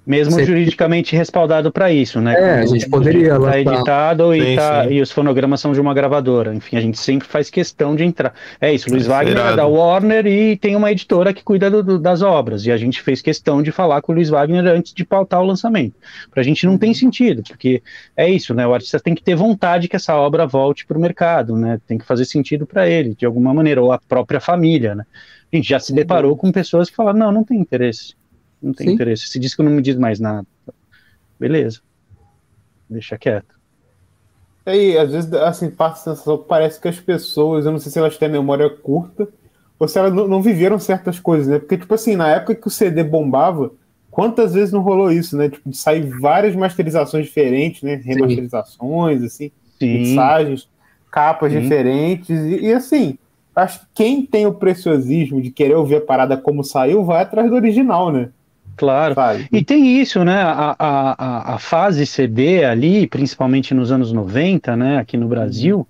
Mesmo 0.08 0.32
Sempre. 0.32 0.46
juridicamente 0.46 1.14
respaldado 1.14 1.70
para 1.70 1.92
isso, 1.92 2.18
né? 2.18 2.32
É, 2.32 2.60
a 2.60 2.66
gente 2.66 2.88
poderia 2.88 3.36
lá. 3.36 3.50
Tá 3.50 3.60
editado 3.60 4.32
sim, 4.32 4.40
e, 4.40 4.56
tá, 4.56 4.84
sim. 4.84 4.94
e 4.94 5.02
os 5.02 5.10
fonogramas 5.10 5.60
são 5.60 5.74
de 5.74 5.80
uma 5.82 5.92
gravadora. 5.92 6.54
Enfim, 6.54 6.78
a 6.78 6.80
gente 6.80 6.98
sempre 6.98 7.28
faz 7.28 7.50
questão 7.50 7.94
de 7.94 8.04
entrar. 8.04 8.32
É 8.58 8.72
isso, 8.72 8.88
Luiz 8.88 9.04
é 9.04 9.10
Wagner 9.10 9.36
é 9.36 9.54
da 9.54 9.66
Warner 9.66 10.26
e 10.26 10.56
tem 10.56 10.74
uma 10.76 10.90
editora 10.90 11.34
que 11.34 11.44
cuida 11.44 11.70
do, 11.70 11.82
do, 11.82 11.98
das 11.98 12.22
obras. 12.22 12.64
E 12.64 12.72
a 12.72 12.78
gente 12.78 13.02
fez 13.02 13.20
questão 13.20 13.62
de 13.62 13.70
falar 13.70 14.00
com 14.00 14.12
o 14.12 14.14
Luiz 14.14 14.30
Wagner 14.30 14.66
antes 14.68 14.94
de 14.94 15.04
pautar 15.04 15.42
o 15.42 15.46
lançamento. 15.46 15.94
Pra 16.30 16.42
gente 16.42 16.64
não 16.64 16.78
tem 16.78 16.88
uhum. 16.88 16.94
sentido, 16.94 17.42
porque 17.42 17.82
é 18.16 18.30
isso, 18.30 18.54
né? 18.54 18.66
O 18.66 18.72
artista 18.72 18.98
tem 18.98 19.14
que 19.14 19.22
ter 19.22 19.34
vontade 19.34 19.88
que 19.88 19.96
essa 19.96 20.16
obra 20.16 20.46
volte 20.46 20.86
para 20.86 20.96
o 20.96 21.00
mercado, 21.02 21.54
né? 21.54 21.78
Tem 21.86 21.98
que 21.98 22.06
fazer 22.06 22.24
sentido 22.24 22.66
para 22.66 22.88
ele, 22.88 23.14
de 23.14 23.26
alguma 23.26 23.52
maneira, 23.52 23.82
ou 23.82 23.92
a 23.92 23.98
própria 23.98 24.40
família, 24.40 24.94
né? 24.94 25.04
A 25.52 25.56
gente 25.56 25.68
já 25.68 25.78
se 25.78 25.92
deparou 25.92 26.34
com 26.34 26.50
pessoas 26.50 26.88
que 26.88 26.96
falaram, 26.96 27.18
não, 27.18 27.32
não 27.32 27.44
tem 27.44 27.60
interesse 27.60 28.17
não 28.60 28.72
tem 28.72 28.88
Sim. 28.88 28.92
interesse. 28.94 29.24
Esse 29.24 29.38
disco 29.38 29.62
não 29.62 29.70
me 29.70 29.82
diz 29.82 29.96
mais 29.96 30.20
nada. 30.20 30.46
Beleza. 31.38 31.80
Deixa 32.88 33.18
quieto. 33.18 33.58
E 34.66 34.70
aí, 34.70 34.98
às 34.98 35.10
vezes, 35.10 35.32
assim, 35.32 35.70
passa 35.70 36.10
a 36.10 36.14
sensação 36.14 36.38
que 36.38 36.48
parece 36.48 36.80
que 36.80 36.88
as 36.88 37.00
pessoas, 37.00 37.64
eu 37.64 37.72
não 37.72 37.78
sei 37.78 37.90
se 37.90 37.98
elas 37.98 38.18
têm 38.18 38.28
memória 38.28 38.68
curta, 38.68 39.28
ou 39.78 39.86
se 39.86 39.98
elas 39.98 40.12
não, 40.12 40.26
não 40.26 40.42
viveram 40.42 40.78
certas 40.78 41.20
coisas, 41.20 41.46
né? 41.46 41.58
Porque, 41.58 41.78
tipo 41.78 41.94
assim, 41.94 42.16
na 42.16 42.28
época 42.28 42.54
que 42.54 42.66
o 42.66 42.70
CD 42.70 43.04
bombava, 43.04 43.70
quantas 44.10 44.52
vezes 44.52 44.72
não 44.72 44.80
rolou 44.80 45.12
isso, 45.12 45.36
né? 45.36 45.48
Tipo, 45.48 45.70
de 45.70 45.76
sair 45.76 46.02
várias 46.20 46.54
masterizações 46.54 47.26
diferentes, 47.26 47.82
né? 47.82 47.94
Remasterizações, 47.94 49.20
Sim. 49.20 49.26
assim, 49.26 49.52
Sim. 49.78 49.98
mixagens, 49.98 50.68
capas 51.10 51.52
Sim. 51.52 51.60
diferentes, 51.60 52.28
e, 52.30 52.66
e 52.66 52.72
assim, 52.72 53.16
acho 53.54 53.80
que 53.80 53.86
quem 53.94 54.26
tem 54.26 54.46
o 54.46 54.54
preciosismo 54.54 55.40
de 55.40 55.50
querer 55.50 55.76
ouvir 55.76 55.96
a 55.96 56.00
parada 56.00 56.36
como 56.36 56.64
saiu, 56.64 57.04
vai 57.04 57.22
atrás 57.22 57.48
do 57.48 57.56
original, 57.56 58.12
né? 58.12 58.30
Claro. 59.14 59.44
E 59.52 59.64
tem 59.64 60.00
isso, 60.00 60.24
né? 60.24 60.40
A, 60.42 60.76
a, 60.78 61.54
a, 61.54 61.58
fase 61.58 62.06
CD 62.06 62.64
ali, 62.64 63.06
principalmente 63.06 63.74
nos 63.74 63.90
anos 63.92 64.12
90, 64.12 64.76
né, 64.76 64.98
aqui 64.98 65.16
no 65.16 65.28
Brasil, 65.28 65.86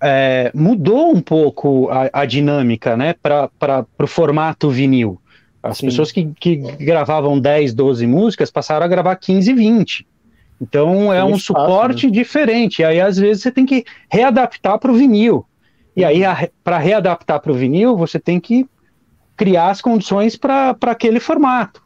é, 0.00 0.50
mudou 0.54 1.14
um 1.14 1.20
pouco 1.20 1.88
a, 1.90 2.10
a 2.12 2.24
dinâmica, 2.24 2.96
né, 2.96 3.14
para 3.22 3.86
o 3.98 4.06
formato 4.06 4.70
vinil. 4.70 5.20
As 5.62 5.78
Sim. 5.78 5.86
pessoas 5.86 6.10
que, 6.10 6.28
que 6.38 6.56
gravavam 6.56 7.38
10, 7.38 7.72
12 7.72 8.06
músicas 8.06 8.50
passaram 8.50 8.84
a 8.84 8.88
gravar 8.88 9.14
15, 9.16 9.52
20. 9.52 10.06
Então 10.60 11.12
é 11.12 11.22
um 11.24 11.36
espaço, 11.36 11.46
suporte 11.46 12.06
né? 12.06 12.12
diferente. 12.12 12.84
Aí 12.84 13.00
às 13.00 13.16
vezes 13.16 13.42
você 13.42 13.50
tem 13.50 13.66
que 13.66 13.84
readaptar 14.10 14.78
para 14.78 14.90
o 14.90 14.94
vinil. 14.94 15.44
E 15.94 16.04
aí, 16.04 16.22
para 16.64 16.78
readaptar 16.78 17.40
para 17.40 17.52
o 17.52 17.54
vinil, 17.54 17.96
você 17.96 18.18
tem 18.18 18.40
que 18.40 18.66
criar 19.36 19.70
as 19.70 19.80
condições 19.80 20.36
para 20.36 20.76
aquele 20.86 21.20
formato. 21.20 21.81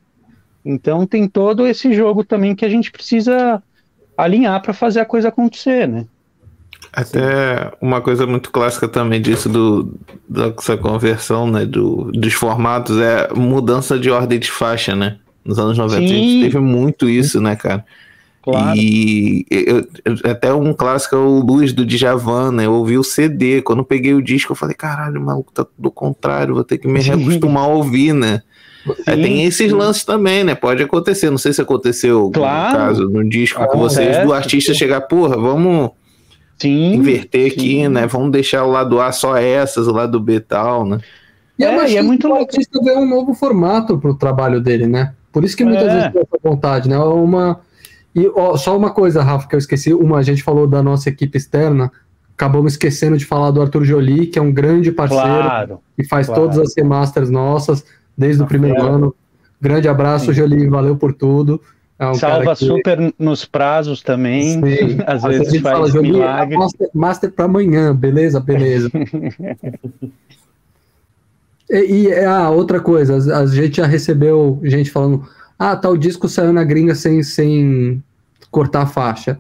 Então 0.67 1.07
tem 1.07 1.29
todo 1.29 1.65
esse 1.65 1.93
jogo 1.93 2.25
também 2.25 2.57
que 2.57 2.65
a 2.65 2.69
gente 2.69 2.91
precisa 2.91 3.63
alinhar 4.19 4.61
para 4.61 4.75
fazer 4.75 4.99
a 4.99 5.05
coisa 5.05 5.29
acontecer, 5.29 5.87
né? 5.87 6.07
Até 6.93 7.73
uma 7.81 8.01
coisa 8.01 8.27
muito 8.27 8.51
clássica 8.51 8.89
também 8.89 9.21
disso 9.21 9.49
do, 9.49 9.95
dessa 10.29 10.77
conversão, 10.77 11.49
né, 11.49 11.65
do, 11.65 12.11
dos 12.13 12.33
formatos 12.33 12.99
é 12.99 13.33
mudança 13.35 13.99
de 13.99 14.11
ordem 14.11 14.39
de 14.39 14.51
faixa, 14.51 14.97
né? 14.97 15.19
Nos 15.45 15.59
anos 15.59 15.79
90 15.79 15.99
Sim. 16.01 16.05
a 16.05 16.09
gente 16.09 16.45
teve 16.45 16.59
muito 16.59 17.09
isso, 17.09 17.41
né, 17.41 17.55
cara? 17.55 17.85
Claro. 18.43 18.77
E 18.77 19.47
eu, 19.51 19.87
até 20.25 20.53
um 20.53 20.73
clássico 20.73 21.15
é 21.15 21.19
o 21.19 21.41
Luz 21.41 21.73
do 21.73 21.85
Djavan, 21.85 22.51
né? 22.53 22.67
Eu 22.67 22.73
ouvi 22.73 22.99
o 22.99 23.05
CD, 23.05 23.63
quando 23.63 23.81
eu 23.81 23.85
peguei 23.85 24.15
o 24.15 24.23
disco 24.23 24.53
eu 24.53 24.57
falei, 24.57 24.75
caralho, 24.75 25.21
maluco, 25.21 25.53
tá 25.53 25.67
do 25.79 25.91
contrário, 25.91 26.55
vou 26.55 26.65
ter 26.65 26.79
que 26.79 26.89
me 26.89 27.01
reacostumar 27.01 27.65
a 27.65 27.69
ouvir, 27.69 28.13
né? 28.13 28.43
É, 29.07 29.17
tem 29.17 29.45
esses 29.45 29.73
lances 29.73 30.05
também, 30.05 30.45
né? 30.45 30.55
Pode 30.55 30.83
acontecer, 30.83 31.31
não 31.31 31.39
sei 31.39 31.53
se 31.53 31.61
aconteceu 31.61 32.31
claro. 32.33 32.73
no 32.73 32.77
caso, 32.77 33.09
no 33.09 33.29
disco 33.29 33.65
com 33.67 33.79
vocês, 33.79 34.25
do 34.25 34.33
artista 34.33 34.75
chegar, 34.75 35.03
porra, 35.03 35.37
vamos 35.37 35.91
sim, 36.59 36.95
inverter 36.95 37.51
sim. 37.51 37.57
aqui, 37.57 37.89
né? 37.89 38.07
Vamos 38.07 38.31
deixar 38.31 38.65
o 38.65 38.71
lado 38.71 39.01
A 39.01 39.13
só 39.13 39.37
essas, 39.37 39.87
o 39.87 39.93
lado 39.93 40.21
B 40.21 40.41
tal, 40.41 40.87
né? 40.87 40.99
E 41.59 41.65
é, 41.65 41.75
é, 41.75 41.91
e 41.91 41.97
é 41.97 42.03
muito 42.03 42.29
o 42.29 42.35
artista 42.35 42.79
vê 42.83 42.93
um 42.93 43.09
novo 43.09 43.35
formato 43.35 43.99
pro 43.99 44.15
trabalho 44.15 44.61
dele, 44.61 44.87
né? 44.87 45.15
Por 45.33 45.45
isso 45.45 45.57
que 45.57 45.65
muitas 45.65 45.89
é. 45.89 45.95
vezes 45.95 46.13
tem 46.13 46.23
essa 46.23 46.39
vontade, 46.43 46.89
né? 46.89 46.99
Uma... 46.99 47.61
E 48.15 48.31
ó, 48.35 48.57
só 48.57 48.77
uma 48.77 48.91
coisa, 48.91 49.23
Rafa, 49.23 49.49
que 49.49 49.55
eu 49.55 49.59
esqueci, 49.59 49.93
uma, 49.93 50.19
a 50.19 50.23
gente 50.23 50.43
falou 50.43 50.67
da 50.67 50.83
nossa 50.83 51.09
equipe 51.09 51.37
externa, 51.37 51.91
acabamos 52.37 52.73
esquecendo 52.73 53.17
de 53.17 53.25
falar 53.25 53.51
do 53.51 53.61
Arthur 53.61 53.85
Jolie, 53.85 54.27
que 54.27 54.39
é 54.39 54.43
um 54.43 54.53
grande 54.53 54.93
parceiro 54.93 55.25
claro, 55.25 55.81
e 55.99 56.05
faz 56.05 56.27
claro. 56.27 56.43
todas 56.43 56.59
as 56.59 56.75
remasters 56.77 57.31
nossas 57.31 57.85
desde 58.17 58.43
o 58.43 58.47
primeiro 58.47 58.83
ano. 58.83 59.15
Grande 59.61 59.89
abraço, 59.89 60.33
Jolie, 60.33 60.69
valeu 60.69 60.97
por 60.97 61.13
tudo. 61.13 61.61
É 61.99 62.07
um 62.07 62.15
Salva 62.15 62.55
que... 62.55 62.65
super 62.65 63.15
nos 63.19 63.45
prazos 63.45 64.03
também. 64.03 64.53
Sim. 64.53 64.99
Às, 65.07 65.25
Às 65.25 65.39
vezes 65.39 65.61
faz 65.61 65.77
fala, 65.77 65.91
Jolie, 65.91 66.13
milagre. 66.13 66.57
Master, 66.57 66.91
master 66.93 67.33
para 67.33 67.47
amanhã, 67.47 67.95
beleza? 67.95 68.39
Beleza. 68.39 68.91
e, 71.71 72.09
e 72.09 72.25
ah, 72.25 72.51
outra 72.51 72.81
coisa, 72.81 73.17
a 73.39 73.47
gente 73.47 73.79
já 73.79 73.87
recebeu 73.87 74.61
gente 74.63 74.91
falando 74.91 75.27
ah, 75.59 75.75
tal 75.75 75.97
disco 75.97 76.29
saiu 76.29 76.53
na 76.53 76.65
gringa 76.65 76.95
sem, 76.95 77.23
sem 77.23 78.03
cortar 78.51 78.83
a 78.83 78.87
faixa. 78.87 79.39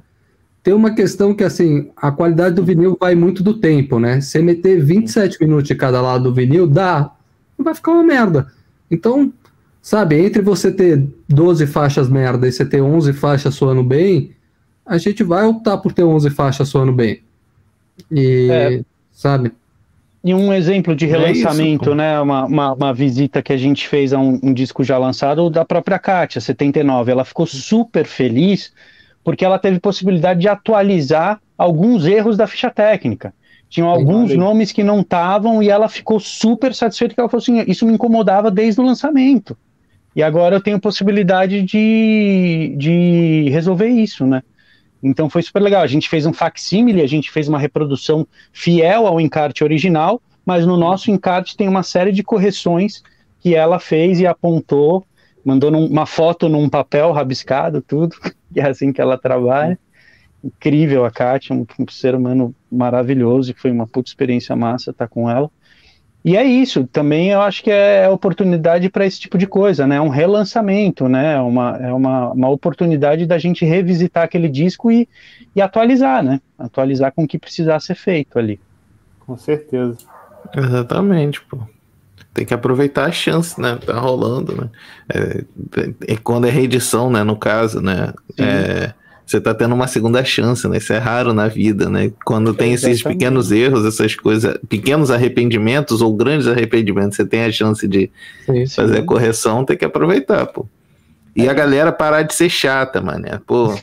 Tem 0.63 0.75
uma 0.75 0.95
questão 0.95 1.35
que, 1.35 1.45
assim, 1.45 1.91
a 1.97 2.11
qualidade 2.11 2.57
do 2.57 2.65
vinil 2.65 2.97
vai 2.99 3.15
muito 3.15 3.43
do 3.43 3.55
tempo, 3.55 4.01
né? 4.01 4.21
Você 4.21 4.43
meter 4.43 4.83
27 4.83 5.41
minutos 5.41 5.69
de 5.69 5.75
cada 5.75 6.01
lado 6.01 6.25
do 6.25 6.35
vinil, 6.35 6.67
dá, 6.67 7.13
vai 7.57 7.75
ficar 7.75 7.93
uma 7.93 8.03
merda. 8.03 8.51
Então, 8.91 9.33
sabe, 9.83 10.25
entre 10.25 10.43
você 10.43 10.71
ter 10.71 11.07
12 11.29 11.67
faixas 11.67 12.09
merda 12.09 12.47
e 12.47 12.53
você 12.53 12.65
ter 12.65 12.81
11 12.81 13.13
faixas 13.13 13.55
soando 13.55 13.83
bem, 13.83 14.33
a 14.85 14.99
gente 14.99 15.23
vai 15.25 15.45
optar 15.45 15.79
por 15.79 15.93
ter 15.93 16.05
11 16.05 16.31
faixas 16.31 16.69
soando 16.69 16.93
bem. 16.93 17.23
E, 18.11 18.49
é. 18.51 18.81
sabe? 19.13 19.53
E 20.23 20.35
um 20.35 20.53
exemplo 20.53 20.95
de 20.95 21.07
relançamento, 21.07 21.85
é 21.85 21.93
isso, 21.93 21.95
né? 21.95 22.21
Uma, 22.21 22.47
uma, 22.47 22.73
uma, 22.73 22.93
visita 22.93 23.41
que 23.41 23.53
a 23.53 23.57
gente 23.57 23.87
fez 23.87 24.13
a 24.13 24.19
um, 24.19 24.41
um, 24.43 24.53
disco 24.53 24.83
já 24.83 24.99
lançado 24.99 25.49
da 25.49 25.65
própria 25.65 26.01
Kátia, 26.01 26.41
79. 26.41 27.13
Ela 27.13 27.25
ficou 27.25 27.47
super 27.47 28.05
feliz 28.07 28.73
porque 29.23 29.45
ela 29.45 29.59
teve 29.59 29.79
possibilidade 29.79 30.41
de 30.41 30.49
atualizar 30.49 31.41
alguns 31.57 32.07
erros 32.07 32.37
da 32.37 32.47
ficha 32.47 32.71
técnica. 32.71 33.33
Tinham 33.69 33.89
alguns 33.89 34.35
nomes 34.35 34.73
que 34.73 34.85
não 34.85 35.01
estavam 35.01 35.63
e 35.63 35.69
ela 35.69 35.89
ficou 35.89 36.21
super 36.21 36.75
satisfeita 36.75 37.15
que 37.15 37.21
ela 37.21 37.29
falou 37.29 37.43
assim: 37.43 37.65
isso 37.67 37.85
me 37.87 37.93
incomodava 37.93 38.51
desde 38.51 38.81
o 38.81 38.85
lançamento. 38.85 39.57
E 40.15 40.23
agora 40.23 40.57
eu 40.57 40.61
tenho 40.61 40.81
possibilidade 40.81 41.63
de, 41.63 42.75
de 42.79 43.51
resolver 43.51 43.89
isso, 43.89 44.25
né? 44.25 44.43
Então 45.03 45.29
foi 45.29 45.43
super 45.43 45.61
legal. 45.61 45.83
A 45.83 45.87
gente 45.87 46.09
fez 46.09 46.25
um 46.25 46.33
facsímile, 46.33 47.03
a 47.03 47.07
gente 47.07 47.31
fez 47.31 47.49
uma 47.49 47.59
reprodução 47.59 48.27
fiel 48.53 49.07
ao 49.07 49.21
encarte 49.21 49.63
original, 49.63 50.23
mas 50.45 50.65
no 50.65 50.77
nosso 50.77 51.11
encarte 51.11 51.57
tem 51.57 51.69
uma 51.69 51.83
série 51.83 52.13
de 52.13 52.23
correções 52.23 53.03
que 53.41 53.55
ela 53.55 53.79
fez 53.79 54.19
e 54.19 54.27
apontou, 54.27 55.05
mandou 55.45 55.71
num, 55.71 55.87
uma 55.87 56.07
foto 56.07 56.49
num 56.49 56.69
papel 56.69 57.13
rabiscado, 57.13 57.83
tudo, 57.83 58.17
que 58.53 58.59
é 58.59 58.69
assim 58.69 58.93
que 58.93 59.01
ela 59.01 59.19
trabalha. 59.19 59.79
Incrível 60.47 61.05
a 61.05 61.11
Kátia, 61.11 61.55
um, 61.55 61.67
um 61.79 61.89
ser 61.91 62.15
humano 62.15 62.55
maravilhoso, 62.71 63.51
e 63.51 63.55
foi 63.55 63.71
uma 63.71 63.87
puta 63.87 64.09
experiência 64.09 64.55
massa 64.55 64.91
estar 64.91 65.09
com 65.09 65.29
ela. 65.29 65.51
E 66.25 66.37
é 66.37 66.43
isso, 66.43 66.85
também 66.89 67.31
eu 67.31 67.41
acho 67.41 67.63
que 67.63 67.71
é 67.71 68.09
oportunidade 68.09 68.91
para 68.91 69.07
esse 69.07 69.21
tipo 69.21 69.39
de 69.39 69.47
coisa, 69.47 69.87
né? 69.87 69.95
É 69.95 70.01
um 70.01 70.09
relançamento, 70.09 71.09
né? 71.09 71.35
É 71.35 71.41
uma, 71.41 71.77
é 71.77 71.93
uma, 71.93 72.33
uma 72.33 72.49
oportunidade 72.49 73.27
da 73.27 73.39
gente 73.39 73.65
revisitar 73.65 74.25
aquele 74.25 74.49
disco 74.49 74.91
e, 74.91 75.09
e 75.55 75.63
atualizar, 75.63 76.25
né? 76.25 76.41
Atualizar 76.59 77.13
com 77.13 77.23
o 77.23 77.29
que 77.29 77.39
precisar 77.39 77.79
ser 77.79 77.95
feito 77.95 78.41
ali. 78.41 78.59
Com 79.21 79.37
certeza. 79.37 79.99
Exatamente, 80.57 81.41
pô. 81.43 81.59
Tem 82.35 82.45
que 82.45 82.53
aproveitar 82.53 83.07
a 83.07 83.13
chance, 83.13 83.61
né? 83.61 83.79
Tá 83.87 83.97
rolando, 83.99 84.55
né? 84.55 84.71
É, 85.15 85.45
é 86.13 86.17
quando 86.17 86.49
é 86.49 86.51
reedição, 86.51 87.09
né? 87.09 87.23
No 87.23 87.37
caso, 87.37 87.81
né? 87.81 88.13
É, 88.37 88.93
você 89.27 89.41
tá 89.41 89.53
tendo 89.53 89.75
uma 89.75 89.89
segunda 89.89 90.25
chance, 90.25 90.69
né? 90.69 90.77
Isso 90.77 90.93
é 90.93 90.99
raro 90.99 91.35
na 91.35 91.49
vida, 91.49 91.91
né? 91.91 92.13
Quando 92.25 92.55
tem 92.55 92.73
esses 92.73 93.03
pequenos 93.03 93.51
erros, 93.51 93.85
essas 93.85 94.15
coisas, 94.15 94.57
pequenos 94.69 95.11
arrependimentos 95.11 96.01
ou 96.01 96.15
grandes 96.15 96.47
arrependimentos, 96.47 97.17
você 97.17 97.27
tem 97.27 97.43
a 97.45 97.51
chance 97.51 97.89
de 97.89 98.09
sim, 98.47 98.65
sim. 98.65 98.75
fazer 98.75 98.99
a 98.99 99.03
correção, 99.03 99.65
tem 99.65 99.77
que 99.77 99.85
aproveitar, 99.85 100.47
pô. 100.47 100.65
E 101.35 101.49
a 101.49 101.53
galera 101.53 101.93
parar 101.93 102.23
de 102.23 102.35
ser 102.35 102.49
chata, 102.49 103.01
mané. 103.03 103.41
Pô, 103.45 103.75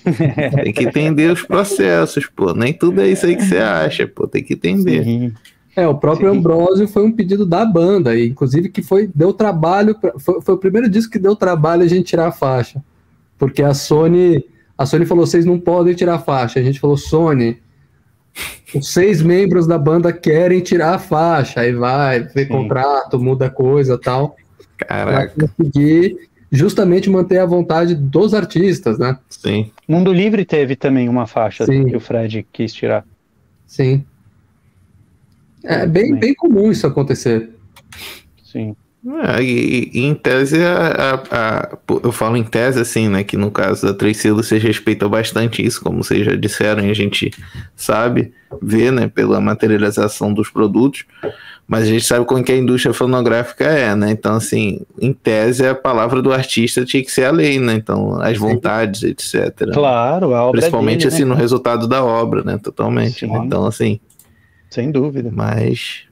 tem 0.63 0.73
que 0.73 0.85
entender 0.85 1.29
os 1.29 1.43
processos, 1.43 2.25
pô. 2.25 2.53
Nem 2.53 2.73
tudo 2.73 3.01
é 3.01 3.07
isso 3.07 3.25
aí 3.25 3.35
que 3.35 3.43
você 3.43 3.57
acha, 3.57 4.07
pô. 4.07 4.25
Tem 4.25 4.41
que 4.41 4.53
entender. 4.53 5.03
Sim. 5.03 5.33
É, 5.75 5.87
o 5.87 5.95
próprio 5.95 6.31
Sim. 6.31 6.37
Ambrosio 6.37 6.87
foi 6.87 7.03
um 7.03 7.11
pedido 7.11 7.45
da 7.45 7.65
banda, 7.65 8.15
e 8.15 8.29
inclusive 8.29 8.69
que 8.69 8.81
foi 8.81 9.09
deu 9.13 9.33
trabalho, 9.33 9.95
pra, 9.99 10.13
foi, 10.19 10.39
foi, 10.41 10.55
o 10.55 10.57
primeiro 10.57 10.87
disco 10.87 11.11
que 11.11 11.19
deu 11.19 11.35
trabalho 11.35 11.83
a 11.83 11.87
gente 11.87 12.05
tirar 12.05 12.27
a 12.27 12.31
faixa, 12.31 12.81
porque 13.37 13.61
a 13.61 13.73
Sony 13.73 14.45
a 14.77 14.85
Sony 14.85 15.05
falou: 15.05 15.25
vocês 15.25 15.45
não 15.45 15.59
podem 15.59 15.93
tirar 15.93 16.15
a 16.15 16.19
faixa. 16.19 16.59
A 16.59 16.63
gente 16.63 16.79
falou: 16.79 16.97
Sony, 16.97 17.61
os 18.73 18.91
seis 18.91 19.21
membros 19.21 19.67
da 19.67 19.77
banda 19.77 20.11
querem 20.11 20.61
tirar 20.61 20.95
a 20.95 20.99
faixa. 20.99 21.61
Aí 21.61 21.73
vai, 21.73 22.21
vê 22.21 22.45
contrato, 22.45 23.19
muda 23.19 23.49
coisa 23.49 23.97
tal. 23.97 24.35
Caraca. 24.77 25.33
Pra 25.35 25.47
conseguir 25.47 26.29
justamente 26.51 27.09
manter 27.09 27.39
a 27.39 27.45
vontade 27.45 27.95
dos 27.95 28.33
artistas, 28.33 28.99
né? 28.99 29.17
Sim. 29.29 29.71
Mundo 29.87 30.13
Livre 30.13 30.45
teve 30.45 30.75
também 30.75 31.09
uma 31.09 31.25
faixa 31.25 31.65
Sim. 31.65 31.87
que 31.87 31.95
o 31.95 31.99
Fred 31.99 32.45
quis 32.51 32.73
tirar. 32.73 33.05
Sim. 33.65 34.05
É 35.63 35.87
bem, 35.87 36.15
bem 36.15 36.35
comum 36.35 36.71
isso 36.71 36.85
acontecer. 36.85 37.49
Sim. 38.43 38.75
É, 39.05 39.43
e, 39.43 39.91
e, 39.93 40.05
em 40.05 40.15
tese, 40.15 40.63
a, 40.63 41.19
a, 41.29 41.59
a, 41.59 41.77
eu 42.01 42.11
falo 42.11 42.37
em 42.37 42.43
tese 42.43 42.79
assim, 42.79 43.09
né? 43.09 43.21
Que 43.23 43.35
no 43.35 43.51
caso 43.51 43.85
da 43.85 43.93
Três 43.93 44.17
Selos 44.17 44.47
vocês 44.47 44.63
respeitam 44.63 45.09
bastante 45.09 45.65
isso, 45.65 45.81
como 45.81 46.01
vocês 46.01 46.25
já 46.25 46.35
disseram, 46.35 46.85
e 46.85 46.89
a 46.89 46.93
gente 46.93 47.29
sabe, 47.75 48.31
vê, 48.61 48.91
né? 48.91 49.09
Pela 49.09 49.41
materialização 49.41 50.33
dos 50.33 50.49
produtos, 50.49 51.03
mas 51.67 51.83
a 51.83 51.87
gente 51.87 52.05
sabe 52.05 52.25
como 52.25 52.41
que 52.41 52.51
a 52.53 52.57
indústria 52.57 52.93
fonográfica 52.93 53.65
é, 53.65 53.93
né? 53.93 54.11
Então, 54.11 54.35
assim, 54.35 54.79
em 54.97 55.11
tese, 55.11 55.67
a 55.67 55.75
palavra 55.75 56.21
do 56.21 56.31
artista 56.31 56.85
tinha 56.85 57.03
que 57.03 57.11
ser 57.11 57.25
a 57.25 57.31
lei, 57.31 57.59
né? 57.59 57.73
Então, 57.73 58.21
as 58.21 58.37
vontades, 58.37 59.03
etc. 59.03 59.69
Claro, 59.73 60.33
a 60.33 60.43
obra 60.43 60.61
Principalmente, 60.61 60.99
dele, 60.99 61.13
assim, 61.13 61.23
né? 61.23 61.29
no 61.29 61.35
resultado 61.35 61.89
da 61.89 62.01
obra, 62.05 62.41
né? 62.41 62.57
Totalmente. 62.57 63.27
Né? 63.27 63.41
Então, 63.45 63.65
assim. 63.65 63.99
Sem 64.69 64.91
dúvida. 64.91 65.29
Mas 65.29 66.05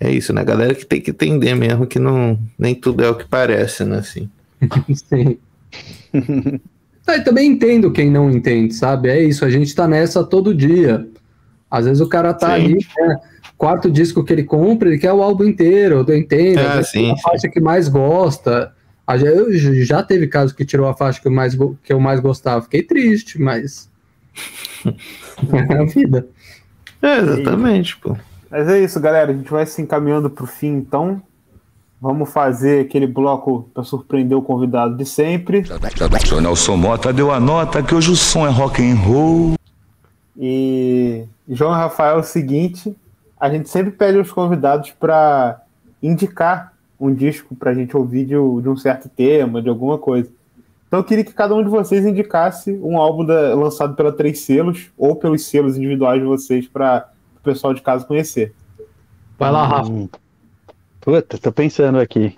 é 0.00 0.10
isso, 0.10 0.32
né? 0.32 0.42
Galera 0.42 0.74
que 0.74 0.86
tem 0.86 1.00
que 1.00 1.10
entender 1.10 1.54
mesmo 1.54 1.86
que 1.86 1.98
não, 1.98 2.38
nem 2.58 2.74
tudo 2.74 3.04
é 3.04 3.10
o 3.10 3.14
que 3.14 3.28
parece, 3.28 3.84
né? 3.84 3.98
Assim. 3.98 4.30
Sim. 4.94 5.38
ah, 7.06 7.16
eu 7.16 7.24
também 7.24 7.50
entendo 7.50 7.92
quem 7.92 8.10
não 8.10 8.30
entende, 8.30 8.74
sabe? 8.74 9.10
É 9.10 9.22
isso, 9.22 9.44
a 9.44 9.50
gente 9.50 9.74
tá 9.74 9.86
nessa 9.86 10.24
todo 10.24 10.54
dia. 10.54 11.06
Às 11.70 11.84
vezes 11.84 12.00
o 12.00 12.08
cara 12.08 12.32
tá 12.32 12.56
Sim. 12.56 12.64
ali, 12.64 12.86
né? 12.98 13.20
quarto 13.58 13.90
disco 13.90 14.24
que 14.24 14.32
ele 14.32 14.42
compra, 14.42 14.88
ele 14.88 14.98
quer 14.98 15.12
o 15.12 15.22
álbum 15.22 15.44
inteiro, 15.44 16.02
eu 16.08 16.16
entendo. 16.16 16.60
Ah, 16.60 16.82
sim, 16.82 17.12
a 17.12 17.16
faixa 17.18 17.46
que 17.46 17.60
mais 17.60 17.88
gosta. 17.88 18.74
Eu 19.22 19.52
já 19.84 20.02
teve 20.02 20.28
caso 20.28 20.54
que 20.54 20.64
tirou 20.64 20.88
a 20.88 20.94
faixa 20.94 21.20
que 21.20 21.28
eu 21.28 21.32
mais, 21.32 21.54
que 21.82 21.92
eu 21.92 22.00
mais 22.00 22.20
gostava. 22.20 22.62
Fiquei 22.62 22.82
triste, 22.82 23.38
mas. 23.38 23.90
é 24.86 25.76
a 25.76 25.84
vida. 25.84 26.26
É, 27.02 27.18
exatamente, 27.18 27.98
pô. 27.98 28.16
Mas 28.50 28.68
é 28.68 28.80
isso, 28.80 28.98
galera. 28.98 29.30
A 29.30 29.34
gente 29.34 29.50
vai 29.50 29.64
se 29.64 29.80
encaminhando 29.80 30.28
para 30.28 30.44
o 30.44 30.46
fim, 30.46 30.74
então. 30.74 31.22
Vamos 32.02 32.32
fazer 32.32 32.86
aquele 32.86 33.06
bloco 33.06 33.68
para 33.74 33.84
surpreender 33.84 34.36
o 34.36 34.40
convidado 34.40 34.96
de 34.96 35.04
sempre. 35.04 35.64
O 36.34 36.40
Nelson 36.40 36.76
Mota 36.76 37.12
deu 37.12 37.30
a 37.30 37.38
nota 37.38 37.82
que 37.82 37.94
hoje 37.94 38.10
o 38.10 38.16
som 38.16 38.46
é 38.46 38.50
rock 38.50 38.82
and 38.82 38.94
roll. 38.96 39.54
E 40.34 41.26
João 41.46 41.72
Rafael, 41.72 42.16
é 42.16 42.20
o 42.20 42.22
seguinte: 42.22 42.96
a 43.38 43.50
gente 43.50 43.68
sempre 43.68 43.90
pede 43.90 44.16
aos 44.16 44.32
convidados 44.32 44.92
para 44.92 45.60
indicar 46.02 46.72
um 46.98 47.12
disco 47.12 47.54
para 47.54 47.70
a 47.70 47.74
gente 47.74 47.94
ouvir 47.94 48.24
de, 48.24 48.30
de, 48.30 48.36
um 48.68 48.76
certo 48.76 49.08
tema, 49.08 49.60
de 49.60 49.68
alguma 49.68 49.98
coisa. 49.98 50.30
Então 50.88 51.00
eu 51.00 51.04
queria 51.04 51.24
que 51.24 51.34
cada 51.34 51.54
um 51.54 51.62
de 51.62 51.68
vocês 51.68 52.06
indicasse 52.06 52.72
um 52.82 52.96
álbum 52.96 53.26
da, 53.26 53.54
lançado 53.54 53.94
pela 53.94 54.10
Três 54.10 54.40
Selos 54.40 54.90
ou 54.96 55.14
pelos 55.16 55.46
selos 55.46 55.76
individuais 55.76 56.20
de 56.20 56.26
vocês 56.26 56.66
para 56.66 57.10
o 57.40 57.44
pessoal 57.44 57.74
de 57.74 57.80
casa 57.80 58.04
conhecer. 58.04 58.54
Vai 59.38 59.50
lá, 59.50 59.66
Rafa. 59.66 59.90
Hum. 59.90 60.08
Puta, 61.00 61.38
tô 61.38 61.50
pensando 61.50 61.98
aqui. 61.98 62.34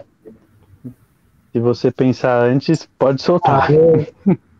Se 1.52 1.60
você 1.60 1.90
pensar 1.90 2.44
antes, 2.44 2.88
pode 2.98 3.20
soltar. 3.20 3.68
Ah, 3.68 3.72
eu, 3.72 4.06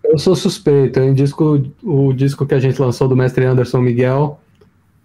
eu, 0.05 0.19
sou 0.19 0.35
suspeito. 0.35 0.99
Eu 0.99 1.09
indico 1.09 1.63
o 1.83 2.13
disco 2.13 2.45
que 2.45 2.55
a 2.55 2.61
gente 2.61 2.81
lançou 2.81 3.09
do 3.09 3.17
mestre 3.17 3.45
Anderson 3.45 3.81
Miguel, 3.81 4.41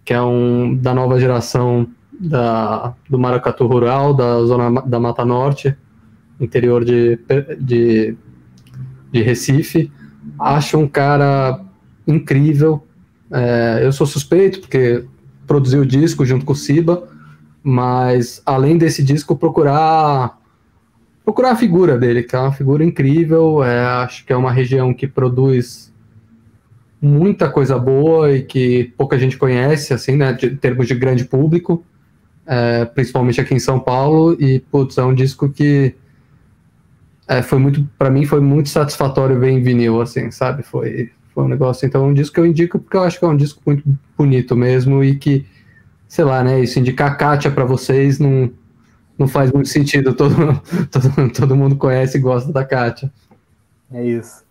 que 0.04 0.12
é 0.12 0.20
um 0.20 0.74
da 0.74 0.92
nova 0.92 1.18
geração 1.18 1.86
da, 2.20 2.92
do 3.08 3.18
Maracatu 3.18 3.66
Rural, 3.66 4.12
da 4.12 4.42
zona 4.44 4.82
da 4.82 4.98
Mata 4.98 5.24
Norte, 5.24 5.76
interior 6.40 6.84
de, 6.84 7.18
de, 7.60 8.16
de 9.12 9.22
Recife. 9.22 9.90
Acho 10.38 10.76
um 10.76 10.88
cara 10.88 11.60
incrível. 12.06 12.84
É, 13.30 13.80
eu 13.82 13.92
sou 13.92 14.06
suspeito, 14.06 14.60
porque 14.60 15.04
produziu 15.48 15.80
o 15.80 15.86
disco 15.86 16.24
junto 16.24 16.44
com 16.44 16.52
o 16.52 16.56
Siba, 16.56 17.08
mas 17.62 18.40
além 18.46 18.78
desse 18.78 19.02
disco, 19.02 19.34
procurar 19.34 20.38
procurar 21.24 21.50
a 21.50 21.56
figura 21.56 21.98
dele, 21.98 22.22
que 22.22 22.34
é 22.34 22.38
uma 22.38 22.52
figura 22.52 22.82
incrível. 22.82 23.62
É, 23.62 23.84
acho 24.02 24.24
que 24.24 24.32
é 24.32 24.36
uma 24.36 24.52
região 24.52 24.94
que 24.94 25.06
produz 25.06 25.92
muita 27.02 27.50
coisa 27.50 27.78
boa 27.78 28.32
e 28.32 28.42
que 28.42 28.92
pouca 28.96 29.18
gente 29.18 29.36
conhece, 29.36 29.92
assim, 29.92 30.16
né, 30.16 30.32
de, 30.32 30.46
em 30.46 30.56
termos 30.56 30.86
de 30.86 30.94
grande 30.94 31.24
público, 31.24 31.84
é, 32.46 32.84
principalmente 32.86 33.40
aqui 33.40 33.54
em 33.54 33.58
São 33.58 33.78
Paulo. 33.78 34.36
E 34.40 34.60
putz, 34.70 34.96
é 34.96 35.04
um 35.04 35.14
disco 35.14 35.50
que 35.50 35.94
é, 37.26 37.42
foi 37.42 37.58
muito, 37.58 37.86
para 37.98 38.10
mim, 38.10 38.24
foi 38.24 38.40
muito 38.40 38.70
satisfatório 38.70 39.38
ver 39.38 39.50
em 39.50 39.62
vinil, 39.62 40.00
assim, 40.00 40.30
sabe? 40.30 40.62
Foi 40.62 41.10
foi 41.34 41.44
um 41.44 41.48
negócio. 41.48 41.86
Então, 41.86 42.06
um 42.06 42.14
disco 42.14 42.34
que 42.34 42.40
eu 42.40 42.46
indico 42.46 42.78
porque 42.78 42.96
eu 42.96 43.02
acho 43.02 43.18
que 43.18 43.24
é 43.24 43.28
um 43.28 43.36
disco 43.36 43.60
muito 43.64 43.84
bonito 44.16 44.56
mesmo 44.56 45.02
e 45.02 45.16
que, 45.16 45.46
sei 46.06 46.24
lá, 46.24 46.42
né? 46.42 46.60
Isso 46.60 46.78
indicar 46.78 47.16
Kátia 47.16 47.50
para 47.50 47.64
vocês 47.64 48.18
não, 48.18 48.50
não 49.18 49.28
faz 49.28 49.52
muito 49.52 49.68
sentido. 49.68 50.14
Todo, 50.14 50.34
todo, 50.90 51.32
todo 51.32 51.56
mundo 51.56 51.76
conhece 51.76 52.18
e 52.18 52.20
gosta 52.20 52.52
da 52.52 52.64
Kátia. 52.64 53.12
É 53.92 54.04
isso. 54.04 54.48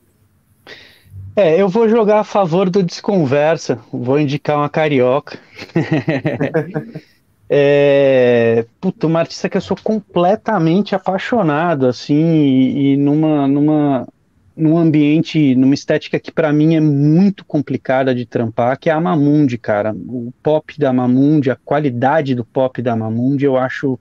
É, 1.36 1.62
eu 1.62 1.70
vou 1.70 1.88
jogar 1.88 2.22
a 2.22 2.24
favor 2.24 2.68
do 2.68 2.82
Desconversa. 2.82 3.78
Vou 3.94 4.20
indicar 4.20 4.58
uma 4.58 4.70
carioca. 4.70 5.38
é, 7.48 8.66
puta, 8.82 9.06
uma 9.06 9.20
artista 9.20 9.48
que 9.48 9.56
eu 9.56 9.62
sou 9.62 9.78
completamente 9.84 10.96
apaixonado, 10.96 11.86
assim, 11.86 12.16
e, 12.16 12.94
e 12.94 12.98
numa, 12.98 13.48
numa, 13.48 14.08
num 14.58 14.78
ambiente, 14.78 15.56
numa 15.56 15.74
estética 15.74 16.20
que 16.20 16.32
para 16.32 16.52
mim 16.52 16.76
é 16.76 16.80
muito 16.80 17.46
complicada 17.46 18.14
de 18.14 18.26
trampar, 18.26 18.78
que 18.80 18.90
é 18.90 18.94
a 18.94 19.00
Mamundi, 19.00 19.58
cara. 19.58 19.94
O 19.94 20.34
pop 20.42 20.78
da 20.80 20.92
Mamundi, 20.92 21.52
a 21.52 21.56
qualidade 21.56 22.34
do 22.34 22.44
pop 22.44 22.82
da 22.82 22.96
Mamundi, 22.96 23.46
eu 23.46 23.56
acho 23.56 24.00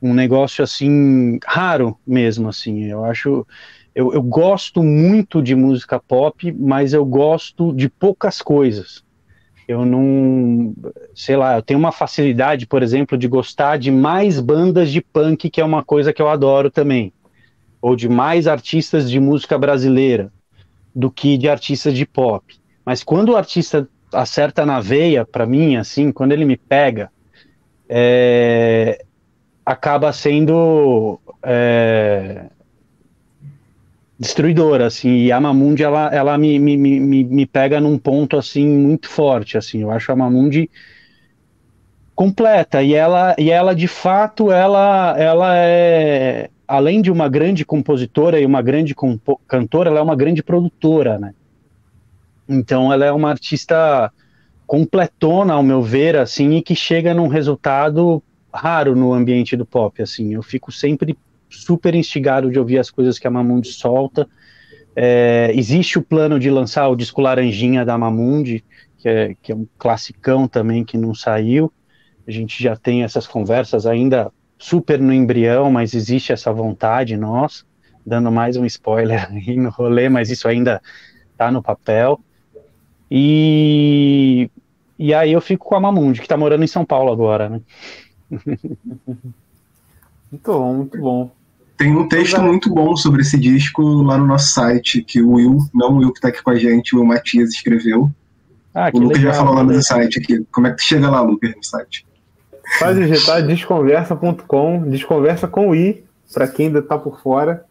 um 0.00 0.14
negócio 0.14 0.62
assim 0.62 1.38
raro 1.44 1.98
mesmo, 2.06 2.48
assim. 2.48 2.84
Eu 2.84 3.04
acho 3.04 3.46
eu, 3.94 4.12
eu 4.12 4.22
gosto 4.22 4.82
muito 4.82 5.42
de 5.42 5.54
música 5.54 5.98
pop, 5.98 6.52
mas 6.52 6.92
eu 6.92 7.04
gosto 7.04 7.72
de 7.72 7.88
poucas 7.88 8.42
coisas. 8.42 9.02
Eu 9.66 9.84
não, 9.84 10.74
sei 11.14 11.34
lá, 11.34 11.56
eu 11.56 11.62
tenho 11.62 11.80
uma 11.80 11.90
facilidade, 11.90 12.66
por 12.66 12.82
exemplo, 12.82 13.18
de 13.18 13.26
gostar 13.26 13.78
de 13.78 13.90
mais 13.90 14.38
bandas 14.38 14.92
de 14.92 15.00
punk, 15.00 15.50
que 15.50 15.60
é 15.60 15.64
uma 15.64 15.82
coisa 15.82 16.12
que 16.12 16.22
eu 16.22 16.28
adoro 16.28 16.70
também, 16.70 17.12
ou 17.86 17.94
de 17.94 18.08
mais 18.08 18.48
artistas 18.48 19.08
de 19.08 19.20
música 19.20 19.56
brasileira 19.56 20.32
do 20.92 21.08
que 21.08 21.38
de 21.38 21.48
artistas 21.48 21.94
de 21.94 22.04
pop. 22.04 22.42
Mas 22.84 23.04
quando 23.04 23.28
o 23.28 23.36
artista 23.36 23.88
acerta 24.12 24.66
na 24.66 24.80
veia, 24.80 25.24
para 25.24 25.46
mim, 25.46 25.76
assim, 25.76 26.10
quando 26.10 26.32
ele 26.32 26.44
me 26.44 26.56
pega, 26.56 27.12
é, 27.88 29.04
acaba 29.64 30.12
sendo 30.12 31.20
é, 31.40 32.46
destruidora, 34.18 34.86
assim, 34.86 35.18
e 35.18 35.30
a 35.30 35.40
Mamundi, 35.40 35.84
ela, 35.84 36.12
ela 36.12 36.36
me, 36.36 36.58
me, 36.58 36.76
me, 36.76 37.22
me 37.22 37.46
pega 37.46 37.80
num 37.80 37.96
ponto, 37.98 38.36
assim, 38.36 38.66
muito 38.66 39.08
forte, 39.08 39.56
assim, 39.56 39.82
eu 39.82 39.92
acho 39.92 40.10
a 40.10 40.16
Mamundi 40.16 40.68
completa, 42.16 42.82
e 42.82 42.94
ela, 42.94 43.36
e 43.38 43.48
ela 43.48 43.76
de 43.76 43.86
fato, 43.86 44.50
ela, 44.50 45.14
ela 45.16 45.56
é, 45.56 46.50
além 46.66 47.00
de 47.00 47.10
uma 47.10 47.28
grande 47.28 47.64
compositora 47.64 48.40
e 48.40 48.46
uma 48.46 48.62
grande 48.62 48.94
cantora, 49.46 49.90
ela 49.90 50.00
é 50.00 50.02
uma 50.02 50.16
grande 50.16 50.42
produtora, 50.42 51.18
né, 51.18 51.34
então 52.48 52.92
ela 52.92 53.04
é 53.04 53.12
uma 53.12 53.30
artista 53.30 54.12
completona, 54.66 55.54
ao 55.54 55.62
meu 55.62 55.82
ver, 55.82 56.16
assim, 56.16 56.56
e 56.56 56.62
que 56.62 56.74
chega 56.74 57.14
num 57.14 57.28
resultado 57.28 58.22
raro 58.52 58.96
no 58.96 59.12
ambiente 59.12 59.56
do 59.56 59.64
pop, 59.64 60.02
assim, 60.02 60.34
eu 60.34 60.42
fico 60.42 60.72
sempre 60.72 61.16
super 61.48 61.94
instigado 61.94 62.50
de 62.50 62.58
ouvir 62.58 62.78
as 62.78 62.90
coisas 62.90 63.18
que 63.18 63.26
a 63.26 63.30
Mamundi 63.30 63.72
solta. 63.72 64.28
É, 64.94 65.52
existe 65.54 65.98
o 65.98 66.02
plano 66.02 66.38
de 66.40 66.50
lançar 66.50 66.88
o 66.88 66.96
disco 66.96 67.20
Laranjinha 67.20 67.84
da 67.84 67.96
Mamundi, 67.96 68.64
que 68.98 69.08
é, 69.08 69.34
que 69.40 69.52
é 69.52 69.54
um 69.54 69.66
classicão 69.78 70.48
também 70.48 70.84
que 70.84 70.96
não 70.96 71.14
saiu. 71.14 71.72
A 72.26 72.30
gente 72.30 72.60
já 72.62 72.74
tem 72.74 73.04
essas 73.04 73.26
conversas 73.26 73.86
ainda 73.86 74.32
super 74.58 75.00
no 75.00 75.12
embrião, 75.12 75.70
mas 75.70 75.94
existe 75.94 76.32
essa 76.32 76.52
vontade 76.52 77.16
nossa, 77.16 77.64
dando 78.04 78.30
mais 78.30 78.56
um 78.56 78.64
spoiler 78.64 79.28
aí 79.30 79.56
no 79.56 79.70
rolê, 79.70 80.08
mas 80.08 80.30
isso 80.30 80.48
ainda 80.48 80.80
tá 81.36 81.50
no 81.50 81.62
papel. 81.62 82.20
E, 83.10 84.50
e 84.98 85.14
aí 85.14 85.32
eu 85.32 85.40
fico 85.40 85.66
com 85.66 85.76
a 85.76 85.80
Mamundi, 85.80 86.20
que 86.20 86.28
tá 86.28 86.36
morando 86.36 86.64
em 86.64 86.68
São 86.68 86.84
Paulo 86.84 87.12
agora, 87.12 87.48
né? 87.48 87.60
Muito 90.28 90.52
bom, 90.52 90.74
muito 90.74 90.98
bom. 90.98 91.30
Tem 91.76 91.94
um 91.94 92.08
texto 92.08 92.40
muito 92.42 92.72
bom 92.72 92.96
sobre 92.96 93.20
esse 93.20 93.38
disco 93.38 94.02
lá 94.02 94.16
no 94.16 94.26
nosso 94.26 94.48
site, 94.48 95.02
que 95.02 95.22
o 95.22 95.32
Will, 95.32 95.58
não 95.74 95.92
o 95.92 95.96
Will 95.98 96.12
que 96.12 96.20
tá 96.20 96.28
aqui 96.28 96.42
com 96.42 96.50
a 96.50 96.56
gente, 96.56 96.96
o 96.96 97.04
Matias 97.04 97.50
escreveu. 97.50 98.10
Ah, 98.74 98.90
o 98.92 98.98
Lucas 98.98 99.18
legal, 99.18 99.32
já 99.32 99.38
falou 99.38 99.54
lá 99.54 99.62
no 99.62 99.82
site 99.82 100.18
aqui. 100.18 100.44
Como 100.50 100.66
é 100.66 100.70
que 100.70 100.76
tu 100.76 100.82
chega 100.82 101.08
lá, 101.10 101.20
Lucas, 101.20 101.54
no 101.54 101.62
site? 101.62 102.05
Só 102.78 102.92
digitar 102.92 103.46
desconversa.com, 103.46 104.90
desconversa 104.90 105.46
com 105.46 105.70
o 105.70 105.74
I, 105.74 106.04
pra 106.32 106.48
quem 106.48 106.66
ainda 106.66 106.82
tá 106.82 106.98
por 106.98 107.20
fora. 107.20 107.64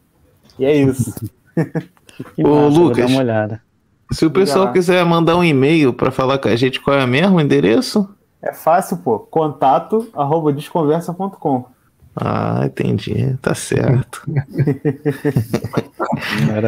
E 0.58 0.66
é 0.66 0.76
isso. 0.76 1.14
Ô, 2.40 2.68
Lucas, 2.68 3.12
se 4.12 4.26
o 4.26 4.32
pessoal 4.32 4.72
quiser 4.72 5.04
mandar 5.06 5.36
um 5.36 5.44
e-mail 5.44 5.94
para 5.94 6.12
falar 6.12 6.38
com 6.38 6.48
a 6.48 6.56
gente, 6.56 6.80
qual 6.80 6.98
é 6.98 7.06
mesmo 7.06 7.38
o 7.38 7.42
endereço? 7.42 8.10
É 8.42 8.54
fácil, 8.54 8.98
pô. 8.98 9.20
Contato 9.20 10.10
arroba 10.14 10.54
desconversa.com. 10.54 11.66
Ah, 12.16 12.62
entendi. 12.66 13.36
Tá 13.42 13.54
certo. 13.54 14.24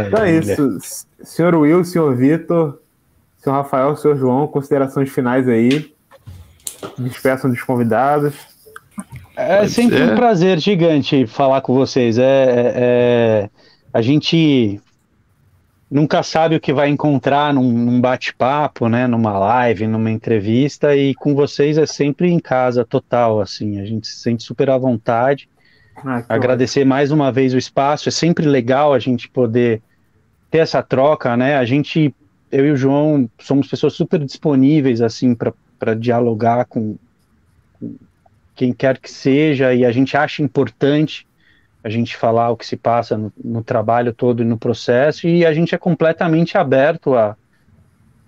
então 0.07 0.23
é 0.23 0.37
isso. 0.37 0.77
Senhor 1.23 1.55
Will, 1.55 1.85
senhor 1.85 2.13
Vitor, 2.15 2.79
senhor 3.37 3.55
Rafael, 3.55 3.95
senhor 3.95 4.17
João, 4.17 4.47
considerações 4.47 5.09
finais 5.09 5.47
aí. 5.47 5.95
Despeçam 6.97 7.49
dos 7.49 7.61
convidados. 7.61 8.33
É 9.35 9.59
Pode 9.59 9.71
sempre 9.71 9.97
ser. 9.97 10.11
um 10.11 10.15
prazer 10.15 10.59
gigante 10.59 11.27
falar 11.27 11.61
com 11.61 11.73
vocês. 11.73 12.17
É, 12.17 12.23
é, 12.23 12.73
é, 12.75 13.49
a 13.93 14.01
gente 14.01 14.81
nunca 15.89 16.21
sabe 16.23 16.55
o 16.55 16.59
que 16.59 16.73
vai 16.73 16.89
encontrar 16.89 17.53
num, 17.53 17.71
num 17.71 18.01
bate-papo, 18.01 18.89
né, 18.89 19.07
numa 19.07 19.37
live, 19.37 19.87
numa 19.87 20.11
entrevista, 20.11 20.95
e 20.95 21.15
com 21.15 21.33
vocês 21.33 21.77
é 21.77 21.85
sempre 21.85 22.29
em 22.29 22.39
casa 22.39 22.83
total, 22.83 23.39
assim, 23.39 23.79
a 23.79 23.85
gente 23.85 24.07
se 24.07 24.19
sente 24.19 24.43
super 24.43 24.69
à 24.69 24.77
vontade. 24.77 25.47
Ah, 25.95 26.23
Agradecer 26.27 26.81
ótimo. 26.81 26.89
mais 26.89 27.11
uma 27.11 27.31
vez 27.31 27.53
o 27.53 27.57
espaço, 27.57 28.09
é 28.09 28.11
sempre 28.11 28.45
legal 28.45 28.93
a 28.93 28.99
gente 28.99 29.29
poder 29.29 29.81
ter 30.51 30.59
essa 30.59 30.83
troca, 30.83 31.35
né? 31.37 31.57
A 31.57 31.65
gente, 31.65 32.13
eu 32.51 32.65
e 32.65 32.71
o 32.71 32.77
João, 32.77 33.29
somos 33.39 33.67
pessoas 33.67 33.93
super 33.93 34.23
disponíveis, 34.23 35.01
assim, 35.01 35.33
para 35.33 35.53
dialogar 35.99 36.65
com, 36.65 36.95
com 37.79 37.95
quem 38.55 38.73
quer 38.73 38.97
que 38.97 39.09
seja, 39.09 39.73
e 39.73 39.85
a 39.85 39.91
gente 39.91 40.17
acha 40.17 40.41
importante 40.41 41.27
a 41.83 41.89
gente 41.89 42.17
falar 42.17 42.49
o 42.49 42.57
que 42.57 42.65
se 42.65 42.75
passa 42.75 43.17
no, 43.17 43.31
no, 43.43 43.63
trabalho 43.63 44.11
todo 44.11 44.41
e 44.41 44.45
no 44.45 44.57
processo, 44.57 45.27
e 45.27 45.45
a 45.45 45.53
gente 45.53 45.73
é 45.73 45.77
completamente 45.77 46.57
aberto 46.57 47.15
a 47.15 47.37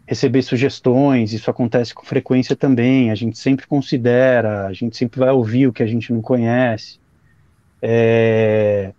receber 0.07 0.41
sugestões, 0.41 1.33
isso 1.33 1.51
acontece 1.51 1.93
com 1.93 2.03
frequência 2.03 2.55
também, 2.55 3.11
a 3.11 3.15
gente 3.15 3.37
sempre 3.37 3.67
considera, 3.67 4.65
a 4.65 4.73
gente 4.73 4.97
sempre 4.97 5.19
vai 5.19 5.29
ouvir 5.29 5.67
o 5.67 5.73
que 5.73 5.83
a 5.83 5.87
gente 5.87 6.11
não 6.11 6.21
conhece. 6.21 6.99
É... 7.81 8.91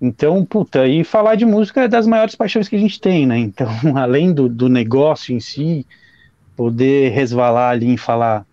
Então, 0.00 0.44
puta, 0.44 0.86
e 0.86 1.02
falar 1.02 1.34
de 1.34 1.46
música 1.46 1.82
é 1.82 1.88
das 1.88 2.06
maiores 2.06 2.34
paixões 2.34 2.68
que 2.68 2.76
a 2.76 2.78
gente 2.78 3.00
tem, 3.00 3.26
né? 3.26 3.38
Então, 3.38 3.68
além 3.96 4.32
do, 4.32 4.48
do 4.48 4.68
negócio 4.68 5.34
em 5.34 5.40
si, 5.40 5.86
poder 6.56 7.10
resvalar 7.10 7.70
ali 7.70 7.88
em 7.88 7.96
falar 7.96 8.46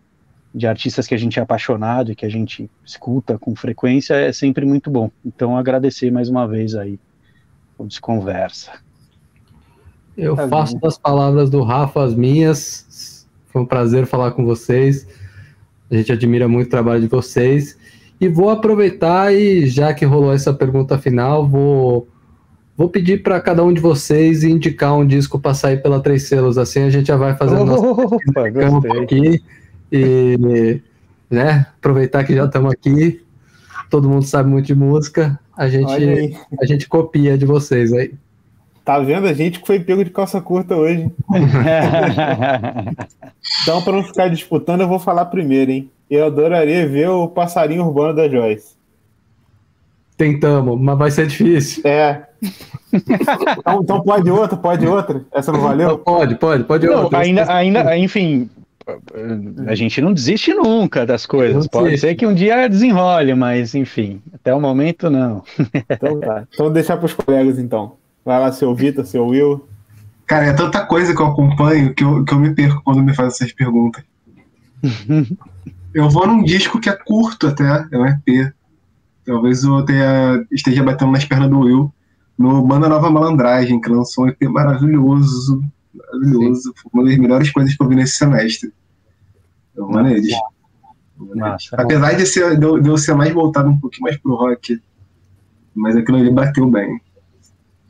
de 0.53 0.67
artistas 0.67 1.07
que 1.07 1.15
a 1.15 1.17
gente 1.17 1.39
é 1.39 1.41
apaixonado 1.41 2.11
e 2.11 2.15
que 2.15 2.25
a 2.25 2.29
gente 2.29 2.69
escuta 2.85 3.37
com 3.37 3.55
frequência 3.55 4.15
é 4.15 4.33
sempre 4.33 4.65
muito 4.65 4.89
bom. 4.89 5.09
Então 5.25 5.57
agradecer 5.57 6.11
mais 6.11 6.29
uma 6.29 6.47
vez 6.47 6.75
aí 6.75 6.99
o 7.77 7.85
Desconversa. 7.85 8.71
Eu 10.17 10.35
tá 10.35 10.47
faço 10.47 10.77
das 10.79 10.97
palavras 10.97 11.49
do 11.49 11.63
Rafa 11.63 12.03
as 12.03 12.13
minhas. 12.13 13.27
Foi 13.47 13.61
um 13.61 13.65
prazer 13.65 14.05
falar 14.05 14.31
com 14.31 14.45
vocês. 14.45 15.07
A 15.89 15.95
gente 15.95 16.11
admira 16.11 16.47
muito 16.47 16.67
o 16.67 16.71
trabalho 16.71 17.01
de 17.01 17.07
vocês. 17.07 17.77
E 18.19 18.27
vou 18.27 18.49
aproveitar 18.49 19.33
e, 19.33 19.65
já 19.65 19.93
que 19.93 20.05
rolou 20.05 20.31
essa 20.31 20.53
pergunta 20.53 20.97
final, 20.97 21.47
vou, 21.47 22.07
vou 22.81 22.89
pedir 22.89 23.21
para 23.21 23.39
cada 23.39 23.63
um 23.63 23.71
de 23.71 23.79
vocês 23.79 24.43
indicar 24.43 24.97
um 24.97 25.05
disco 25.05 25.39
para 25.39 25.53
sair 25.53 25.83
pela 25.83 26.01
Três 26.01 26.23
Selos. 26.23 26.57
Assim 26.57 26.81
a 26.81 26.89
gente 26.89 27.09
já 27.09 27.15
vai 27.15 27.37
fazendo 27.37 27.63
nosso 27.63 28.17
aqui. 29.03 29.39
E 29.91 30.81
né, 31.29 31.67
aproveitar 31.77 32.23
que 32.23 32.33
já 32.33 32.45
estamos 32.45 32.71
aqui, 32.71 33.21
todo 33.87 34.09
mundo 34.09 34.25
sabe 34.25 34.49
muito 34.49 34.65
de 34.65 34.73
música, 34.73 35.39
a 35.55 35.69
gente, 35.69 36.35
a 36.59 36.65
gente 36.65 36.87
copia 36.87 37.37
de 37.37 37.45
vocês 37.45 37.93
aí. 37.93 38.15
Tá 38.83 38.97
vendo? 38.97 39.27
A 39.27 39.33
gente 39.33 39.59
que 39.59 39.67
foi 39.67 39.79
pego 39.79 40.03
de 40.03 40.09
calça 40.09 40.41
curta 40.41 40.75
hoje. 40.75 41.07
então, 43.61 43.79
para 43.83 43.93
não 43.93 44.03
ficar 44.03 44.27
disputando, 44.27 44.81
eu 44.81 44.87
vou 44.87 44.97
falar 44.97 45.25
primeiro, 45.25 45.69
hein? 45.69 45.87
Eu 46.09 46.25
adoraria 46.25 46.87
ver 46.87 47.09
o 47.09 47.27
passarinho 47.27 47.85
urbano 47.85 48.15
da 48.15 48.27
Joyce. 48.27 48.73
Tentamos, 50.17 50.81
mas 50.81 50.97
vai 50.97 51.11
ser 51.11 51.27
difícil. 51.27 51.83
É. 51.85 52.30
então, 52.91 53.81
então, 53.83 54.01
pode 54.01 54.29
outra, 54.29 54.57
pode 54.57 54.87
outra. 54.87 55.23
Essa 55.31 55.51
não 55.51 55.61
valeu? 55.61 55.97
pode, 55.99 56.35
pode, 56.35 56.63
pode 56.63 56.87
não, 56.87 57.03
outra. 57.03 57.19
Ainda, 57.19 57.53
ainda, 57.53 57.97
enfim, 57.97 58.49
a 59.67 59.75
gente 59.75 60.01
não 60.01 60.13
desiste 60.13 60.53
nunca 60.53 61.05
das 61.05 61.25
coisas. 61.25 61.67
Pode 61.67 61.97
ser 61.97 62.15
que 62.15 62.25
um 62.25 62.33
dia 62.33 62.67
desenrole, 62.67 63.33
mas 63.35 63.75
enfim, 63.75 64.21
até 64.33 64.53
o 64.53 64.59
momento 64.59 65.09
não. 65.09 65.43
Então 65.89 66.19
tá. 66.19 66.47
Então 66.53 66.71
deixar 66.71 66.97
para 66.97 67.05
os 67.05 67.13
colegas 67.13 67.59
então. 67.59 67.93
Vai 68.25 68.39
lá, 68.39 68.51
seu 68.51 68.73
Vitor, 68.75 69.05
seu 69.05 69.25
Will. 69.27 69.67
Cara, 70.25 70.45
é 70.45 70.53
tanta 70.53 70.85
coisa 70.85 71.13
que 71.15 71.21
eu 71.21 71.27
acompanho 71.27 71.93
que 71.93 72.03
eu, 72.03 72.23
que 72.23 72.33
eu 72.33 72.39
me 72.39 72.53
perco 72.53 72.81
quando 72.83 73.01
me 73.01 73.13
fazem 73.13 73.29
essas 73.29 73.53
perguntas. 73.53 74.03
eu 75.93 76.09
vou 76.09 76.27
num 76.27 76.43
disco 76.43 76.79
que 76.79 76.89
é 76.89 76.93
curto 76.93 77.47
até, 77.47 77.85
é 77.91 77.97
um 77.97 78.05
EP. 78.05 78.53
Talvez 79.25 79.63
eu 79.63 79.83
tenha, 79.85 80.43
esteja 80.51 80.83
batendo 80.83 81.11
nas 81.11 81.25
pernas 81.25 81.49
do 81.49 81.59
Will, 81.59 81.93
no 82.41 82.61
Banda 82.65 82.89
Nova 82.89 83.09
Malandragem, 83.09 83.79
que 83.79 83.89
lançou 83.89 84.25
um 84.25 84.27
EP 84.27 84.41
maravilhoso, 84.43 85.63
maravilhoso. 85.93 86.63
Sim. 86.63 86.73
Foi 86.75 86.91
uma 86.93 87.03
das 87.05 87.17
melhores 87.17 87.51
coisas 87.51 87.75
que 87.75 87.83
eu 87.83 87.87
vi 87.87 87.95
nesse 87.95 88.17
semestre. 88.17 88.73
Eu 89.75 89.85
amo 89.85 90.07
eles. 90.07 90.33
Apesar 91.73 92.13
de, 92.13 92.25
ser, 92.25 92.57
de, 92.57 92.65
eu, 92.65 92.79
de 92.79 92.89
eu 92.89 92.97
ser 92.97 93.13
mais 93.13 93.31
voltado 93.31 93.69
um 93.69 93.79
pouquinho 93.79 94.03
mais 94.03 94.17
pro 94.17 94.35
rock, 94.35 94.81
mas 95.73 95.95
aquilo 95.95 96.17
ali 96.17 96.31
bateu 96.31 96.67
bem. 96.67 96.99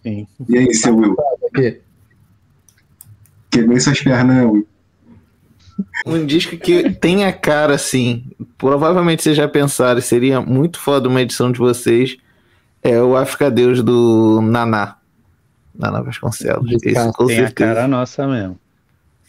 Sim. 0.03 0.27
E 0.49 0.57
aí, 0.57 0.73
seu 0.73 0.95
Will? 0.95 1.15
Quebrei 3.49 3.79
suas 3.79 4.01
pernas, 4.01 4.45
Will. 4.45 4.67
Um 6.05 6.25
disco 6.25 6.57
que 6.57 6.91
tem 6.91 7.25
a 7.25 7.33
cara 7.33 7.75
assim, 7.75 8.23
provavelmente 8.57 9.23
vocês 9.23 9.37
já 9.37 9.47
pensaram, 9.47 10.01
seria 10.01 10.41
muito 10.41 10.79
foda 10.79 11.09
uma 11.09 11.21
edição 11.21 11.51
de 11.51 11.59
vocês, 11.59 12.17
é 12.83 13.01
o 13.01 13.15
África 13.15 13.51
Deus 13.51 13.83
do 13.83 14.41
Naná. 14.41 14.97
Naná 15.77 16.01
Vasconcelos. 16.01 16.71
Esse, 16.83 17.11
com 17.13 17.25
tem 17.27 17.37
certeza. 17.37 17.71
a 17.71 17.75
cara 17.75 17.87
nossa 17.87 18.27
mesmo. 18.27 18.59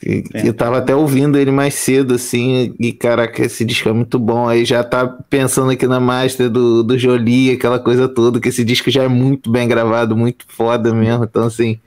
E, 0.04 0.24
eu 0.34 0.52
tava 0.52 0.78
até 0.78 0.94
ouvindo 0.94 1.38
ele 1.38 1.52
mais 1.52 1.74
cedo, 1.74 2.14
assim, 2.14 2.74
e 2.78 2.92
caraca, 2.92 3.44
esse 3.44 3.64
disco 3.64 3.88
é 3.88 3.92
muito 3.92 4.18
bom. 4.18 4.48
Aí 4.48 4.64
já 4.64 4.82
tá 4.82 5.06
pensando 5.06 5.70
aqui 5.70 5.86
na 5.86 6.00
master 6.00 6.50
do, 6.50 6.82
do 6.82 6.98
Jolie, 6.98 7.52
aquela 7.52 7.78
coisa 7.78 8.08
toda, 8.08 8.40
que 8.40 8.48
esse 8.48 8.64
disco 8.64 8.90
já 8.90 9.04
é 9.04 9.08
muito 9.08 9.50
bem 9.50 9.68
gravado, 9.68 10.16
muito 10.16 10.44
foda 10.48 10.92
mesmo. 10.92 11.24
Então, 11.24 11.44
assim, 11.44 11.78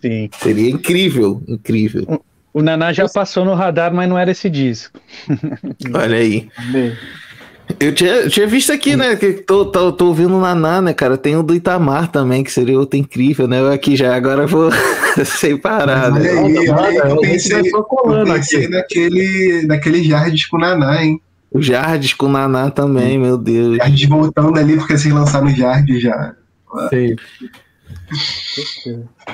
Sim. 0.00 0.30
seria 0.40 0.70
incrível, 0.70 1.42
incrível. 1.48 2.04
O, 2.06 2.60
o 2.60 2.62
Naná 2.62 2.92
já 2.92 3.08
passou 3.08 3.44
no 3.44 3.54
radar, 3.54 3.92
mas 3.92 4.08
não 4.08 4.18
era 4.18 4.30
esse 4.30 4.48
disco. 4.48 5.00
Olha 5.92 6.18
aí. 6.18 6.48
Eu 7.78 7.94
tinha, 7.94 8.10
eu 8.10 8.30
tinha 8.30 8.46
visto 8.46 8.72
aqui, 8.72 8.96
né? 8.96 9.16
Que 9.16 9.32
tô, 9.32 9.66
tô, 9.66 9.92
tô 9.92 10.06
ouvindo 10.06 10.34
o 10.34 10.40
Naná, 10.40 10.80
né, 10.80 10.92
cara? 10.92 11.16
Tem 11.16 11.36
o 11.36 11.42
do 11.42 11.54
Itamar 11.54 12.08
também, 12.08 12.42
que 12.42 12.50
seria 12.50 12.78
outro 12.78 12.98
incrível, 12.98 13.46
né? 13.46 13.60
Eu 13.60 13.70
aqui 13.70 13.96
já 13.96 14.14
agora 14.14 14.46
vou 14.46 14.70
sem 15.24 15.56
parar. 15.56 16.10
Né? 16.10 16.28
Aí, 16.30 16.96
eu 16.96 17.20
pensei, 17.20 17.70
eu 17.72 18.24
pensei 18.24 18.68
naquele, 18.68 19.66
naquele 19.66 20.02
Jardes 20.02 20.46
com 20.46 20.56
o 20.56 20.60
Naná, 20.60 21.04
hein? 21.04 21.20
O 21.50 21.60
Jardes 21.60 22.14
com 22.14 22.26
o 22.26 22.30
Naná 22.30 22.70
também, 22.70 23.18
meu 23.18 23.36
Deus. 23.36 23.76
Jardes 23.76 24.08
voltando 24.08 24.58
ali, 24.58 24.76
porque 24.76 24.96
vocês 24.96 25.12
lançaram 25.12 25.46
o 25.46 25.50
Jardes 25.50 26.02
já. 26.02 26.34
Sim. 26.88 27.16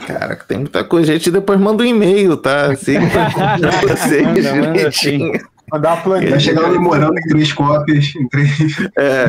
Cara, 0.07 0.37
tem 0.37 0.59
muita 0.59 0.85
coisa. 0.85 1.13
A 1.13 1.15
gente 1.15 1.31
depois 1.31 1.59
manda 1.61 1.83
um 1.83 1.87
e-mail, 1.87 2.37
tá? 2.37 2.73
Assim, 2.73 2.95
pra 3.09 3.29
vocês, 3.95 4.47
assim. 4.87 5.33
Mandar 5.71 5.95
uma 5.95 6.03
planilha. 6.03 6.31
Vai 6.31 6.41
chegar 6.41 6.65
um 6.65 6.73
memorando 6.73 7.19
em 7.19 7.29
três 7.29 7.53
cópias. 7.53 8.15
Em 8.17 8.29
três... 8.29 8.51
É, 8.97 9.27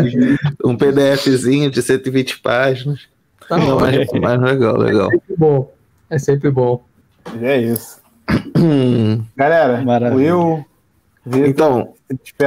um 0.63 0.75
PDFzinho 0.75 1.69
de 1.69 1.81
120 1.81 2.39
páginas. 2.39 3.07
Tá 3.47 3.57
Não, 3.57 3.79
mas, 3.79 4.07
mas 4.21 4.41
legal, 4.41 4.77
legal. 4.77 5.09
É 5.09 5.17
sempre 5.17 5.35
bom. 5.37 5.73
É 6.09 6.19
sempre 6.19 6.51
bom. 6.51 6.83
É 7.41 7.57
isso. 7.57 7.99
Galera, 9.35 9.83
Maravilha. 9.83 10.35
Will. 10.35 10.65
Vitor, 11.25 11.47
então, 11.47 11.93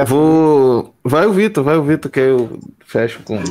vou. 0.05 0.93
Vai 1.03 1.25
o 1.25 1.33
Vitor, 1.33 1.63
vai 1.63 1.77
o 1.77 1.83
Vitor, 1.83 2.11
que 2.11 2.19
eu 2.19 2.59
fecho 2.85 3.21
com. 3.23 3.41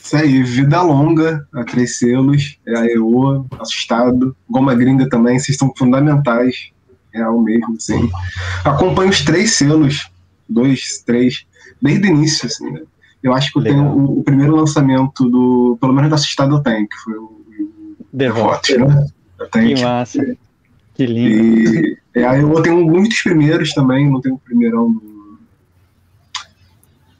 Isso 0.00 0.16
aí, 0.16 0.42
Vida 0.42 0.82
Longa, 0.82 1.46
a 1.54 1.64
Três 1.64 1.98
Selos, 1.98 2.58
é 2.66 2.76
a 2.76 2.86
EO, 2.86 3.46
Assustado, 3.58 4.36
Goma 4.50 4.74
Gringa 4.74 5.08
também, 5.08 5.38
vocês 5.38 5.56
são 5.56 5.72
fundamentais 5.76 6.73
real 7.14 7.40
mesmo, 7.40 7.76
assim. 7.76 8.10
Acompanho 8.64 9.10
os 9.10 9.22
três 9.22 9.52
selos, 9.52 10.10
dois, 10.48 11.02
três, 11.06 11.46
desde 11.80 12.08
o 12.08 12.10
início, 12.10 12.46
assim, 12.46 12.70
né? 12.70 12.82
Eu 13.22 13.32
acho 13.32 13.50
que 13.52 13.58
eu 13.58 13.62
tenho 13.62 13.84
o, 13.84 14.18
o, 14.18 14.22
primeiro 14.22 14.54
lançamento 14.54 15.24
do, 15.28 15.78
pelo 15.80 15.94
menos 15.94 16.10
do 16.10 16.14
Assistado 16.14 16.56
eu 16.56 16.60
tenho, 16.60 16.86
que 16.86 16.96
foi 16.96 17.14
o, 17.14 17.34
The 18.16 18.30
Vote, 18.30 18.76
né? 18.76 19.06
Que 19.50 19.82
massa. 19.82 20.36
Que 20.94 21.06
lindo. 21.06 21.86
E, 21.86 21.98
é, 22.14 22.40
eu 22.40 22.62
tenho 22.62 22.84
muitos 22.84 23.22
primeiros 23.22 23.72
também, 23.72 24.10
não 24.10 24.20
tenho 24.20 24.36
o 24.36 24.38
primeirão 24.38 24.92
do... 24.92 25.38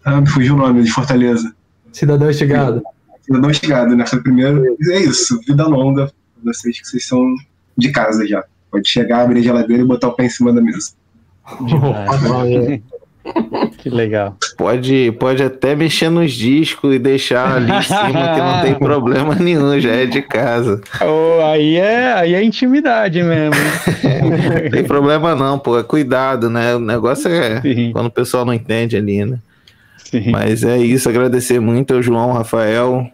Ah, 0.04 0.20
me 0.20 0.28
fugiu 0.28 0.54
o 0.54 0.58
nome, 0.58 0.82
de 0.82 0.90
Fortaleza. 0.90 1.54
Cidadão 1.92 2.28
Estigado. 2.28 2.82
Cidadão 3.22 3.50
Estigado, 3.50 3.96
né? 3.96 4.06
Foi 4.06 4.18
o 4.18 4.22
primeiro. 4.22 4.76
É 4.90 5.00
isso, 5.00 5.40
vida 5.46 5.66
longa, 5.66 6.12
vocês 6.42 6.80
que 6.80 6.86
vocês 6.86 7.06
são 7.06 7.34
de 7.76 7.90
casa 7.90 8.26
já. 8.26 8.44
Pode 8.74 8.88
chegar, 8.88 9.20
abrir 9.22 9.38
a 9.38 9.42
geladeira 9.42 9.84
e 9.84 9.86
botar 9.86 10.08
o 10.08 10.12
pé 10.12 10.24
em 10.24 10.28
cima 10.28 10.52
da 10.52 10.60
mesa. 10.60 10.94
que 13.78 13.88
legal. 13.88 14.36
Pode, 14.58 15.12
pode 15.12 15.44
até 15.44 15.76
mexer 15.76 16.10
nos 16.10 16.32
discos 16.32 16.92
e 16.92 16.98
deixar 16.98 17.54
ali 17.54 17.70
em 17.70 17.82
cima 17.82 18.34
que 18.34 18.40
não 18.40 18.62
tem 18.62 18.74
problema 18.82 19.36
nenhum, 19.36 19.78
já 19.78 19.92
é 19.92 20.06
de 20.06 20.22
casa. 20.22 20.80
Oh, 21.00 21.40
aí, 21.44 21.76
é, 21.76 22.14
aí 22.14 22.34
é 22.34 22.42
intimidade 22.42 23.22
mesmo. 23.22 23.54
não 24.64 24.70
tem 24.72 24.82
problema 24.82 25.36
não, 25.36 25.56
pô, 25.56 25.78
é 25.78 25.84
cuidado, 25.84 26.50
né? 26.50 26.74
O 26.74 26.80
negócio 26.80 27.30
é 27.30 27.60
Sim. 27.60 27.92
quando 27.92 28.06
o 28.06 28.10
pessoal 28.10 28.44
não 28.44 28.52
entende 28.52 28.96
ali, 28.96 29.24
né? 29.24 29.38
Sim. 29.98 30.32
Mas 30.32 30.64
é 30.64 30.78
isso, 30.78 31.08
agradecer 31.08 31.60
muito 31.60 31.94
ao 31.94 32.02
João, 32.02 32.32
Rafael, 32.32 33.08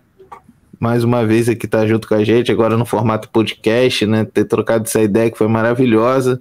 mais 0.81 1.05
uma 1.05 1.27
vez 1.27 1.47
aqui 1.47 1.67
estar 1.67 1.81
tá 1.81 1.87
junto 1.87 2.09
com 2.09 2.15
a 2.15 2.25
gente, 2.25 2.51
agora 2.51 2.75
no 2.75 2.87
formato 2.87 3.29
podcast, 3.29 4.07
né? 4.07 4.25
Ter 4.25 4.47
trocado 4.47 4.85
essa 4.85 5.03
ideia 5.03 5.31
que 5.31 5.37
foi 5.37 5.47
maravilhosa. 5.47 6.41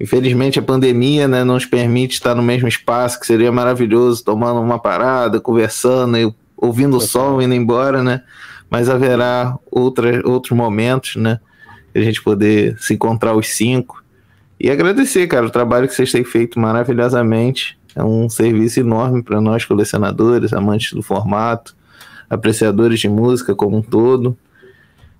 Infelizmente 0.00 0.58
a 0.58 0.62
pandemia 0.62 1.28
né, 1.28 1.44
não 1.44 1.54
nos 1.54 1.64
permite 1.64 2.14
estar 2.14 2.34
no 2.34 2.42
mesmo 2.42 2.66
espaço, 2.66 3.18
que 3.20 3.26
seria 3.26 3.50
maravilhoso, 3.52 4.24
tomando 4.24 4.60
uma 4.60 4.78
parada, 4.78 5.40
conversando, 5.40 6.18
e 6.18 6.34
ouvindo 6.56 6.96
o 6.96 7.00
som, 7.00 7.40
indo 7.40 7.54
embora, 7.54 8.02
né? 8.02 8.22
Mas 8.68 8.88
haverá 8.88 9.56
outra, 9.70 10.20
outros 10.28 10.56
momentos, 10.56 11.14
né? 11.14 11.38
A 11.94 12.00
gente 12.00 12.20
poder 12.20 12.76
se 12.80 12.94
encontrar 12.94 13.34
os 13.34 13.46
cinco. 13.46 14.02
E 14.58 14.68
agradecer, 14.68 15.28
cara, 15.28 15.46
o 15.46 15.50
trabalho 15.50 15.86
que 15.86 15.94
vocês 15.94 16.10
têm 16.10 16.24
feito 16.24 16.58
maravilhosamente. 16.58 17.78
É 17.94 18.02
um 18.02 18.28
serviço 18.28 18.80
enorme 18.80 19.22
para 19.22 19.40
nós, 19.40 19.64
colecionadores, 19.64 20.52
amantes 20.52 20.92
do 20.92 21.02
formato 21.02 21.76
apreciadores 22.28 23.00
de 23.00 23.08
música 23.08 23.54
como 23.54 23.76
um 23.76 23.82
todo. 23.82 24.36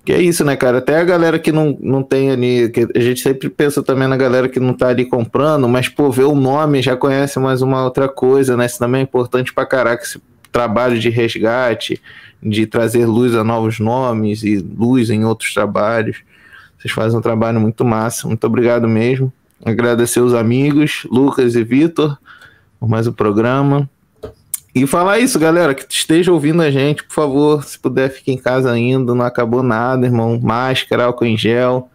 Que 0.05 0.13
é 0.13 0.23
isso, 0.23 0.45
né, 0.45 0.55
cara? 0.55 0.79
Até 0.79 1.01
a 1.01 1.05
galera 1.05 1.37
que 1.37 1.51
não, 1.51 1.77
não 1.81 2.01
tem 2.01 2.31
ali. 2.31 2.69
Que 2.69 2.87
a 2.95 3.01
gente 3.01 3.21
sempre 3.21 3.49
pensa 3.49 3.83
também 3.83 4.07
na 4.07 4.17
galera 4.17 4.49
que 4.49 4.61
não 4.61 4.73
tá 4.73 4.87
ali 4.87 5.05
comprando, 5.05 5.69
mas, 5.69 5.89
pô, 5.89 6.13
vê 6.13 6.23
o 6.23 6.35
nome 6.35 6.81
já 6.81 6.97
conhece 6.97 7.41
mais 7.41 7.61
uma 7.61 7.83
outra 7.83 8.09
coisa, 8.09 8.57
né? 8.57 8.67
Isso 8.67 8.79
também 8.79 9.01
é 9.01 9.03
importante 9.03 9.53
pra 9.53 9.67
caraca, 9.67 10.05
esse 10.05 10.23
trabalho 10.53 10.97
de 10.97 11.11
resgate, 11.11 12.01
de 12.41 12.67
trazer 12.67 13.05
luz 13.05 13.35
a 13.35 13.43
novos 13.43 13.81
nomes 13.81 14.45
e 14.45 14.59
luz 14.59 15.11
em 15.11 15.25
outros 15.25 15.53
trabalhos. 15.53 16.23
Vocês 16.79 16.95
fazem 16.95 17.19
um 17.19 17.23
trabalho 17.23 17.61
muito 17.61 17.85
massa. 17.85 18.29
Muito 18.29 18.47
obrigado 18.47 18.87
mesmo. 18.87 19.33
Agradecer 19.65 20.21
os 20.21 20.35
amigos, 20.35 21.05
Lucas 21.11 21.57
e 21.57 21.65
Vitor, 21.65 22.17
por 22.79 22.89
mais 22.89 23.09
o 23.09 23.11
um 23.11 23.13
programa. 23.13 23.91
E 24.77 24.87
falar 24.87 25.19
isso, 25.21 25.39
galera, 25.39 25.75
que 25.75 25.87
esteja 25.89 26.31
ouvindo 26.31 26.61
a 26.61 26.71
gente, 26.71 27.03
por 27.03 27.15
favor, 27.15 27.65
se 27.65 27.79
puder, 27.79 28.11
fique 28.11 28.31
em 28.31 28.37
casa 28.37 28.71
ainda, 28.71 29.15
não 29.15 29.25
acabou 29.25 29.63
nada, 29.63 30.05
irmão. 30.05 30.39
Máscara, 30.39 31.07
álcool 31.07 31.25
em 31.25 31.35
gel. 31.35 31.89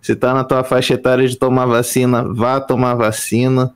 Se 0.00 0.14
tá 0.14 0.32
na 0.32 0.44
tua 0.44 0.62
faixa 0.62 0.94
etária 0.94 1.26
de 1.26 1.36
tomar 1.36 1.66
vacina, 1.66 2.22
vá 2.32 2.60
tomar 2.60 2.94
vacina. 2.94 3.74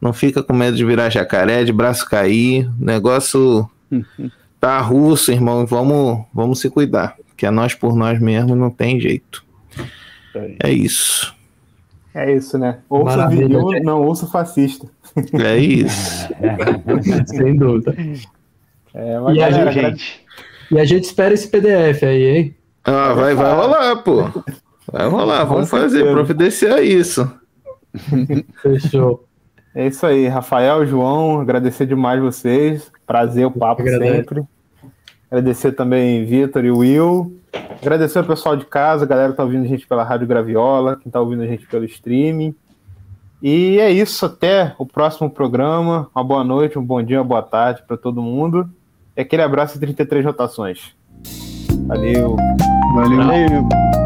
Não 0.00 0.12
fica 0.12 0.40
com 0.40 0.52
medo 0.52 0.76
de 0.76 0.84
virar 0.84 1.10
jacaré, 1.10 1.64
de 1.64 1.72
braço 1.72 2.08
cair. 2.08 2.70
O 2.80 2.84
negócio 2.84 3.68
tá 4.60 4.78
russo, 4.78 5.32
irmão. 5.32 5.66
Vamos, 5.66 6.24
vamos 6.32 6.60
se 6.60 6.70
cuidar. 6.70 7.16
Que 7.36 7.44
é 7.44 7.50
nós 7.50 7.74
por 7.74 7.96
nós 7.96 8.20
mesmos, 8.20 8.56
não 8.56 8.70
tem 8.70 9.00
jeito. 9.00 9.44
É 10.62 10.70
isso. 10.70 11.34
É 12.14 12.32
isso, 12.32 12.56
né? 12.56 12.78
Ouça 12.88 13.26
vídeo, 13.26 13.82
não 13.82 14.00
ouça 14.02 14.28
fascista. 14.28 14.86
É 15.32 15.56
isso. 15.58 16.28
Sem 17.26 17.56
dúvida. 17.56 17.94
É, 18.94 19.16
e, 19.16 19.36
galera, 19.36 19.70
a 19.70 19.72
gente, 19.72 20.24
e 20.70 20.78
a 20.78 20.84
gente 20.84 21.04
espera 21.04 21.34
esse 21.34 21.48
PDF 21.48 22.02
aí, 22.02 22.24
hein? 22.24 22.56
Ah, 22.84 23.12
vai, 23.12 23.34
vai 23.34 23.54
rolar, 23.54 23.96
pô. 23.96 24.22
Vai 24.90 25.08
rolar, 25.08 25.44
vamos 25.44 25.68
fazer, 25.68 26.10
providenciar 26.12 26.82
isso. 26.82 27.30
Fechou. 28.62 29.26
É 29.74 29.86
isso 29.86 30.06
aí, 30.06 30.26
Rafael, 30.28 30.86
João, 30.86 31.40
agradecer 31.40 31.86
demais 31.86 32.20
vocês. 32.20 32.90
Prazer 33.06 33.46
o 33.46 33.50
papo 33.50 33.82
sempre. 33.82 34.42
Agradecer 35.30 35.72
também 35.72 36.24
Vitor 36.24 36.64
e 36.64 36.70
Will. 36.70 37.38
Agradecer 37.82 38.18
ao 38.18 38.24
pessoal 38.24 38.56
de 38.56 38.64
casa, 38.64 39.04
a 39.04 39.08
galera 39.08 39.32
que 39.32 39.36
tá 39.36 39.42
ouvindo 39.42 39.64
a 39.64 39.68
gente 39.68 39.86
pela 39.86 40.04
Rádio 40.04 40.26
Graviola, 40.26 40.96
quem 40.96 41.10
tá 41.10 41.20
ouvindo 41.20 41.42
a 41.42 41.46
gente 41.46 41.66
pelo 41.66 41.84
streaming. 41.84 42.54
E 43.48 43.78
é 43.78 43.92
isso, 43.92 44.26
até 44.26 44.74
o 44.76 44.84
próximo 44.84 45.30
programa. 45.30 46.10
Uma 46.12 46.24
boa 46.24 46.42
noite, 46.42 46.76
um 46.76 46.84
bom 46.84 47.00
dia, 47.00 47.18
uma 47.18 47.24
boa 47.24 47.42
tarde 47.44 47.80
para 47.86 47.96
todo 47.96 48.20
mundo. 48.20 48.68
E 49.16 49.20
aquele 49.20 49.40
abraço 49.40 49.76
e 49.76 49.80
33 49.80 50.24
rotações. 50.24 50.96
Valeu. 51.86 52.34
Valeu. 52.92 53.18
Valeu. 53.18 54.05